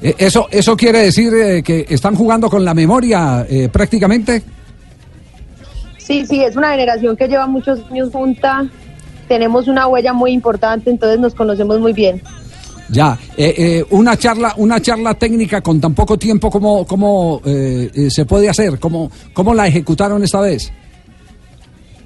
Eh, 0.00 0.14
Eso, 0.18 0.46
eso 0.50 0.76
quiere 0.76 1.00
decir 1.00 1.32
eh, 1.34 1.62
que 1.62 1.86
están 1.88 2.14
jugando 2.14 2.48
con 2.48 2.64
la 2.64 2.74
memoria 2.74 3.44
eh, 3.48 3.68
prácticamente. 3.68 4.42
Sí, 5.98 6.24
sí, 6.24 6.42
es 6.42 6.56
una 6.56 6.70
generación 6.70 7.16
que 7.16 7.28
lleva 7.28 7.46
muchos 7.46 7.80
años 7.90 8.10
junta. 8.12 8.66
Tenemos 9.26 9.68
una 9.68 9.86
huella 9.88 10.12
muy 10.12 10.32
importante, 10.32 10.88
entonces 10.88 11.20
nos 11.20 11.34
conocemos 11.34 11.80
muy 11.80 11.92
bien. 11.92 12.22
Ya, 12.90 13.18
eh, 13.36 13.54
eh, 13.58 13.84
una 13.90 14.16
charla, 14.16 14.54
una 14.56 14.80
charla 14.80 15.12
técnica 15.12 15.60
con 15.60 15.78
tan 15.78 15.94
poco 15.94 16.16
tiempo 16.16 16.50
como, 16.50 16.86
como 16.86 17.42
eh, 17.44 17.90
eh, 17.94 18.10
se 18.10 18.24
puede 18.24 18.48
hacer, 18.48 18.78
cómo, 18.78 19.10
cómo 19.34 19.52
la 19.52 19.66
ejecutaron 19.66 20.24
esta 20.24 20.40
vez. 20.40 20.72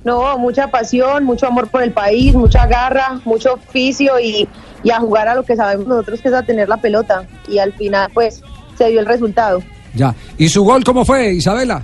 No, 0.05 0.37
mucha 0.39 0.69
pasión, 0.69 1.25
mucho 1.25 1.47
amor 1.47 1.69
por 1.69 1.83
el 1.83 1.93
país, 1.93 2.35
mucha 2.35 2.67
garra, 2.67 3.21
mucho 3.25 3.55
oficio 3.55 4.19
y, 4.19 4.49
y 4.83 4.91
a 4.91 4.99
jugar 4.99 5.29
a 5.29 5.35
lo 5.35 5.45
que 5.45 5.55
sabemos 5.55 5.87
nosotros 5.87 6.21
que 6.21 6.29
es 6.29 6.35
a 6.35 6.43
tener 6.43 6.69
la 6.69 6.79
pelota. 6.79 7.27
Y 7.49 7.59
al 7.59 7.73
final, 7.73 8.11
pues, 8.13 8.43
se 8.77 8.89
dio 8.89 9.01
el 9.01 9.07
resultado. 9.07 9.63
Ya, 9.95 10.15
¿y 10.39 10.49
su 10.49 10.65
gol 10.65 10.83
cómo 10.85 11.05
fue, 11.05 11.33
Isabela? 11.33 11.83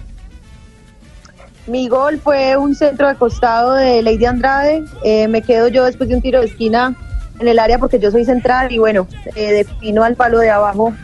Mi 1.67 1.87
gol 1.87 2.19
fue 2.19 2.57
un 2.57 2.75
centro 2.75 3.09
de 3.09 3.15
costado 3.15 3.75
de 3.75 4.03
Lady 4.03 4.25
Andrade. 4.25 4.85
Eh, 5.05 5.29
me 5.29 5.43
quedo 5.43 5.69
yo 5.69 5.85
después 5.85 6.09
de 6.09 6.17
un 6.17 6.23
tiro 6.23 6.41
de 6.41 6.47
esquina 6.47 6.97
en 7.39 7.47
el 7.47 7.59
área 7.59 7.79
porque 7.79 7.99
yo 7.99 8.11
soy 8.11 8.25
central 8.25 8.73
y 8.73 8.79
bueno, 8.79 9.07
eh, 9.35 9.53
defino 9.53 10.03
al 10.03 10.17
palo 10.17 10.39
de 10.39 10.51
abajo 10.51 10.95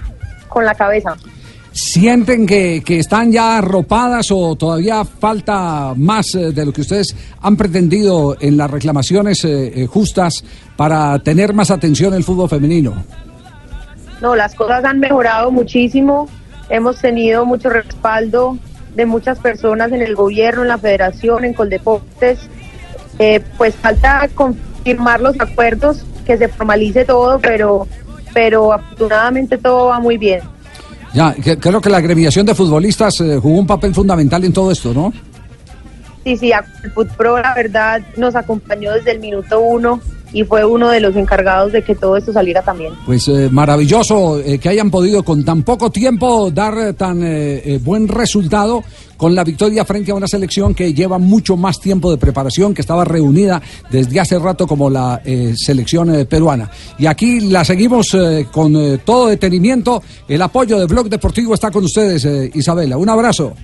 con 0.49 0.65
la 0.65 0.75
cabeza. 0.75 1.17
¿Sienten 1.75 2.47
que, 2.47 2.85
que 2.87 3.01
están 3.01 3.33
ya 3.33 3.59
arropadas 3.59 4.31
o 4.31 4.55
todavía 4.55 5.05
falta 5.05 5.93
más 5.97 6.33
eh, 6.37 6.53
de 6.53 6.65
lo 6.65 6.73
que 6.73 6.83
ustedes 6.83 7.17
han 7.41 7.57
pretendido 7.57 8.37
en 8.41 8.57
las 8.57 8.71
reclamaciones 8.71 9.45
eh, 9.45 9.83
eh, 9.83 9.87
justas 9.89 10.45
para 10.77 11.19
tener 11.19 11.53
más 11.53 11.73
atención 11.73 12.13
en 12.13 12.19
el 12.19 12.23
fútbol 12.23 12.49
femenino? 12.49 12.95
No, 14.21 14.37
las 14.37 14.55
cosas 14.55 14.85
han 14.85 15.01
mejorado 15.01 15.51
muchísimo. 15.51 16.29
Hemos 16.69 17.01
tenido 17.01 17.45
mucho 17.45 17.71
respaldo 17.71 18.57
de 18.95 19.05
muchas 19.05 19.41
personas 19.41 19.91
en 19.91 20.01
el 20.01 20.15
gobierno, 20.15 20.63
en 20.63 20.69
la 20.69 20.79
federación, 20.79 21.45
en 21.45 21.55
Coldeportes. 21.55 22.39
Eh, 23.19 23.43
pues 23.59 23.75
falta 23.75 24.29
confirmar 24.33 25.21
los 25.21 25.41
acuerdos, 25.41 26.05
que 26.25 26.39
se 26.39 26.47
formalice 26.47 27.05
todo, 27.05 27.41
pero, 27.41 27.89
pero 28.33 28.73
afortunadamente 28.73 29.59
todo 29.59 29.87
va 29.87 29.99
muy 29.99 30.19
bien. 30.19 30.54
Ya, 31.15 31.35
creo 31.61 31.81
que 31.81 31.89
la 31.89 31.99
agremiación 31.99 32.45
de 32.45 32.55
futbolistas 32.55 33.21
eh, 33.21 33.39
jugó 33.41 33.61
un 33.61 33.67
papel 33.67 33.95
fundamental 33.95 34.45
en 34.45 34.53
todo 34.53 34.73
esto, 34.73 34.93
¿no? 34.93 35.13
Sí, 36.25 36.37
sí, 36.37 36.51
el 36.53 37.07
Pro 37.17 37.39
la 37.39 37.55
verdad 37.55 38.03
nos 38.17 38.35
acompañó 38.35 38.93
desde 38.93 39.13
el 39.13 39.21
minuto 39.21 39.61
uno 39.61 40.01
y 40.35 40.43
fue 40.45 40.65
uno 40.65 40.91
de 40.91 41.01
los 41.01 41.17
encargados 41.17 41.73
de 41.73 41.83
que 41.83 41.95
todo 41.95 42.17
esto 42.17 42.33
saliera 42.33 42.61
también. 42.61 42.93
Pues 43.07 43.29
eh, 43.29 43.49
maravilloso 43.51 44.41
eh, 44.41 44.59
que 44.59 44.69
hayan 44.69 44.91
podido 44.91 45.23
con 45.23 45.45
tan 45.45 45.63
poco 45.63 45.91
tiempo 45.91 46.51
dar 46.51 46.77
eh, 46.77 46.93
tan 46.93 47.23
eh, 47.23 47.79
buen 47.83 48.09
resultado 48.09 48.83
con 49.17 49.33
la 49.35 49.45
victoria 49.45 49.85
frente 49.85 50.11
a 50.11 50.15
una 50.17 50.27
selección 50.27 50.75
que 50.75 50.93
lleva 50.93 51.19
mucho 51.19 51.57
más 51.57 51.81
tiempo 51.81 52.11
de 52.11 52.19
preparación, 52.19 52.75
que 52.75 52.81
estaba 52.81 53.05
reunida 53.05 53.63
desde 53.89 54.19
hace 54.19 54.39
rato 54.41 54.67
como 54.67 54.91
la 54.91 55.23
selección 55.55 56.27
peruana. 56.29 56.69
Y 56.99 57.07
aquí 57.07 57.41
la 57.41 57.65
seguimos 57.65 58.15
con 58.51 58.99
todo 59.05 59.29
detenimiento. 59.29 60.03
El 60.27 60.43
apoyo 60.43 60.81
de 60.81 60.87
Blog 60.87 61.09
Deportivo 61.09 61.55
está 61.55 61.71
con 61.71 61.85
ustedes, 61.85 62.27
Isabela. 62.55 62.99
Un 62.99 63.09
abrazo. 63.09 63.55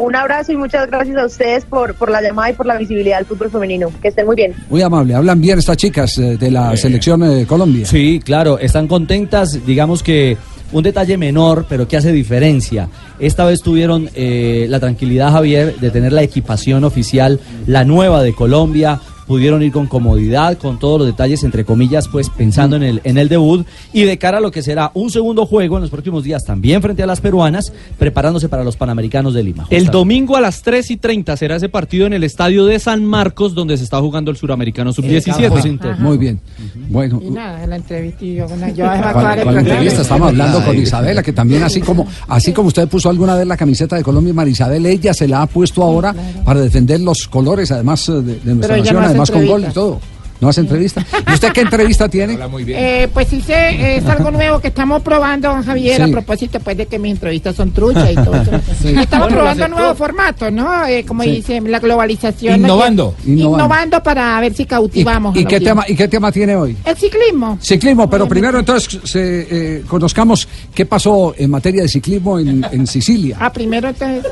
Un 0.00 0.16
abrazo 0.16 0.52
y 0.52 0.56
muchas 0.56 0.86
gracias 0.86 1.14
a 1.18 1.26
ustedes 1.26 1.66
por, 1.66 1.94
por 1.94 2.10
la 2.10 2.22
llamada 2.22 2.48
y 2.48 2.52
por 2.54 2.64
la 2.64 2.78
visibilidad 2.78 3.18
del 3.18 3.26
fútbol 3.26 3.50
femenino. 3.50 3.92
Que 4.00 4.08
estén 4.08 4.24
muy 4.24 4.34
bien. 4.34 4.54
Muy 4.70 4.80
amable. 4.80 5.14
Hablan 5.14 5.42
bien 5.42 5.58
estas 5.58 5.76
chicas 5.76 6.16
eh, 6.16 6.38
de 6.38 6.50
la 6.50 6.74
selección 6.78 7.22
eh, 7.22 7.44
Colombia. 7.46 7.84
Sí, 7.84 8.18
claro, 8.24 8.58
están 8.58 8.88
contentas, 8.88 9.66
digamos 9.66 10.02
que 10.02 10.38
un 10.72 10.82
detalle 10.82 11.18
menor, 11.18 11.66
pero 11.68 11.86
que 11.86 11.98
hace 11.98 12.12
diferencia. 12.12 12.88
Esta 13.18 13.44
vez 13.44 13.60
tuvieron 13.60 14.08
eh, 14.14 14.66
la 14.70 14.80
tranquilidad, 14.80 15.32
Javier, 15.32 15.76
de 15.76 15.90
tener 15.90 16.12
la 16.12 16.22
equipación 16.22 16.84
oficial, 16.84 17.38
la 17.66 17.84
nueva 17.84 18.22
de 18.22 18.32
Colombia. 18.34 19.00
Pudieron 19.30 19.62
ir 19.62 19.70
con 19.70 19.86
comodidad, 19.86 20.58
con 20.58 20.80
todos 20.80 20.98
los 20.98 21.06
detalles, 21.06 21.44
entre 21.44 21.64
comillas, 21.64 22.08
pues 22.08 22.28
pensando 22.30 22.74
en 22.74 22.82
el, 22.82 23.00
en 23.04 23.16
el 23.16 23.28
debut 23.28 23.64
y 23.92 24.02
de 24.02 24.18
cara 24.18 24.38
a 24.38 24.40
lo 24.40 24.50
que 24.50 24.60
será 24.60 24.90
un 24.92 25.08
segundo 25.08 25.46
juego 25.46 25.76
en 25.76 25.82
los 25.82 25.90
próximos 25.90 26.24
días 26.24 26.42
también 26.44 26.82
frente 26.82 27.04
a 27.04 27.06
las 27.06 27.20
peruanas, 27.20 27.72
preparándose 27.96 28.48
para 28.48 28.64
los 28.64 28.76
Panamericanos 28.76 29.32
de 29.32 29.44
Lima. 29.44 29.68
El 29.70 29.86
domingo 29.86 30.34
a 30.34 30.40
las 30.40 30.62
3 30.62 30.90
y 30.90 30.96
30 30.96 31.36
será 31.36 31.54
ese 31.54 31.68
partido 31.68 32.08
en 32.08 32.12
el 32.12 32.24
estadio 32.24 32.66
de 32.66 32.80
San 32.80 33.04
Marcos, 33.04 33.54
donde 33.54 33.76
se 33.76 33.84
está 33.84 34.00
jugando 34.00 34.32
el 34.32 34.36
suramericano 34.36 34.92
sub-17. 34.92 35.96
Muy 35.98 36.18
bien. 36.18 36.40
Bueno, 36.88 37.20
Y 37.22 37.30
nada, 37.30 37.64
la 37.68 37.76
entrevista 37.76 38.24
y 38.24 38.34
yo, 38.34 38.48
bueno, 38.48 38.66
yo 38.74 38.84
voy 38.84 38.84
a 38.84 38.88
¿Cuál, 38.88 38.98
evacuar 38.98 39.38
el 39.38 39.44
cuál 39.44 39.54
programa. 39.54 39.60
entrevista? 39.60 40.02
Estamos 40.02 40.28
hablando 40.28 40.64
con 40.64 40.76
Isabela, 40.76 41.22
que 41.22 41.32
también 41.32 41.62
así 41.62 41.80
como 41.80 42.04
así 42.26 42.52
como 42.52 42.66
usted 42.66 42.88
puso 42.88 43.08
alguna 43.08 43.36
vez 43.36 43.46
la 43.46 43.56
camiseta 43.56 43.94
de 43.94 44.02
Colombia, 44.02 44.34
Marisabel, 44.34 44.84
ella 44.86 45.14
se 45.14 45.28
la 45.28 45.42
ha 45.42 45.46
puesto 45.46 45.84
ahora 45.84 46.12
para 46.44 46.58
defender 46.58 47.00
los 47.00 47.28
colores, 47.28 47.70
además 47.70 48.08
eh, 48.08 48.12
de, 48.14 48.40
de 48.40 48.54
nuestra 48.56 48.76
nación, 48.76 49.19
además 49.22 49.30
con 49.30 49.46
gol 49.46 49.66
y 49.68 49.72
todo. 49.72 50.00
¿No 50.40 50.48
hace 50.48 50.62
entrevista? 50.62 51.04
¿Y 51.28 51.34
usted 51.34 51.52
qué 51.52 51.60
entrevista 51.60 52.08
tiene? 52.08 52.38
Eh, 52.68 53.08
pues 53.12 53.28
sí, 53.28 53.42
sé, 53.42 53.52
eh, 53.52 53.96
es 53.98 54.06
algo 54.06 54.30
nuevo 54.30 54.58
que 54.58 54.68
estamos 54.68 55.02
probando, 55.02 55.50
don 55.50 55.62
Javier, 55.62 55.96
Sí. 55.96 56.02
a 56.02 56.08
propósito 56.08 56.58
pues 56.60 56.78
de 56.78 56.86
que 56.86 56.98
mis 56.98 57.12
entrevistas 57.12 57.54
son 57.56 57.72
truchas 57.72 58.10
y 58.10 58.14
todo 58.14 58.36
eso. 58.36 58.50
Sí. 58.80 58.88
Estamos 58.98 59.26
Bueno, 59.28 59.36
probando 59.36 59.68
nuevos 59.68 59.98
formatos, 59.98 60.50
¿no? 60.50 60.86
Eh, 60.86 61.04
como 61.06 61.24
Sí. 61.24 61.30
dice, 61.32 61.60
la 61.60 61.78
globalización. 61.78 62.56
Innovando. 62.60 63.14
¿no? 63.22 63.32
Innovando. 63.34 63.58
Innovando 63.64 64.02
para 64.02 64.40
ver 64.40 64.54
si 64.54 64.64
cautivamos. 64.64 65.36
¿Y 65.36 65.44
qué, 65.44 65.60
tema, 65.60 65.84
¿Y 65.86 65.94
qué 65.94 66.08
tema 66.08 66.32
tiene 66.32 66.56
hoy? 66.56 66.74
El 66.86 66.96
ciclismo. 66.96 67.58
Ciclismo, 67.60 68.08
pero 68.08 68.26
primero 68.26 68.58
entonces 68.60 68.98
se, 69.04 69.46
eh, 69.50 69.82
conozcamos 69.86 70.48
qué 70.74 70.86
pasó 70.86 71.34
en 71.36 71.50
materia 71.50 71.82
de 71.82 71.88
ciclismo 71.88 72.38
en, 72.38 72.64
en 72.72 72.86
Sicilia. 72.86 73.36
Ah, 73.38 73.52
primero 73.52 73.90
entonces, 73.90 74.24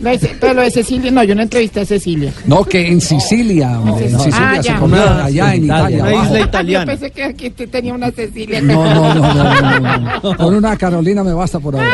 lo 0.00 0.10
de, 0.10 0.36
pero 0.40 0.54
lo 0.54 0.62
de 0.62 0.70
Cecilia, 0.70 1.10
no, 1.10 1.22
yo 1.24 1.34
no 1.34 1.42
entrevisté 1.42 1.80
a 1.80 1.84
Cecilia. 1.84 2.32
No, 2.46 2.64
que 2.64 2.86
en 2.86 3.00
Sicilia, 3.00 3.80
hombre, 3.80 4.06
en 4.06 4.18
Sicilia 4.18 4.50
Ah, 4.58 4.62
se 4.62 4.72
Una- 4.84 5.24
allá 5.24 5.54
en 5.54 5.64
Italia. 5.64 6.04
Ah, 6.04 6.08
abajo. 6.10 6.62
Yo 6.64 6.84
pensé 6.84 7.10
que 7.10 7.24
aquí 7.24 7.50
te- 7.50 7.66
tenía 7.66 7.94
una 7.94 8.10
Cecilia. 8.12 8.60
No, 8.60 8.84
no, 8.84 9.14
no, 9.14 9.34
no, 9.34 9.44
no, 9.44 9.80
no, 9.80 10.20
no. 10.22 10.36
Con 10.36 10.54
una 10.54 10.76
Carolina 10.76 11.24
me 11.24 11.32
basta 11.32 11.58
por 11.58 11.74
ahora. 11.74 11.88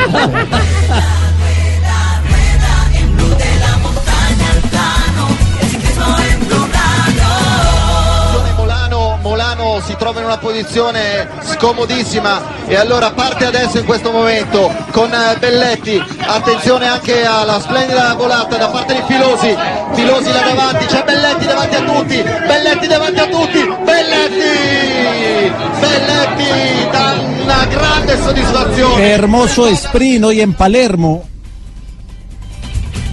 Molano, 8.57 9.19
Molano 9.23 9.81
si 9.85 9.95
trova 9.97 10.21
in 10.21 10.27
una 10.27 10.39
posizione 10.39 11.29
scomodissima 11.43 12.67
e 12.67 12.77
allora 12.77 13.11
parte 13.13 13.45
adesso 13.45 13.79
in 13.79 13.85
questo 13.85 14.11
momento 14.11 14.73
con 14.95 15.13
eh, 15.13 15.37
Belletti, 15.41 16.01
attenzione 16.21 16.87
anche 16.87 17.25
alla 17.25 17.59
splendida 17.59 18.15
volata 18.15 18.57
da 18.57 18.69
parte 18.69 18.95
di 18.95 19.03
Filosi, 19.09 19.53
Filosi 19.93 20.31
là 20.31 20.41
davanti, 20.41 20.87
c'è 20.87 21.03
Belletti 21.03 21.47
davanti 21.47 21.75
a 21.75 21.83
tutti, 21.83 22.23
Belletti 22.23 22.87
davanti 22.87 23.19
a 23.19 23.27
tutti, 23.27 23.59
Belletti, 23.83 25.53
Belletti 25.81 26.91
da 26.93 27.15
una 27.43 27.67
grande 27.67 28.23
soddisfazione. 28.23 29.03
Hermoso 29.03 29.67
sprint 29.75 30.25
hoy 30.25 30.41
en 30.41 30.53
Palermo. 30.53 31.25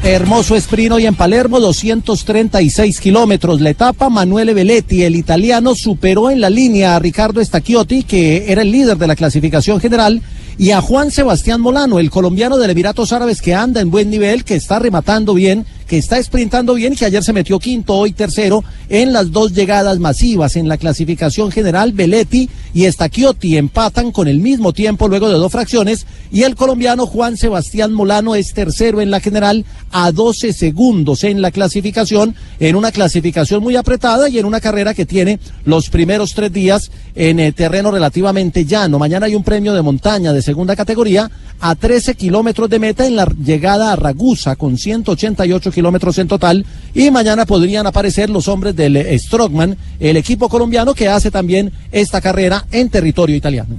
Hermoso 0.03 0.55
sprint 0.55 0.91
hoy 0.91 1.07
en 1.07 1.15
Palermo, 1.15 1.59
236 1.59 2.99
kilómetros. 2.99 3.59
La 3.59 3.71
etapa, 3.71 4.09
Manuel 4.09 4.53
Belletti, 4.53 5.03
el 5.03 5.15
italiano, 5.15 5.73
superó 5.73 6.29
en 6.29 6.41
la 6.41 6.51
línea 6.51 6.95
a 6.95 6.99
Ricardo 6.99 7.43
Stacchiotti, 7.43 8.03
que 8.03 8.51
era 8.51 8.61
el 8.61 8.71
líder 8.71 8.97
de 8.97 9.07
la 9.07 9.15
clasificación 9.15 9.79
general, 9.79 10.21
y 10.61 10.73
a 10.73 10.79
Juan 10.79 11.09
Sebastián 11.09 11.59
Molano, 11.59 11.97
el 11.97 12.11
colombiano 12.11 12.59
del 12.59 12.69
Emiratos 12.69 13.11
Árabes, 13.13 13.41
que 13.41 13.55
anda 13.55 13.81
en 13.81 13.89
buen 13.89 14.11
nivel, 14.11 14.43
que 14.43 14.53
está 14.53 14.77
rematando 14.77 15.33
bien, 15.33 15.65
que 15.91 15.97
está 15.97 16.23
sprintando 16.23 16.75
bien, 16.75 16.95
que 16.95 17.03
ayer 17.03 17.21
se 17.21 17.33
metió 17.33 17.59
quinto, 17.59 17.95
hoy 17.95 18.13
tercero, 18.13 18.63
en 18.87 19.11
las 19.11 19.29
dos 19.29 19.51
llegadas 19.51 19.99
masivas. 19.99 20.55
En 20.55 20.69
la 20.69 20.77
clasificación 20.77 21.51
general, 21.51 21.91
Belletti 21.91 22.49
y 22.73 22.89
Stacchiotti 22.89 23.57
empatan 23.57 24.13
con 24.13 24.29
el 24.29 24.39
mismo 24.39 24.71
tiempo 24.71 25.09
luego 25.09 25.27
de 25.27 25.35
dos 25.35 25.51
fracciones, 25.51 26.05
y 26.31 26.43
el 26.43 26.55
colombiano 26.55 27.05
Juan 27.07 27.35
Sebastián 27.35 27.91
Molano 27.91 28.35
es 28.35 28.53
tercero 28.53 29.01
en 29.01 29.11
la 29.11 29.19
general 29.19 29.65
a 29.91 30.13
12 30.13 30.53
segundos 30.53 31.25
en 31.25 31.41
la 31.41 31.51
clasificación, 31.51 32.35
en 32.61 32.77
una 32.77 32.93
clasificación 32.93 33.61
muy 33.61 33.75
apretada 33.75 34.29
y 34.29 34.39
en 34.39 34.45
una 34.45 34.61
carrera 34.61 34.93
que 34.93 35.05
tiene 35.05 35.41
los 35.65 35.89
primeros 35.89 36.33
tres 36.33 36.53
días 36.53 36.89
en 37.15 37.41
eh, 37.41 37.51
terreno 37.51 37.91
relativamente 37.91 38.63
llano. 38.63 38.97
Mañana 38.97 39.25
hay 39.25 39.35
un 39.35 39.43
premio 39.43 39.73
de 39.73 39.81
montaña 39.81 40.31
de 40.31 40.41
segunda 40.41 40.73
categoría 40.73 41.29
a 41.59 41.75
13 41.75 42.15
kilómetros 42.15 42.69
de 42.69 42.79
meta 42.79 43.05
en 43.05 43.17
la 43.17 43.25
llegada 43.25 43.91
a 43.91 43.97
Ragusa 43.97 44.55
con 44.55 44.77
188 44.77 45.69
kilómetros 45.69 45.80
en 46.17 46.27
total 46.27 46.65
y 46.93 47.11
mañana 47.11 47.45
podrían 47.45 47.87
aparecer 47.87 48.29
los 48.29 48.47
hombres 48.47 48.75
del 48.75 48.95
eh, 48.97 49.17
Strongman, 49.17 49.77
el 49.99 50.17
equipo 50.17 50.49
colombiano 50.49 50.93
que 50.93 51.07
hace 51.07 51.31
también 51.31 51.71
esta 51.91 52.21
carrera 52.21 52.65
en 52.71 52.89
territorio 52.89 53.35
italiano. 53.35 53.77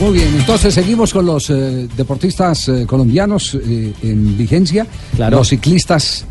Muy 0.00 0.12
bien, 0.12 0.34
entonces 0.36 0.74
seguimos 0.74 1.12
con 1.12 1.26
los 1.26 1.50
eh, 1.50 1.88
deportistas 1.96 2.68
eh, 2.68 2.86
colombianos 2.86 3.54
eh, 3.54 3.92
en 4.02 4.36
vigencia, 4.36 4.86
los 5.30 5.48
ciclistas 5.48 6.24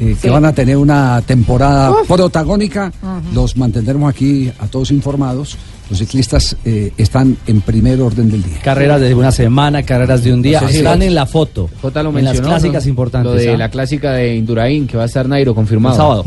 eh, 0.00 0.16
que 0.20 0.30
van 0.30 0.44
a 0.44 0.52
tener 0.52 0.76
una 0.76 1.20
temporada 1.22 1.90
Uf. 1.90 2.06
protagónica, 2.06 2.92
los 3.34 3.56
mantendremos 3.56 4.08
aquí 4.08 4.50
a 4.60 4.68
todos 4.68 4.92
informados. 4.92 5.56
Los 5.90 5.98
ciclistas 6.00 6.54
eh, 6.64 6.92
están 6.98 7.36
en 7.46 7.60
primer 7.62 8.00
orden 8.02 8.30
del 8.30 8.42
día. 8.42 8.58
Carreras 8.62 9.00
de 9.00 9.14
una 9.14 9.32
semana, 9.32 9.82
carreras 9.82 10.22
de 10.22 10.32
un 10.34 10.42
día, 10.42 10.60
No 10.60 10.66
sé 10.66 10.72
si 10.74 10.78
están 10.80 11.00
en 11.02 11.14
la 11.14 11.24
foto, 11.24 11.70
Jota 11.80 12.02
lo 12.02 12.10
en 12.10 12.16
las 12.16 12.24
mencionó, 12.34 12.48
clásicas 12.48 12.84
¿no? 12.84 12.90
importantes. 12.90 13.32
Lo 13.32 13.38
de 13.38 13.54
¿ah? 13.54 13.56
la 13.56 13.70
clásica 13.70 14.12
de 14.12 14.36
Indurain, 14.36 14.86
que 14.86 14.96
va 14.98 15.04
a 15.04 15.06
estar 15.06 15.26
Nairo 15.28 15.54
confirmado. 15.54 15.94
El 15.94 15.98
sábado. 15.98 16.24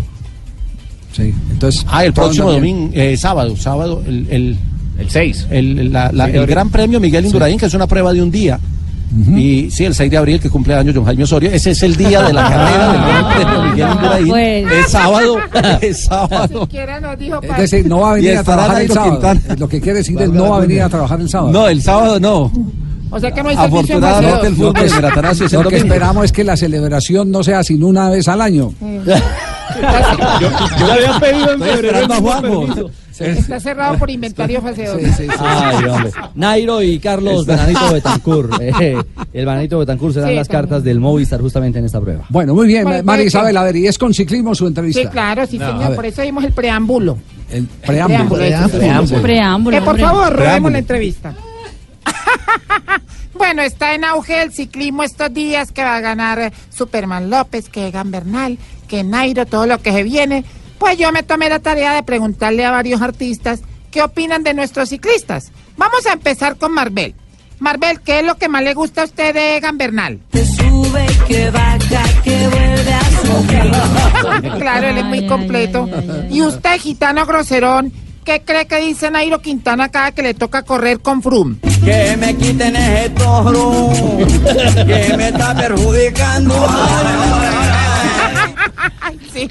Sí, 1.13 1.33
entonces. 1.51 1.85
Ah, 1.89 2.05
el 2.05 2.13
próximo 2.13 2.51
domingo, 2.51 2.89
eh, 2.93 3.17
sábado, 3.17 3.55
sábado, 3.57 4.01
el, 4.07 4.27
el, 4.29 4.57
el 4.97 5.09
6. 5.09 5.47
El, 5.51 5.91
la- 5.91 6.11
la- 6.11 6.25
Sí, 6.25 6.31
de 6.31 6.37
el 6.37 6.43
abril. 6.43 6.55
Gran 6.55 6.69
Premio 6.69 6.99
Miguel 6.99 7.25
Indurain, 7.25 7.57
que 7.59 7.65
es 7.65 7.73
una 7.73 7.85
prueba 7.87 8.13
de 8.13 8.21
un 8.21 8.31
día. 8.31 8.59
Y 9.11 9.69
sí, 9.71 9.85
el 9.85 9.93
6 9.93 10.09
de 10.09 10.17
abril, 10.17 10.39
que 10.39 10.49
cumple 10.49 10.73
años 10.73 10.95
John 10.95 11.05
Jaime 11.05 11.23
Osorio, 11.23 11.51
ese 11.51 11.71
es 11.71 11.83
el 11.83 11.95
día 11.97 12.21
de 12.21 12.33
la 12.33 12.49
carrera 12.49 12.91
del 12.91 13.01
Gran 13.01 13.33
Premio 13.33 13.63
Miguel 13.63 13.89
Indurain. 13.91 14.27
Pues. 14.27 14.71
Es 14.81 14.91
sábado, 14.91 15.37
es 15.81 16.03
sábado. 16.05 16.61
Siquiera 16.61 16.99
nos 16.99 17.17
dijo 17.17 17.41
Es 17.41 17.57
decir, 17.57 17.87
no 17.87 17.99
va 17.99 18.11
a 18.11 18.13
venir 18.15 18.37
a 18.37 18.43
trabajar 18.43 18.81
el 18.81 18.91
sábado. 18.91 19.39
Lo 19.57 19.67
que 19.67 19.81
quiere 19.81 19.97
decir 19.99 20.21
es 20.21 20.29
no 20.29 20.49
va 20.49 20.57
a 20.57 20.59
venir 20.61 20.81
a 20.81 20.89
trabajar 20.89 21.19
el 21.19 21.29
sábado. 21.29 21.51
No, 21.51 21.67
el 21.67 21.81
sábado 21.81 22.19
no. 22.19 22.51
O 23.11 23.19
sea 23.19 23.31
que 23.31 23.43
no 23.43 23.49
hay 23.49 23.57
Afortunadamente 23.57 24.47
el 24.47 24.55
fútbol 24.55 24.67
Lo 24.73 24.79
que, 24.79 25.47
de 25.47 25.63
lo 25.63 25.69
esperamos 25.69 26.25
es 26.25 26.31
que 26.31 26.43
la 26.45 26.55
celebración 26.55 27.29
no 27.29 27.43
sea 27.43 27.63
sino 27.63 27.87
una 27.87 28.09
vez 28.09 28.27
al 28.29 28.41
año. 28.41 28.73
Yo 30.79 30.85
le 30.87 30.91
había 30.93 31.19
pedido 31.19 31.51
en 31.53 31.61
febrero. 31.61 32.07
Juanjo. 32.19 32.91
Está 33.19 33.59
cerrado 33.59 33.97
por 33.99 34.09
inventario 34.09 34.61
fase 34.61 34.85
2. 34.87 34.99
Ay, 35.39 35.85
hombre. 35.85 36.11
Nairo 36.33 36.81
y 36.81 36.97
Carlos 36.97 37.45
Bananito 37.45 37.93
Betancourt. 37.93 38.53
eh, 38.61 38.97
el 39.31 39.45
Bananito 39.45 39.77
Betancourt 39.77 40.13
serán 40.15 40.29
Sí, 40.29 40.35
las 40.35 40.47
también. 40.47 40.61
cartas 40.69 40.83
del 40.83 40.99
Movistar 40.99 41.39
justamente 41.39 41.77
en 41.77 41.85
esta 41.85 42.01
prueba. 42.01 42.25
Bueno, 42.29 42.55
muy 42.55 42.65
bien, 42.67 42.83
Bueno, 42.83 43.03
María 43.03 43.25
Isabel, 43.25 43.55
a 43.57 43.63
ver, 43.63 43.75
y 43.75 43.85
es 43.87 43.97
con 43.99 44.11
ciclismo 44.13 44.55
su 44.55 44.65
entrevista. 44.65 45.01
Sí, 45.01 45.07
claro, 45.07 45.45
sí, 45.45 45.59
No, 45.59 45.67
señor. 45.71 45.95
Por 45.95 46.05
eso 46.05 46.21
vimos 46.23 46.43
el 46.43 46.53
preámbulo. 46.53 47.17
El 47.51 47.67
preámbulo. 47.67 48.35
Preámbulo, 48.41 48.79
Preámbulo. 48.79 49.21
Preámbulo, 49.21 49.77
Que 49.77 49.83
por 49.83 49.99
favor, 49.99 50.33
rodemos 50.35 50.71
la 50.71 50.79
entrevista. 50.79 51.35
bueno, 53.33 53.61
está 53.61 53.93
en 53.93 54.03
auge 54.05 54.41
el 54.41 54.51
ciclismo 54.51 55.03
estos 55.03 55.33
días 55.33 55.71
que 55.71 55.83
va 55.83 55.97
a 55.97 56.01
ganar 56.01 56.51
Superman 56.73 57.29
López, 57.29 57.69
que 57.69 57.87
Egan 57.87 58.09
Bernal, 58.11 58.57
que 58.91 59.05
Nairo, 59.05 59.45
todo 59.45 59.65
lo 59.67 59.81
que 59.81 59.93
se 59.93 60.03
viene. 60.03 60.43
Pues 60.77 60.97
yo 60.97 61.13
me 61.13 61.23
tomé 61.23 61.47
la 61.47 61.59
tarea 61.59 61.93
de 61.93 62.03
preguntarle 62.03 62.65
a 62.65 62.71
varios 62.71 63.01
artistas 63.01 63.61
qué 63.89 64.03
opinan 64.03 64.43
de 64.43 64.53
nuestros 64.53 64.89
ciclistas. 64.89 65.53
Vamos 65.77 66.05
a 66.05 66.11
empezar 66.11 66.57
con 66.57 66.73
Marbel. 66.73 67.15
Marbel, 67.59 68.01
¿qué 68.01 68.19
es 68.19 68.25
lo 68.25 68.35
que 68.35 68.49
más 68.49 68.63
le 68.63 68.73
gusta 68.73 69.03
a 69.03 69.05
usted 69.05 69.33
de 69.33 69.55
Egan 69.55 69.77
Bernal? 69.77 70.19
Que 70.33 70.45
sube, 70.45 71.05
que 71.25 71.49
baja, 71.51 72.03
que 72.21 72.47
vuelve 72.49 72.93
a 72.93 73.01
claro, 74.59 74.87
él 74.87 74.97
es 74.97 75.05
muy 75.05 75.25
completo. 75.25 75.87
Y 76.29 76.41
usted, 76.41 76.77
gitano 76.77 77.25
groserón, 77.25 77.93
¿qué 78.25 78.41
cree 78.41 78.67
que 78.67 78.81
dice 78.81 79.09
Nairo 79.09 79.41
Quintana 79.41 79.87
cada 79.87 80.11
que 80.11 80.21
le 80.21 80.33
toca 80.33 80.63
correr 80.63 80.99
con 80.99 81.21
Frum? 81.21 81.59
Que 81.85 82.17
me 82.17 82.35
quiten 82.35 82.75
ese 82.75 83.09
toro 83.11 83.89
que 84.85 85.15
me 85.15 85.29
está 85.29 85.55
perjudicando. 85.55 86.55
Sí. 89.33 89.47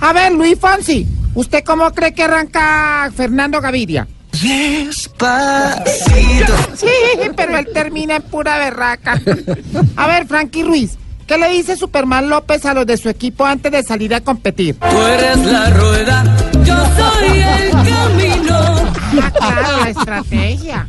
A 0.00 0.12
ver, 0.12 0.32
Luis 0.32 0.58
Fonsi, 0.58 1.06
¿usted 1.34 1.62
cómo 1.64 1.90
cree 1.92 2.12
que 2.12 2.24
arranca 2.24 3.10
Fernando 3.16 3.60
Gaviria? 3.60 4.06
Despacito. 4.42 5.86
Sí, 6.76 6.86
pero 7.36 7.58
él 7.58 7.68
termina 7.72 8.16
en 8.16 8.22
pura 8.22 8.58
berraca. 8.58 9.20
A 9.96 10.06
ver, 10.08 10.26
Frankie 10.26 10.64
Ruiz, 10.64 10.98
¿qué 11.26 11.38
le 11.38 11.48
dice 11.50 11.76
Superman 11.76 12.28
López 12.28 12.64
a 12.66 12.74
los 12.74 12.86
de 12.86 12.96
su 12.96 13.08
equipo 13.08 13.46
antes 13.46 13.70
de 13.70 13.82
salir 13.82 14.14
a 14.14 14.20
competir? 14.20 14.76
Tú 14.76 15.02
eres 15.02 15.38
la 15.38 15.70
rueda, 15.70 16.24
yo 16.64 16.76
soy 16.96 17.38
el 17.38 17.70
camino. 17.70 18.74
Ah, 19.22 19.30
claro, 19.30 19.84
la 19.84 19.90
estrategia. 19.90 20.86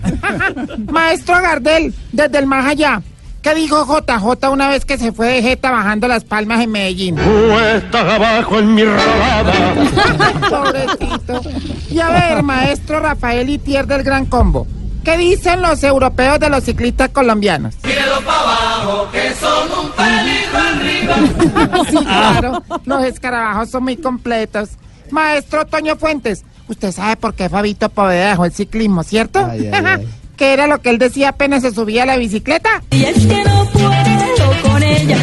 Maestro 0.91 1.41
Gardel, 1.41 1.93
desde 2.11 2.39
el 2.39 2.47
más 2.47 2.65
allá. 2.65 3.01
¿Qué 3.45 3.53
dijo 3.53 3.85
JJ 3.85 4.49
una 4.49 4.69
vez 4.69 4.85
que 4.85 4.97
se 4.97 5.11
fue 5.11 5.27
de 5.27 5.43
Jeta 5.43 5.69
bajando 5.69 6.07
las 6.07 6.23
palmas 6.23 6.61
en 6.61 6.71
Medellín? 6.71 7.15
estás 7.19 8.13
abajo 8.13 8.57
en 8.57 8.73
mi 8.73 8.83
rabada. 8.83 9.53
Pobrecito. 10.49 11.41
Y 11.91 11.99
a 11.99 12.09
ver, 12.09 12.41
maestro 12.41 13.01
Rafael 13.01 13.47
Itier 13.47 13.85
del 13.85 14.01
Gran 14.01 14.25
Combo. 14.25 14.65
¿Qué 15.03 15.15
dicen 15.19 15.61
los 15.61 15.83
europeos 15.83 16.39
de 16.39 16.49
los 16.49 16.63
ciclistas 16.63 17.09
colombianos? 17.09 17.75
Míralo 17.83 18.19
para 18.21 18.39
abajo, 18.39 19.11
que 19.11 19.35
son 19.35 19.69
un 19.79 19.91
peligro 19.91 20.57
arriba. 20.57 21.85
Sí, 21.91 21.97
claro. 22.03 22.63
Los 22.85 23.03
escarabajos 23.03 23.69
son 23.69 23.83
muy 23.83 23.97
completos. 23.97 24.69
Maestro 25.11 25.67
Toño 25.67 25.97
Fuentes, 25.97 26.43
usted 26.67 26.91
sabe 26.91 27.15
por 27.15 27.35
qué 27.35 27.47
Fabito 27.47 27.89
Poveda 27.89 28.31
dejó 28.31 28.45
el 28.45 28.53
ciclismo, 28.53 29.03
¿cierto? 29.03 29.45
Ay, 29.45 29.69
ay, 29.71 29.83
ay. 29.85 30.07
¿Qué 30.37 30.53
era 30.53 30.67
lo 30.67 30.81
que 30.81 30.89
él 30.89 30.97
decía 30.97 31.29
apenas 31.29 31.61
se 31.61 31.71
subía 31.71 32.03
a 32.03 32.05
la 32.05 32.17
bicicleta? 32.17 32.83
Y 32.91 33.03
es 33.03 33.25
que 33.25 33.43
no 33.43 33.65
puedo 33.71 34.61
con 34.63 34.83
ella, 34.83 35.17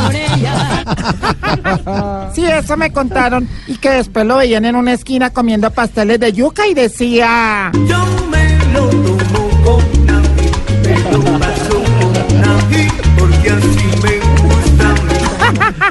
con 0.00 0.14
ella. 0.14 0.84
Sí, 2.34 2.44
eso 2.44 2.76
me 2.76 2.92
contaron. 2.92 3.48
Y 3.66 3.76
que 3.76 3.90
después 3.90 4.26
lo 4.26 4.36
veían 4.36 4.64
en 4.64 4.76
una 4.76 4.92
esquina 4.92 5.30
comiendo 5.30 5.70
pasteles 5.70 6.18
de 6.18 6.32
yuca 6.32 6.66
y 6.66 6.74
decía... 6.74 7.70
Yo 7.86 8.04
me 8.30 8.58
lo 8.72 8.88
tomo 8.88 9.48
con 9.64 10.10
ají, 10.10 10.50
me 10.82 10.98
lo 11.10 11.38
paso 11.38 11.82
con 12.00 12.12
porque 13.18 13.50
así 13.50 13.90
me 14.02 14.18
gusta. 14.42 14.94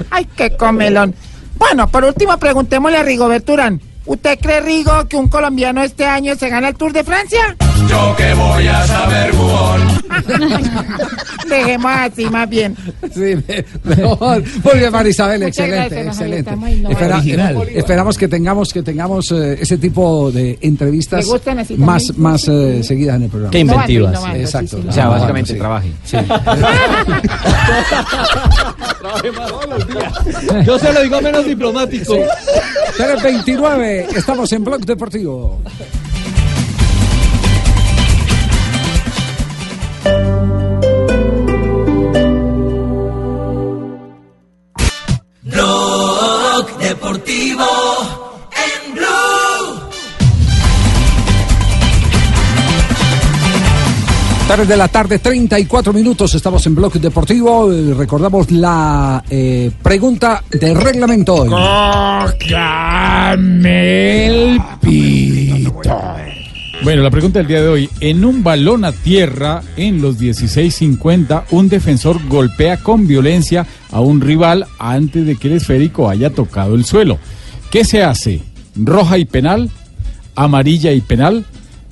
¡Ay, 0.09 0.27
qué 0.35 0.55
comelón! 0.57 1.15
Bueno, 1.57 1.87
por 1.87 2.03
último, 2.05 2.37
preguntémosle 2.37 2.97
a 2.97 3.03
Rigoberto 3.03 3.53
Urán. 3.53 3.81
¿Usted 4.05 4.39
cree, 4.39 4.61
Rigo, 4.61 5.07
que 5.07 5.15
un 5.15 5.27
colombiano 5.27 5.83
este 5.83 6.05
año 6.05 6.33
se 6.35 6.49
gana 6.49 6.69
el 6.69 6.75
Tour 6.75 6.91
de 6.91 7.03
Francia? 7.03 7.55
Yo 7.87 8.15
que 8.15 8.33
voy 8.33 8.67
a 8.67 8.85
saber, 8.87 9.31
bubón. 9.33 9.81
Dejemos 11.49 11.91
así 11.95 12.25
más 12.25 12.49
bien. 12.49 12.75
Sí, 13.13 13.35
me- 13.47 13.65
mejor. 13.83 14.43
Muy 14.63 14.79
bien, 14.79 14.91
Marisabel, 14.91 15.41
Muchas 15.41 15.57
excelente, 15.59 15.95
gracias, 16.03 16.21
excelente. 16.21 16.51
Espera- 16.91 17.17
Original. 17.17 17.67
esperamos 17.75 18.17
que 18.17 18.27
tengamos 18.27 18.73
que 18.73 18.81
tengamos 18.83 19.31
eh, 19.31 19.57
ese 19.61 19.77
tipo 19.77 20.31
de 20.31 20.57
entrevistas 20.61 21.25
así 21.57 21.75
más 21.77 22.17
más 22.17 22.47
eh, 22.47 22.83
seguidas 22.83 23.17
en 23.17 23.23
el 23.23 23.29
programa. 23.29 23.51
Qué 23.51 23.59
inventivas. 23.59 24.19
Exacto. 24.35 24.77
sí, 24.77 24.83
sí, 24.83 24.89
O 24.89 24.91
sea, 24.93 25.07
básicamente 25.09 25.53
sí. 25.53 25.59
trabaje. 25.59 25.91
Sí. 26.05 26.17
Yo 30.65 30.79
se 30.79 30.93
lo 30.93 31.01
digo 31.01 31.21
menos 31.21 31.45
diplomático. 31.45 32.13
329, 32.97 33.90
estamos 33.99 34.51
en 34.53 34.63
Blog 34.63 34.85
Deportivo. 34.85 35.61
Blog 45.43 46.77
Deportivo 46.79 48.20
3 54.55 54.67
de 54.67 54.75
la 54.75 54.89
tarde, 54.89 55.19
34 55.19 55.93
minutos. 55.93 56.35
Estamos 56.35 56.65
en 56.67 56.75
Bloque 56.75 56.99
Deportivo. 56.99 57.71
Eh, 57.71 57.93
recordamos 57.93 58.51
la 58.51 59.23
eh, 59.29 59.71
pregunta 59.81 60.43
de 60.51 60.73
reglamento 60.73 61.35
hoy. 61.35 61.49
Cócame 62.41 64.25
el 64.25 64.61
pito. 64.81 65.97
Bueno, 66.83 67.01
la 67.01 67.09
pregunta 67.09 67.39
del 67.39 67.47
día 67.47 67.61
de 67.61 67.69
hoy. 67.69 67.89
En 68.01 68.25
un 68.25 68.43
balón 68.43 68.83
a 68.83 68.91
tierra, 68.91 69.63
en 69.77 70.01
los 70.01 70.19
16.50, 70.19 71.45
un 71.51 71.69
defensor 71.69 72.19
golpea 72.27 72.75
con 72.75 73.07
violencia 73.07 73.65
a 73.89 74.01
un 74.01 74.19
rival 74.19 74.67
antes 74.79 75.25
de 75.25 75.37
que 75.37 75.47
el 75.47 75.53
esférico 75.53 76.09
haya 76.09 76.29
tocado 76.29 76.75
el 76.75 76.83
suelo. 76.83 77.19
¿Qué 77.71 77.85
se 77.85 78.03
hace? 78.03 78.41
¿Roja 78.75 79.17
y 79.17 79.23
penal? 79.23 79.69
¿Amarilla 80.35 80.91
y 80.91 80.99
penal? 80.99 81.45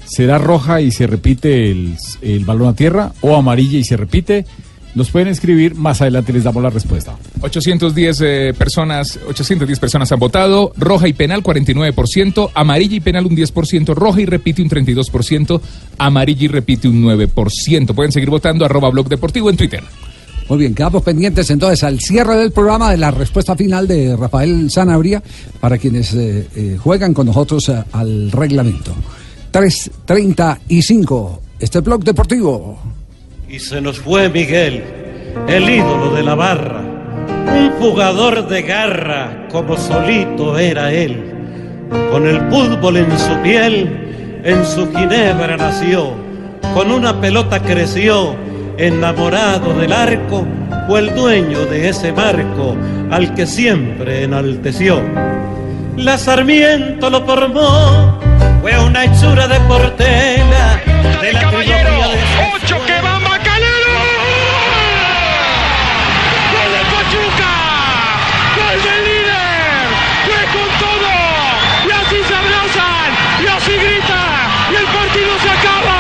¿Será 0.10 0.38
roja 0.38 0.82
y 0.82 0.92
se 0.92 1.08
repite 1.08 1.72
el, 1.72 1.96
el 2.22 2.46
balón 2.46 2.70
a 2.70 2.76
tierra? 2.76 3.14
¿O 3.22 3.36
amarilla 3.36 3.78
y 3.78 3.84
se 3.84 3.96
repite? 3.96 4.46
Nos 4.96 5.12
pueden 5.12 5.28
escribir, 5.28 5.76
más 5.76 6.02
adelante 6.02 6.34
les 6.34 6.44
damos 6.44 6.64
la 6.64 6.72
respuesta. 6.72 7.16
810 7.42 8.22
eh, 8.22 8.54
personas, 8.58 9.20
810 9.28 9.80
personas 9.80 10.12
han 10.12 10.20
votado, 10.20 10.74
roja 10.76 11.08
y 11.08 11.14
penal 11.14 11.44
49%, 11.44 12.52
amarilla 12.56 12.96
y 12.96 13.00
penal 13.00 13.28
un 13.28 13.38
10%, 13.38 13.94
roja 13.94 14.22
y 14.22 14.26
repite 14.26 14.64
un 14.64 14.70
32%, 14.70 15.62
amarilla 16.00 16.46
y 16.46 16.48
repite 16.48 16.88
un 16.88 17.04
9%. 17.04 17.94
Pueden 17.94 18.12
seguir 18.12 18.32
votando 18.32 18.66
arroba 18.66 18.90
blog 18.90 19.08
deportivo 19.10 19.52
en 19.52 19.58
Twitter. 19.58 19.84
Muy 20.50 20.58
bien, 20.58 20.74
quedamos 20.74 21.04
pendientes 21.04 21.48
entonces 21.52 21.84
al 21.84 22.00
cierre 22.00 22.36
del 22.36 22.52
programa 22.52 22.90
de 22.90 22.98
la 22.98 23.12
respuesta 23.12 23.56
final 23.56 23.88
de 23.88 24.16
Rafael 24.16 24.72
Sanabria 24.72 25.22
para 25.60 25.78
quienes 25.78 26.12
eh, 26.16 26.48
eh, 26.56 26.78
juegan 26.82 27.14
con 27.14 27.28
nosotros 27.28 27.70
eh, 27.70 27.84
al 27.92 28.32
reglamento. 28.32 28.96
3.35, 29.52 31.40
este 31.60 31.80
blog 31.80 32.04
deportivo. 32.04 32.80
Y 33.50 33.60
se 33.60 33.82
nos 33.82 34.00
fue 34.00 34.30
Miguel, 34.30 34.84
el 35.48 35.70
ídolo 35.70 36.14
de 36.14 36.24
la 36.24 36.36
barra, 36.36 36.82
un 36.82 37.72
jugador 37.80 38.48
de 38.48 38.62
garra 38.62 39.48
como 39.52 39.76
solito 39.76 40.58
era 40.58 40.92
él. 40.92 41.34
Con 42.12 42.28
el 42.28 42.40
fútbol 42.52 42.98
en 42.98 43.18
su 43.18 43.36
piel, 43.42 44.42
en 44.44 44.66
su 44.66 44.88
ginebra 44.92 45.58
nació, 45.58 46.14
con 46.76 46.92
una 46.92 47.20
pelota 47.20 47.60
creció, 47.60 48.36
enamorado 48.78 49.74
del 49.74 49.92
arco, 49.92 50.46
fue 50.88 51.00
el 51.00 51.16
dueño 51.16 51.66
de 51.66 51.90
ese 51.90 52.12
marco 52.12 52.76
al 53.10 53.34
que 53.34 53.48
siempre 53.48 54.24
enalteció. 54.24 55.02
La 56.00 56.18
Sarmiento 56.18 57.10
lo 57.10 57.26
formó, 57.26 58.18
fue 58.62 58.80
una 58.80 59.04
hechura 59.04 59.48
de 59.48 59.60
portela, 59.62 60.82
de 61.22 61.34
la 61.34 61.52
de 61.52 61.58
¡Ocho 62.56 62.78
que 62.86 63.02
va 63.02 63.20
Macalero! 63.20 64.00
¡Gol 66.54 66.72
de 66.72 66.84
Pachuca! 66.90 67.52
¡Gol 68.56 68.80
del 68.82 69.02
líder! 69.06 69.84
¡Fue 70.26 70.42
con 70.56 70.70
todo! 70.80 71.12
Y 71.86 71.92
así 71.92 72.18
se 72.28 72.34
abrazan, 72.34 73.10
y 73.44 73.48
así 73.48 73.74
grita, 73.74 74.22
y 74.72 74.76
el 74.76 74.86
partido 74.86 75.32
se 75.44 75.50
acaba, 75.50 76.00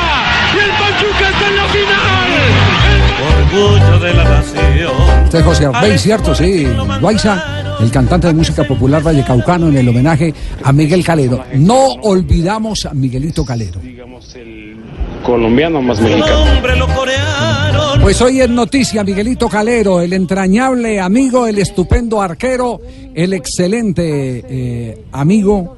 y 0.55 0.59
el 0.59 0.71
Pachuca 0.79 1.25
está 1.29 1.45
en 1.49 1.55
la 1.57 1.65
final. 1.75 2.29
orgullo 3.51 3.99
de 3.99 4.13
la 4.13 4.23
nación. 4.23 5.23
Este 5.25 5.37
es 5.39 5.43
José 5.43 5.65
Arbey, 5.65 5.97
¿cierto? 5.99 6.33
Sí, 6.33 6.67
Guaysa, 7.01 7.58
el 7.81 7.91
cantante 7.91 8.27
de 8.27 8.33
música 8.33 8.63
popular 8.65 9.01
vallecaucano 9.01 9.67
en 9.69 9.77
el 9.77 9.87
homenaje 9.89 10.33
a 10.63 10.71
Miguel 10.73 11.03
Calero. 11.03 11.43
No 11.55 11.93
olvidamos 12.03 12.85
a 12.85 12.93
Miguelito 12.93 13.45
Calero. 13.45 13.79
colombiano 15.25 15.81
más 15.81 15.99
mexicano. 16.01 16.45
Pues 18.01 18.21
hoy 18.21 18.41
en 18.41 18.55
noticia, 18.55 19.03
Miguelito 19.03 19.47
Calero, 19.49 20.01
el 20.01 20.13
entrañable 20.13 20.99
amigo, 20.99 21.45
el 21.47 21.59
estupendo 21.59 22.21
arquero, 22.21 22.79
el 23.13 23.33
excelente 23.33 24.43
eh, 24.47 25.03
amigo, 25.11 25.75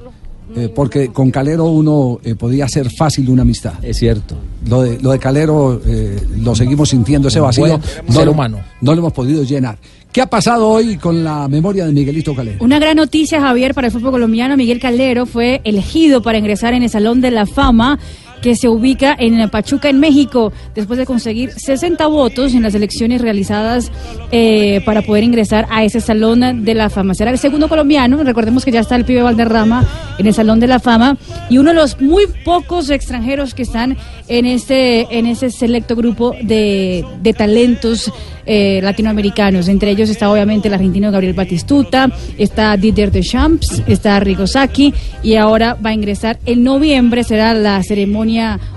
eh, 0.54 0.68
porque 0.74 1.08
con 1.08 1.30
Calero 1.30 1.64
uno 1.66 2.20
eh, 2.22 2.34
podía 2.34 2.66
hacer 2.66 2.88
fácil 2.96 3.28
una 3.30 3.42
amistad. 3.42 3.74
Es 3.82 3.98
cierto. 3.98 4.36
Lo 4.68 4.82
de, 4.82 5.00
lo 5.00 5.10
de 5.10 5.18
Calero 5.18 5.80
eh, 5.84 6.20
lo 6.38 6.54
seguimos 6.54 6.90
sintiendo, 6.90 7.28
ese 7.28 7.40
vacío. 7.40 7.66
buen 7.66 7.80
no 8.06 8.12
ser 8.14 8.26
lo- 8.26 8.32
humano. 8.32 8.60
No 8.80 8.92
lo 8.94 8.98
hemos 9.00 9.12
podido 9.12 9.42
llenar. 9.42 9.78
¿Qué 10.12 10.20
ha 10.20 10.26
pasado 10.26 10.68
hoy 10.68 10.98
con 10.98 11.24
la 11.24 11.48
memoria 11.48 11.86
de 11.86 11.92
Miguelito 11.92 12.34
Calero? 12.34 12.62
Una 12.62 12.78
gran 12.78 12.98
noticia, 12.98 13.40
Javier, 13.40 13.72
para 13.72 13.86
el 13.86 13.92
fútbol 13.94 14.10
colombiano. 14.10 14.58
Miguel 14.58 14.78
Calero 14.78 15.24
fue 15.24 15.62
elegido 15.64 16.20
para 16.20 16.36
ingresar 16.36 16.74
en 16.74 16.82
el 16.82 16.90
Salón 16.90 17.22
de 17.22 17.30
la 17.30 17.46
Fama 17.46 17.98
que 18.42 18.56
se 18.56 18.68
ubica 18.68 19.16
en 19.18 19.48
Pachuca, 19.48 19.88
en 19.88 20.00
México, 20.00 20.52
después 20.74 20.98
de 20.98 21.06
conseguir 21.06 21.52
60 21.52 22.06
votos 22.08 22.54
en 22.54 22.62
las 22.62 22.74
elecciones 22.74 23.22
realizadas 23.22 23.90
eh, 24.30 24.82
para 24.84 25.02
poder 25.02 25.24
ingresar 25.24 25.66
a 25.70 25.84
ese 25.84 26.00
Salón 26.00 26.64
de 26.64 26.74
la 26.74 26.90
Fama. 26.90 27.14
Será 27.14 27.30
el 27.30 27.38
segundo 27.38 27.68
colombiano, 27.68 28.22
recordemos 28.22 28.64
que 28.64 28.72
ya 28.72 28.80
está 28.80 28.96
el 28.96 29.04
pibe 29.04 29.22
Valderrama 29.22 29.86
en 30.18 30.26
el 30.26 30.34
Salón 30.34 30.60
de 30.60 30.66
la 30.66 30.80
Fama 30.80 31.16
y 31.48 31.58
uno 31.58 31.70
de 31.70 31.76
los 31.76 32.00
muy 32.00 32.26
pocos 32.44 32.90
extranjeros 32.90 33.54
que 33.54 33.62
están 33.62 33.96
en 34.28 34.46
este, 34.46 35.18
en 35.18 35.26
ese 35.26 35.50
selecto 35.50 35.94
grupo 35.94 36.34
de, 36.42 37.04
de 37.22 37.32
talentos 37.32 38.12
eh, 38.44 38.80
latinoamericanos. 38.82 39.68
Entre 39.68 39.92
ellos 39.92 40.10
está 40.10 40.28
obviamente 40.28 40.66
el 40.66 40.74
argentino 40.74 41.12
Gabriel 41.12 41.32
Batistuta, 41.32 42.10
está 42.38 42.76
Didier 42.76 43.12
Deschamps, 43.12 43.84
está 43.86 44.18
Rigosaki 44.18 44.92
y 45.22 45.36
ahora 45.36 45.74
va 45.74 45.90
a 45.90 45.94
ingresar 45.94 46.40
en 46.44 46.64
noviembre, 46.64 47.22
será 47.22 47.54
la 47.54 47.80
ceremonia 47.84 48.31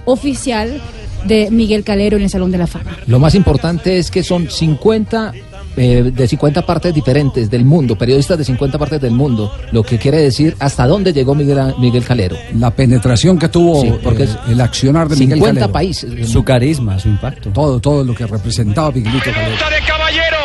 oficial 0.05 0.81
de 1.25 1.49
Miguel 1.51 1.83
Calero 1.83 2.17
en 2.17 2.23
el 2.23 2.29
Salón 2.29 2.51
de 2.51 2.57
la 2.57 2.67
Fama. 2.67 2.97
Lo 3.07 3.19
más 3.19 3.35
importante 3.35 3.97
es 3.97 4.11
que 4.11 4.23
son 4.23 4.49
50 4.49 5.33
eh, 5.77 6.11
de 6.15 6.27
50 6.27 6.65
partes 6.65 6.93
diferentes 6.93 7.49
del 7.49 7.65
mundo, 7.65 7.97
periodistas 7.97 8.37
de 8.37 8.45
50 8.45 8.77
partes 8.77 9.01
del 9.01 9.11
mundo, 9.11 9.51
lo 9.71 9.83
que 9.83 9.97
quiere 9.97 10.19
decir 10.19 10.55
hasta 10.59 10.87
dónde 10.87 11.11
llegó 11.11 11.35
Miguel, 11.35 11.73
Miguel 11.79 12.05
Calero. 12.05 12.37
La 12.57 12.71
penetración 12.71 13.37
que 13.37 13.49
tuvo 13.49 13.81
Sí, 13.81 13.93
porque 14.03 14.23
eh, 14.23 14.29
el 14.49 14.61
accionar 14.61 15.09
de 15.09 15.15
Miguel 15.15 15.37
50 15.39 15.59
Calero. 15.59 15.73
países. 15.73 16.29
Su 16.29 16.43
carisma, 16.43 16.97
su 16.99 17.09
impacto. 17.09 17.49
Todo, 17.49 17.79
todo 17.79 18.03
lo 18.03 18.13
que 18.15 18.25
representaba 18.25 18.91
Miguelito 18.91 19.25
Calero. 19.31 19.51
de 19.51 19.85
Caballero. 19.85 20.37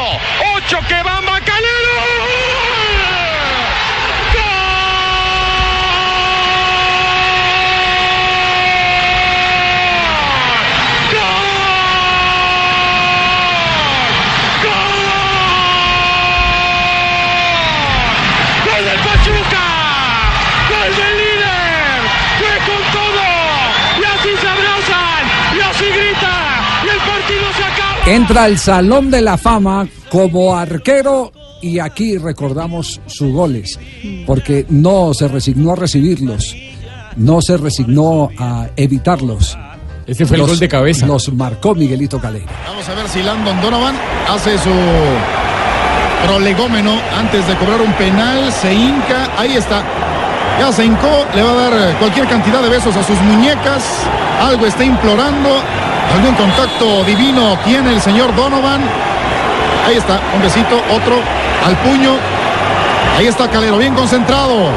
Ocho 0.56 0.76
que 0.88 0.94
va 1.04 1.20
Entra 28.10 28.42
al 28.42 28.58
Salón 28.58 29.08
de 29.08 29.20
la 29.20 29.38
Fama 29.38 29.86
como 30.10 30.56
arquero 30.56 31.30
y 31.62 31.78
aquí 31.78 32.18
recordamos 32.18 33.00
sus 33.06 33.32
goles, 33.32 33.78
porque 34.26 34.66
no 34.68 35.14
se 35.14 35.28
resignó 35.28 35.74
a 35.74 35.76
recibirlos, 35.76 36.56
no 37.14 37.40
se 37.40 37.56
resignó 37.56 38.28
a 38.36 38.66
evitarlos. 38.74 39.56
Ese 40.08 40.26
fue 40.26 40.38
el 40.38 40.42
gol 40.44 40.58
de 40.58 40.68
cabeza. 40.68 41.06
Los 41.06 41.32
marcó 41.32 41.76
Miguelito 41.76 42.18
Calero. 42.18 42.46
Vamos 42.66 42.88
a 42.88 42.94
ver 42.94 43.08
si 43.08 43.22
Landon 43.22 43.60
Donovan 43.60 43.94
hace 44.28 44.58
su 44.58 44.74
prolegómeno 46.26 47.00
antes 47.16 47.46
de 47.46 47.54
cobrar 47.58 47.80
un 47.80 47.92
penal. 47.92 48.52
Se 48.52 48.74
hinca. 48.74 49.30
Ahí 49.38 49.54
está. 49.54 49.84
Ya 50.58 50.72
se 50.72 50.84
hincó. 50.84 51.24
Le 51.32 51.44
va 51.44 51.52
a 51.52 51.70
dar 51.70 51.98
cualquier 52.00 52.26
cantidad 52.26 52.60
de 52.60 52.70
besos 52.70 52.96
a 52.96 53.04
sus 53.04 53.20
muñecas. 53.20 53.84
Algo 54.40 54.66
está 54.66 54.82
implorando. 54.82 55.62
Algún 56.14 56.34
contacto 56.34 57.04
divino 57.04 57.58
tiene 57.64 57.92
el 57.92 58.00
señor 58.00 58.34
Donovan. 58.34 58.80
Ahí 59.86 59.96
está. 59.96 60.20
Un 60.34 60.42
besito. 60.42 60.76
Otro 60.92 61.16
al 61.64 61.76
puño. 61.78 62.16
Ahí 63.16 63.26
está 63.26 63.48
Calero. 63.48 63.78
Bien 63.78 63.94
concentrado. 63.94 64.68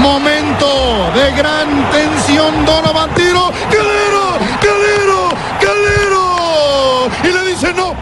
Momento 0.00 1.10
de 1.14 1.32
gran 1.36 1.68
tensión. 1.90 2.64
Donovan 2.64 3.10
tiro. 3.14 3.50
Calero. 3.70 4.38
Calero. 4.60 5.28
Calero. 5.60 7.08
Y 7.24 7.28
le 7.28 7.50
dice 7.50 7.72
no. 7.74 7.94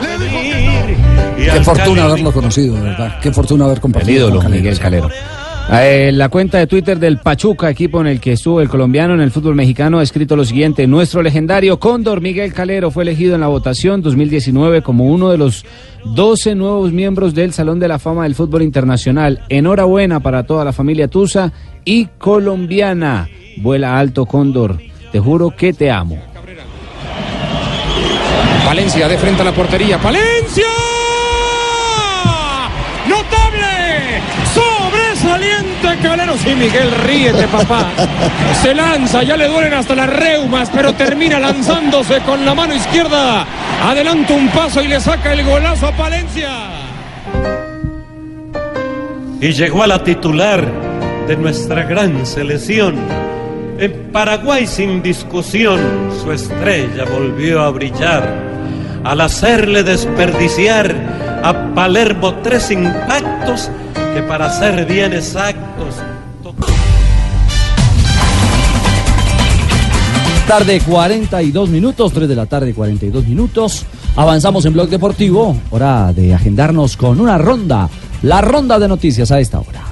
Le 0.00 0.18
dijo 0.18 0.40
que 0.40 0.66
no. 0.66 1.52
Qué 1.52 1.60
fortuna 1.62 2.04
haberlo 2.04 2.32
conocido, 2.32 2.74
de 2.76 2.82
verdad. 2.82 3.18
Qué 3.20 3.32
fortuna 3.32 3.64
haber 3.64 3.76
El 3.76 3.82
compartido 3.82 4.28
ídolo, 4.28 4.36
con 4.36 4.42
Calero. 4.44 4.62
Miguel 4.62 4.78
Calero. 4.78 5.08
Eh, 5.70 6.10
la 6.12 6.28
cuenta 6.28 6.58
de 6.58 6.66
Twitter 6.66 6.98
del 6.98 7.18
Pachuca, 7.18 7.70
equipo 7.70 8.00
en 8.00 8.06
el 8.06 8.20
que 8.20 8.32
estuvo 8.32 8.60
el 8.60 8.68
colombiano 8.68 9.14
en 9.14 9.20
el 9.20 9.30
fútbol 9.30 9.54
mexicano, 9.54 10.00
ha 10.00 10.02
escrito 10.02 10.36
lo 10.36 10.44
siguiente. 10.44 10.86
Nuestro 10.86 11.22
legendario 11.22 11.78
Cóndor 11.78 12.20
Miguel 12.20 12.52
Calero 12.52 12.90
fue 12.90 13.04
elegido 13.04 13.34
en 13.34 13.40
la 13.40 13.46
votación 13.46 14.02
2019 14.02 14.82
como 14.82 15.06
uno 15.06 15.30
de 15.30 15.38
los 15.38 15.64
12 16.04 16.56
nuevos 16.56 16.92
miembros 16.92 17.34
del 17.34 17.52
Salón 17.52 17.78
de 17.78 17.88
la 17.88 17.98
Fama 17.98 18.24
del 18.24 18.34
Fútbol 18.34 18.62
Internacional. 18.62 19.44
Enhorabuena 19.48 20.20
para 20.20 20.42
toda 20.42 20.64
la 20.64 20.72
familia 20.72 21.08
Tusa 21.08 21.52
y 21.84 22.06
colombiana. 22.18 23.28
Vuela 23.58 23.98
alto 23.98 24.26
Cóndor. 24.26 24.78
Te 25.10 25.20
juro 25.20 25.50
que 25.56 25.72
te 25.72 25.90
amo. 25.90 26.18
Valencia 28.66 29.08
de 29.08 29.16
frente 29.16 29.42
a 29.42 29.44
la 29.44 29.52
portería. 29.52 29.96
¡Valencia! 29.98 30.81
Sí, 36.42 36.54
Miguel, 36.56 36.90
ríete, 37.06 37.46
papá. 37.46 37.90
Se 38.62 38.74
lanza, 38.74 39.22
ya 39.22 39.36
le 39.36 39.46
duelen 39.46 39.74
hasta 39.74 39.94
las 39.94 40.08
reumas, 40.08 40.68
pero 40.74 40.92
termina 40.92 41.38
lanzándose 41.38 42.20
con 42.22 42.44
la 42.44 42.54
mano 42.54 42.74
izquierda. 42.74 43.46
Adelanta 43.84 44.32
un 44.32 44.48
paso 44.48 44.82
y 44.82 44.88
le 44.88 44.98
saca 44.98 45.32
el 45.32 45.44
golazo 45.44 45.86
a 45.86 45.92
Palencia. 45.92 46.48
y 49.40 49.52
llegó 49.52 49.82
a 49.82 49.88
la 49.88 50.04
titular 50.04 50.64
de 51.26 51.36
nuestra 51.36 51.82
gran 51.82 52.24
selección. 52.24 52.94
En 53.78 54.10
Paraguay 54.12 54.66
sin 54.66 55.02
discusión 55.02 55.80
su 56.22 56.30
estrella 56.30 57.04
volvió 57.04 57.62
a 57.62 57.70
brillar 57.70 58.22
al 59.02 59.20
hacerle 59.20 59.82
desperdiciar 59.82 60.94
a 61.42 61.74
Palermo 61.74 62.34
tres 62.36 62.70
impactos 62.70 63.68
que 64.14 64.22
para 64.22 64.50
ser 64.50 64.84
bien 64.86 65.12
exactos 65.12 65.96
Tarde 70.46 70.80
42 70.80 71.70
minutos, 71.70 72.12
3 72.12 72.28
de 72.28 72.36
la 72.36 72.46
tarde 72.46 72.74
42 72.74 73.26
minutos. 73.26 73.86
Avanzamos 74.16 74.66
en 74.66 74.74
Blog 74.74 74.88
Deportivo. 74.88 75.56
Hora 75.70 76.12
de 76.12 76.34
agendarnos 76.34 76.96
con 76.96 77.20
una 77.20 77.38
ronda. 77.38 77.88
La 78.22 78.42
ronda 78.42 78.78
de 78.78 78.88
noticias 78.88 79.30
a 79.30 79.40
esta 79.40 79.60
hora. 79.60 79.82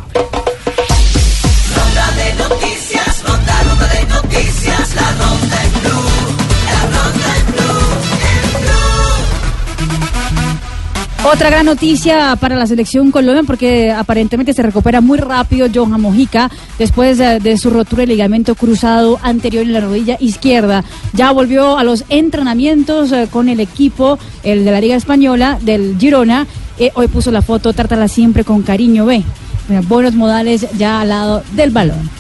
Otra 11.23 11.51
gran 11.51 11.67
noticia 11.67 12.35
para 12.37 12.57
la 12.57 12.67
selección 12.67 13.11
Colombia 13.11 13.43
porque 13.47 13.91
aparentemente 13.91 14.55
se 14.55 14.63
recupera 14.63 15.03
muy 15.03 15.19
rápido 15.19 15.69
Johan 15.73 16.01
Mojica 16.01 16.51
después 16.79 17.19
de, 17.19 17.41
de 17.41 17.59
su 17.59 17.69
rotura 17.69 18.01
de 18.01 18.07
ligamento 18.07 18.55
cruzado 18.55 19.21
anterior 19.23 19.63
en 19.63 19.75
la 19.75 19.81
rodilla 19.81 20.17
izquierda. 20.19 20.83
Ya 21.13 21.31
volvió 21.31 21.77
a 21.77 21.85
los 21.85 22.05
entrenamientos 22.09 23.13
eh, 23.13 23.29
con 23.31 23.51
el 23.51 23.61
equipo, 23.61 24.19
el 24.43 24.65
de 24.65 24.71
la 24.71 24.81
Liga 24.81 24.97
Española, 24.97 25.59
del 25.61 25.97
Girona. 25.99 26.47
Eh, 26.79 26.91
hoy 26.95 27.07
puso 27.09 27.31
la 27.31 27.43
foto, 27.43 27.75
trátala 27.75 28.09
siempre 28.09 28.43
con 28.43 28.63
cariño, 28.63 29.05
ve. 29.05 29.23
Buenos 29.89 30.15
modales 30.15 30.67
ya 30.79 31.03
al 31.03 31.11
lado 31.11 31.43
del 31.53 31.71
balón. 31.71 32.20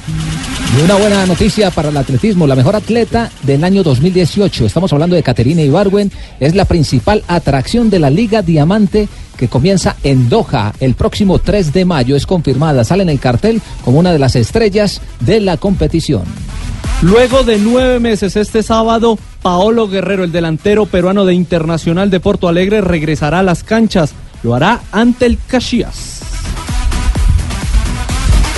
Y 0.76 0.82
una 0.82 0.94
buena 0.94 1.26
noticia 1.26 1.72
para 1.72 1.88
el 1.88 1.96
atletismo. 1.96 2.46
La 2.46 2.54
mejor 2.54 2.76
atleta 2.76 3.30
del 3.42 3.64
año 3.64 3.82
2018, 3.82 4.66
estamos 4.66 4.92
hablando 4.92 5.16
de 5.16 5.22
Caterina 5.22 5.62
Ibargüen, 5.62 6.12
es 6.38 6.54
la 6.54 6.64
principal 6.64 7.24
atracción 7.26 7.90
de 7.90 7.98
la 7.98 8.08
Liga 8.08 8.42
Diamante 8.42 9.08
que 9.36 9.48
comienza 9.48 9.96
en 10.04 10.28
Doha 10.28 10.72
el 10.78 10.94
próximo 10.94 11.40
3 11.40 11.72
de 11.72 11.84
mayo. 11.84 12.14
Es 12.14 12.24
confirmada, 12.24 12.84
sale 12.84 13.02
en 13.02 13.08
el 13.08 13.18
cartel 13.18 13.60
como 13.84 13.98
una 13.98 14.12
de 14.12 14.20
las 14.20 14.36
estrellas 14.36 15.00
de 15.18 15.40
la 15.40 15.56
competición. 15.56 16.22
Luego 17.02 17.42
de 17.42 17.58
nueve 17.58 17.98
meses 17.98 18.36
este 18.36 18.62
sábado, 18.62 19.18
Paolo 19.42 19.88
Guerrero, 19.88 20.22
el 20.22 20.30
delantero 20.30 20.86
peruano 20.86 21.24
de 21.24 21.34
Internacional 21.34 22.10
de 22.10 22.20
Porto 22.20 22.46
Alegre, 22.46 22.80
regresará 22.80 23.40
a 23.40 23.42
las 23.42 23.64
canchas. 23.64 24.12
Lo 24.44 24.54
hará 24.54 24.82
ante 24.92 25.26
el 25.26 25.38
Caxias. 25.48 26.29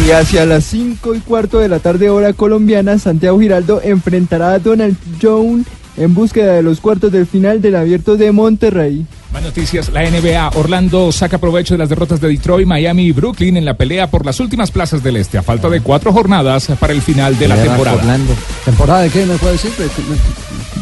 Y 0.04 0.10
hacia 0.10 0.44
las 0.46 0.64
5 0.64 1.14
y 1.14 1.20
cuarto 1.20 1.60
de 1.60 1.68
la 1.68 1.78
tarde 1.78 2.10
hora 2.10 2.32
colombiana, 2.32 2.98
Santiago 2.98 3.38
Giraldo 3.38 3.80
enfrentará 3.82 4.52
a 4.52 4.58
Donald 4.58 4.96
Jones 5.20 5.66
en 5.96 6.12
búsqueda 6.12 6.54
de 6.54 6.62
los 6.62 6.80
cuartos 6.80 7.12
del 7.12 7.26
final 7.26 7.62
del 7.62 7.76
Abierto 7.76 8.16
de 8.16 8.32
Monterrey. 8.32 9.06
Más 9.32 9.42
noticias, 9.42 9.90
la 9.90 10.02
NBA. 10.02 10.50
Orlando 10.56 11.12
saca 11.12 11.38
provecho 11.38 11.74
de 11.74 11.78
las 11.78 11.88
derrotas 11.88 12.20
de 12.20 12.28
Detroit, 12.28 12.66
Miami 12.66 13.04
y 13.04 13.12
Brooklyn 13.12 13.56
en 13.56 13.64
la 13.64 13.74
pelea 13.74 14.10
por 14.10 14.26
las 14.26 14.40
últimas 14.40 14.70
plazas 14.70 15.02
del 15.02 15.16
este, 15.16 15.38
a 15.38 15.42
falta 15.42 15.70
de 15.70 15.80
cuatro 15.80 16.12
jornadas 16.12 16.68
para 16.80 16.92
el 16.92 17.00
final 17.00 17.38
de 17.38 17.48
la 17.48 17.56
temporada. 17.56 17.96
Orlando. 17.96 18.34
¿Temporada 18.64 19.02
de 19.02 19.10
qué 19.10 19.24
me 19.24 19.36
puede 19.36 19.52
decir? 19.52 19.70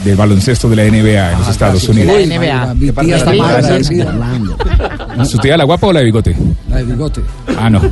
Del 0.02 0.16
baloncesto 0.16 0.68
de 0.68 0.76
la 0.76 0.84
NBA 0.84 1.32
en 1.32 1.38
los 1.38 1.48
Estados 1.48 1.88
Unidos. 1.88 2.16
Uy, 2.16 2.26
NBA. 2.26 2.74
Mi 2.74 2.90
tía 2.90 3.16
está 3.16 3.32
mal. 3.34 5.26
¿Su 5.26 5.38
tía 5.38 5.56
la 5.56 5.64
guapa 5.64 5.86
o 5.88 5.92
la 5.92 6.00
de 6.00 6.06
bigote? 6.06 6.34
La 6.68 6.76
de 6.78 6.84
bigote. 6.84 7.20
Ah, 7.58 7.68
no. 7.68 7.82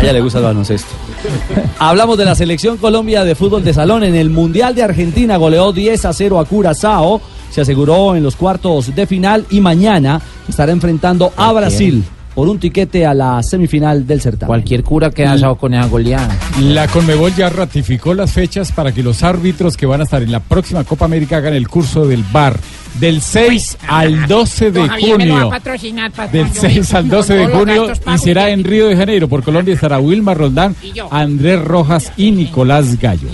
A 0.00 0.02
ella 0.02 0.14
le 0.14 0.22
gusta 0.22 0.38
el 0.38 0.44
baloncesto. 0.44 0.88
Hablamos 1.78 2.16
de 2.16 2.24
la 2.24 2.34
selección 2.34 2.78
Colombia 2.78 3.22
de 3.22 3.34
fútbol 3.34 3.62
de 3.62 3.74
salón. 3.74 4.02
En 4.02 4.14
el 4.14 4.30
Mundial 4.30 4.74
de 4.74 4.82
Argentina 4.82 5.36
goleó 5.36 5.74
10 5.74 6.06
a 6.06 6.14
0 6.14 6.40
a 6.40 6.46
Curazao. 6.46 7.20
Se 7.50 7.60
aseguró 7.60 8.16
en 8.16 8.22
los 8.22 8.34
cuartos 8.34 8.94
de 8.94 9.06
final 9.06 9.44
y 9.50 9.60
mañana 9.60 10.22
estará 10.48 10.72
enfrentando 10.72 11.34
a 11.36 11.52
Brasil 11.52 12.02
por 12.34 12.48
un 12.48 12.58
tiquete 12.58 13.04
a 13.04 13.12
la 13.12 13.42
semifinal 13.42 14.06
del 14.06 14.22
certamen. 14.22 14.46
Cualquier 14.46 14.82
cura 14.82 15.10
que 15.10 15.26
asado 15.26 15.56
con 15.56 15.74
esa 15.74 15.86
goleada. 15.86 16.34
La 16.60 16.88
Conmebol 16.88 17.34
ya 17.34 17.50
ratificó 17.50 18.14
las 18.14 18.32
fechas 18.32 18.72
para 18.72 18.92
que 18.92 19.02
los 19.02 19.22
árbitros 19.22 19.76
que 19.76 19.84
van 19.84 20.00
a 20.00 20.04
estar 20.04 20.22
en 20.22 20.32
la 20.32 20.40
próxima 20.40 20.82
Copa 20.84 21.04
América 21.04 21.36
hagan 21.36 21.52
el 21.52 21.68
curso 21.68 22.06
del 22.06 22.24
VAR. 22.32 22.58
Del 22.98 23.20
6 23.22 23.78
al 23.88 24.26
12 24.26 24.70
de 24.72 24.88
junio. 24.88 25.50
Del 26.32 26.52
Yo 26.52 26.60
6 26.60 26.94
al 26.94 27.04
mismo, 27.04 27.16
12 27.16 27.36
con 27.36 27.46
de 27.46 27.54
junio 27.54 27.92
y 28.14 28.18
será 28.18 28.50
en 28.50 28.64
Río 28.64 28.88
de 28.88 28.96
Janeiro. 28.96 29.28
Por 29.28 29.42
Colombia 29.42 29.74
estará 29.74 29.98
Wilmar 29.98 30.36
Roldán, 30.36 30.76
Andrés 31.10 31.62
Rojas 31.64 32.12
y 32.16 32.30
Nicolás 32.30 32.98
Gallo. 32.98 33.28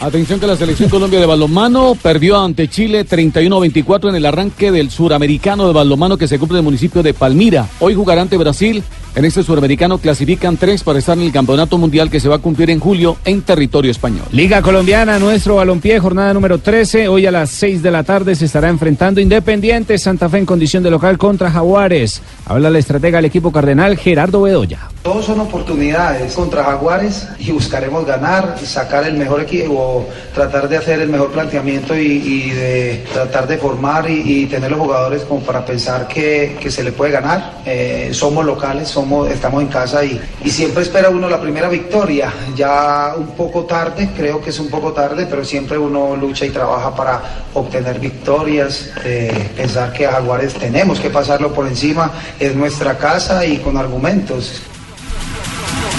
Atención 0.00 0.40
que 0.40 0.46
la 0.46 0.56
selección 0.56 0.90
Colombia 0.90 1.20
de 1.20 1.26
balonmano 1.26 1.96
perdió 2.00 2.40
ante 2.40 2.68
Chile 2.68 3.06
31-24 3.06 4.10
en 4.10 4.16
el 4.16 4.26
arranque 4.26 4.70
del 4.70 4.90
suramericano 4.90 5.66
de 5.66 5.72
balonmano 5.72 6.16
que 6.16 6.28
se 6.28 6.38
cumple 6.38 6.56
en 6.56 6.60
el 6.60 6.64
municipio 6.64 7.02
de 7.02 7.14
Palmira. 7.14 7.68
Hoy 7.80 7.94
jugará 7.94 8.22
ante 8.22 8.36
Brasil. 8.36 8.82
En 9.14 9.24
este 9.24 9.42
suramericano 9.42 9.98
clasifican 9.98 10.56
tres 10.56 10.82
para 10.82 10.98
estar 10.98 11.16
en 11.16 11.24
el 11.24 11.32
campeonato 11.32 11.76
mundial 11.78 12.10
que 12.10 12.20
se 12.20 12.28
va 12.28 12.36
a 12.36 12.40
cumplir 12.40 12.70
en 12.70 12.78
julio 12.78 13.16
en 13.24 13.42
territorio 13.42 13.90
español. 13.90 14.26
Liga 14.32 14.62
Colombiana, 14.62 15.18
nuestro 15.18 15.56
balompié, 15.56 15.98
jornada 15.98 16.32
número 16.34 16.58
13. 16.58 17.08
Hoy 17.08 17.26
a 17.26 17.30
las 17.30 17.50
6 17.50 17.82
de 17.82 17.90
la 17.90 18.04
tarde 18.04 18.34
se 18.34 18.44
estará 18.44 18.68
enfrentando 18.68 19.20
Independiente 19.20 19.98
Santa 19.98 20.28
Fe 20.28 20.38
en 20.38 20.46
condición 20.46 20.82
de 20.82 20.90
local 20.90 21.18
contra 21.18 21.50
Jaguares. 21.50 22.22
Habla 22.46 22.70
la 22.70 22.78
estratega 22.78 23.18
del 23.18 23.24
equipo 23.24 23.50
cardenal 23.50 23.96
Gerardo 23.96 24.42
Bedoya. 24.42 24.88
Todos 25.08 25.24
son 25.24 25.40
oportunidades 25.40 26.34
contra 26.34 26.62
Jaguares 26.64 27.26
y 27.38 27.50
buscaremos 27.50 28.04
ganar, 28.04 28.58
sacar 28.62 29.04
el 29.04 29.14
mejor 29.14 29.40
equipo, 29.40 30.06
tratar 30.34 30.68
de 30.68 30.76
hacer 30.76 31.00
el 31.00 31.08
mejor 31.08 31.32
planteamiento 31.32 31.96
y, 31.96 32.50
de 32.50 33.06
tratar 33.10 33.48
de 33.48 33.56
formar 33.56 34.04
y, 34.10 34.44
tener 34.44 34.70
los 34.70 34.78
jugadores 34.78 35.22
como 35.22 35.40
para 35.40 35.64
pensar 35.64 36.06
que, 36.06 36.58
se 36.68 36.84
le 36.84 36.92
puede 36.92 37.12
ganar. 37.12 37.62
Eh, 37.64 38.10
somos 38.12 38.44
locales, 38.44 38.88
somos, 38.88 39.30
estamos 39.30 39.62
en 39.62 39.68
casa 39.68 40.04
y, 40.04 40.20
y 40.44 40.50
siempre 40.50 40.82
espera 40.82 41.08
uno 41.08 41.26
la 41.30 41.40
primera 41.40 41.70
victoria. 41.70 42.30
Ya 42.54 43.14
un 43.16 43.28
poco 43.28 43.64
tarde, 43.64 44.10
creo 44.14 44.42
que 44.42 44.50
es 44.50 44.60
un 44.60 44.68
poco 44.68 44.92
tarde, 44.92 45.26
pero 45.30 45.42
siempre 45.42 45.78
uno 45.78 46.16
lucha 46.16 46.44
y 46.44 46.50
trabaja 46.50 46.94
para 46.94 47.46
obtener 47.54 47.98
victorias, 47.98 48.90
eh, 49.06 49.52
pensar 49.56 49.90
que 49.90 50.06
a 50.06 50.12
Jaguares 50.12 50.52
tenemos 50.52 51.00
que 51.00 51.08
pasarlo 51.08 51.54
por 51.54 51.66
encima, 51.66 52.12
es 52.38 52.54
nuestra 52.54 52.98
casa 52.98 53.46
y 53.46 53.56
con 53.56 53.78
argumentos. 53.78 54.60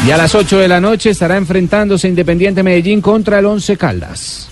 Y 0.06 0.12
a 0.12 0.18
las 0.18 0.34
8 0.34 0.60
de 0.60 0.68
la 0.68 0.80
noche 0.80 1.10
estará 1.10 1.38
enfrentándose 1.38 2.08
Independiente 2.08 2.64
Medellín 2.64 3.02
contra 3.02 3.40
el 3.40 3.46
Once 3.46 3.78
Caldas. 3.78 4.49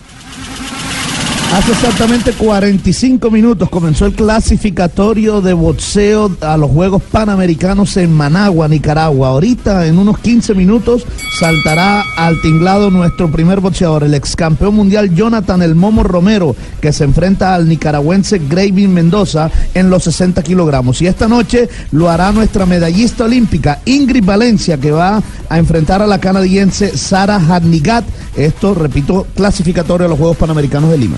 Hace 1.53 1.71
exactamente 1.71 2.33
45 2.33 3.31
minutos 3.31 3.69
comenzó 3.69 4.05
el 4.05 4.13
clasificatorio 4.13 5.41
de 5.41 5.53
boxeo 5.53 6.35
a 6.41 6.57
los 6.57 6.69
Juegos 6.69 7.01
Panamericanos 7.01 7.95
en 7.97 8.11
Managua, 8.11 8.67
Nicaragua. 8.67 9.29
Ahorita, 9.29 9.87
en 9.87 9.97
unos 9.97 10.19
15 10.19 10.53
minutos, 10.53 11.05
saltará 11.39 12.03
al 12.17 12.39
tinglado 12.41 12.91
nuestro 12.91 13.31
primer 13.31 13.61
boxeador, 13.61 14.03
el 14.03 14.13
ex 14.13 14.35
campeón 14.35 14.75
mundial 14.75 15.15
Jonathan 15.15 15.61
El 15.61 15.73
Momo 15.73 16.03
Romero, 16.03 16.55
que 16.81 16.91
se 16.91 17.05
enfrenta 17.05 17.55
al 17.55 17.67
nicaragüense 17.67 18.39
Gravin 18.39 18.93
Mendoza 18.93 19.49
en 19.73 19.89
los 19.89 20.03
60 20.03 20.43
kilogramos. 20.43 21.01
Y 21.01 21.07
esta 21.07 21.29
noche 21.29 21.69
lo 21.91 22.09
hará 22.09 22.31
nuestra 22.33 22.65
medallista 22.65 23.23
olímpica 23.23 23.79
Ingrid 23.85 24.25
Valencia, 24.25 24.77
que 24.77 24.91
va 24.91 25.23
a 25.49 25.57
enfrentar 25.57 26.01
a 26.01 26.07
la 26.07 26.19
canadiense 26.19 26.95
Sara 26.97 27.37
Hadnigat. 27.37 28.03
Esto, 28.35 28.75
repito, 28.75 29.25
clasificatorio 29.33 30.05
a 30.05 30.09
los 30.09 30.19
Juegos 30.19 30.37
Panamericanos 30.37 30.91
de 30.91 30.97
Lima. 30.97 31.17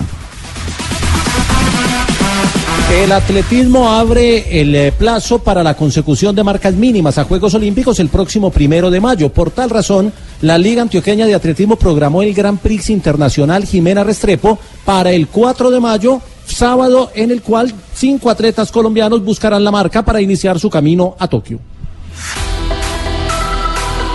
El 2.92 3.12
atletismo 3.12 3.88
abre 3.88 4.60
el 4.60 4.74
eh, 4.74 4.92
plazo 4.92 5.38
para 5.38 5.62
la 5.62 5.74
consecución 5.74 6.34
de 6.34 6.42
marcas 6.42 6.74
mínimas 6.74 7.18
a 7.18 7.24
Juegos 7.24 7.54
Olímpicos 7.54 8.00
el 8.00 8.08
próximo 8.08 8.50
primero 8.50 8.90
de 8.90 9.00
mayo. 9.00 9.32
Por 9.32 9.52
tal 9.52 9.70
razón, 9.70 10.12
la 10.42 10.58
Liga 10.58 10.82
Antioqueña 10.82 11.26
de 11.26 11.34
Atletismo 11.34 11.76
programó 11.76 12.22
el 12.22 12.34
Gran 12.34 12.58
Prix 12.58 12.90
Internacional 12.90 13.64
Jimena 13.64 14.02
Restrepo 14.02 14.58
para 14.84 15.12
el 15.12 15.28
4 15.28 15.70
de 15.70 15.78
mayo, 15.78 16.20
sábado, 16.44 17.12
en 17.14 17.30
el 17.30 17.42
cual 17.42 17.72
cinco 17.94 18.28
atletas 18.28 18.72
colombianos 18.72 19.24
buscarán 19.24 19.62
la 19.62 19.70
marca 19.70 20.04
para 20.04 20.20
iniciar 20.20 20.58
su 20.58 20.68
camino 20.68 21.14
a 21.18 21.28
Tokio. 21.28 21.60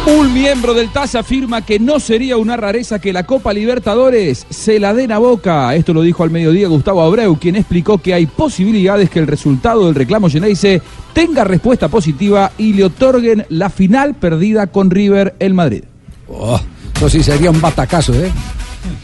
Un 0.05 0.33
miembro 0.33 0.73
del 0.75 0.89
TAS 0.89 1.15
afirma 1.15 1.63
que 1.65 1.79
no 1.79 1.99
sería 1.99 2.37
una 2.37 2.55
rareza 2.55 2.99
que 2.99 3.11
la 3.11 3.25
Copa 3.25 3.51
Libertadores 3.53 4.45
se 4.51 4.79
la 4.79 4.93
den 4.93 5.11
a 5.11 5.17
Boca. 5.17 5.73
Esto 5.75 5.93
lo 5.93 6.03
dijo 6.03 6.23
al 6.23 6.29
mediodía 6.29 6.67
Gustavo 6.67 7.01
Abreu, 7.01 7.37
quien 7.39 7.55
explicó 7.55 7.97
que 7.97 8.13
hay 8.13 8.27
posibilidades 8.27 9.09
que 9.09 9.17
el 9.19 9.25
resultado 9.27 9.85
del 9.87 9.95
reclamo 9.95 10.29
Geneise 10.29 10.81
tenga 11.13 11.43
respuesta 11.43 11.87
positiva 11.87 12.51
y 12.57 12.73
le 12.73 12.83
otorguen 12.83 13.45
la 13.49 13.69
final 13.71 14.13
perdida 14.13 14.67
con 14.67 14.91
River 14.91 15.35
el 15.39 15.55
Madrid. 15.55 15.83
Oh, 16.27 16.59
eso 16.95 17.09
sí 17.09 17.23
sería 17.23 17.49
un 17.49 17.59
batacazo, 17.59 18.13
¿eh? 18.13 18.31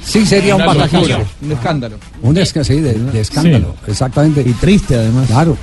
Sí 0.04 0.24
sería 0.28 0.56
un 0.56 0.64
batacazo. 0.66 0.98
locura, 0.98 1.26
un 1.42 1.52
escándalo. 1.52 1.96
Un 2.22 2.36
esca- 2.36 2.64
sí, 2.64 2.76
de, 2.80 2.94
de 2.94 3.22
escándalo, 3.22 3.76
exactamente. 3.88 4.44
Y 4.46 4.54
triste 4.54 4.94
además. 4.96 5.26
Claro, 5.28 5.58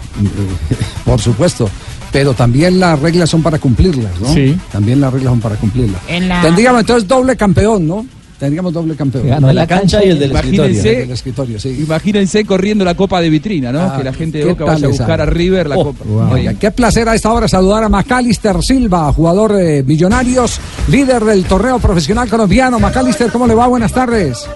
por 1.05 1.21
supuesto. 1.21 1.71
Pero 2.13 2.33
también 2.35 2.81
las 2.81 2.99
reglas 3.01 3.29
son 3.31 3.43
para 3.43 3.59
cumplirlas, 3.59 4.19
¿no? 4.21 4.29
Sí. 4.33 4.57
También 4.73 5.01
las 5.01 5.13
reglas 5.13 5.31
son 5.33 5.41
para 5.41 5.57
cumplirlas. 5.57 6.01
En 6.09 6.29
la- 6.29 6.41
Tendríamos 6.43 6.81
entonces 6.81 7.07
doble 7.07 7.37
campeón, 7.37 7.87
¿no? 7.87 8.07
Tendríamos 8.39 8.73
doble 8.73 8.95
campeón. 8.95 9.27
Ganó 9.27 9.51
en 9.51 9.57
la 9.57 9.67
cancha 9.67 10.03
y 10.05 10.11
el 10.11 10.19
del 10.21 10.31
Imagínense, 10.31 10.93
El 10.93 10.99
del 11.01 11.11
escritorio, 11.11 11.59
sí. 11.59 11.71
imagínense 11.85 12.45
corriendo 12.45 12.85
la 12.85 12.95
Copa 12.95 13.21
de 13.21 13.29
vitrina, 13.31 13.73
¿no? 13.73 13.81
Ah, 13.81 13.97
que 13.99 14.05
la 14.05 14.13
gente 14.13 14.39
de 14.39 14.45
¿qué 14.45 14.51
Boca 14.51 14.65
vaya 14.65 14.75
a 14.87 14.91
esa? 14.91 15.03
buscar 15.03 15.21
a 15.21 15.27
River 15.27 15.69
la 15.69 15.77
Oh, 15.77 15.85
Copa. 15.87 16.05
Oiga, 16.33 16.55
qué 16.55 16.71
placer 16.71 17.09
a 17.09 17.17
esta 17.17 17.33
hora 17.33 17.49
saludar 17.49 17.83
a 17.83 17.89
Macalister 17.89 18.63
Silva, 18.63 19.13
jugador 19.13 19.55
de 19.55 19.83
Millonarios, 19.83 20.61
líder 20.89 21.25
del 21.25 21.45
torneo 21.47 21.81
profesional 21.81 22.29
colombiano. 22.29 22.79
Macalister, 22.79 23.29
¿cómo 23.33 23.45
le 23.49 23.57
va? 23.57 23.67
Buenas 23.67 23.93
tardes. 23.93 24.47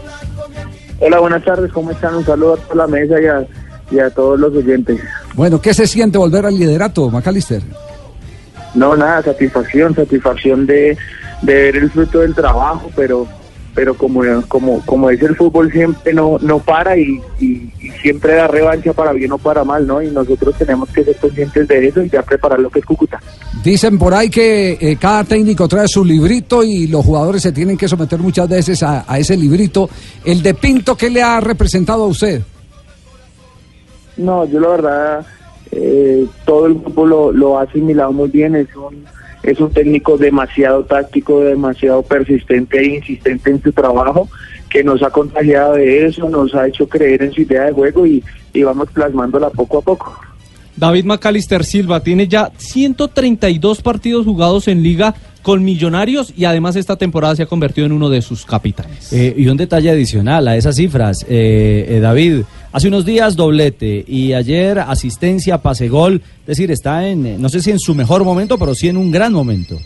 Hola, 1.00 1.18
buenas 1.18 1.44
tardes, 1.44 1.72
¿cómo 1.72 1.90
están? 1.90 2.14
Un 2.14 2.24
saludo 2.24 2.54
a 2.54 2.56
toda 2.58 2.74
la 2.76 2.86
mesa 2.86 3.14
y 3.20 3.26
a, 3.26 3.44
y 3.92 3.98
a 4.00 4.10
todos 4.10 4.38
los 4.40 4.54
oyentes. 4.54 4.98
Bueno, 5.34 5.60
¿qué 5.60 5.74
se 5.74 5.86
siente 5.86 6.18
volver 6.18 6.46
al 6.46 6.58
liderato, 6.58 7.10
Macalister? 7.10 7.62
No, 8.74 8.96
nada, 8.96 9.22
satisfacción, 9.22 9.94
satisfacción 9.94 10.66
de, 10.66 10.96
de 11.42 11.54
ver 11.54 11.76
el 11.76 11.90
fruto 11.90 12.20
del 12.20 12.34
trabajo, 12.34 12.90
pero 12.96 13.26
pero 13.74 13.94
como 13.96 14.20
como 14.48 14.84
como 14.84 15.08
dice 15.08 15.24
el 15.24 15.34
fútbol 15.34 15.72
siempre 15.72 16.12
no 16.12 16.36
no 16.42 16.58
para 16.58 16.94
y, 16.98 17.18
y- 17.40 17.72
y 17.80 17.90
siempre 18.02 18.34
da 18.34 18.46
revancha 18.46 18.92
para 18.92 19.12
bien 19.14 19.32
o 19.32 19.38
para 19.38 19.64
mal, 19.64 19.86
¿no? 19.86 20.02
Y 20.02 20.10
nosotros 20.10 20.54
tenemos 20.58 20.90
que 20.90 21.02
ser 21.04 21.16
conscientes 21.16 21.66
de 21.68 21.88
eso 21.88 22.02
y 22.02 22.10
ya 22.10 22.22
preparar 22.22 22.60
lo 22.60 22.68
que 22.68 22.80
es 22.80 22.84
Cúcuta. 22.84 23.18
Dicen 23.64 23.98
por 23.98 24.12
ahí 24.12 24.28
que 24.28 24.76
eh, 24.78 24.96
cada 25.00 25.24
técnico 25.24 25.66
trae 25.68 25.88
su 25.88 26.04
librito 26.04 26.62
y 26.62 26.86
los 26.86 27.02
jugadores 27.04 27.40
se 27.42 27.52
tienen 27.52 27.78
que 27.78 27.88
someter 27.88 28.18
muchas 28.18 28.46
veces 28.46 28.82
a, 28.82 29.04
a 29.10 29.18
ese 29.18 29.38
librito. 29.38 29.88
El 30.22 30.42
de 30.42 30.52
Pinto, 30.52 30.94
¿qué 30.94 31.08
le 31.08 31.22
ha 31.22 31.40
representado 31.40 32.04
a 32.04 32.08
usted? 32.08 32.42
No, 34.22 34.44
yo 34.46 34.60
la 34.60 34.68
verdad, 34.68 35.26
eh, 35.70 36.26
todo 36.44 36.66
el 36.66 36.74
grupo 36.74 37.06
lo, 37.06 37.32
lo 37.32 37.58
ha 37.58 37.62
asimilado 37.62 38.12
muy 38.12 38.28
bien. 38.28 38.54
Es 38.54 38.68
un, 38.76 39.04
es 39.42 39.58
un 39.60 39.70
técnico 39.70 40.16
demasiado 40.16 40.84
táctico, 40.84 41.40
demasiado 41.40 42.02
persistente 42.02 42.78
e 42.78 42.96
insistente 42.96 43.50
en 43.50 43.62
su 43.62 43.72
trabajo, 43.72 44.28
que 44.68 44.84
nos 44.84 45.02
ha 45.02 45.10
contagiado 45.10 45.74
de 45.74 46.06
eso, 46.06 46.28
nos 46.28 46.54
ha 46.54 46.68
hecho 46.68 46.88
creer 46.88 47.22
en 47.22 47.32
su 47.32 47.42
idea 47.42 47.64
de 47.64 47.72
juego 47.72 48.06
y, 48.06 48.22
y 48.52 48.62
vamos 48.62 48.88
plasmándola 48.92 49.50
poco 49.50 49.78
a 49.78 49.82
poco. 49.82 50.20
David 50.76 51.04
McAllister 51.04 51.64
Silva 51.64 52.02
tiene 52.02 52.28
ya 52.28 52.50
132 52.56 53.82
partidos 53.82 54.24
jugados 54.24 54.68
en 54.68 54.82
liga 54.82 55.14
con 55.42 55.64
Millonarios 55.64 56.32
y 56.36 56.44
además 56.44 56.76
esta 56.76 56.96
temporada 56.96 57.36
se 57.36 57.42
ha 57.42 57.46
convertido 57.46 57.86
en 57.86 57.92
uno 57.92 58.08
de 58.08 58.22
sus 58.22 58.46
capitanes. 58.46 59.12
Eh, 59.12 59.34
y 59.36 59.48
un 59.48 59.56
detalle 59.56 59.90
adicional 59.90 60.46
a 60.48 60.56
esas 60.56 60.76
cifras, 60.76 61.26
eh, 61.28 61.86
eh, 61.88 62.00
David, 62.00 62.42
hace 62.72 62.88
unos 62.88 63.04
días 63.04 63.36
doblete 63.36 64.04
y 64.06 64.32
ayer 64.32 64.78
asistencia, 64.78 65.58
pase 65.58 65.88
gol, 65.88 66.22
es 66.40 66.46
decir, 66.46 66.70
está 66.70 67.06
en, 67.06 67.26
eh, 67.26 67.36
no 67.38 67.48
sé 67.48 67.60
si 67.62 67.70
en 67.70 67.78
su 67.78 67.94
mejor 67.94 68.24
momento, 68.24 68.58
pero 68.58 68.74
sí 68.74 68.88
en 68.88 68.96
un 68.96 69.10
gran 69.10 69.32
momento. 69.32 69.78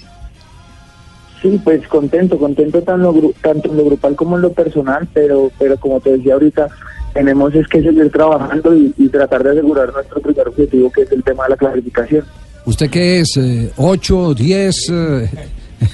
Sí, 1.43 1.61
pues 1.63 1.87
contento, 1.89 2.39
contento 2.39 2.79
tanto 2.83 2.95
en 2.95 3.03
lo, 3.03 3.15
gru- 3.15 3.35
tanto 3.43 3.71
en 3.71 3.77
lo 3.77 3.85
grupal 3.85 4.17
como 4.17 4.37
en 4.37 4.43
lo 4.43 4.53
personal, 4.53 5.07
pero, 5.13 5.51
pero 5.59 5.77
como 5.79 6.01
te 6.01 6.17
decía 6.17 6.35
ahorita, 6.35 6.67
tenemos 7.13 7.55
es 7.55 7.67
que 7.69 7.83
seguir 7.83 8.11
trabajando 8.11 8.75
y, 8.75 8.93
y 8.97 9.09
tratar 9.09 9.43
de 9.45 9.51
asegurar 9.51 9.93
nuestro 9.93 10.21
primer 10.21 10.49
objetivo, 10.49 10.91
que 10.91 11.03
es 11.03 11.13
el 11.13 11.23
tema 11.23 11.45
de 11.45 11.51
la 11.51 11.57
clasificación. 11.57 12.25
¿Usted 12.65 12.91
qué 12.91 13.21
es? 13.21 13.37
Eh, 13.37 13.71
¿Ocho, 13.77 14.35
diez? 14.35 14.89
eh, 14.91 15.29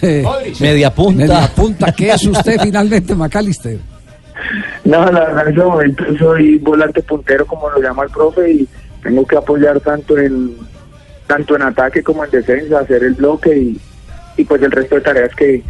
Media 0.60 0.94
punta. 0.94 1.18
Media 1.26 1.50
punta. 1.54 1.92
¿Qué 1.92 2.10
es 2.10 2.24
usted 2.24 2.58
finalmente, 2.62 3.14
Macalister? 3.14 3.78
No, 4.84 5.04
la 5.10 5.26
verdad 5.26 5.48
en 5.48 5.52
ese 5.54 5.64
momento 5.64 6.04
soy 6.18 6.58
volante 6.58 7.02
puntero, 7.02 7.46
como 7.46 7.70
lo 7.70 7.80
llama 7.80 8.04
el 8.04 8.10
profe, 8.10 8.50
y 8.50 8.68
tengo 9.02 9.26
que 9.26 9.36
apoyar 9.36 9.80
tanto 9.80 10.18
en 10.18 10.56
tanto 11.26 11.56
en 11.56 11.62
ataque 11.62 12.02
como 12.02 12.24
en 12.24 12.30
defensa, 12.30 12.80
hacer 12.80 13.04
el 13.04 13.14
bloque 13.14 13.56
y, 13.56 13.80
y 14.36 14.44
pues 14.44 14.60
el 14.62 14.70
resto 14.70 14.96
de 14.96 15.00
tareas 15.00 15.34
que, 15.34 15.62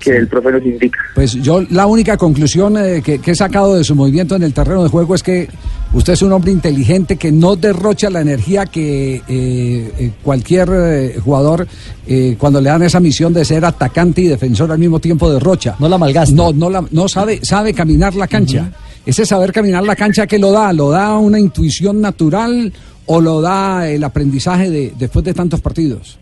que 0.00 0.16
el 0.16 0.26
profe 0.26 0.50
nos 0.52 0.64
indica. 0.64 0.98
Pues 1.14 1.34
yo 1.34 1.62
la 1.70 1.86
única 1.86 2.16
conclusión 2.16 2.76
eh, 2.76 3.02
que, 3.04 3.20
que 3.20 3.32
he 3.32 3.34
sacado 3.34 3.76
de 3.76 3.84
su 3.84 3.94
movimiento 3.94 4.34
en 4.34 4.42
el 4.42 4.52
terreno 4.52 4.82
de 4.82 4.88
juego 4.88 5.14
es 5.14 5.22
que 5.22 5.48
usted 5.92 6.14
es 6.14 6.22
un 6.22 6.32
hombre 6.32 6.50
inteligente 6.50 7.16
que 7.16 7.30
no 7.30 7.54
derrocha 7.56 8.10
la 8.10 8.20
energía 8.20 8.66
que 8.66 9.16
eh, 9.16 9.22
eh, 9.28 10.10
cualquier 10.22 10.68
eh, 10.72 11.20
jugador 11.22 11.66
eh, 12.06 12.36
cuando 12.38 12.60
le 12.60 12.70
dan 12.70 12.82
esa 12.82 12.98
misión 12.98 13.32
de 13.32 13.44
ser 13.44 13.64
atacante 13.64 14.22
y 14.22 14.28
defensor 14.28 14.72
al 14.72 14.78
mismo 14.78 14.98
tiempo 14.98 15.30
derrocha. 15.30 15.76
No 15.78 15.88
la 15.88 15.98
malgasta. 15.98 16.34
No, 16.34 16.52
no, 16.52 16.70
la, 16.70 16.84
no 16.90 17.08
sabe, 17.08 17.44
sabe 17.44 17.74
caminar 17.74 18.14
la 18.14 18.26
cancha. 18.26 18.72
Ese 19.04 19.24
saber 19.24 19.52
caminar 19.52 19.82
la 19.82 19.96
cancha 19.96 20.26
que 20.26 20.38
lo 20.38 20.52
da, 20.52 20.72
lo 20.72 20.90
da 20.90 21.16
una 21.16 21.38
intuición 21.38 22.00
natural 22.00 22.72
o 23.06 23.20
lo 23.20 23.40
da 23.40 23.88
el 23.88 24.04
aprendizaje 24.04 24.70
de, 24.70 24.92
después 24.98 25.24
de 25.24 25.34
tantos 25.34 25.60
partidos. 25.60 26.18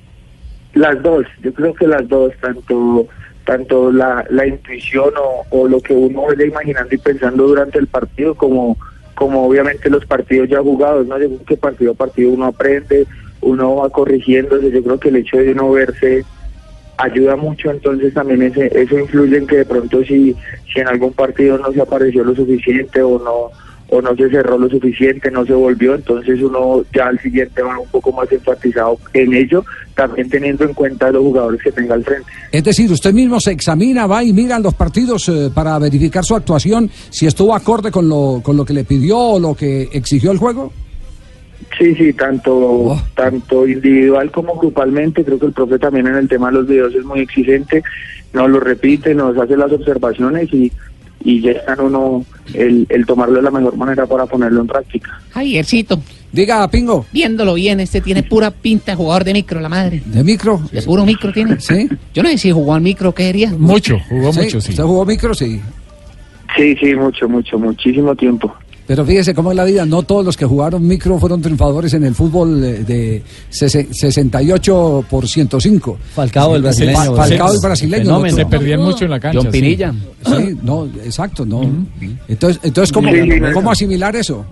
Las 0.74 1.02
dos, 1.02 1.24
yo 1.42 1.52
creo 1.52 1.74
que 1.74 1.86
las 1.86 2.06
dos, 2.08 2.32
tanto 2.40 3.06
tanto 3.48 3.90
la, 3.90 4.26
la 4.28 4.46
intuición 4.46 5.14
o, 5.16 5.46
o 5.48 5.66
lo 5.66 5.80
que 5.80 5.94
uno 5.94 6.26
vaya 6.26 6.44
imaginando 6.44 6.94
y 6.94 6.98
pensando 6.98 7.48
durante 7.48 7.78
el 7.78 7.86
partido 7.86 8.34
como 8.34 8.76
como 9.14 9.46
obviamente 9.46 9.88
los 9.88 10.04
partidos 10.04 10.50
ya 10.50 10.60
jugados, 10.60 11.06
¿no? 11.06 11.18
Yo 11.18 11.28
creo 11.28 11.44
que 11.44 11.56
partido 11.56 11.92
a 11.92 11.94
partido 11.94 12.30
uno 12.30 12.44
aprende, 12.44 13.06
uno 13.40 13.76
va 13.76 13.88
corrigiéndose, 13.88 14.70
yo 14.70 14.82
creo 14.84 15.00
que 15.00 15.08
el 15.08 15.16
hecho 15.16 15.38
de 15.38 15.54
no 15.54 15.72
verse 15.72 16.26
ayuda 16.98 17.36
mucho, 17.36 17.70
entonces 17.70 18.12
también 18.12 18.42
ese, 18.42 18.70
eso 18.78 18.98
influye 18.98 19.38
en 19.38 19.46
que 19.46 19.56
de 19.56 19.64
pronto 19.64 20.04
si, 20.04 20.36
si 20.70 20.80
en 20.80 20.88
algún 20.88 21.14
partido 21.14 21.56
no 21.56 21.72
se 21.72 21.80
apareció 21.80 22.22
lo 22.22 22.34
suficiente 22.34 23.02
o 23.02 23.18
no 23.18 23.50
o 23.90 24.02
no 24.02 24.14
se 24.16 24.28
cerró 24.28 24.58
lo 24.58 24.68
suficiente, 24.68 25.30
no 25.30 25.46
se 25.46 25.54
volvió, 25.54 25.94
entonces 25.94 26.40
uno 26.42 26.84
ya 26.94 27.06
al 27.06 27.18
siguiente 27.20 27.62
va 27.62 27.78
un 27.78 27.88
poco 27.88 28.12
más 28.12 28.30
enfatizado 28.30 28.98
en 29.14 29.34
ello, 29.34 29.64
también 29.94 30.28
teniendo 30.28 30.64
en 30.64 30.74
cuenta 30.74 31.10
los 31.10 31.22
jugadores 31.22 31.62
que 31.62 31.72
tenga 31.72 31.94
al 31.94 32.04
frente. 32.04 32.30
Es 32.52 32.64
decir, 32.64 32.90
usted 32.92 33.12
mismo 33.14 33.40
se 33.40 33.52
examina, 33.52 34.06
va 34.06 34.22
y 34.22 34.32
mira 34.32 34.58
los 34.58 34.74
partidos 34.74 35.28
eh, 35.28 35.50
para 35.54 35.78
verificar 35.78 36.24
su 36.24 36.36
actuación, 36.36 36.90
si 37.10 37.26
estuvo 37.26 37.54
acorde 37.54 37.90
con 37.90 38.08
lo, 38.08 38.40
con 38.42 38.56
lo 38.56 38.64
que 38.64 38.74
le 38.74 38.84
pidió 38.84 39.18
o 39.18 39.40
lo 39.40 39.54
que 39.54 39.88
exigió 39.92 40.32
el 40.32 40.38
juego. 40.38 40.70
Sí, 41.76 41.94
sí, 41.94 42.12
tanto, 42.12 42.96
tanto 43.14 43.66
individual 43.66 44.30
como 44.30 44.56
grupalmente. 44.56 45.24
Creo 45.24 45.38
que 45.38 45.46
el 45.46 45.52
profe 45.52 45.78
también 45.78 46.06
en 46.06 46.16
el 46.16 46.28
tema 46.28 46.48
de 46.48 46.54
los 46.54 46.66
videos 46.66 46.94
es 46.94 47.04
muy 47.04 47.20
exigente. 47.20 47.82
Nos 48.32 48.50
lo 48.50 48.58
repite, 48.58 49.14
nos 49.14 49.36
hace 49.36 49.56
las 49.56 49.70
observaciones 49.72 50.52
y, 50.52 50.72
y 51.24 51.40
ya 51.40 51.50
está 51.52 51.74
en 51.74 51.80
uno 51.80 52.24
el, 52.54 52.86
el 52.88 53.06
tomarlo 53.06 53.36
de 53.36 53.42
la 53.42 53.50
mejor 53.50 53.76
manera 53.76 54.06
para 54.06 54.26
ponerlo 54.26 54.60
en 54.60 54.66
práctica. 54.66 55.20
Javiercito. 55.30 56.00
Diga, 56.30 56.68
Pingo. 56.70 57.06
Viéndolo 57.10 57.54
bien, 57.54 57.80
este 57.80 58.00
tiene 58.02 58.22
pura 58.22 58.50
pinta 58.50 58.92
de 58.92 58.96
jugador 58.96 59.24
de 59.24 59.32
micro, 59.32 59.60
la 59.60 59.68
madre. 59.70 60.02
¿De 60.04 60.22
micro? 60.22 60.60
De 60.70 60.82
puro 60.82 61.06
micro 61.06 61.32
tiene. 61.32 61.58
Sí. 61.58 61.88
Yo 62.12 62.22
no 62.22 62.28
sé 62.28 62.36
si 62.38 62.52
jugó 62.52 62.74
al 62.74 62.82
micro, 62.82 63.14
¿qué 63.14 63.24
quería? 63.24 63.50
Mucho, 63.50 63.98
jugó 64.08 64.32
Sí, 64.32 64.40
mucho, 64.40 64.60
sí. 64.60 64.70
¿Usted 64.72 64.82
jugó 64.84 65.06
micro? 65.06 65.34
Sí. 65.34 65.60
Sí, 66.56 66.76
sí, 66.80 66.94
mucho, 66.94 67.28
mucho, 67.28 67.58
muchísimo 67.58 68.14
tiempo. 68.14 68.54
Pero 68.88 69.04
fíjese 69.04 69.34
cómo 69.34 69.50
es 69.52 69.56
la 69.56 69.64
vida, 69.64 69.84
no 69.86 70.02
todos 70.02 70.24
los 70.24 70.34
que 70.36 70.46
jugaron 70.46 70.84
micro 70.84 71.18
fueron 71.18 71.40
triunfadores 71.42 71.92
en 71.94 72.04
el 72.04 72.14
fútbol 72.14 72.64
eh, 72.64 72.82
de 72.84 73.22
sese- 73.50 73.86
68 73.92 75.04
por 75.10 75.28
105. 75.28 75.98
Falcao, 76.14 76.56
el 76.56 76.62
brasileño. 76.62 76.96
Fa- 77.14 77.14
Falcao 77.28 77.52
el 77.52 77.60
brasileño. 77.60 78.30
Se 78.30 78.46
perdían 78.46 78.80
mucho 78.80 79.04
en 79.04 79.10
la 79.10 79.20
cancha, 79.20 79.40
John. 79.42 79.50
Pinilla. 79.52 79.92
Sí, 80.24 80.56
no, 80.62 80.86
exacto, 81.04 81.44
no. 81.44 81.60
Entonces, 82.28 82.60
entonces 82.64 82.90
¿cómo, 82.92 83.10
Sí, 83.12 83.28
¿cómo 83.52 83.62
no. 83.66 83.70
asimilar 83.70 84.16
eso? 84.16 84.44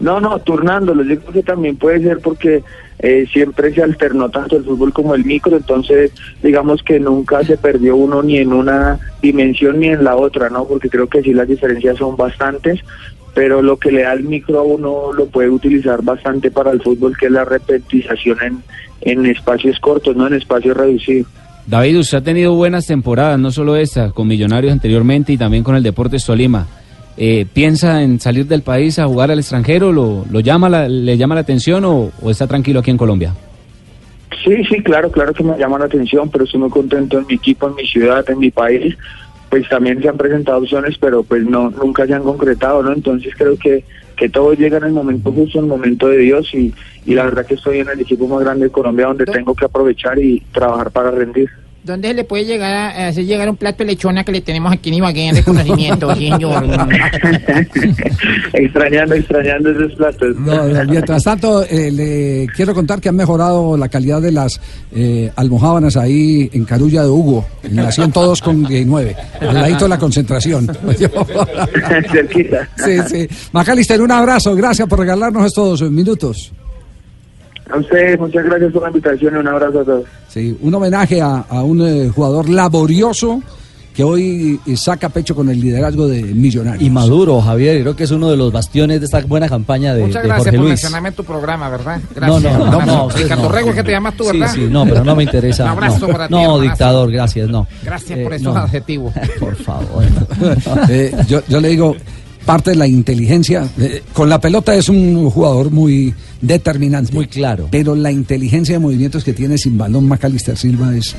No, 0.00 0.20
no, 0.20 0.40
turnándolo. 0.40 1.04
Yo 1.04 1.20
creo 1.20 1.32
que 1.32 1.42
también 1.44 1.76
puede 1.76 2.02
ser 2.02 2.18
porque 2.18 2.64
eh, 2.98 3.24
siempre 3.32 3.72
se 3.72 3.82
alternó 3.84 4.28
tanto 4.30 4.56
el 4.56 4.64
fútbol 4.64 4.92
como 4.92 5.14
el 5.14 5.24
micro, 5.24 5.56
entonces 5.56 6.10
digamos 6.42 6.82
que 6.82 6.98
nunca 6.98 7.44
se 7.44 7.56
perdió 7.56 7.94
uno 7.94 8.20
ni 8.20 8.38
en 8.38 8.52
una 8.52 8.98
dimensión 9.22 9.78
ni 9.78 9.88
en 9.88 10.02
la 10.02 10.16
otra, 10.16 10.50
¿no? 10.50 10.64
Porque 10.66 10.88
creo 10.90 11.08
que 11.08 11.22
sí 11.22 11.32
las 11.32 11.46
diferencias 11.46 11.98
son 11.98 12.16
bastantes, 12.16 12.80
pero 13.34 13.62
lo 13.62 13.76
que 13.78 13.90
le 13.92 14.02
da 14.02 14.12
el 14.12 14.24
micro 14.24 14.58
a 14.60 14.62
uno 14.62 15.12
lo 15.12 15.26
puede 15.26 15.48
utilizar 15.50 16.02
bastante 16.02 16.50
para 16.50 16.70
el 16.70 16.80
fútbol, 16.82 17.16
que 17.16 17.26
es 17.26 17.32
la 17.32 17.44
repetización 17.44 18.38
en, 18.42 18.62
en 19.02 19.26
espacios 19.26 19.78
cortos, 19.80 20.14
no 20.16 20.26
en 20.26 20.34
espacios 20.34 20.76
reducidos. 20.76 21.26
David, 21.66 21.98
usted 22.00 22.18
ha 22.18 22.22
tenido 22.22 22.54
buenas 22.54 22.86
temporadas, 22.86 23.38
no 23.38 23.50
solo 23.52 23.76
esta, 23.76 24.10
con 24.10 24.26
Millonarios 24.26 24.72
anteriormente 24.72 25.32
y 25.32 25.38
también 25.38 25.62
con 25.62 25.76
el 25.76 25.82
Deportes 25.82 26.24
Tolima. 26.26 26.66
Eh, 27.16 27.46
¿Piensa 27.52 28.02
en 28.02 28.18
salir 28.20 28.46
del 28.46 28.62
país 28.62 28.98
a 28.98 29.06
jugar 29.06 29.30
al 29.30 29.38
extranjero? 29.38 29.92
¿Lo, 29.92 30.24
lo 30.30 30.40
llama 30.40 30.68
la- 30.68 30.88
¿Le 30.88 31.16
llama 31.16 31.34
la 31.36 31.42
atención 31.42 31.84
o, 31.84 32.10
o 32.20 32.30
está 32.30 32.46
tranquilo 32.46 32.80
aquí 32.80 32.90
en 32.90 32.96
Colombia? 32.96 33.34
Sí, 34.44 34.56
sí, 34.68 34.82
claro, 34.82 35.10
claro 35.12 35.32
que 35.32 35.44
me 35.44 35.56
llama 35.56 35.78
la 35.78 35.84
atención, 35.84 36.28
pero 36.30 36.44
estoy 36.44 36.58
muy 36.60 36.70
contento 36.70 37.18
en 37.18 37.26
mi 37.28 37.34
equipo, 37.34 37.68
en 37.68 37.74
mi 37.76 37.86
ciudad, 37.86 38.28
en 38.28 38.38
mi 38.38 38.50
país. 38.50 38.96
Pues 39.52 39.68
también 39.68 40.00
se 40.00 40.08
han 40.08 40.16
presentado 40.16 40.60
opciones, 40.60 40.96
pero 40.96 41.24
pues 41.24 41.44
no, 41.44 41.68
nunca 41.68 42.06
se 42.06 42.14
han 42.14 42.22
concretado, 42.22 42.82
¿no? 42.82 42.90
Entonces 42.90 43.34
creo 43.36 43.58
que, 43.58 43.84
que 44.16 44.30
todo 44.30 44.54
llega 44.54 44.78
en 44.78 44.84
el 44.84 44.92
momento 44.92 45.30
justo, 45.30 45.58
en 45.58 45.66
el 45.66 45.68
momento 45.68 46.08
de 46.08 46.16
Dios 46.16 46.54
y, 46.54 46.72
y 47.04 47.12
la 47.12 47.24
verdad 47.24 47.44
que 47.44 47.56
estoy 47.56 47.80
en 47.80 47.90
el 47.90 48.00
equipo 48.00 48.26
más 48.26 48.40
grande 48.40 48.64
de 48.64 48.72
Colombia 48.72 49.08
donde 49.08 49.26
tengo 49.26 49.54
que 49.54 49.66
aprovechar 49.66 50.18
y 50.18 50.40
trabajar 50.54 50.90
para 50.90 51.10
rendir. 51.10 51.50
¿Dónde 51.84 52.08
se 52.08 52.14
le 52.14 52.24
puede 52.24 52.44
llegar 52.44 52.72
a, 52.72 53.08
hacer 53.08 53.24
llegar 53.24 53.48
un 53.50 53.56
plato 53.56 53.78
de 53.78 53.86
lechona 53.86 54.22
que 54.22 54.30
le 54.30 54.40
tenemos 54.40 54.72
aquí 54.72 54.90
en 54.90 54.94
Ibagué 54.96 55.28
en 55.28 55.36
reconocimiento, 55.36 56.14
señor? 56.14 56.64
extrañando, 58.52 59.14
extrañando 59.16 59.70
esos 59.70 59.92
platos. 59.96 60.36
No, 60.36 60.68
no, 60.68 60.84
mientras 60.84 61.24
tanto, 61.24 61.64
eh, 61.64 61.90
le 61.90 62.46
quiero 62.54 62.72
contar 62.72 63.00
que 63.00 63.08
han 63.08 63.16
mejorado 63.16 63.76
la 63.76 63.88
calidad 63.88 64.22
de 64.22 64.30
las 64.30 64.60
eh, 64.94 65.32
almohábanas 65.34 65.96
ahí 65.96 66.48
en 66.52 66.64
Carulla 66.64 67.02
de 67.02 67.08
Hugo, 67.08 67.46
en 67.64 67.74
la 67.74 67.90
102 67.90 68.40
con 68.40 68.62
9, 68.62 69.16
al 69.40 69.54
ladito 69.54 69.84
de 69.84 69.88
la 69.88 69.98
concentración. 69.98 70.66
Cerquita. 72.12 72.68
Sí, 72.76 72.98
sí. 73.08 73.28
Macalister, 73.52 74.00
un 74.00 74.12
abrazo, 74.12 74.54
gracias 74.54 74.86
por 74.86 75.00
regalarnos 75.00 75.46
estos 75.46 75.82
minutos. 75.90 76.52
A 77.72 77.78
ustedes, 77.78 78.18
muchas 78.18 78.44
gracias 78.44 78.72
por 78.72 78.82
la 78.82 78.88
invitación 78.88 79.34
y 79.34 79.38
un 79.38 79.48
abrazo 79.48 79.80
a 79.80 79.84
todos. 79.84 80.04
Sí, 80.28 80.56
un 80.60 80.74
homenaje 80.74 81.20
a, 81.22 81.38
a 81.48 81.62
un 81.62 81.80
eh, 81.86 82.10
jugador 82.14 82.48
laborioso 82.48 83.40
que 83.94 84.02
hoy 84.04 84.58
eh, 84.66 84.74
saca 84.76 85.10
pecho 85.10 85.34
con 85.34 85.50
el 85.50 85.60
liderazgo 85.60 86.08
de 86.08 86.22
Millonarios. 86.22 86.82
Y 86.82 86.88
Maduro, 86.88 87.40
Javier, 87.42 87.82
creo 87.82 87.94
que 87.94 88.04
es 88.04 88.10
uno 88.10 88.30
de 88.30 88.38
los 88.38 88.50
bastiones 88.50 89.00
de 89.00 89.04
esta 89.06 89.20
buena 89.20 89.48
campaña 89.50 89.94
de, 89.94 90.02
Muchas 90.06 90.22
de 90.22 90.28
gracias 90.28 90.44
Jorge 90.46 90.50
por 90.56 90.60
Luis. 90.60 90.70
mencionarme 90.70 91.08
en 91.10 91.14
tu 91.14 91.24
programa, 91.24 91.68
¿verdad? 91.68 91.98
No, 91.98 92.40
Gracias. 92.40 92.42
no, 92.42 92.58
no, 92.58 92.64
Un 92.64 92.70
no, 92.70 92.76
abrazo. 92.80 93.04
usted 93.06 93.22
Ricardo 93.24 93.42
no. 93.42 93.48
Rego, 93.50 93.68
es 93.68 93.74
que 93.76 93.82
te 93.82 93.90
llamas 93.92 94.16
tú, 94.16 94.24
Sí, 94.24 94.38
¿verdad? 94.38 94.54
sí, 94.54 94.66
no, 94.70 94.84
pero 94.84 95.04
no 95.04 95.14
me 95.16 95.22
interesa. 95.24 95.64
Un 95.64 95.70
abrazo 95.70 96.06
no, 96.06 96.12
para 96.12 96.28
ti, 96.28 96.34
no 96.34 96.60
dictador, 96.60 97.10
gracias, 97.12 97.48
no. 97.50 97.66
Gracias 97.82 98.18
Eh, 98.18 98.22
por 98.24 98.32
esos 98.32 98.54
no. 98.54 98.60
adjetivos. 98.60 99.12
Por 99.40 99.56
favor. 99.56 100.04
Eh, 100.88 101.14
yo, 101.28 101.40
yo 101.48 101.60
le 101.60 101.68
digo, 101.68 101.94
parte 102.44 102.70
de 102.70 102.76
la 102.76 102.86
inteligencia, 102.86 103.68
eh, 103.78 104.02
con 104.12 104.28
la 104.28 104.40
pelota 104.40 104.74
es 104.74 104.88
un 104.88 105.30
jugador 105.30 105.70
muy 105.70 106.14
determinante. 106.40 107.12
Muy 107.12 107.26
claro. 107.26 107.68
Pero 107.70 107.94
la 107.94 108.10
inteligencia 108.12 108.74
de 108.74 108.78
movimientos 108.78 109.24
que 109.24 109.32
tiene 109.32 109.58
sin 109.58 109.78
balón 109.78 110.06
Macalister 110.08 110.56
Silva 110.56 110.94
es 110.96 111.14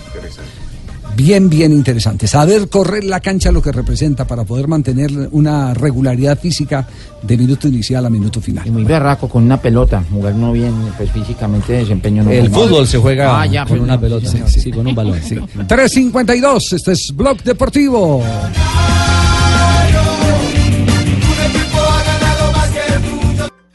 bien, 1.16 1.48
bien 1.50 1.72
interesante. 1.72 2.26
Saber 2.28 2.68
correr 2.70 3.04
la 3.04 3.20
cancha 3.20 3.52
lo 3.52 3.62
que 3.62 3.72
representa 3.72 4.26
para 4.26 4.44
poder 4.46 4.68
mantener 4.68 5.12
una 5.32 5.74
regularidad 5.76 6.40
física 6.40 6.88
de 7.22 7.38
minuto 7.38 7.68
inicial 7.68 8.06
a 8.06 8.10
minuto 8.10 8.42
final. 8.42 8.66
Y 8.68 8.72
muy 8.72 8.84
berraco 8.84 9.30
con 9.30 9.44
una 9.44 9.62
pelota, 9.62 10.04
jugar 10.12 10.34
no 10.36 10.52
bien, 10.52 10.74
pues 10.98 11.12
físicamente 11.12 11.74
desempeño 11.74 12.24
no 12.24 12.32
El 12.32 12.50
mal. 12.50 12.62
fútbol 12.62 12.88
se 12.88 12.98
juega 12.98 13.42
Ah, 13.42 13.46
ya, 13.46 13.62
con 13.62 13.70
pues, 13.78 13.82
una 13.82 13.96
no, 13.96 14.02
pelota, 14.02 14.28
sí, 14.30 14.40
sí, 14.48 14.60
sí, 14.60 14.72
con 14.72 14.88
un 14.88 14.96
balón. 14.96 15.20
sí. 15.24 15.36
352, 15.68 16.74
este 16.74 16.92
es 16.94 17.12
Blog 17.16 17.42
Deportivo. 17.44 18.24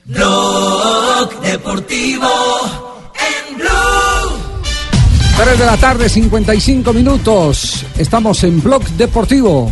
Blog 0.09 1.43
Deportivo 1.43 2.31
en 3.13 3.59
Blue. 3.59 4.39
3 5.37 5.59
de 5.59 5.67
la 5.67 5.77
tarde, 5.77 6.09
55 6.09 6.95
minutos. 6.95 7.85
Estamos 7.99 8.43
en 8.45 8.63
Blog 8.63 8.83
Deportivo. 8.97 9.71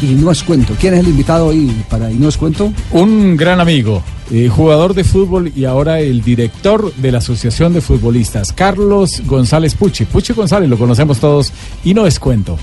Y 0.00 0.14
no 0.14 0.30
es 0.30 0.40
cuento. 0.44 0.74
¿Quién 0.78 0.94
es 0.94 1.00
el 1.00 1.08
invitado 1.08 1.48
hoy 1.48 1.84
para 1.90 2.12
Y 2.12 2.14
no 2.14 2.28
es 2.28 2.36
cuento? 2.36 2.72
Un 2.92 3.36
gran 3.36 3.58
amigo, 3.58 4.04
eh, 4.30 4.48
jugador 4.48 4.94
de 4.94 5.02
fútbol 5.02 5.50
y 5.56 5.64
ahora 5.64 5.98
el 5.98 6.22
director 6.22 6.94
de 6.94 7.10
la 7.10 7.18
Asociación 7.18 7.72
de 7.72 7.80
Futbolistas, 7.80 8.52
Carlos 8.52 9.20
González 9.26 9.74
Pucci. 9.74 10.04
Pucci 10.04 10.32
González, 10.32 10.70
lo 10.70 10.78
conocemos 10.78 11.18
todos 11.18 11.52
y 11.82 11.92
no 11.92 12.06
es 12.06 12.20
cuento. 12.20 12.56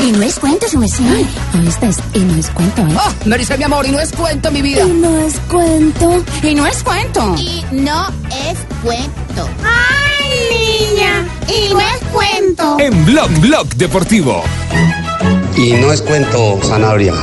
Y 0.00 0.12
no 0.12 0.22
es 0.22 0.38
cuento, 0.38 0.68
su 0.68 0.78
mesía. 0.78 1.10
¿Oíste? 1.58 1.90
Y 2.14 2.18
no 2.20 2.36
es 2.36 2.48
cuento, 2.50 2.82
¿eh? 2.82 2.96
Oh, 2.96 3.12
me 3.26 3.38
dice 3.38 3.56
mi 3.56 3.64
amor, 3.64 3.86
y 3.86 3.90
no 3.90 4.00
es 4.00 4.12
cuento, 4.12 4.50
mi 4.50 4.62
vida. 4.62 4.82
Y 4.82 4.92
no 4.92 5.18
es 5.20 5.38
cuento. 5.50 6.24
Y 6.42 6.54
no 6.54 6.66
es 6.66 6.82
cuento. 6.82 7.34
Y 7.38 7.64
no 7.72 8.06
es 8.30 8.58
cuento. 8.82 9.48
¡Ay, 9.64 10.90
niña! 10.90 11.26
Y 11.48 11.72
no 11.72 11.80
es 11.80 12.00
cuento. 12.12 12.76
En 12.80 13.04
Blog 13.04 13.30
Blog 13.40 13.68
Deportivo. 13.76 14.42
Y 15.56 15.72
no 15.74 15.92
es 15.92 16.02
cuento, 16.02 16.58
Sanabria. 16.62 17.14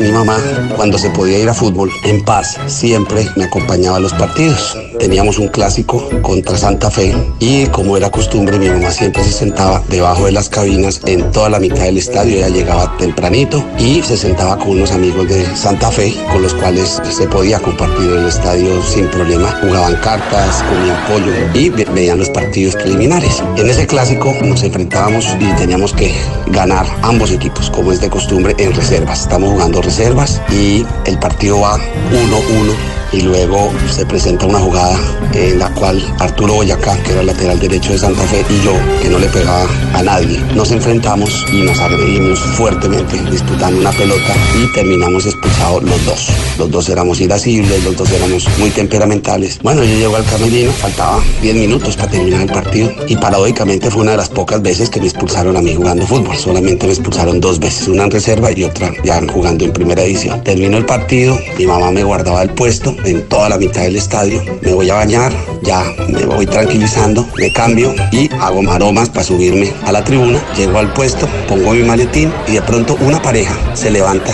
Mi 0.00 0.10
mamá, 0.12 0.38
cuando 0.76 0.96
se 0.98 1.10
podía 1.10 1.38
ir 1.38 1.48
a 1.48 1.54
fútbol 1.54 1.90
en 2.04 2.24
paz, 2.24 2.56
siempre 2.66 3.26
me 3.36 3.44
acompañaba 3.44 3.98
a 3.98 4.00
los 4.00 4.14
partidos. 4.14 4.76
Teníamos 4.98 5.38
un 5.38 5.48
clásico 5.48 6.08
contra 6.22 6.56
Santa 6.56 6.90
Fe 6.90 7.14
y 7.38 7.66
como 7.66 7.96
era 7.96 8.10
costumbre, 8.10 8.58
mi 8.58 8.68
mamá 8.68 8.90
siempre 8.90 9.22
se 9.24 9.32
sentaba 9.32 9.82
debajo 9.88 10.24
de 10.26 10.32
las 10.32 10.48
cabinas 10.48 11.00
en 11.06 11.30
toda 11.32 11.50
la 11.50 11.58
mitad 11.60 11.84
del 11.84 11.98
estadio. 11.98 12.36
Ella 12.36 12.48
llegaba 12.48 12.96
tempranito 12.98 13.62
y 13.78 14.02
se 14.02 14.16
sentaba 14.16 14.58
con 14.58 14.70
unos 14.70 14.90
amigos 14.92 15.28
de 15.28 15.44
Santa 15.54 15.90
Fe 15.90 16.14
con 16.32 16.42
los 16.42 16.54
cuales 16.54 17.00
se 17.10 17.26
podía 17.28 17.60
compartir 17.60 18.10
el 18.10 18.26
estadio 18.26 18.82
sin 18.82 19.06
problema. 19.08 19.54
Jugaban 19.62 19.96
cartas, 19.96 20.62
comían 20.64 20.98
pollo 21.08 21.32
y 21.54 21.68
ve- 21.70 21.86
veían 21.94 22.18
los 22.18 22.30
partidos 22.30 22.74
preliminares. 22.74 23.42
En 23.56 23.68
ese 23.68 23.86
clásico 23.86 24.34
nos 24.42 24.62
enfrentábamos 24.62 25.26
y 25.38 25.44
teníamos 25.56 25.92
que 25.92 26.14
ganar 26.48 26.86
ambos 27.02 27.30
equipos, 27.30 27.70
como 27.70 27.92
es 27.92 28.00
de 28.00 28.08
costumbre 28.10 28.54
en 28.58 28.72
reservas. 28.74 29.20
Estamos 29.22 29.50
jugando 29.50 29.80
reservas 29.90 30.40
y 30.52 30.86
el 31.04 31.18
partido 31.18 31.62
va 31.62 31.76
1-1 31.76 32.99
y 33.12 33.22
luego 33.22 33.70
se 33.88 34.06
presenta 34.06 34.46
una 34.46 34.58
jugada 34.58 34.98
en 35.34 35.58
la 35.58 35.68
cual 35.74 36.02
Arturo 36.18 36.54
Boyacá, 36.54 36.96
que 37.02 37.12
era 37.12 37.20
el 37.20 37.26
lateral 37.26 37.58
derecho 37.58 37.92
de 37.92 37.98
Santa 37.98 38.22
Fe, 38.24 38.44
y 38.48 38.64
yo, 38.64 38.72
que 39.02 39.08
no 39.08 39.18
le 39.18 39.26
pegaba 39.28 39.66
a 39.94 40.02
nadie, 40.02 40.38
nos 40.54 40.70
enfrentamos 40.70 41.44
y 41.52 41.62
nos 41.62 41.78
agredimos 41.80 42.38
fuertemente 42.38 43.18
disputando 43.30 43.80
una 43.80 43.92
pelota 43.92 44.34
y 44.58 44.72
terminamos 44.72 45.26
expulsados 45.26 45.82
los 45.82 46.04
dos. 46.04 46.28
Los 46.58 46.70
dos 46.70 46.88
éramos 46.88 47.20
irascibles, 47.20 47.84
los 47.84 47.96
dos 47.96 48.10
éramos 48.12 48.46
muy 48.58 48.70
temperamentales. 48.70 49.58
Bueno, 49.62 49.82
yo 49.82 49.94
llego 49.94 50.16
al 50.16 50.24
camerino, 50.24 50.70
faltaba 50.72 51.20
10 51.42 51.54
minutos 51.54 51.96
para 51.96 52.10
terminar 52.10 52.42
el 52.42 52.50
partido 52.50 52.90
y 53.08 53.16
paradójicamente 53.16 53.90
fue 53.90 54.02
una 54.02 54.12
de 54.12 54.18
las 54.18 54.28
pocas 54.28 54.60
veces 54.62 54.90
que 54.90 55.00
me 55.00 55.06
expulsaron 55.06 55.56
a 55.56 55.62
mí 55.62 55.74
jugando 55.74 56.06
fútbol. 56.06 56.36
Solamente 56.36 56.86
me 56.86 56.92
expulsaron 56.92 57.40
dos 57.40 57.58
veces, 57.58 57.88
una 57.88 58.04
en 58.04 58.10
reserva 58.10 58.50
y 58.52 58.64
otra 58.64 58.92
ya 59.04 59.20
jugando 59.32 59.64
en 59.64 59.72
primera 59.72 60.02
edición. 60.02 60.42
Terminó 60.42 60.76
el 60.76 60.86
partido, 60.86 61.38
mi 61.58 61.66
mamá 61.66 61.90
me 61.90 62.04
guardaba 62.04 62.42
el 62.42 62.50
puesto 62.50 62.94
en 63.04 63.28
toda 63.28 63.48
la 63.48 63.58
mitad 63.58 63.82
del 63.82 63.96
estadio. 63.96 64.42
Me 64.62 64.72
voy 64.72 64.90
a 64.90 64.94
bañar, 64.94 65.32
ya 65.62 65.84
me 66.08 66.24
voy 66.26 66.46
tranquilizando, 66.46 67.26
me 67.36 67.52
cambio 67.52 67.94
y 68.12 68.30
hago 68.40 68.62
maromas 68.62 69.08
para 69.08 69.24
subirme 69.24 69.72
a 69.84 69.92
la 69.92 70.04
tribuna. 70.04 70.40
Llego 70.56 70.78
al 70.78 70.92
puesto, 70.92 71.28
pongo 71.48 71.72
mi 71.72 71.82
maletín 71.82 72.32
y 72.48 72.52
de 72.52 72.62
pronto 72.62 72.96
una 73.00 73.20
pareja 73.20 73.54
se 73.74 73.90
levanta 73.90 74.32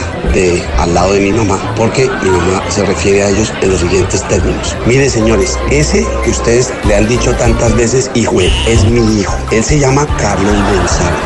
al 0.79 0.93
lado 0.93 1.15
de 1.15 1.21
mi 1.21 1.33
mamá 1.33 1.59
porque 1.77 2.11
mi 2.23 2.29
mamá 2.29 2.63
se 2.69 2.85
refiere 2.85 3.23
a 3.23 3.31
ellos 3.31 3.53
en 3.63 3.71
los 3.71 3.81
siguientes 3.81 4.23
términos. 4.29 4.77
Mire 4.87 5.09
señores, 5.09 5.59
ese 5.71 6.07
que 6.25 6.31
ustedes 6.31 6.73
le 6.87 6.95
han 6.95 7.09
dicho 7.09 7.33
tantas 7.37 7.75
veces, 7.75 8.11
hijo, 8.15 8.41
es 8.41 8.85
mi 8.85 9.21
hijo. 9.21 9.35
Él 9.51 9.65
se 9.65 9.79
llama 9.79 10.07
Carlos 10.19 10.55
González. 10.55 11.17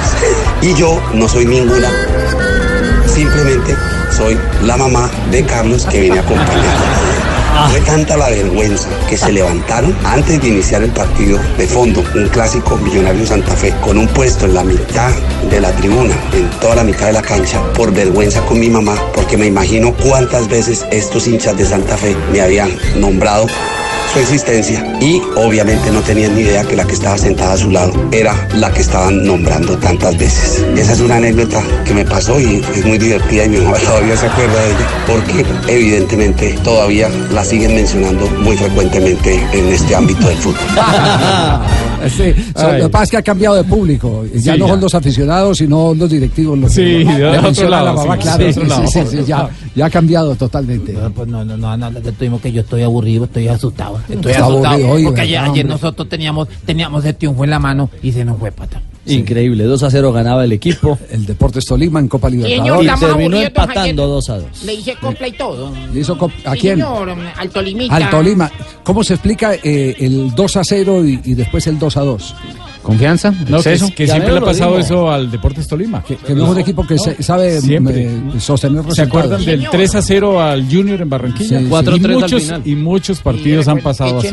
Y 0.62 0.74
yo 0.74 1.00
no 1.14 1.26
soy 1.26 1.46
ninguna 1.46 1.90
Simplemente 3.06 3.74
soy 4.16 4.38
la 4.62 4.76
mamá 4.76 5.10
de 5.30 5.42
Carlos 5.44 5.86
que 5.86 6.00
viene 6.00 6.18
a 6.18 6.22
acompañar. 7.50 7.70
Fue 7.70 7.80
tanta 7.80 8.16
la 8.16 8.28
vergüenza 8.30 8.88
que 9.08 9.16
se 9.16 9.32
levantaron 9.32 9.94
antes 10.04 10.40
de 10.40 10.48
iniciar 10.48 10.82
el 10.82 10.90
partido 10.90 11.38
de 11.58 11.66
fondo, 11.66 12.02
un 12.14 12.28
clásico 12.28 12.76
Millonario 12.76 13.26
Santa 13.26 13.54
Fe, 13.54 13.74
con 13.82 13.98
un 13.98 14.08
puesto 14.08 14.46
en 14.46 14.54
la 14.54 14.64
mitad 14.64 15.12
de 15.50 15.60
la 15.60 15.72
tribuna, 15.72 16.14
en 16.32 16.48
toda 16.60 16.76
la 16.76 16.84
mitad 16.84 17.06
de 17.06 17.12
la 17.12 17.22
cancha, 17.22 17.62
por 17.74 17.92
vergüenza 17.92 18.40
con 18.42 18.58
mi 18.58 18.68
mamá, 18.68 18.96
porque 19.14 19.36
me 19.36 19.46
imagino 19.46 19.94
cuántas 19.94 20.48
veces 20.48 20.86
estos 20.90 21.26
hinchas 21.26 21.56
de 21.56 21.64
Santa 21.64 21.96
Fe 21.96 22.16
me 22.32 22.40
habían 22.40 22.70
nombrado 22.96 23.46
su 24.12 24.18
existencia 24.18 24.98
y 25.00 25.20
obviamente 25.36 25.90
no 25.92 26.00
tenían 26.00 26.34
ni 26.34 26.42
idea 26.42 26.64
que 26.64 26.74
la 26.76 26.84
que 26.84 26.94
estaba 26.94 27.16
sentada 27.16 27.52
a 27.52 27.56
su 27.56 27.70
lado 27.70 27.92
era 28.10 28.48
la 28.56 28.72
que 28.72 28.80
estaban 28.80 29.24
nombrando 29.24 29.76
tantas 29.78 30.18
veces. 30.18 30.64
Esa 30.76 30.92
es 30.94 31.00
una 31.00 31.16
anécdota 31.16 31.62
que 31.84 31.94
me 31.94 32.04
pasó 32.04 32.38
y 32.40 32.60
es 32.74 32.84
muy 32.84 32.98
divertida 32.98 33.44
y 33.44 33.48
mi 33.50 33.58
mamá 33.58 33.76
todavía 33.78 34.16
se 34.16 34.26
acuerda 34.26 34.60
de 34.62 34.70
ella 34.70 34.88
porque 35.06 35.46
evidentemente 35.72 36.58
todavía 36.64 37.08
la 37.32 37.44
siguen 37.44 37.74
mencionando 37.76 38.26
muy 38.42 38.56
frecuentemente 38.56 39.40
en 39.52 39.68
este 39.68 39.94
ámbito 39.94 40.26
del 40.26 40.36
fútbol. 40.38 40.58
Sí, 42.08 42.34
lo 42.56 42.76
que 42.84 42.88
pasa 42.88 43.04
es 43.04 43.10
que 43.10 43.16
ha 43.18 43.22
cambiado 43.22 43.56
de 43.56 43.64
público. 43.64 44.24
Ya 44.34 44.54
Sí, 44.54 44.58
no 44.58 44.66
ya. 44.66 44.72
son 44.72 44.80
los 44.80 44.94
aficionados, 44.94 45.58
sino 45.58 45.92
los 45.94 46.08
directivos. 46.10 46.58
Los 46.58 46.72
Sí, 46.72 47.04
que 47.04 47.04
de 47.04 47.38
otro 47.38 47.68
lado, 47.68 47.94
mamá, 47.94 48.16
sí, 48.16 48.22
claro. 48.22 48.48
otro 48.48 48.64
lado. 48.64 49.24
ya, 49.26 49.50
ya 49.74 49.86
ha 49.86 49.90
cambiado 49.90 50.34
totalmente. 50.34 50.94
Pues 51.14 51.28
no, 51.28 51.44
no, 51.44 51.56
no, 51.58 51.76
no, 51.76 51.90
tuvimos 52.00 52.40
que 52.40 52.52
yo 52.52 52.62
estoy 52.62 52.82
aburrido, 52.82 53.24
estoy 53.24 53.48
asustado. 53.48 53.99
Estoy 54.08 54.32
asustado. 54.32 54.66
aburrido, 54.68 54.90
oye, 54.90 55.04
porque 55.04 55.20
ayer, 55.22 55.38
¿verdad, 55.40 55.52
ayer 55.54 55.66
nosotros 55.66 56.08
teníamos, 56.08 56.48
teníamos 56.64 57.04
el 57.04 57.14
triunfo 57.16 57.44
en 57.44 57.50
la 57.50 57.58
mano 57.58 57.90
y 58.02 58.12
se 58.12 58.24
nos 58.24 58.38
fue 58.38 58.52
pata. 58.52 58.80
Increíble, 59.06 59.64
2 59.64 59.82
a 59.82 59.90
0 59.90 60.12
ganaba 60.12 60.44
el 60.44 60.52
equipo. 60.52 60.98
El 61.10 61.24
Deportes 61.26 61.64
Tolima 61.64 61.98
en 62.00 62.06
Copa 62.06 62.28
Y 62.28 62.32
Libertadores. 62.32 62.80
estamos 62.80 63.00
terminó 63.00 63.14
aburridos, 63.14 63.30
don 63.32 63.46
empatando 63.46 63.80
Javier. 63.80 63.96
2 63.96 64.30
a 64.30 64.36
2. 64.38 64.62
Le 64.64 64.74
hice 64.74 64.94
compra 64.96 65.28
y 65.28 65.32
todo. 65.32 65.72
¿Le 65.92 66.00
hizo 66.00 66.18
¿A 66.44 66.52
Sí, 66.54 66.60
quién? 66.60 66.74
señor, 66.76 67.16
al 67.36 67.50
Tolimita. 67.50 67.96
Al 67.96 68.10
Tolima. 68.10 68.50
¿Cómo 68.84 69.02
se 69.02 69.14
explica 69.14 69.54
eh, 69.54 69.96
el 69.98 70.34
2 70.34 70.56
a 70.58 70.64
0 70.64 71.04
y, 71.06 71.20
y 71.24 71.34
después 71.34 71.66
el 71.66 71.78
2 71.78 71.96
a 71.96 72.00
2? 72.02 72.34
¿Confianza? 72.90 73.30
No, 73.30 73.62
que, 73.62 73.70
¿Exceso? 73.72 73.92
que 73.94 74.06
Ya 74.06 74.14
siempre 74.14 74.32
le 74.32 74.38
ha 74.38 74.42
pasado 74.42 74.70
digo. 74.72 74.80
eso 74.84 75.10
al 75.10 75.30
Deportes 75.30 75.66
Tolima. 75.68 76.02
Que 76.02 76.16
no 76.34 76.44
es 76.44 76.50
un 76.50 76.58
equipo 76.58 76.86
que 76.86 76.98
se- 76.98 77.22
sabe 77.22 77.60
Siempre. 77.60 78.04
eh, 78.06 78.10
sostener 78.38 78.76
resultados. 78.84 78.96
¿Se 78.96 79.02
acuerdan 79.02 79.44
del 79.44 79.68
3 79.70 79.94
a 79.94 80.02
0 80.02 80.40
al 80.42 80.64
Junior 80.70 81.00
en 81.00 81.08
Barranquilla? 81.08 81.58
Sí, 81.58 81.64
sí. 81.64 81.70
4 81.70 81.96
4-3 81.96 82.04
al 82.16 82.20
muchos, 82.22 82.42
final. 82.42 82.62
y 82.64 82.74
muchos 82.76 83.20
partidos 83.20 83.68
han 83.68 83.78
pasado 83.80 84.18
así. 84.18 84.30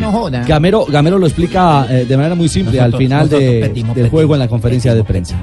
Gamero, 0.47 0.85
Gamero 0.85 1.17
lo 1.19 1.25
explica 1.27 1.87
eh, 1.89 2.05
de 2.05 2.17
manera 2.17 2.35
muy 2.35 2.49
simple 2.49 2.79
al 2.79 2.91
Nosotros- 2.91 2.99
final 3.07 3.19
nosotros 3.25 3.41
de- 3.41 3.59
perdimos, 3.61 3.95
del 3.95 4.09
juego 4.09 4.33
en 4.35 4.39
la 4.39 4.47
conferencia 4.47 4.95
de 4.95 5.03
prensa. 5.03 5.39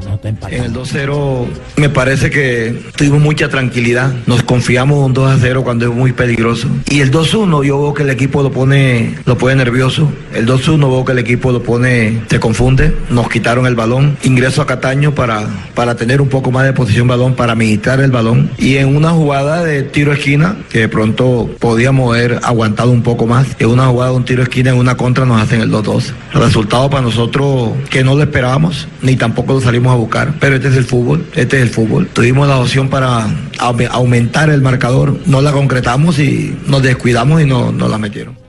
En 0.50 0.64
el 0.64 0.72
2-0 0.72 1.46
me 1.76 1.88
parece 1.88 2.30
que 2.30 2.82
tuvimos 2.96 3.20
mucha 3.20 3.48
tranquilidad. 3.48 4.12
Nos 4.26 4.42
confiamos 4.42 4.98
un 5.06 5.14
2-0 5.14 5.62
cuando 5.62 5.86
es 5.86 5.94
muy 5.94 6.12
peligroso. 6.12 6.68
Y 6.90 7.00
el 7.00 7.10
2-1 7.10 7.62
yo 7.64 7.80
veo 7.80 7.94
que 7.94 8.02
el 8.02 8.10
equipo 8.10 8.42
lo 8.42 8.50
pone, 8.50 9.14
lo 9.24 9.36
pone 9.38 9.54
nervioso. 9.56 10.08
El 10.34 10.46
2-1 10.46 10.88
veo 10.90 11.04
que 11.04 11.12
el 11.12 11.18
equipo 11.18 11.52
lo 11.52 11.62
pone, 11.62 12.22
se 12.28 12.40
confunde. 12.40 12.92
Nos 13.10 13.28
quitaron 13.28 13.66
el 13.66 13.74
balón. 13.74 14.16
Ingreso 14.22 14.62
a 14.62 14.66
Cataño 14.66 15.14
para, 15.14 15.46
para 15.74 15.94
tener 15.94 16.20
un 16.20 16.28
poco 16.28 16.50
más 16.50 16.64
de 16.64 16.72
posición 16.72 17.06
balón, 17.06 17.34
para 17.34 17.52
administrar 17.52 18.00
el 18.00 18.10
balón. 18.10 18.50
Y 18.58 18.76
en 18.76 18.96
una 18.96 19.10
jugada 19.10 19.62
de 19.62 19.82
tiro 19.82 20.12
esquina, 20.12 20.56
que 20.70 20.80
de 20.80 20.88
pronto 20.88 21.50
podíamos 21.60 22.14
haber 22.14 22.40
aguantado 22.42 22.90
un 22.90 23.02
poco 23.02 23.26
más. 23.26 23.46
En 23.58 23.68
una 23.68 23.86
jugada 23.86 24.10
de 24.10 24.16
un 24.16 24.24
tiro 24.24 24.42
esquina, 24.42 24.70
en 24.70 24.76
una 24.78 24.96
contra 24.96 25.24
nos 25.26 25.40
hacen 25.40 25.60
el 25.60 25.70
2-2. 25.70 26.12
El 26.34 26.40
resultado 26.40 26.90
para 26.90 27.02
nosotros 27.02 27.72
que 27.90 28.02
no 28.02 28.14
lo 28.14 28.22
esperábamos, 28.22 28.88
ni 29.02 29.16
tampoco 29.16 29.54
lo 29.54 29.60
salimos 29.60 29.92
a 29.92 29.96
buscar. 29.96 30.34
Pero 30.40 30.56
este 30.56 30.68
es 30.68 30.76
el 30.76 30.84
fútbol, 30.84 31.24
este 31.34 31.56
es 31.58 31.62
el 31.62 31.70
fútbol. 31.70 32.08
Tuvimos 32.12 32.48
la 32.48 32.58
opción 32.58 32.88
para 32.88 33.26
aume- 33.58 33.88
aumentar 33.90 34.50
el 34.50 34.62
marcador, 34.62 35.18
no 35.26 35.40
la 35.40 35.52
concretamos 35.52 36.18
y 36.18 36.56
nos 36.66 36.82
descuidamos 36.82 37.42
y 37.42 37.46
no, 37.46 37.70
no 37.70 37.88
la 37.88 37.98
metieron. 37.98 38.43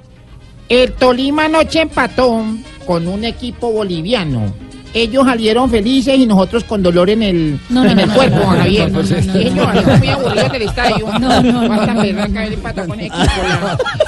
El 0.70 0.94
Tolima 0.94 1.46
anoche 1.46 1.82
empató 1.82 2.44
con 2.86 3.08
un 3.08 3.24
equipo 3.24 3.72
boliviano. 3.72 4.54
Ellos 4.94 5.26
salieron 5.26 5.70
felices 5.70 6.18
y 6.18 6.26
nosotros 6.26 6.64
con 6.64 6.82
dolor 6.82 7.10
en 7.10 7.22
el, 7.22 7.60
No, 7.70 7.84
no, 7.84 7.90
en 7.90 7.98
no, 7.98 8.04
el 8.04 8.08
no, 8.08 8.14
cuerpo, 8.16 8.36
no, 8.38 8.44
no, 8.44 8.58
Javier. 8.60 8.92
no, 8.92 9.04
no, 9.04 9.10
no, 9.10 9.16
no, 9.34 9.40
Ellos 9.40 9.56
no. 9.56 9.64
salieron 9.66 10.00
muy 10.00 10.08
aburridos 10.08 10.52
del 10.54 10.62
estadio. 10.62 11.08
No, 11.20 11.20
no, 11.20 11.42
no, 11.42 11.70
Basta 11.70 11.94
no, 11.94 12.02
ver 12.02 12.16
no. 12.16 12.24
acá 12.24 12.46
el 12.46 12.54
empate 12.54 12.86
con 12.88 13.00
el 13.00 13.06
equipo. 13.08 13.24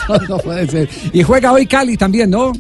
la- 0.08 0.20
no 0.30 0.38
puede 0.38 0.68
ser. 0.68 0.90
Y 1.12 1.24
juega 1.24 1.52
hoy 1.52 1.66
Cali 1.68 1.98
también, 1.98 2.30
¿no? 2.30 2.54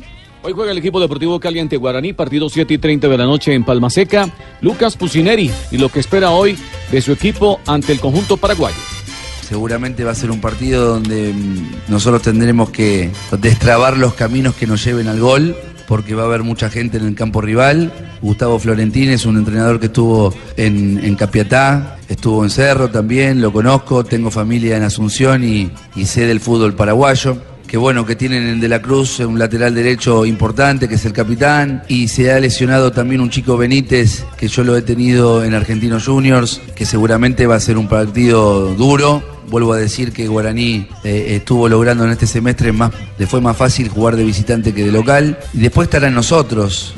Hoy 0.44 0.54
juega 0.54 0.72
el 0.74 0.78
equipo 0.78 1.00
deportivo 1.00 1.40
Cali 1.40 1.60
ante 1.60 1.78
Guaraní, 1.78 2.12
partido 2.14 2.50
7 2.50 2.74
y 2.74 2.78
30 2.78 3.08
de 3.08 3.18
la 3.18 3.26
noche 3.26 3.54
en 3.54 3.64
Palma 3.64 3.90
Seca. 3.90 4.30
Lucas 4.62 4.98
Pusineri 4.98 5.50
y 5.72 5.78
lo 5.78 5.88
que 5.90 6.02
espera 6.02 6.32
hoy 6.32 6.58
de 6.92 7.02
su 7.02 7.14
equipo 7.14 7.62
ante 7.66 7.94
el 7.94 8.00
conjunto 8.02 8.36
paraguayo. 8.36 8.76
Seguramente 9.48 10.04
va 10.04 10.12
a 10.12 10.16
ser 10.16 10.30
un 10.30 10.42
partido 10.42 10.86
donde 10.86 11.34
mm, 11.34 11.72
nosotros 11.88 12.22
tendremos 12.22 12.70
que 12.70 13.12
destrabar 13.40 13.98
los 13.98 14.14
caminos 14.14 14.56
que 14.56 14.68
nos 14.68 14.84
lleven 14.84 15.08
al 15.08 15.20
gol, 15.20 15.56
porque 15.88 16.16
va 16.16 16.24
a 16.24 16.26
haber 16.26 16.44
mucha 16.44 16.70
gente 16.70 16.98
en 16.98 17.06
el 17.06 17.16
campo 17.16 17.40
rival. 17.40 17.94
Gustavo 18.22 18.60
Florentín 18.60 19.10
es 19.10 19.26
un 19.26 19.38
entrenador 19.38 19.80
que 19.80 19.86
estuvo 19.86 20.34
en, 20.58 21.16
Capiatá, 21.16 21.98
estuvo 22.10 22.44
en 22.44 22.50
Cerro 22.50 22.90
también, 22.90 23.42
lo 23.42 23.54
conozco, 23.54 24.04
tengo 24.04 24.32
familia 24.32 24.76
en 24.76 24.84
Asunción 24.84 25.44
y 25.46 25.72
sé 26.06 26.26
del 26.26 26.42
fútbol 26.42 26.74
paraguayo. 26.74 27.38
Qué 27.68 27.76
bueno 27.76 28.06
que 28.06 28.16
tienen 28.16 28.48
en 28.48 28.62
De 28.62 28.70
la 28.70 28.82
Cruz 28.82 29.20
un 29.20 29.38
lateral 29.38 29.76
derecho 29.76 30.26
importante, 30.26 30.88
que 30.88 30.96
es 30.96 31.04
el 31.04 31.12
capitán, 31.12 31.84
y 31.90 32.08
se 32.08 32.32
ha 32.32 32.40
lesionado 32.40 32.94
también 32.94 33.20
un 33.20 33.30
chico 33.30 33.58
Benítez, 33.58 34.24
que 34.38 34.48
yo 34.48 34.64
lo 34.64 34.78
he 34.78 34.82
tenido 34.82 35.44
en 35.44 35.54
Argentinos 35.54 36.06
Juniors, 36.06 36.62
que 36.76 36.86
seguramente 36.86 37.46
va 37.46 37.56
a 37.56 37.60
ser 37.60 37.78
un 37.78 37.90
partido 37.90 38.74
duro. 38.76 39.22
Vuelvo 39.50 39.74
a 39.74 39.78
decir 39.78 40.14
que 40.14 40.30
Guaraní 40.30 40.88
eh, 41.04 41.36
estuvo 41.36 41.68
logrando 41.68 42.06
en 42.06 42.12
este 42.12 42.26
semestre 42.26 42.72
más, 42.72 42.92
le 43.18 43.28
fue 43.28 43.42
más 43.42 43.58
fácil 43.58 43.90
jugar 43.90 44.16
de 44.16 44.24
visitante 44.24 44.74
que 44.74 44.86
de 44.86 44.92
local. 44.94 45.38
Y 45.54 45.60
después 45.60 45.88
estarán 45.88 46.14
nosotros. 46.14 46.94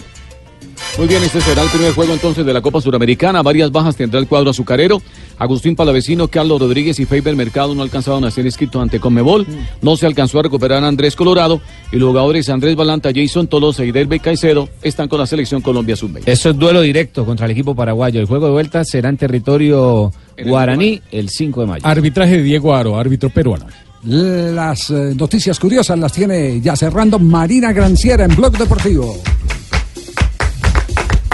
Muy 0.98 1.08
bien, 1.08 1.24
este 1.24 1.40
será 1.42 1.64
el 1.64 1.70
primer 1.70 1.94
juego 1.94 2.14
entonces 2.14 2.46
de 2.46 2.54
la 2.54 2.62
Copa 2.62 2.82
Suramericana. 2.82 3.42
Varias 3.42 3.72
bajas 3.72 3.96
tendrá 3.96 4.20
el 4.20 4.28
cuadro 4.28 4.50
azucarero. 4.50 5.02
Agustín 5.38 5.76
Palavecino, 5.76 6.28
Carlos 6.28 6.60
Rodríguez 6.60 7.00
y 7.00 7.06
Faber 7.06 7.36
Mercado 7.36 7.74
no 7.74 7.84
alcanzaron 7.84 8.26
a 8.26 8.32
ser 8.32 8.46
inscritos 8.46 8.82
ante 8.82 9.00
Conmebol. 9.00 9.48
No 9.82 9.96
se 9.96 10.06
alcanzó 10.06 10.40
a 10.40 10.44
recuperar 10.44 10.84
a 10.84 10.88
Andrés 10.88 11.16
Colorado. 11.16 11.62
Y 11.92 11.98
los 11.98 12.10
jugadores 12.10 12.50
Andrés 12.50 12.76
Balanta, 12.76 13.12
Jason 13.16 13.48
Tolosa 13.48 13.86
y 13.86 13.92
Derbe 13.92 14.20
Caicedo 14.20 14.68
están 14.82 15.08
con 15.08 15.20
la 15.20 15.26
selección 15.26 15.62
Colombia 15.62 15.96
Sub-20. 15.96 16.24
Eso 16.26 16.50
es 16.50 16.58
duelo 16.58 16.82
directo 16.82 17.26
contra 17.26 17.46
el 17.46 17.52
equipo 17.52 17.76
paraguayo. 17.76 18.20
El 18.20 18.26
juego 18.26 18.48
de 18.48 18.52
vuelta 18.52 18.84
será 18.84 19.10
en 19.10 19.18
territorio 19.18 20.12
guaraní 20.46 21.02
el 21.12 21.30
5 21.30 21.62
de 21.62 21.68
mayo. 21.68 21.86
Arbitraje 21.86 22.38
de 22.38 22.44
Diego 22.44 22.76
Aro, 22.76 22.98
árbitro 22.98 23.30
peruano. 23.30 23.66
Las 24.04 24.90
eh, 24.92 25.14
noticias 25.16 25.60
curiosas 25.60 26.00
las 26.00 26.14
tiene 26.14 26.62
ya 26.62 26.76
cerrando 26.76 27.20
Marina 27.20 27.74
Granciera 27.74 28.24
en 28.24 28.36
Blog 28.36 28.58
Deportivo. 28.58 29.18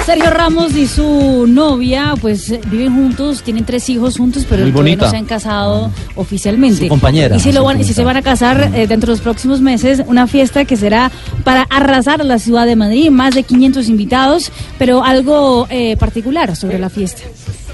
Sergio 0.05 0.29
Ramos 0.29 0.75
y 0.75 0.85
su 0.85 1.47
novia, 1.47 2.13
pues 2.21 2.53
viven 2.69 2.93
juntos, 2.93 3.41
tienen 3.41 3.65
tres 3.65 3.89
hijos 3.89 4.17
juntos, 4.17 4.45
pero 4.47 4.69
todavía 4.69 4.97
no 4.97 5.09
se 5.09 5.17
han 5.17 5.25
casado 5.25 5.91
oficialmente. 6.13 6.83
Su 6.83 6.89
compañera. 6.89 7.35
Y 7.37 7.39
si, 7.39 7.51
lo 7.51 7.63
van, 7.63 7.83
si 7.83 7.91
se 7.91 8.03
van 8.03 8.15
a 8.15 8.21
casar 8.21 8.71
eh, 8.75 8.85
dentro 8.85 9.07
de 9.07 9.13
los 9.13 9.21
próximos 9.21 9.61
meses, 9.61 10.03
una 10.05 10.27
fiesta 10.27 10.63
que 10.65 10.77
será 10.77 11.11
para 11.43 11.63
arrasar 11.63 12.23
la 12.23 12.37
ciudad 12.37 12.67
de 12.67 12.75
Madrid, 12.75 13.09
más 13.09 13.33
de 13.33 13.41
500 13.41 13.89
invitados, 13.89 14.51
pero 14.77 15.03
algo 15.03 15.65
eh, 15.71 15.97
particular 15.97 16.55
sobre 16.55 16.77
la 16.77 16.89
fiesta. 16.89 17.23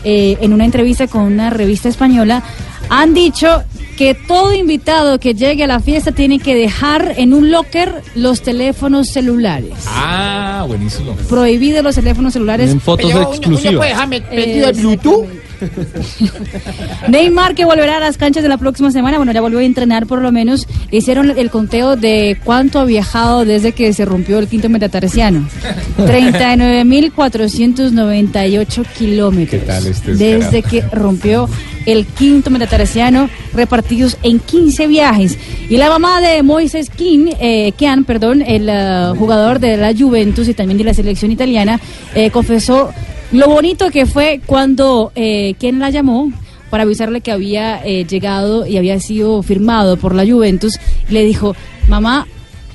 Eh, 0.06 0.38
en 0.40 0.54
una 0.54 0.64
entrevista 0.64 1.08
con 1.08 1.24
una 1.24 1.50
revista 1.50 1.90
española, 1.90 2.44
han 2.90 3.14
dicho 3.14 3.62
que 3.98 4.16
todo 4.16 4.54
invitado 4.54 5.20
que 5.20 5.34
llegue 5.34 5.64
a 5.64 5.68
la 5.68 5.80
fiesta 5.80 6.12
tiene 6.12 6.40
que 6.40 6.56
dejar 6.56 7.14
en 7.18 7.34
un 7.34 7.52
locker 7.52 8.02
los 8.16 8.42
teléfonos 8.42 9.10
celulares. 9.10 9.74
Ah, 9.88 10.66
buenísimo. 10.68 11.16
Prohibido 11.30 11.82
los 11.84 11.96
teléfonos 11.96 12.34
celulares. 12.34 12.76
fotos 12.82 13.12
Pero 13.12 13.30
uno- 13.30 13.40
uno 13.48 13.58
puede 13.78 13.90
dejar 13.90 14.10
met- 14.10 14.30
metido 14.34 14.70
el 14.70 14.76
Bluetooth. 14.78 15.26
Neymar 17.08 17.56
que 17.56 17.66
volverá 17.66 17.98
a 17.98 18.00
las 18.00 18.18
canchas 18.18 18.44
de 18.44 18.50
la 18.50 18.58
próxima 18.58 18.92
semana, 18.92 19.18
bueno, 19.18 19.32
ya 19.32 19.42
volvió 19.42 19.58
a 19.60 19.64
entrenar 19.64 20.06
por 20.08 20.22
lo 20.22 20.32
menos, 20.32 20.68
hicieron 20.92 21.38
el 21.38 21.50
conteo 21.50 21.96
de 21.96 22.38
cuánto 22.44 22.80
ha 22.80 22.86
viajado 22.86 23.46
desde 23.46 23.72
que 23.74 23.94
se 23.94 24.06
rompió 24.06 24.40
el 24.40 24.48
quinto 24.48 24.70
metatarsiano. 24.70 25.48
39.498 25.98 28.86
kilómetros. 28.98 29.62
¿Qué 29.62 29.68
tal 29.68 29.86
este 29.88 30.16
Desde 30.16 30.64
que 30.64 30.82
rompió 30.82 31.48
el 31.86 32.06
quinto 32.06 32.50
metatarsiano, 32.50 33.30
repartidos 33.54 34.18
en 34.24 34.40
15 34.40 34.88
viajes. 34.88 35.38
Y 35.70 35.78
la 35.78 35.90
mamá 35.90 36.22
de 36.22 36.44
Moises 36.44 36.90
King, 36.90 37.32
eh, 37.40 37.72
Kean, 37.78 38.04
perdón, 38.04 38.42
el 38.42 38.68
eh, 38.70 39.14
jugador 39.18 39.60
de 39.60 39.78
la 39.78 39.94
Juventus 39.96 40.48
y 40.48 40.54
también 40.54 40.78
de 40.78 40.84
la 40.84 40.94
selección 40.94 41.32
italiana, 41.32 41.80
eh, 42.14 42.30
confesó 42.30 42.94
lo 43.32 43.48
bonito 43.48 43.90
que 43.92 44.06
fue 44.06 44.42
cuando 44.46 45.12
eh, 45.16 45.56
quien 45.60 45.80
la 45.80 45.90
llamó 45.90 46.32
para 46.70 46.84
avisarle 46.84 47.22
que 47.22 47.32
había 47.32 47.86
eh, 47.86 48.06
llegado 48.06 48.66
y 48.66 48.78
había 48.78 49.00
sido 49.00 49.42
firmado 49.44 49.98
por 49.98 50.16
la 50.16 50.26
Juventus, 50.26 50.80
le 51.10 51.26
dijo, 51.26 51.56
mamá, 51.90 52.28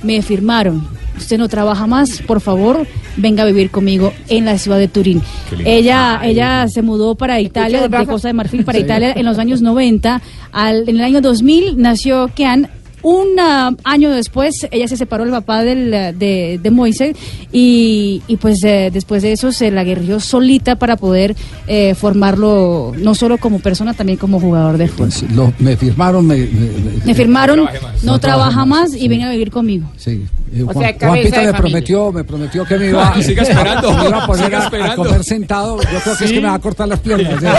me 0.02 0.20
firmaron. 0.22 0.86
Usted 1.16 1.38
no 1.38 1.48
trabaja 1.48 1.86
más, 1.86 2.20
por 2.26 2.42
favor, 2.42 2.86
venga 3.16 3.42
a 3.42 3.46
vivir 3.46 3.70
conmigo 3.70 4.12
en 4.28 4.44
la 4.44 4.58
ciudad 4.58 4.78
de 4.78 4.88
Turín. 4.88 5.22
Ella, 5.64 6.20
ella 6.22 6.68
se 6.68 6.82
mudó 6.82 7.14
para 7.14 7.40
Italia, 7.40 7.88
de? 7.88 8.06
Costa 8.06 8.28
de 8.28 8.34
Marfil 8.34 8.64
para 8.64 8.76
Sí. 8.76 8.84
Italia 8.84 9.14
en 9.16 9.24
los 9.24 9.38
años 9.38 9.62
90. 9.62 10.20
Al, 10.52 10.86
en 10.86 10.96
el 10.96 11.02
año 11.02 11.22
2000 11.22 11.78
nació 11.78 12.30
Kean. 12.34 12.68
Un 13.02 13.38
ah, 13.38 13.70
año 13.84 14.10
después, 14.10 14.66
ella 14.70 14.88
se 14.88 14.96
separó 14.96 15.22
del 15.24 15.32
papá 15.32 15.62
del, 15.62 15.92
ah, 15.94 16.12
de, 16.12 16.58
de 16.60 16.70
Moisés 16.70 17.16
y, 17.52 18.22
y 18.26 18.36
pues 18.36 18.62
eh, 18.64 18.90
después 18.92 19.22
de 19.22 19.32
eso 19.32 19.52
se 19.52 19.70
la 19.70 19.84
guerrió 19.84 20.18
solita 20.18 20.76
para 20.76 20.96
poder 20.96 21.36
eh, 21.68 21.94
formarlo 21.94 22.92
no 22.98 23.14
solo 23.14 23.38
como 23.38 23.60
persona, 23.60 23.94
también 23.94 24.18
como 24.18 24.40
jugador 24.40 24.76
de 24.78 24.88
fútbol. 24.88 25.08
Pues 25.08 25.30
lo- 25.32 25.52
me 25.58 25.76
firmaron, 25.76 26.26
me, 26.26 26.36
me- 26.36 27.04
Me 27.04 27.14
firmaron, 27.14 27.58
no, 27.60 27.68
No 28.02 28.18
trabaja, 28.18 28.64
más 28.64 28.94
y 28.94 29.06
viene 29.08 29.24
a 29.26 29.30
vivir 29.30 29.50
conmigo. 29.50 29.88
Sí. 29.96 30.26
Eh, 30.52 30.62
O 30.62 30.72
Juan- 30.72 30.78
sea, 30.86 30.96
cabeza 30.96 31.06
Juanpita 31.08 31.40
de 31.40 31.46
me 31.46 31.52
familia. 31.52 31.58
prometió, 31.58 32.12
me 32.12 32.24
prometió 32.24 32.64
que 32.64 32.76
me 32.78 32.86
iba, 32.88 33.22
Siga 33.22 33.42
esperando, 33.48 33.92
me 33.92 34.08
iba 34.08 34.22
a 34.24 34.26
poner 34.26 34.54
a- 34.54 34.66
a, 34.92 34.96
comer 34.96 35.22
sentado. 35.24 35.76
Yo 35.82 35.88
creo 36.02 36.16
que 36.16 36.24
es 36.24 36.30
Sí. 36.30 36.34
que 36.36 36.40
me 36.40 36.48
va 36.48 36.54
a 36.54 36.58
cortar 36.58 36.88
las 36.88 36.98
piernas. 37.00 37.42
¿eh? 37.42 37.46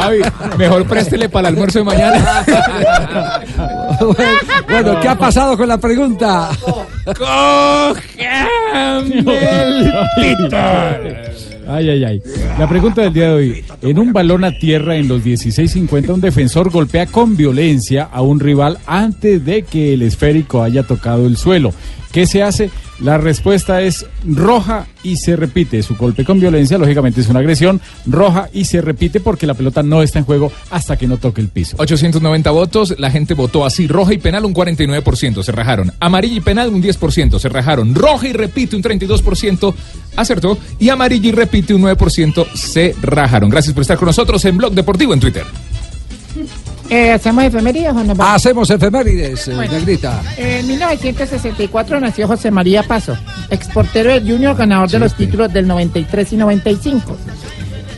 Javi, 0.00 0.18
mejor 0.58 0.84
préstele 0.86 1.28
para 1.28 1.48
el 1.48 1.54
almuerzo 1.54 1.78
de 1.80 1.84
mañana. 1.84 2.44
bueno, 4.68 5.00
¿qué 5.00 5.08
ha 5.08 5.18
pasado 5.18 5.56
con 5.56 5.68
la 5.68 5.78
pregunta? 5.78 6.50
Ay, 11.68 11.90
ay, 11.90 12.04
ay. 12.04 12.22
La 12.58 12.66
pregunta 12.66 13.02
del 13.02 13.12
día 13.12 13.28
de 13.28 13.32
hoy. 13.32 13.64
En 13.82 13.98
un 13.98 14.12
balón 14.12 14.44
a 14.44 14.52
tierra 14.58 14.96
en 14.96 15.06
los 15.06 15.22
16.50, 15.22 16.14
un 16.14 16.20
defensor 16.20 16.70
golpea 16.70 17.06
con 17.06 17.36
violencia 17.36 18.08
a 18.10 18.22
un 18.22 18.40
rival 18.40 18.78
antes 18.86 19.44
de 19.44 19.62
que 19.62 19.92
el 19.94 20.02
esférico 20.02 20.62
haya 20.62 20.82
tocado 20.82 21.26
el 21.26 21.36
suelo. 21.36 21.72
¿Qué 22.10 22.26
se 22.26 22.42
hace? 22.42 22.70
La 23.00 23.16
respuesta 23.16 23.80
es 23.82 24.06
roja 24.24 24.86
y 25.04 25.16
se 25.16 25.36
repite. 25.36 25.82
Su 25.82 25.96
golpe 25.96 26.24
con 26.24 26.40
violencia, 26.40 26.78
lógicamente, 26.78 27.20
es 27.20 27.28
una 27.28 27.38
agresión 27.38 27.80
roja 28.06 28.48
y 28.52 28.64
se 28.64 28.80
repite 28.80 29.20
porque 29.20 29.46
la 29.46 29.54
pelota 29.54 29.82
no 29.82 30.02
está 30.02 30.18
en 30.18 30.24
juego 30.24 30.50
hasta 30.70 30.96
que 30.96 31.06
no 31.06 31.16
toque 31.16 31.40
el 31.40 31.48
piso. 31.48 31.76
890 31.78 32.50
votos, 32.50 32.94
la 32.98 33.10
gente 33.10 33.34
votó 33.34 33.64
así, 33.64 33.86
roja 33.86 34.14
y 34.14 34.18
penal 34.18 34.44
un 34.44 34.54
49%, 34.54 35.42
se 35.42 35.52
rajaron. 35.52 35.92
Amarilla 36.00 36.36
y 36.36 36.40
penal 36.40 36.70
un 36.70 36.82
10%, 36.82 37.38
se 37.38 37.48
rajaron. 37.48 37.94
Roja 37.94 38.28
y 38.28 38.32
repite 38.32 38.74
un 38.74 38.82
32%, 38.82 39.74
acertó. 40.16 40.58
Y 40.78 40.88
amarilla 40.88 41.28
y 41.28 41.32
repite 41.32 41.74
un 41.74 41.82
9%, 41.82 42.46
se 42.54 42.94
rajaron. 43.00 43.48
Gracias 43.50 43.74
por 43.74 43.82
estar 43.82 43.96
con 43.96 44.06
nosotros 44.06 44.44
en 44.44 44.56
Blog 44.56 44.72
Deportivo 44.72 45.14
en 45.14 45.20
Twitter. 45.20 45.44
Eh, 46.90 47.10
¿Hacemos 47.12 47.44
efemerías 47.44 47.94
o 47.94 48.02
no? 48.02 48.14
vamos? 48.14 48.34
Hacemos 48.34 48.70
efemérides, 48.70 49.48
eh, 49.48 49.54
Bueno. 49.54 49.72
Negrita. 49.72 50.22
En 50.38 50.66
1964 50.66 52.00
nació 52.00 52.26
José 52.26 52.50
María 52.50 52.82
Paso, 52.82 53.16
exportero 53.50 54.10
del 54.12 54.26
Junior, 54.30 54.56
ganador 54.56 54.88
de 54.88 54.98
los 54.98 55.14
títulos 55.14 55.52
del 55.52 55.66
93 55.66 56.32
y 56.32 56.36
95. 56.36 57.16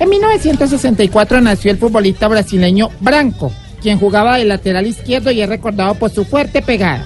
En 0.01 0.09
1964 0.09 1.41
nació 1.41 1.71
el 1.71 1.79
futbolista 1.79 2.27
brasileño 2.27 2.91
Branco, 3.01 3.53
quien 3.81 3.99
jugaba 3.99 4.39
de 4.39 4.45
lateral 4.45 4.87
izquierdo 4.87 5.31
y 5.31 5.41
es 5.41 5.49
recordado 5.49 5.95
por 5.95 6.11
su 6.11 6.25
fuerte 6.25 6.61
pegada. 6.63 7.05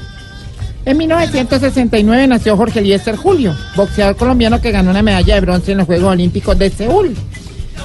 En 0.86 0.96
1969 0.98 2.26
nació 2.28 2.56
Jorge 2.56 2.78
Eliezer 2.80 3.16
Julio, 3.16 3.54
boxeador 3.76 4.16
colombiano 4.16 4.60
que 4.60 4.70
ganó 4.70 4.90
una 4.90 5.02
medalla 5.02 5.34
de 5.34 5.40
bronce 5.40 5.72
en 5.72 5.78
los 5.78 5.86
Juegos 5.86 6.12
Olímpicos 6.12 6.58
de 6.58 6.70
Seúl. 6.70 7.14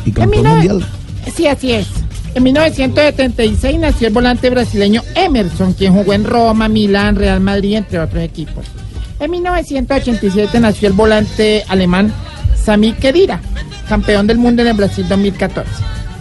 Y 0.05 0.09
En 0.09 0.13
campeón 0.13 0.43
19 0.43 0.55
mundial. 0.69 0.89
Sí, 1.35 1.47
así 1.47 1.71
es. 1.73 1.88
En 2.35 2.43
1976 2.43 3.80
nació 3.80 4.07
el 4.07 4.14
volante 4.14 4.49
brasileño 4.49 5.01
Emerson, 5.15 5.73
quien 5.73 5.93
jugó 5.93 6.14
en 6.14 6.23
Roma, 6.23 6.68
Milán, 6.69 7.15
Real 7.15 7.39
Madrid, 7.39 7.76
entre 7.76 7.99
otros 7.99 8.23
equipos. 8.23 8.65
En 9.19 9.31
1987 9.31 10.60
nació 10.60 10.88
el 10.88 10.93
volante 10.93 11.65
alemán 11.68 12.14
Sami 12.56 12.93
Khedira, 12.93 13.41
campeón 13.88 14.27
del 14.27 14.38
mundo 14.38 14.61
en 14.61 14.69
el 14.69 14.76
Brasil 14.76 15.06
2014. 15.07 15.69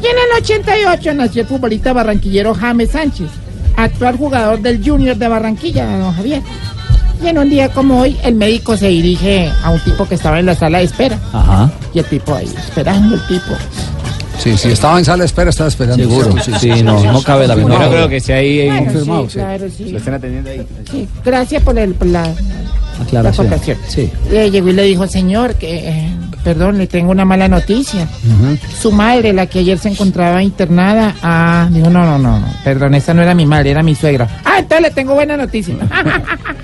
Y 0.02 0.06
en 0.06 0.12
el 0.12 0.42
88 0.42 1.14
nació 1.14 1.42
el 1.42 1.48
futbolista 1.48 1.92
barranquillero 1.92 2.54
James 2.54 2.90
Sánchez, 2.90 3.28
actual 3.76 4.16
jugador 4.16 4.60
del 4.60 4.82
Junior 4.84 5.16
de 5.16 5.28
Barranquilla, 5.28 5.98
don 5.98 6.14
Javier. 6.14 6.42
Y 7.22 7.26
en 7.26 7.38
un 7.38 7.50
día 7.50 7.68
como 7.68 8.00
hoy, 8.00 8.16
el 8.22 8.34
médico 8.36 8.76
se 8.76 8.88
dirige 8.88 9.50
a 9.62 9.70
un 9.70 9.80
tipo 9.80 10.06
que 10.06 10.14
estaba 10.14 10.38
en 10.38 10.46
la 10.46 10.54
sala 10.54 10.78
de 10.78 10.84
espera. 10.84 11.18
Ajá. 11.32 11.70
Y 11.92 11.98
el 11.98 12.04
tipo 12.04 12.34
ahí, 12.34 12.48
esperando 12.56 13.16
el 13.16 13.26
tipo. 13.26 13.56
Sí, 14.38 14.56
sí, 14.56 14.68
estaba 14.70 14.98
en 14.98 15.04
sala 15.04 15.22
de 15.22 15.26
espera, 15.26 15.50
estaba 15.50 15.68
esperando. 15.68 16.02
Seguro. 16.08 16.34
Sí, 16.60 16.82
no, 16.82 17.12
no 17.12 17.22
cabe 17.22 17.46
la 17.48 17.54
Yo 17.54 17.62
menor 17.62 17.80
no 17.80 17.86
duda. 17.86 17.96
creo 17.96 18.08
que 18.08 18.20
sea 18.20 18.36
ahí 18.36 18.60
eh, 18.60 18.66
Bueno, 18.68 18.84
confirmado, 18.92 19.22
sí, 19.24 19.28
sí. 19.30 19.38
claro, 19.38 19.64
sí. 19.76 19.84
Lo 19.90 19.98
están 19.98 20.14
atendiendo 20.14 20.50
ahí. 20.50 20.66
Sí, 20.90 21.08
gracias 21.24 21.62
por, 21.62 21.78
el, 21.78 21.94
por 21.94 22.06
la, 22.06 22.32
Aclaración. 23.00 23.48
Sí. 23.86 24.10
Le 24.30 24.50
llegó 24.50 24.68
y 24.68 24.72
le 24.72 24.82
dijo, 24.82 25.06
señor, 25.06 25.54
que, 25.54 25.88
eh, 25.88 26.10
perdón, 26.44 26.78
le 26.78 26.86
tengo 26.86 27.10
una 27.10 27.24
mala 27.24 27.48
noticia. 27.48 28.08
Su 28.80 28.92
madre, 28.92 29.32
la 29.32 29.46
que 29.46 29.60
ayer 29.60 29.78
se 29.78 29.88
encontraba 29.88 30.42
internada, 30.42 31.14
ah, 31.22 31.68
dijo, 31.70 31.90
no, 31.90 32.04
no, 32.04 32.18
no, 32.18 32.38
no, 32.40 32.46
perdón, 32.64 32.94
esa 32.94 33.14
no 33.14 33.22
era 33.22 33.34
mi 33.34 33.46
madre, 33.46 33.70
era 33.70 33.82
mi 33.82 33.94
suegra. 33.94 34.28
Ah, 34.44 34.58
entonces 34.58 34.82
le 34.82 34.90
tengo 34.90 35.14
buena 35.14 35.36
noticia. 35.36 35.74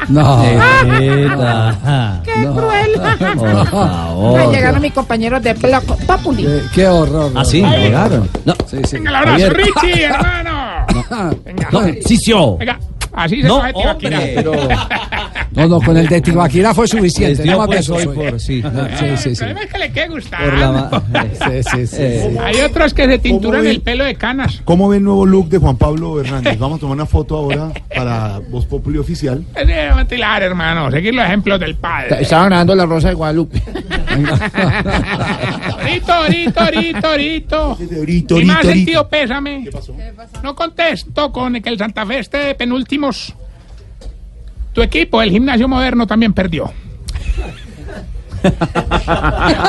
No. 0.09 0.43
¡Qué 2.25 2.33
cruel! 2.33 2.91
Por 3.37 3.67
favor. 3.69 4.41
Ahí 4.41 4.49
llegaron 4.55 4.83
mis 4.83 4.93
compañeros 4.93 5.43
de 5.43 5.55
Block 5.55 5.85
Populi. 6.07 6.45
Qué, 6.45 6.61
qué 6.75 6.89
horror. 6.89 7.33
Ah, 7.35 7.45
sí, 7.45 7.63
Ay, 7.65 7.85
llegaron. 7.85 8.29
No. 8.45 8.55
Sí, 8.67 8.79
sí. 8.85 8.97
Venga, 8.97 9.11
el 9.11 9.17
abrazo. 9.17 9.51
Richie, 9.51 10.05
hermano. 10.05 10.87
Venga. 11.45 11.69
No, 11.73 11.81
sí, 12.07 12.17
sí. 12.17 12.33
Venga, 12.59 12.79
así 13.15 13.43
se 13.43 13.49
No, 13.49 13.61
coge 13.73 13.89
hombre. 13.89 14.45
No, 15.55 15.69
no, 15.69 15.81
con 15.81 15.97
el 15.97 16.09
de 16.09 16.21
Tibaquira 16.21 16.75
fue 16.75 16.89
suficiente. 16.89 17.45
No 17.45 17.65
pues, 17.67 17.87
fue. 17.87 18.05
por- 18.09 18.41
sí. 18.41 18.61
Sí, 18.61 19.17
sí, 19.17 19.17
sí. 19.17 19.29
El 19.29 19.37
problema 19.37 19.61
es 19.63 19.73
que 19.73 19.79
le 19.79 19.93
quede 19.93 20.09
ma- 20.09 21.03
Sí, 21.33 21.63
sí, 21.63 21.87
sí. 21.87 21.97
Eh, 22.01 22.37
Hay 22.43 22.61
otros 22.61 22.93
que 22.93 23.07
se 23.07 23.19
tinturan 23.21 23.63
ven? 23.63 23.71
el 23.71 23.81
pelo 23.81 24.03
de 24.03 24.17
canas. 24.17 24.63
¿Cómo 24.65 24.89
ve 24.89 24.97
el 24.97 25.05
nuevo 25.05 25.25
look 25.25 25.49
de 25.51 25.59
Juan 25.59 25.77
Pablo 25.77 26.21
Hernández? 26.21 26.59
Vamos 26.59 26.79
a 26.79 26.81
tomar 26.81 26.97
una 26.97 27.07
foto 27.07 27.37
ahora 27.37 27.71
para 27.95 28.41
Voz 28.51 28.67
Populi 28.67 28.99
Oficial. 28.99 29.45
Es 29.55 29.65
de 29.67 29.93
ventilar, 29.95 30.43
hermano. 30.43 30.91
Seguir 30.91 31.15
los 31.15 31.25
ejemplos 31.25 31.61
del 31.61 31.77
padre. 31.77 32.21
Estaba 32.21 32.45
ganando 32.49 32.75
la 32.75 32.87
rosa 32.87 33.09
de 33.11 33.15
Guadalupe. 33.15 33.63
Orito, 35.81 36.21
orito, 36.21 36.61
orito, 36.65 37.09
orito. 37.11 37.79
Orito, 38.01 38.41
Y 38.41 38.45
más 38.45 38.67
sentido 38.67 39.09
pésame. 39.09 39.69
No 40.43 40.55
contesto 40.57 41.31
con 41.31 41.61
que 41.63 41.69
el 41.69 41.79
Santa 41.79 42.05
Fe 42.07 42.19
esté 42.19 42.39
de 42.39 42.55
Tu 44.73 44.83
equipo, 44.83 45.23
el 45.23 45.31
gimnasio 45.31 45.69
moderno, 45.69 46.07
también 46.07 46.33
perdió. 46.33 46.65
o 46.65 46.73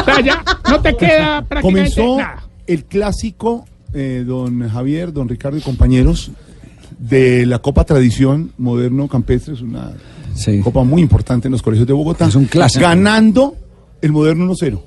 sea, 0.05 0.21
ya 0.23 0.43
no 0.69 0.81
te 0.81 0.95
queda 0.97 1.41
prácticamente 1.43 1.61
Comenzó 1.61 2.17
nada. 2.17 2.43
el 2.67 2.85
clásico, 2.85 3.65
eh, 3.93 4.23
don 4.25 4.67
Javier, 4.67 5.13
don 5.13 5.29
Ricardo 5.29 5.57
y 5.57 5.61
compañeros, 5.61 6.31
de 6.97 7.45
la 7.45 7.59
Copa 7.59 7.83
Tradición 7.83 8.51
Moderno 8.57 9.07
Campestre. 9.07 9.53
Es 9.53 9.61
una 9.61 9.91
copa 10.63 10.83
muy 10.83 11.01
importante 11.01 11.47
en 11.47 11.51
los 11.53 11.61
colegios 11.61 11.87
de 11.87 11.93
Bogotá. 11.93 12.27
Es 12.27 12.35
un 12.35 12.45
clásico. 12.45 12.83
Ganando 12.83 13.55
el 14.01 14.11
Moderno 14.11 14.51
1-0. 14.53 14.81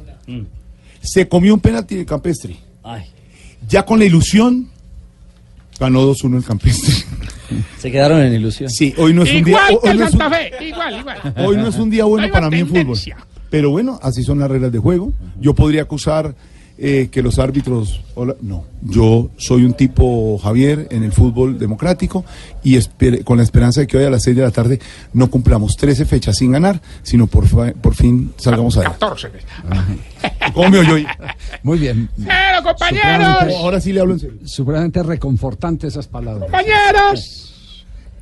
Se 1.00 1.28
comió 1.28 1.54
un 1.54 1.60
penalti 1.60 1.96
de 1.96 2.04
Campestre. 2.04 2.56
Ya 3.68 3.84
con 3.84 3.98
la 3.98 4.04
ilusión, 4.04 4.68
ganó 5.78 6.02
2-1 6.12 6.36
el 6.38 6.44
Campestre. 6.44 6.94
Se 7.78 7.90
quedaron 7.90 8.20
en 8.22 8.32
ilusión. 8.34 8.70
Sí, 8.70 8.94
hoy 8.98 9.12
no 9.14 9.22
es 9.22 9.32
un 9.34 9.44
día. 9.44 9.58
Igual 9.68 9.72
hoy 9.74 9.78
que 9.82 9.88
el 9.90 9.98
no 9.98 10.04
es 10.06 10.12
un- 10.12 10.18
Santa 10.20 10.36
Fe, 10.36 10.64
igual, 10.66 10.98
igual. 11.00 11.18
Hoy 11.36 11.56
no 11.56 11.68
es 11.68 11.76
un 11.76 11.90
día 11.90 12.04
bueno 12.04 12.24
Hay 12.24 12.30
para 12.30 12.50
mí 12.50 12.58
en 12.60 12.68
fútbol. 12.68 12.98
Pero 13.50 13.70
bueno, 13.70 13.98
así 14.02 14.22
son 14.22 14.38
las 14.40 14.50
reglas 14.50 14.70
de 14.72 14.78
juego. 14.78 15.12
Yo 15.40 15.54
podría 15.54 15.82
acusar 15.82 16.34
eh, 16.78 17.08
que 17.10 17.22
los 17.22 17.38
árbitros... 17.40 18.02
hola, 18.14 18.36
No, 18.40 18.64
yo 18.82 19.30
soy 19.36 19.64
un 19.64 19.74
tipo 19.74 20.38
Javier 20.38 20.86
en 20.90 21.02
el 21.02 21.12
fútbol 21.12 21.58
democrático 21.58 22.24
y 22.62 22.76
espere- 22.76 23.24
con 23.24 23.36
la 23.38 23.42
esperanza 23.42 23.80
de 23.80 23.86
que 23.88 23.96
hoy 23.96 24.04
a 24.04 24.10
las 24.10 24.22
6 24.22 24.36
de 24.36 24.42
la 24.42 24.50
tarde 24.52 24.78
no 25.12 25.28
cumplamos 25.28 25.76
13 25.76 26.04
fechas 26.06 26.36
sin 26.36 26.52
ganar, 26.52 26.80
sino 27.02 27.26
por, 27.26 27.48
fa- 27.48 27.72
por 27.72 27.94
fin 27.94 28.32
salgamos 28.36 28.76
adelante. 28.76 28.98
14. 29.00 29.28
¿Cómo 30.54 30.70
me 30.70 30.78
oyó 30.78 30.94
hoy? 30.94 31.06
Muy 31.62 31.78
bien. 31.78 32.08
Pero, 32.16 32.62
compañeros, 32.62 33.54
Ahora 33.58 33.80
sí 33.80 33.92
le 33.92 34.00
hablo 34.00 34.14
en 34.14 34.20
serio. 34.20 34.38
Supremamente 34.44 35.02
reconfortante 35.02 35.86
esas 35.88 36.06
palabras. 36.06 36.44
compañeros. 36.44 37.54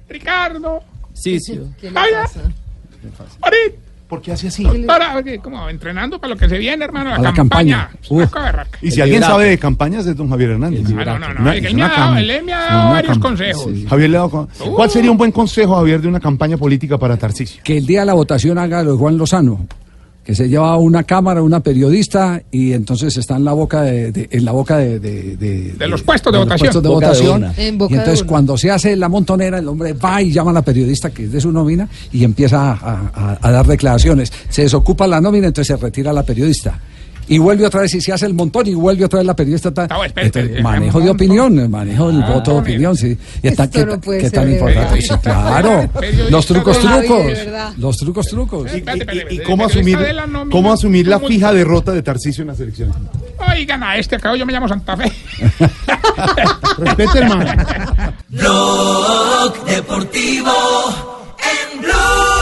Ricardo. 0.08 0.80
Sí, 1.12 1.40
sí. 1.40 1.60
Vaya. 1.92 2.24
Ahorita. 3.42 3.85
¿Por 4.08 4.22
qué 4.22 4.30
hace 4.30 4.46
así? 4.46 4.64
Oye, 4.64 5.38
como 5.40 5.68
entrenando 5.68 6.20
para 6.20 6.34
lo 6.34 6.38
que 6.38 6.48
se 6.48 6.58
viene, 6.58 6.84
hermano, 6.84 7.10
la, 7.10 7.16
A 7.16 7.18
la 7.18 7.32
campaña. 7.34 7.90
campaña. 8.08 8.66
Y 8.80 8.90
si 8.92 9.00
alguien 9.00 9.20
sabe 9.22 9.46
de 9.46 9.58
campañas 9.58 10.06
es 10.06 10.16
don 10.16 10.30
Javier 10.30 10.50
Hernández. 10.50 10.82
Ah, 10.96 11.04
no, 11.04 11.18
no, 11.18 11.34
no. 11.34 11.40
Una- 11.40 11.54
Él 11.56 11.74
me 11.74 11.82
ha 11.82 11.88
dado- 11.88 12.14
cam- 12.14 12.18
él 12.18 12.42
me 12.44 12.52
ha 12.52 12.62
es 12.64 12.68
dado 12.70 12.80
una 12.82 12.90
varios 12.92 13.18
consejos. 13.18 13.64
sí. 13.74 13.86
Javier 13.90 14.10
le 14.10 14.16
ha 14.16 14.20
dado 14.20 14.30
con- 14.30 14.48
¿Cuál 14.74 14.90
sería 14.90 15.10
un 15.10 15.16
buen 15.18 15.32
consejo, 15.32 15.74
Javier, 15.76 16.00
de 16.00 16.06
una 16.08 16.20
campaña 16.20 16.56
política 16.56 16.98
para 16.98 17.16
Tarcisio? 17.16 17.60
Que 17.64 17.78
el 17.78 17.86
día 17.86 18.00
de 18.00 18.06
la 18.06 18.14
votación 18.14 18.58
haga 18.58 18.82
lo 18.84 18.92
de 18.92 18.98
Juan 18.98 19.18
Lozano. 19.18 19.66
Que 20.26 20.34
se 20.34 20.48
lleva 20.48 20.76
una 20.76 21.04
cámara, 21.04 21.40
una 21.40 21.60
periodista, 21.60 22.42
y 22.50 22.72
entonces 22.72 23.16
está 23.16 23.36
en 23.36 23.44
la 23.44 23.52
boca 23.52 23.82
de, 23.82 24.10
de- 24.10 24.28
en 24.32 24.44
la 24.44 24.50
boca 24.50 24.76
de, 24.76 24.98
de, 24.98 25.36
de- 25.36 25.72
De 25.78 25.86
los 25.86 26.02
puestos 26.02 26.32
de 26.32 26.38
de 26.40 26.44
los 26.44 26.48
votación. 26.48 26.66
puestos 26.66 26.82
de 26.82 26.88
Boca 26.88 27.06
de 27.06 27.12
votación. 27.12 27.34
urna. 27.44 27.54
En 27.56 27.74
y 27.74 27.78
boca 27.78 27.94
entonces 27.94 28.24
cuando 28.24 28.58
se 28.58 28.70
hace 28.72 28.96
la 28.96 29.08
montonera, 29.08 29.58
el 29.60 29.68
hombre 29.68 29.92
va 29.92 30.20
y 30.20 30.32
llama 30.32 30.50
a 30.50 30.54
la 30.54 30.62
periodista 30.62 31.10
que 31.10 31.24
es 31.26 31.32
de 31.32 31.40
su 31.40 31.52
nómina 31.52 31.88
y 32.12 32.24
empieza 32.24 32.72
a, 32.72 33.10
a- 33.14 33.38
a 33.40 33.50
dar 33.52 33.66
declaraciones. 33.68 34.32
Se 34.48 34.62
desocupa 34.62 35.06
la 35.06 35.20
nómina, 35.20 35.46
entonces 35.46 35.76
se 35.78 35.80
retira 35.80 36.12
la 36.12 36.24
periodista. 36.24 36.76
Y 37.28 37.38
vuelve 37.38 37.66
otra 37.66 37.80
vez 37.80 37.92
y 37.94 38.00
se 38.00 38.12
hace 38.12 38.26
el 38.26 38.34
montón 38.34 38.66
y 38.68 38.74
vuelve 38.74 39.04
otra 39.04 39.18
vez 39.18 39.26
la 39.26 39.34
periodista. 39.34 39.72
ta- 39.74 39.86
bueno, 39.88 40.04
espere, 40.04 40.26
Entonces, 40.26 40.48
espere, 40.50 40.62
manejo 40.62 41.00
de 41.00 41.10
opinión, 41.10 41.58
el 41.58 41.68
manejo 41.68 42.12
del 42.12 42.22
Ah, 42.22 42.30
voto 42.30 42.52
de 42.54 42.58
opinión, 42.60 42.96
sí. 42.96 43.18
Y 43.42 43.48
está, 43.48 43.68
que, 43.68 43.84
no 43.84 44.00
puede 44.00 44.18
que 44.20 44.30
ser 44.30 44.40
tan 44.40 44.52
importante. 44.52 45.02
Sí, 45.02 45.08
claro. 45.22 45.90
Los 46.30 46.46
trucos, 46.46 46.78
trucos. 46.78 47.26
Los 47.78 47.96
trucos, 47.96 48.26
trucos. 48.28 48.72
Espérate, 48.72 49.14
¿Y 49.14 49.18
espérate, 49.18 49.42
cómo 49.42 49.64
asumir, 49.66 49.98
cómo 50.50 50.72
asumir 50.72 51.08
la 51.08 51.16
¿Cómo? 51.16 51.28
fija 51.28 51.52
derrota 51.52 51.92
de 51.92 52.02
Tarcisio 52.02 52.42
en 52.42 52.48
la 52.48 52.54
selección? 52.54 52.92
Oigan 53.52 53.82
a 53.82 53.96
este, 53.96 54.16
acá 54.16 54.34
yo 54.36 54.46
me 54.46 54.52
llamo 54.52 54.68
Santa 54.68 54.96
Fe. 54.96 55.10
Respete, 56.78 57.18
hermano. 57.18 57.52
Blog 58.28 59.64
Deportivo 59.66 60.52
en 61.38 61.80
Blue. 61.80 62.35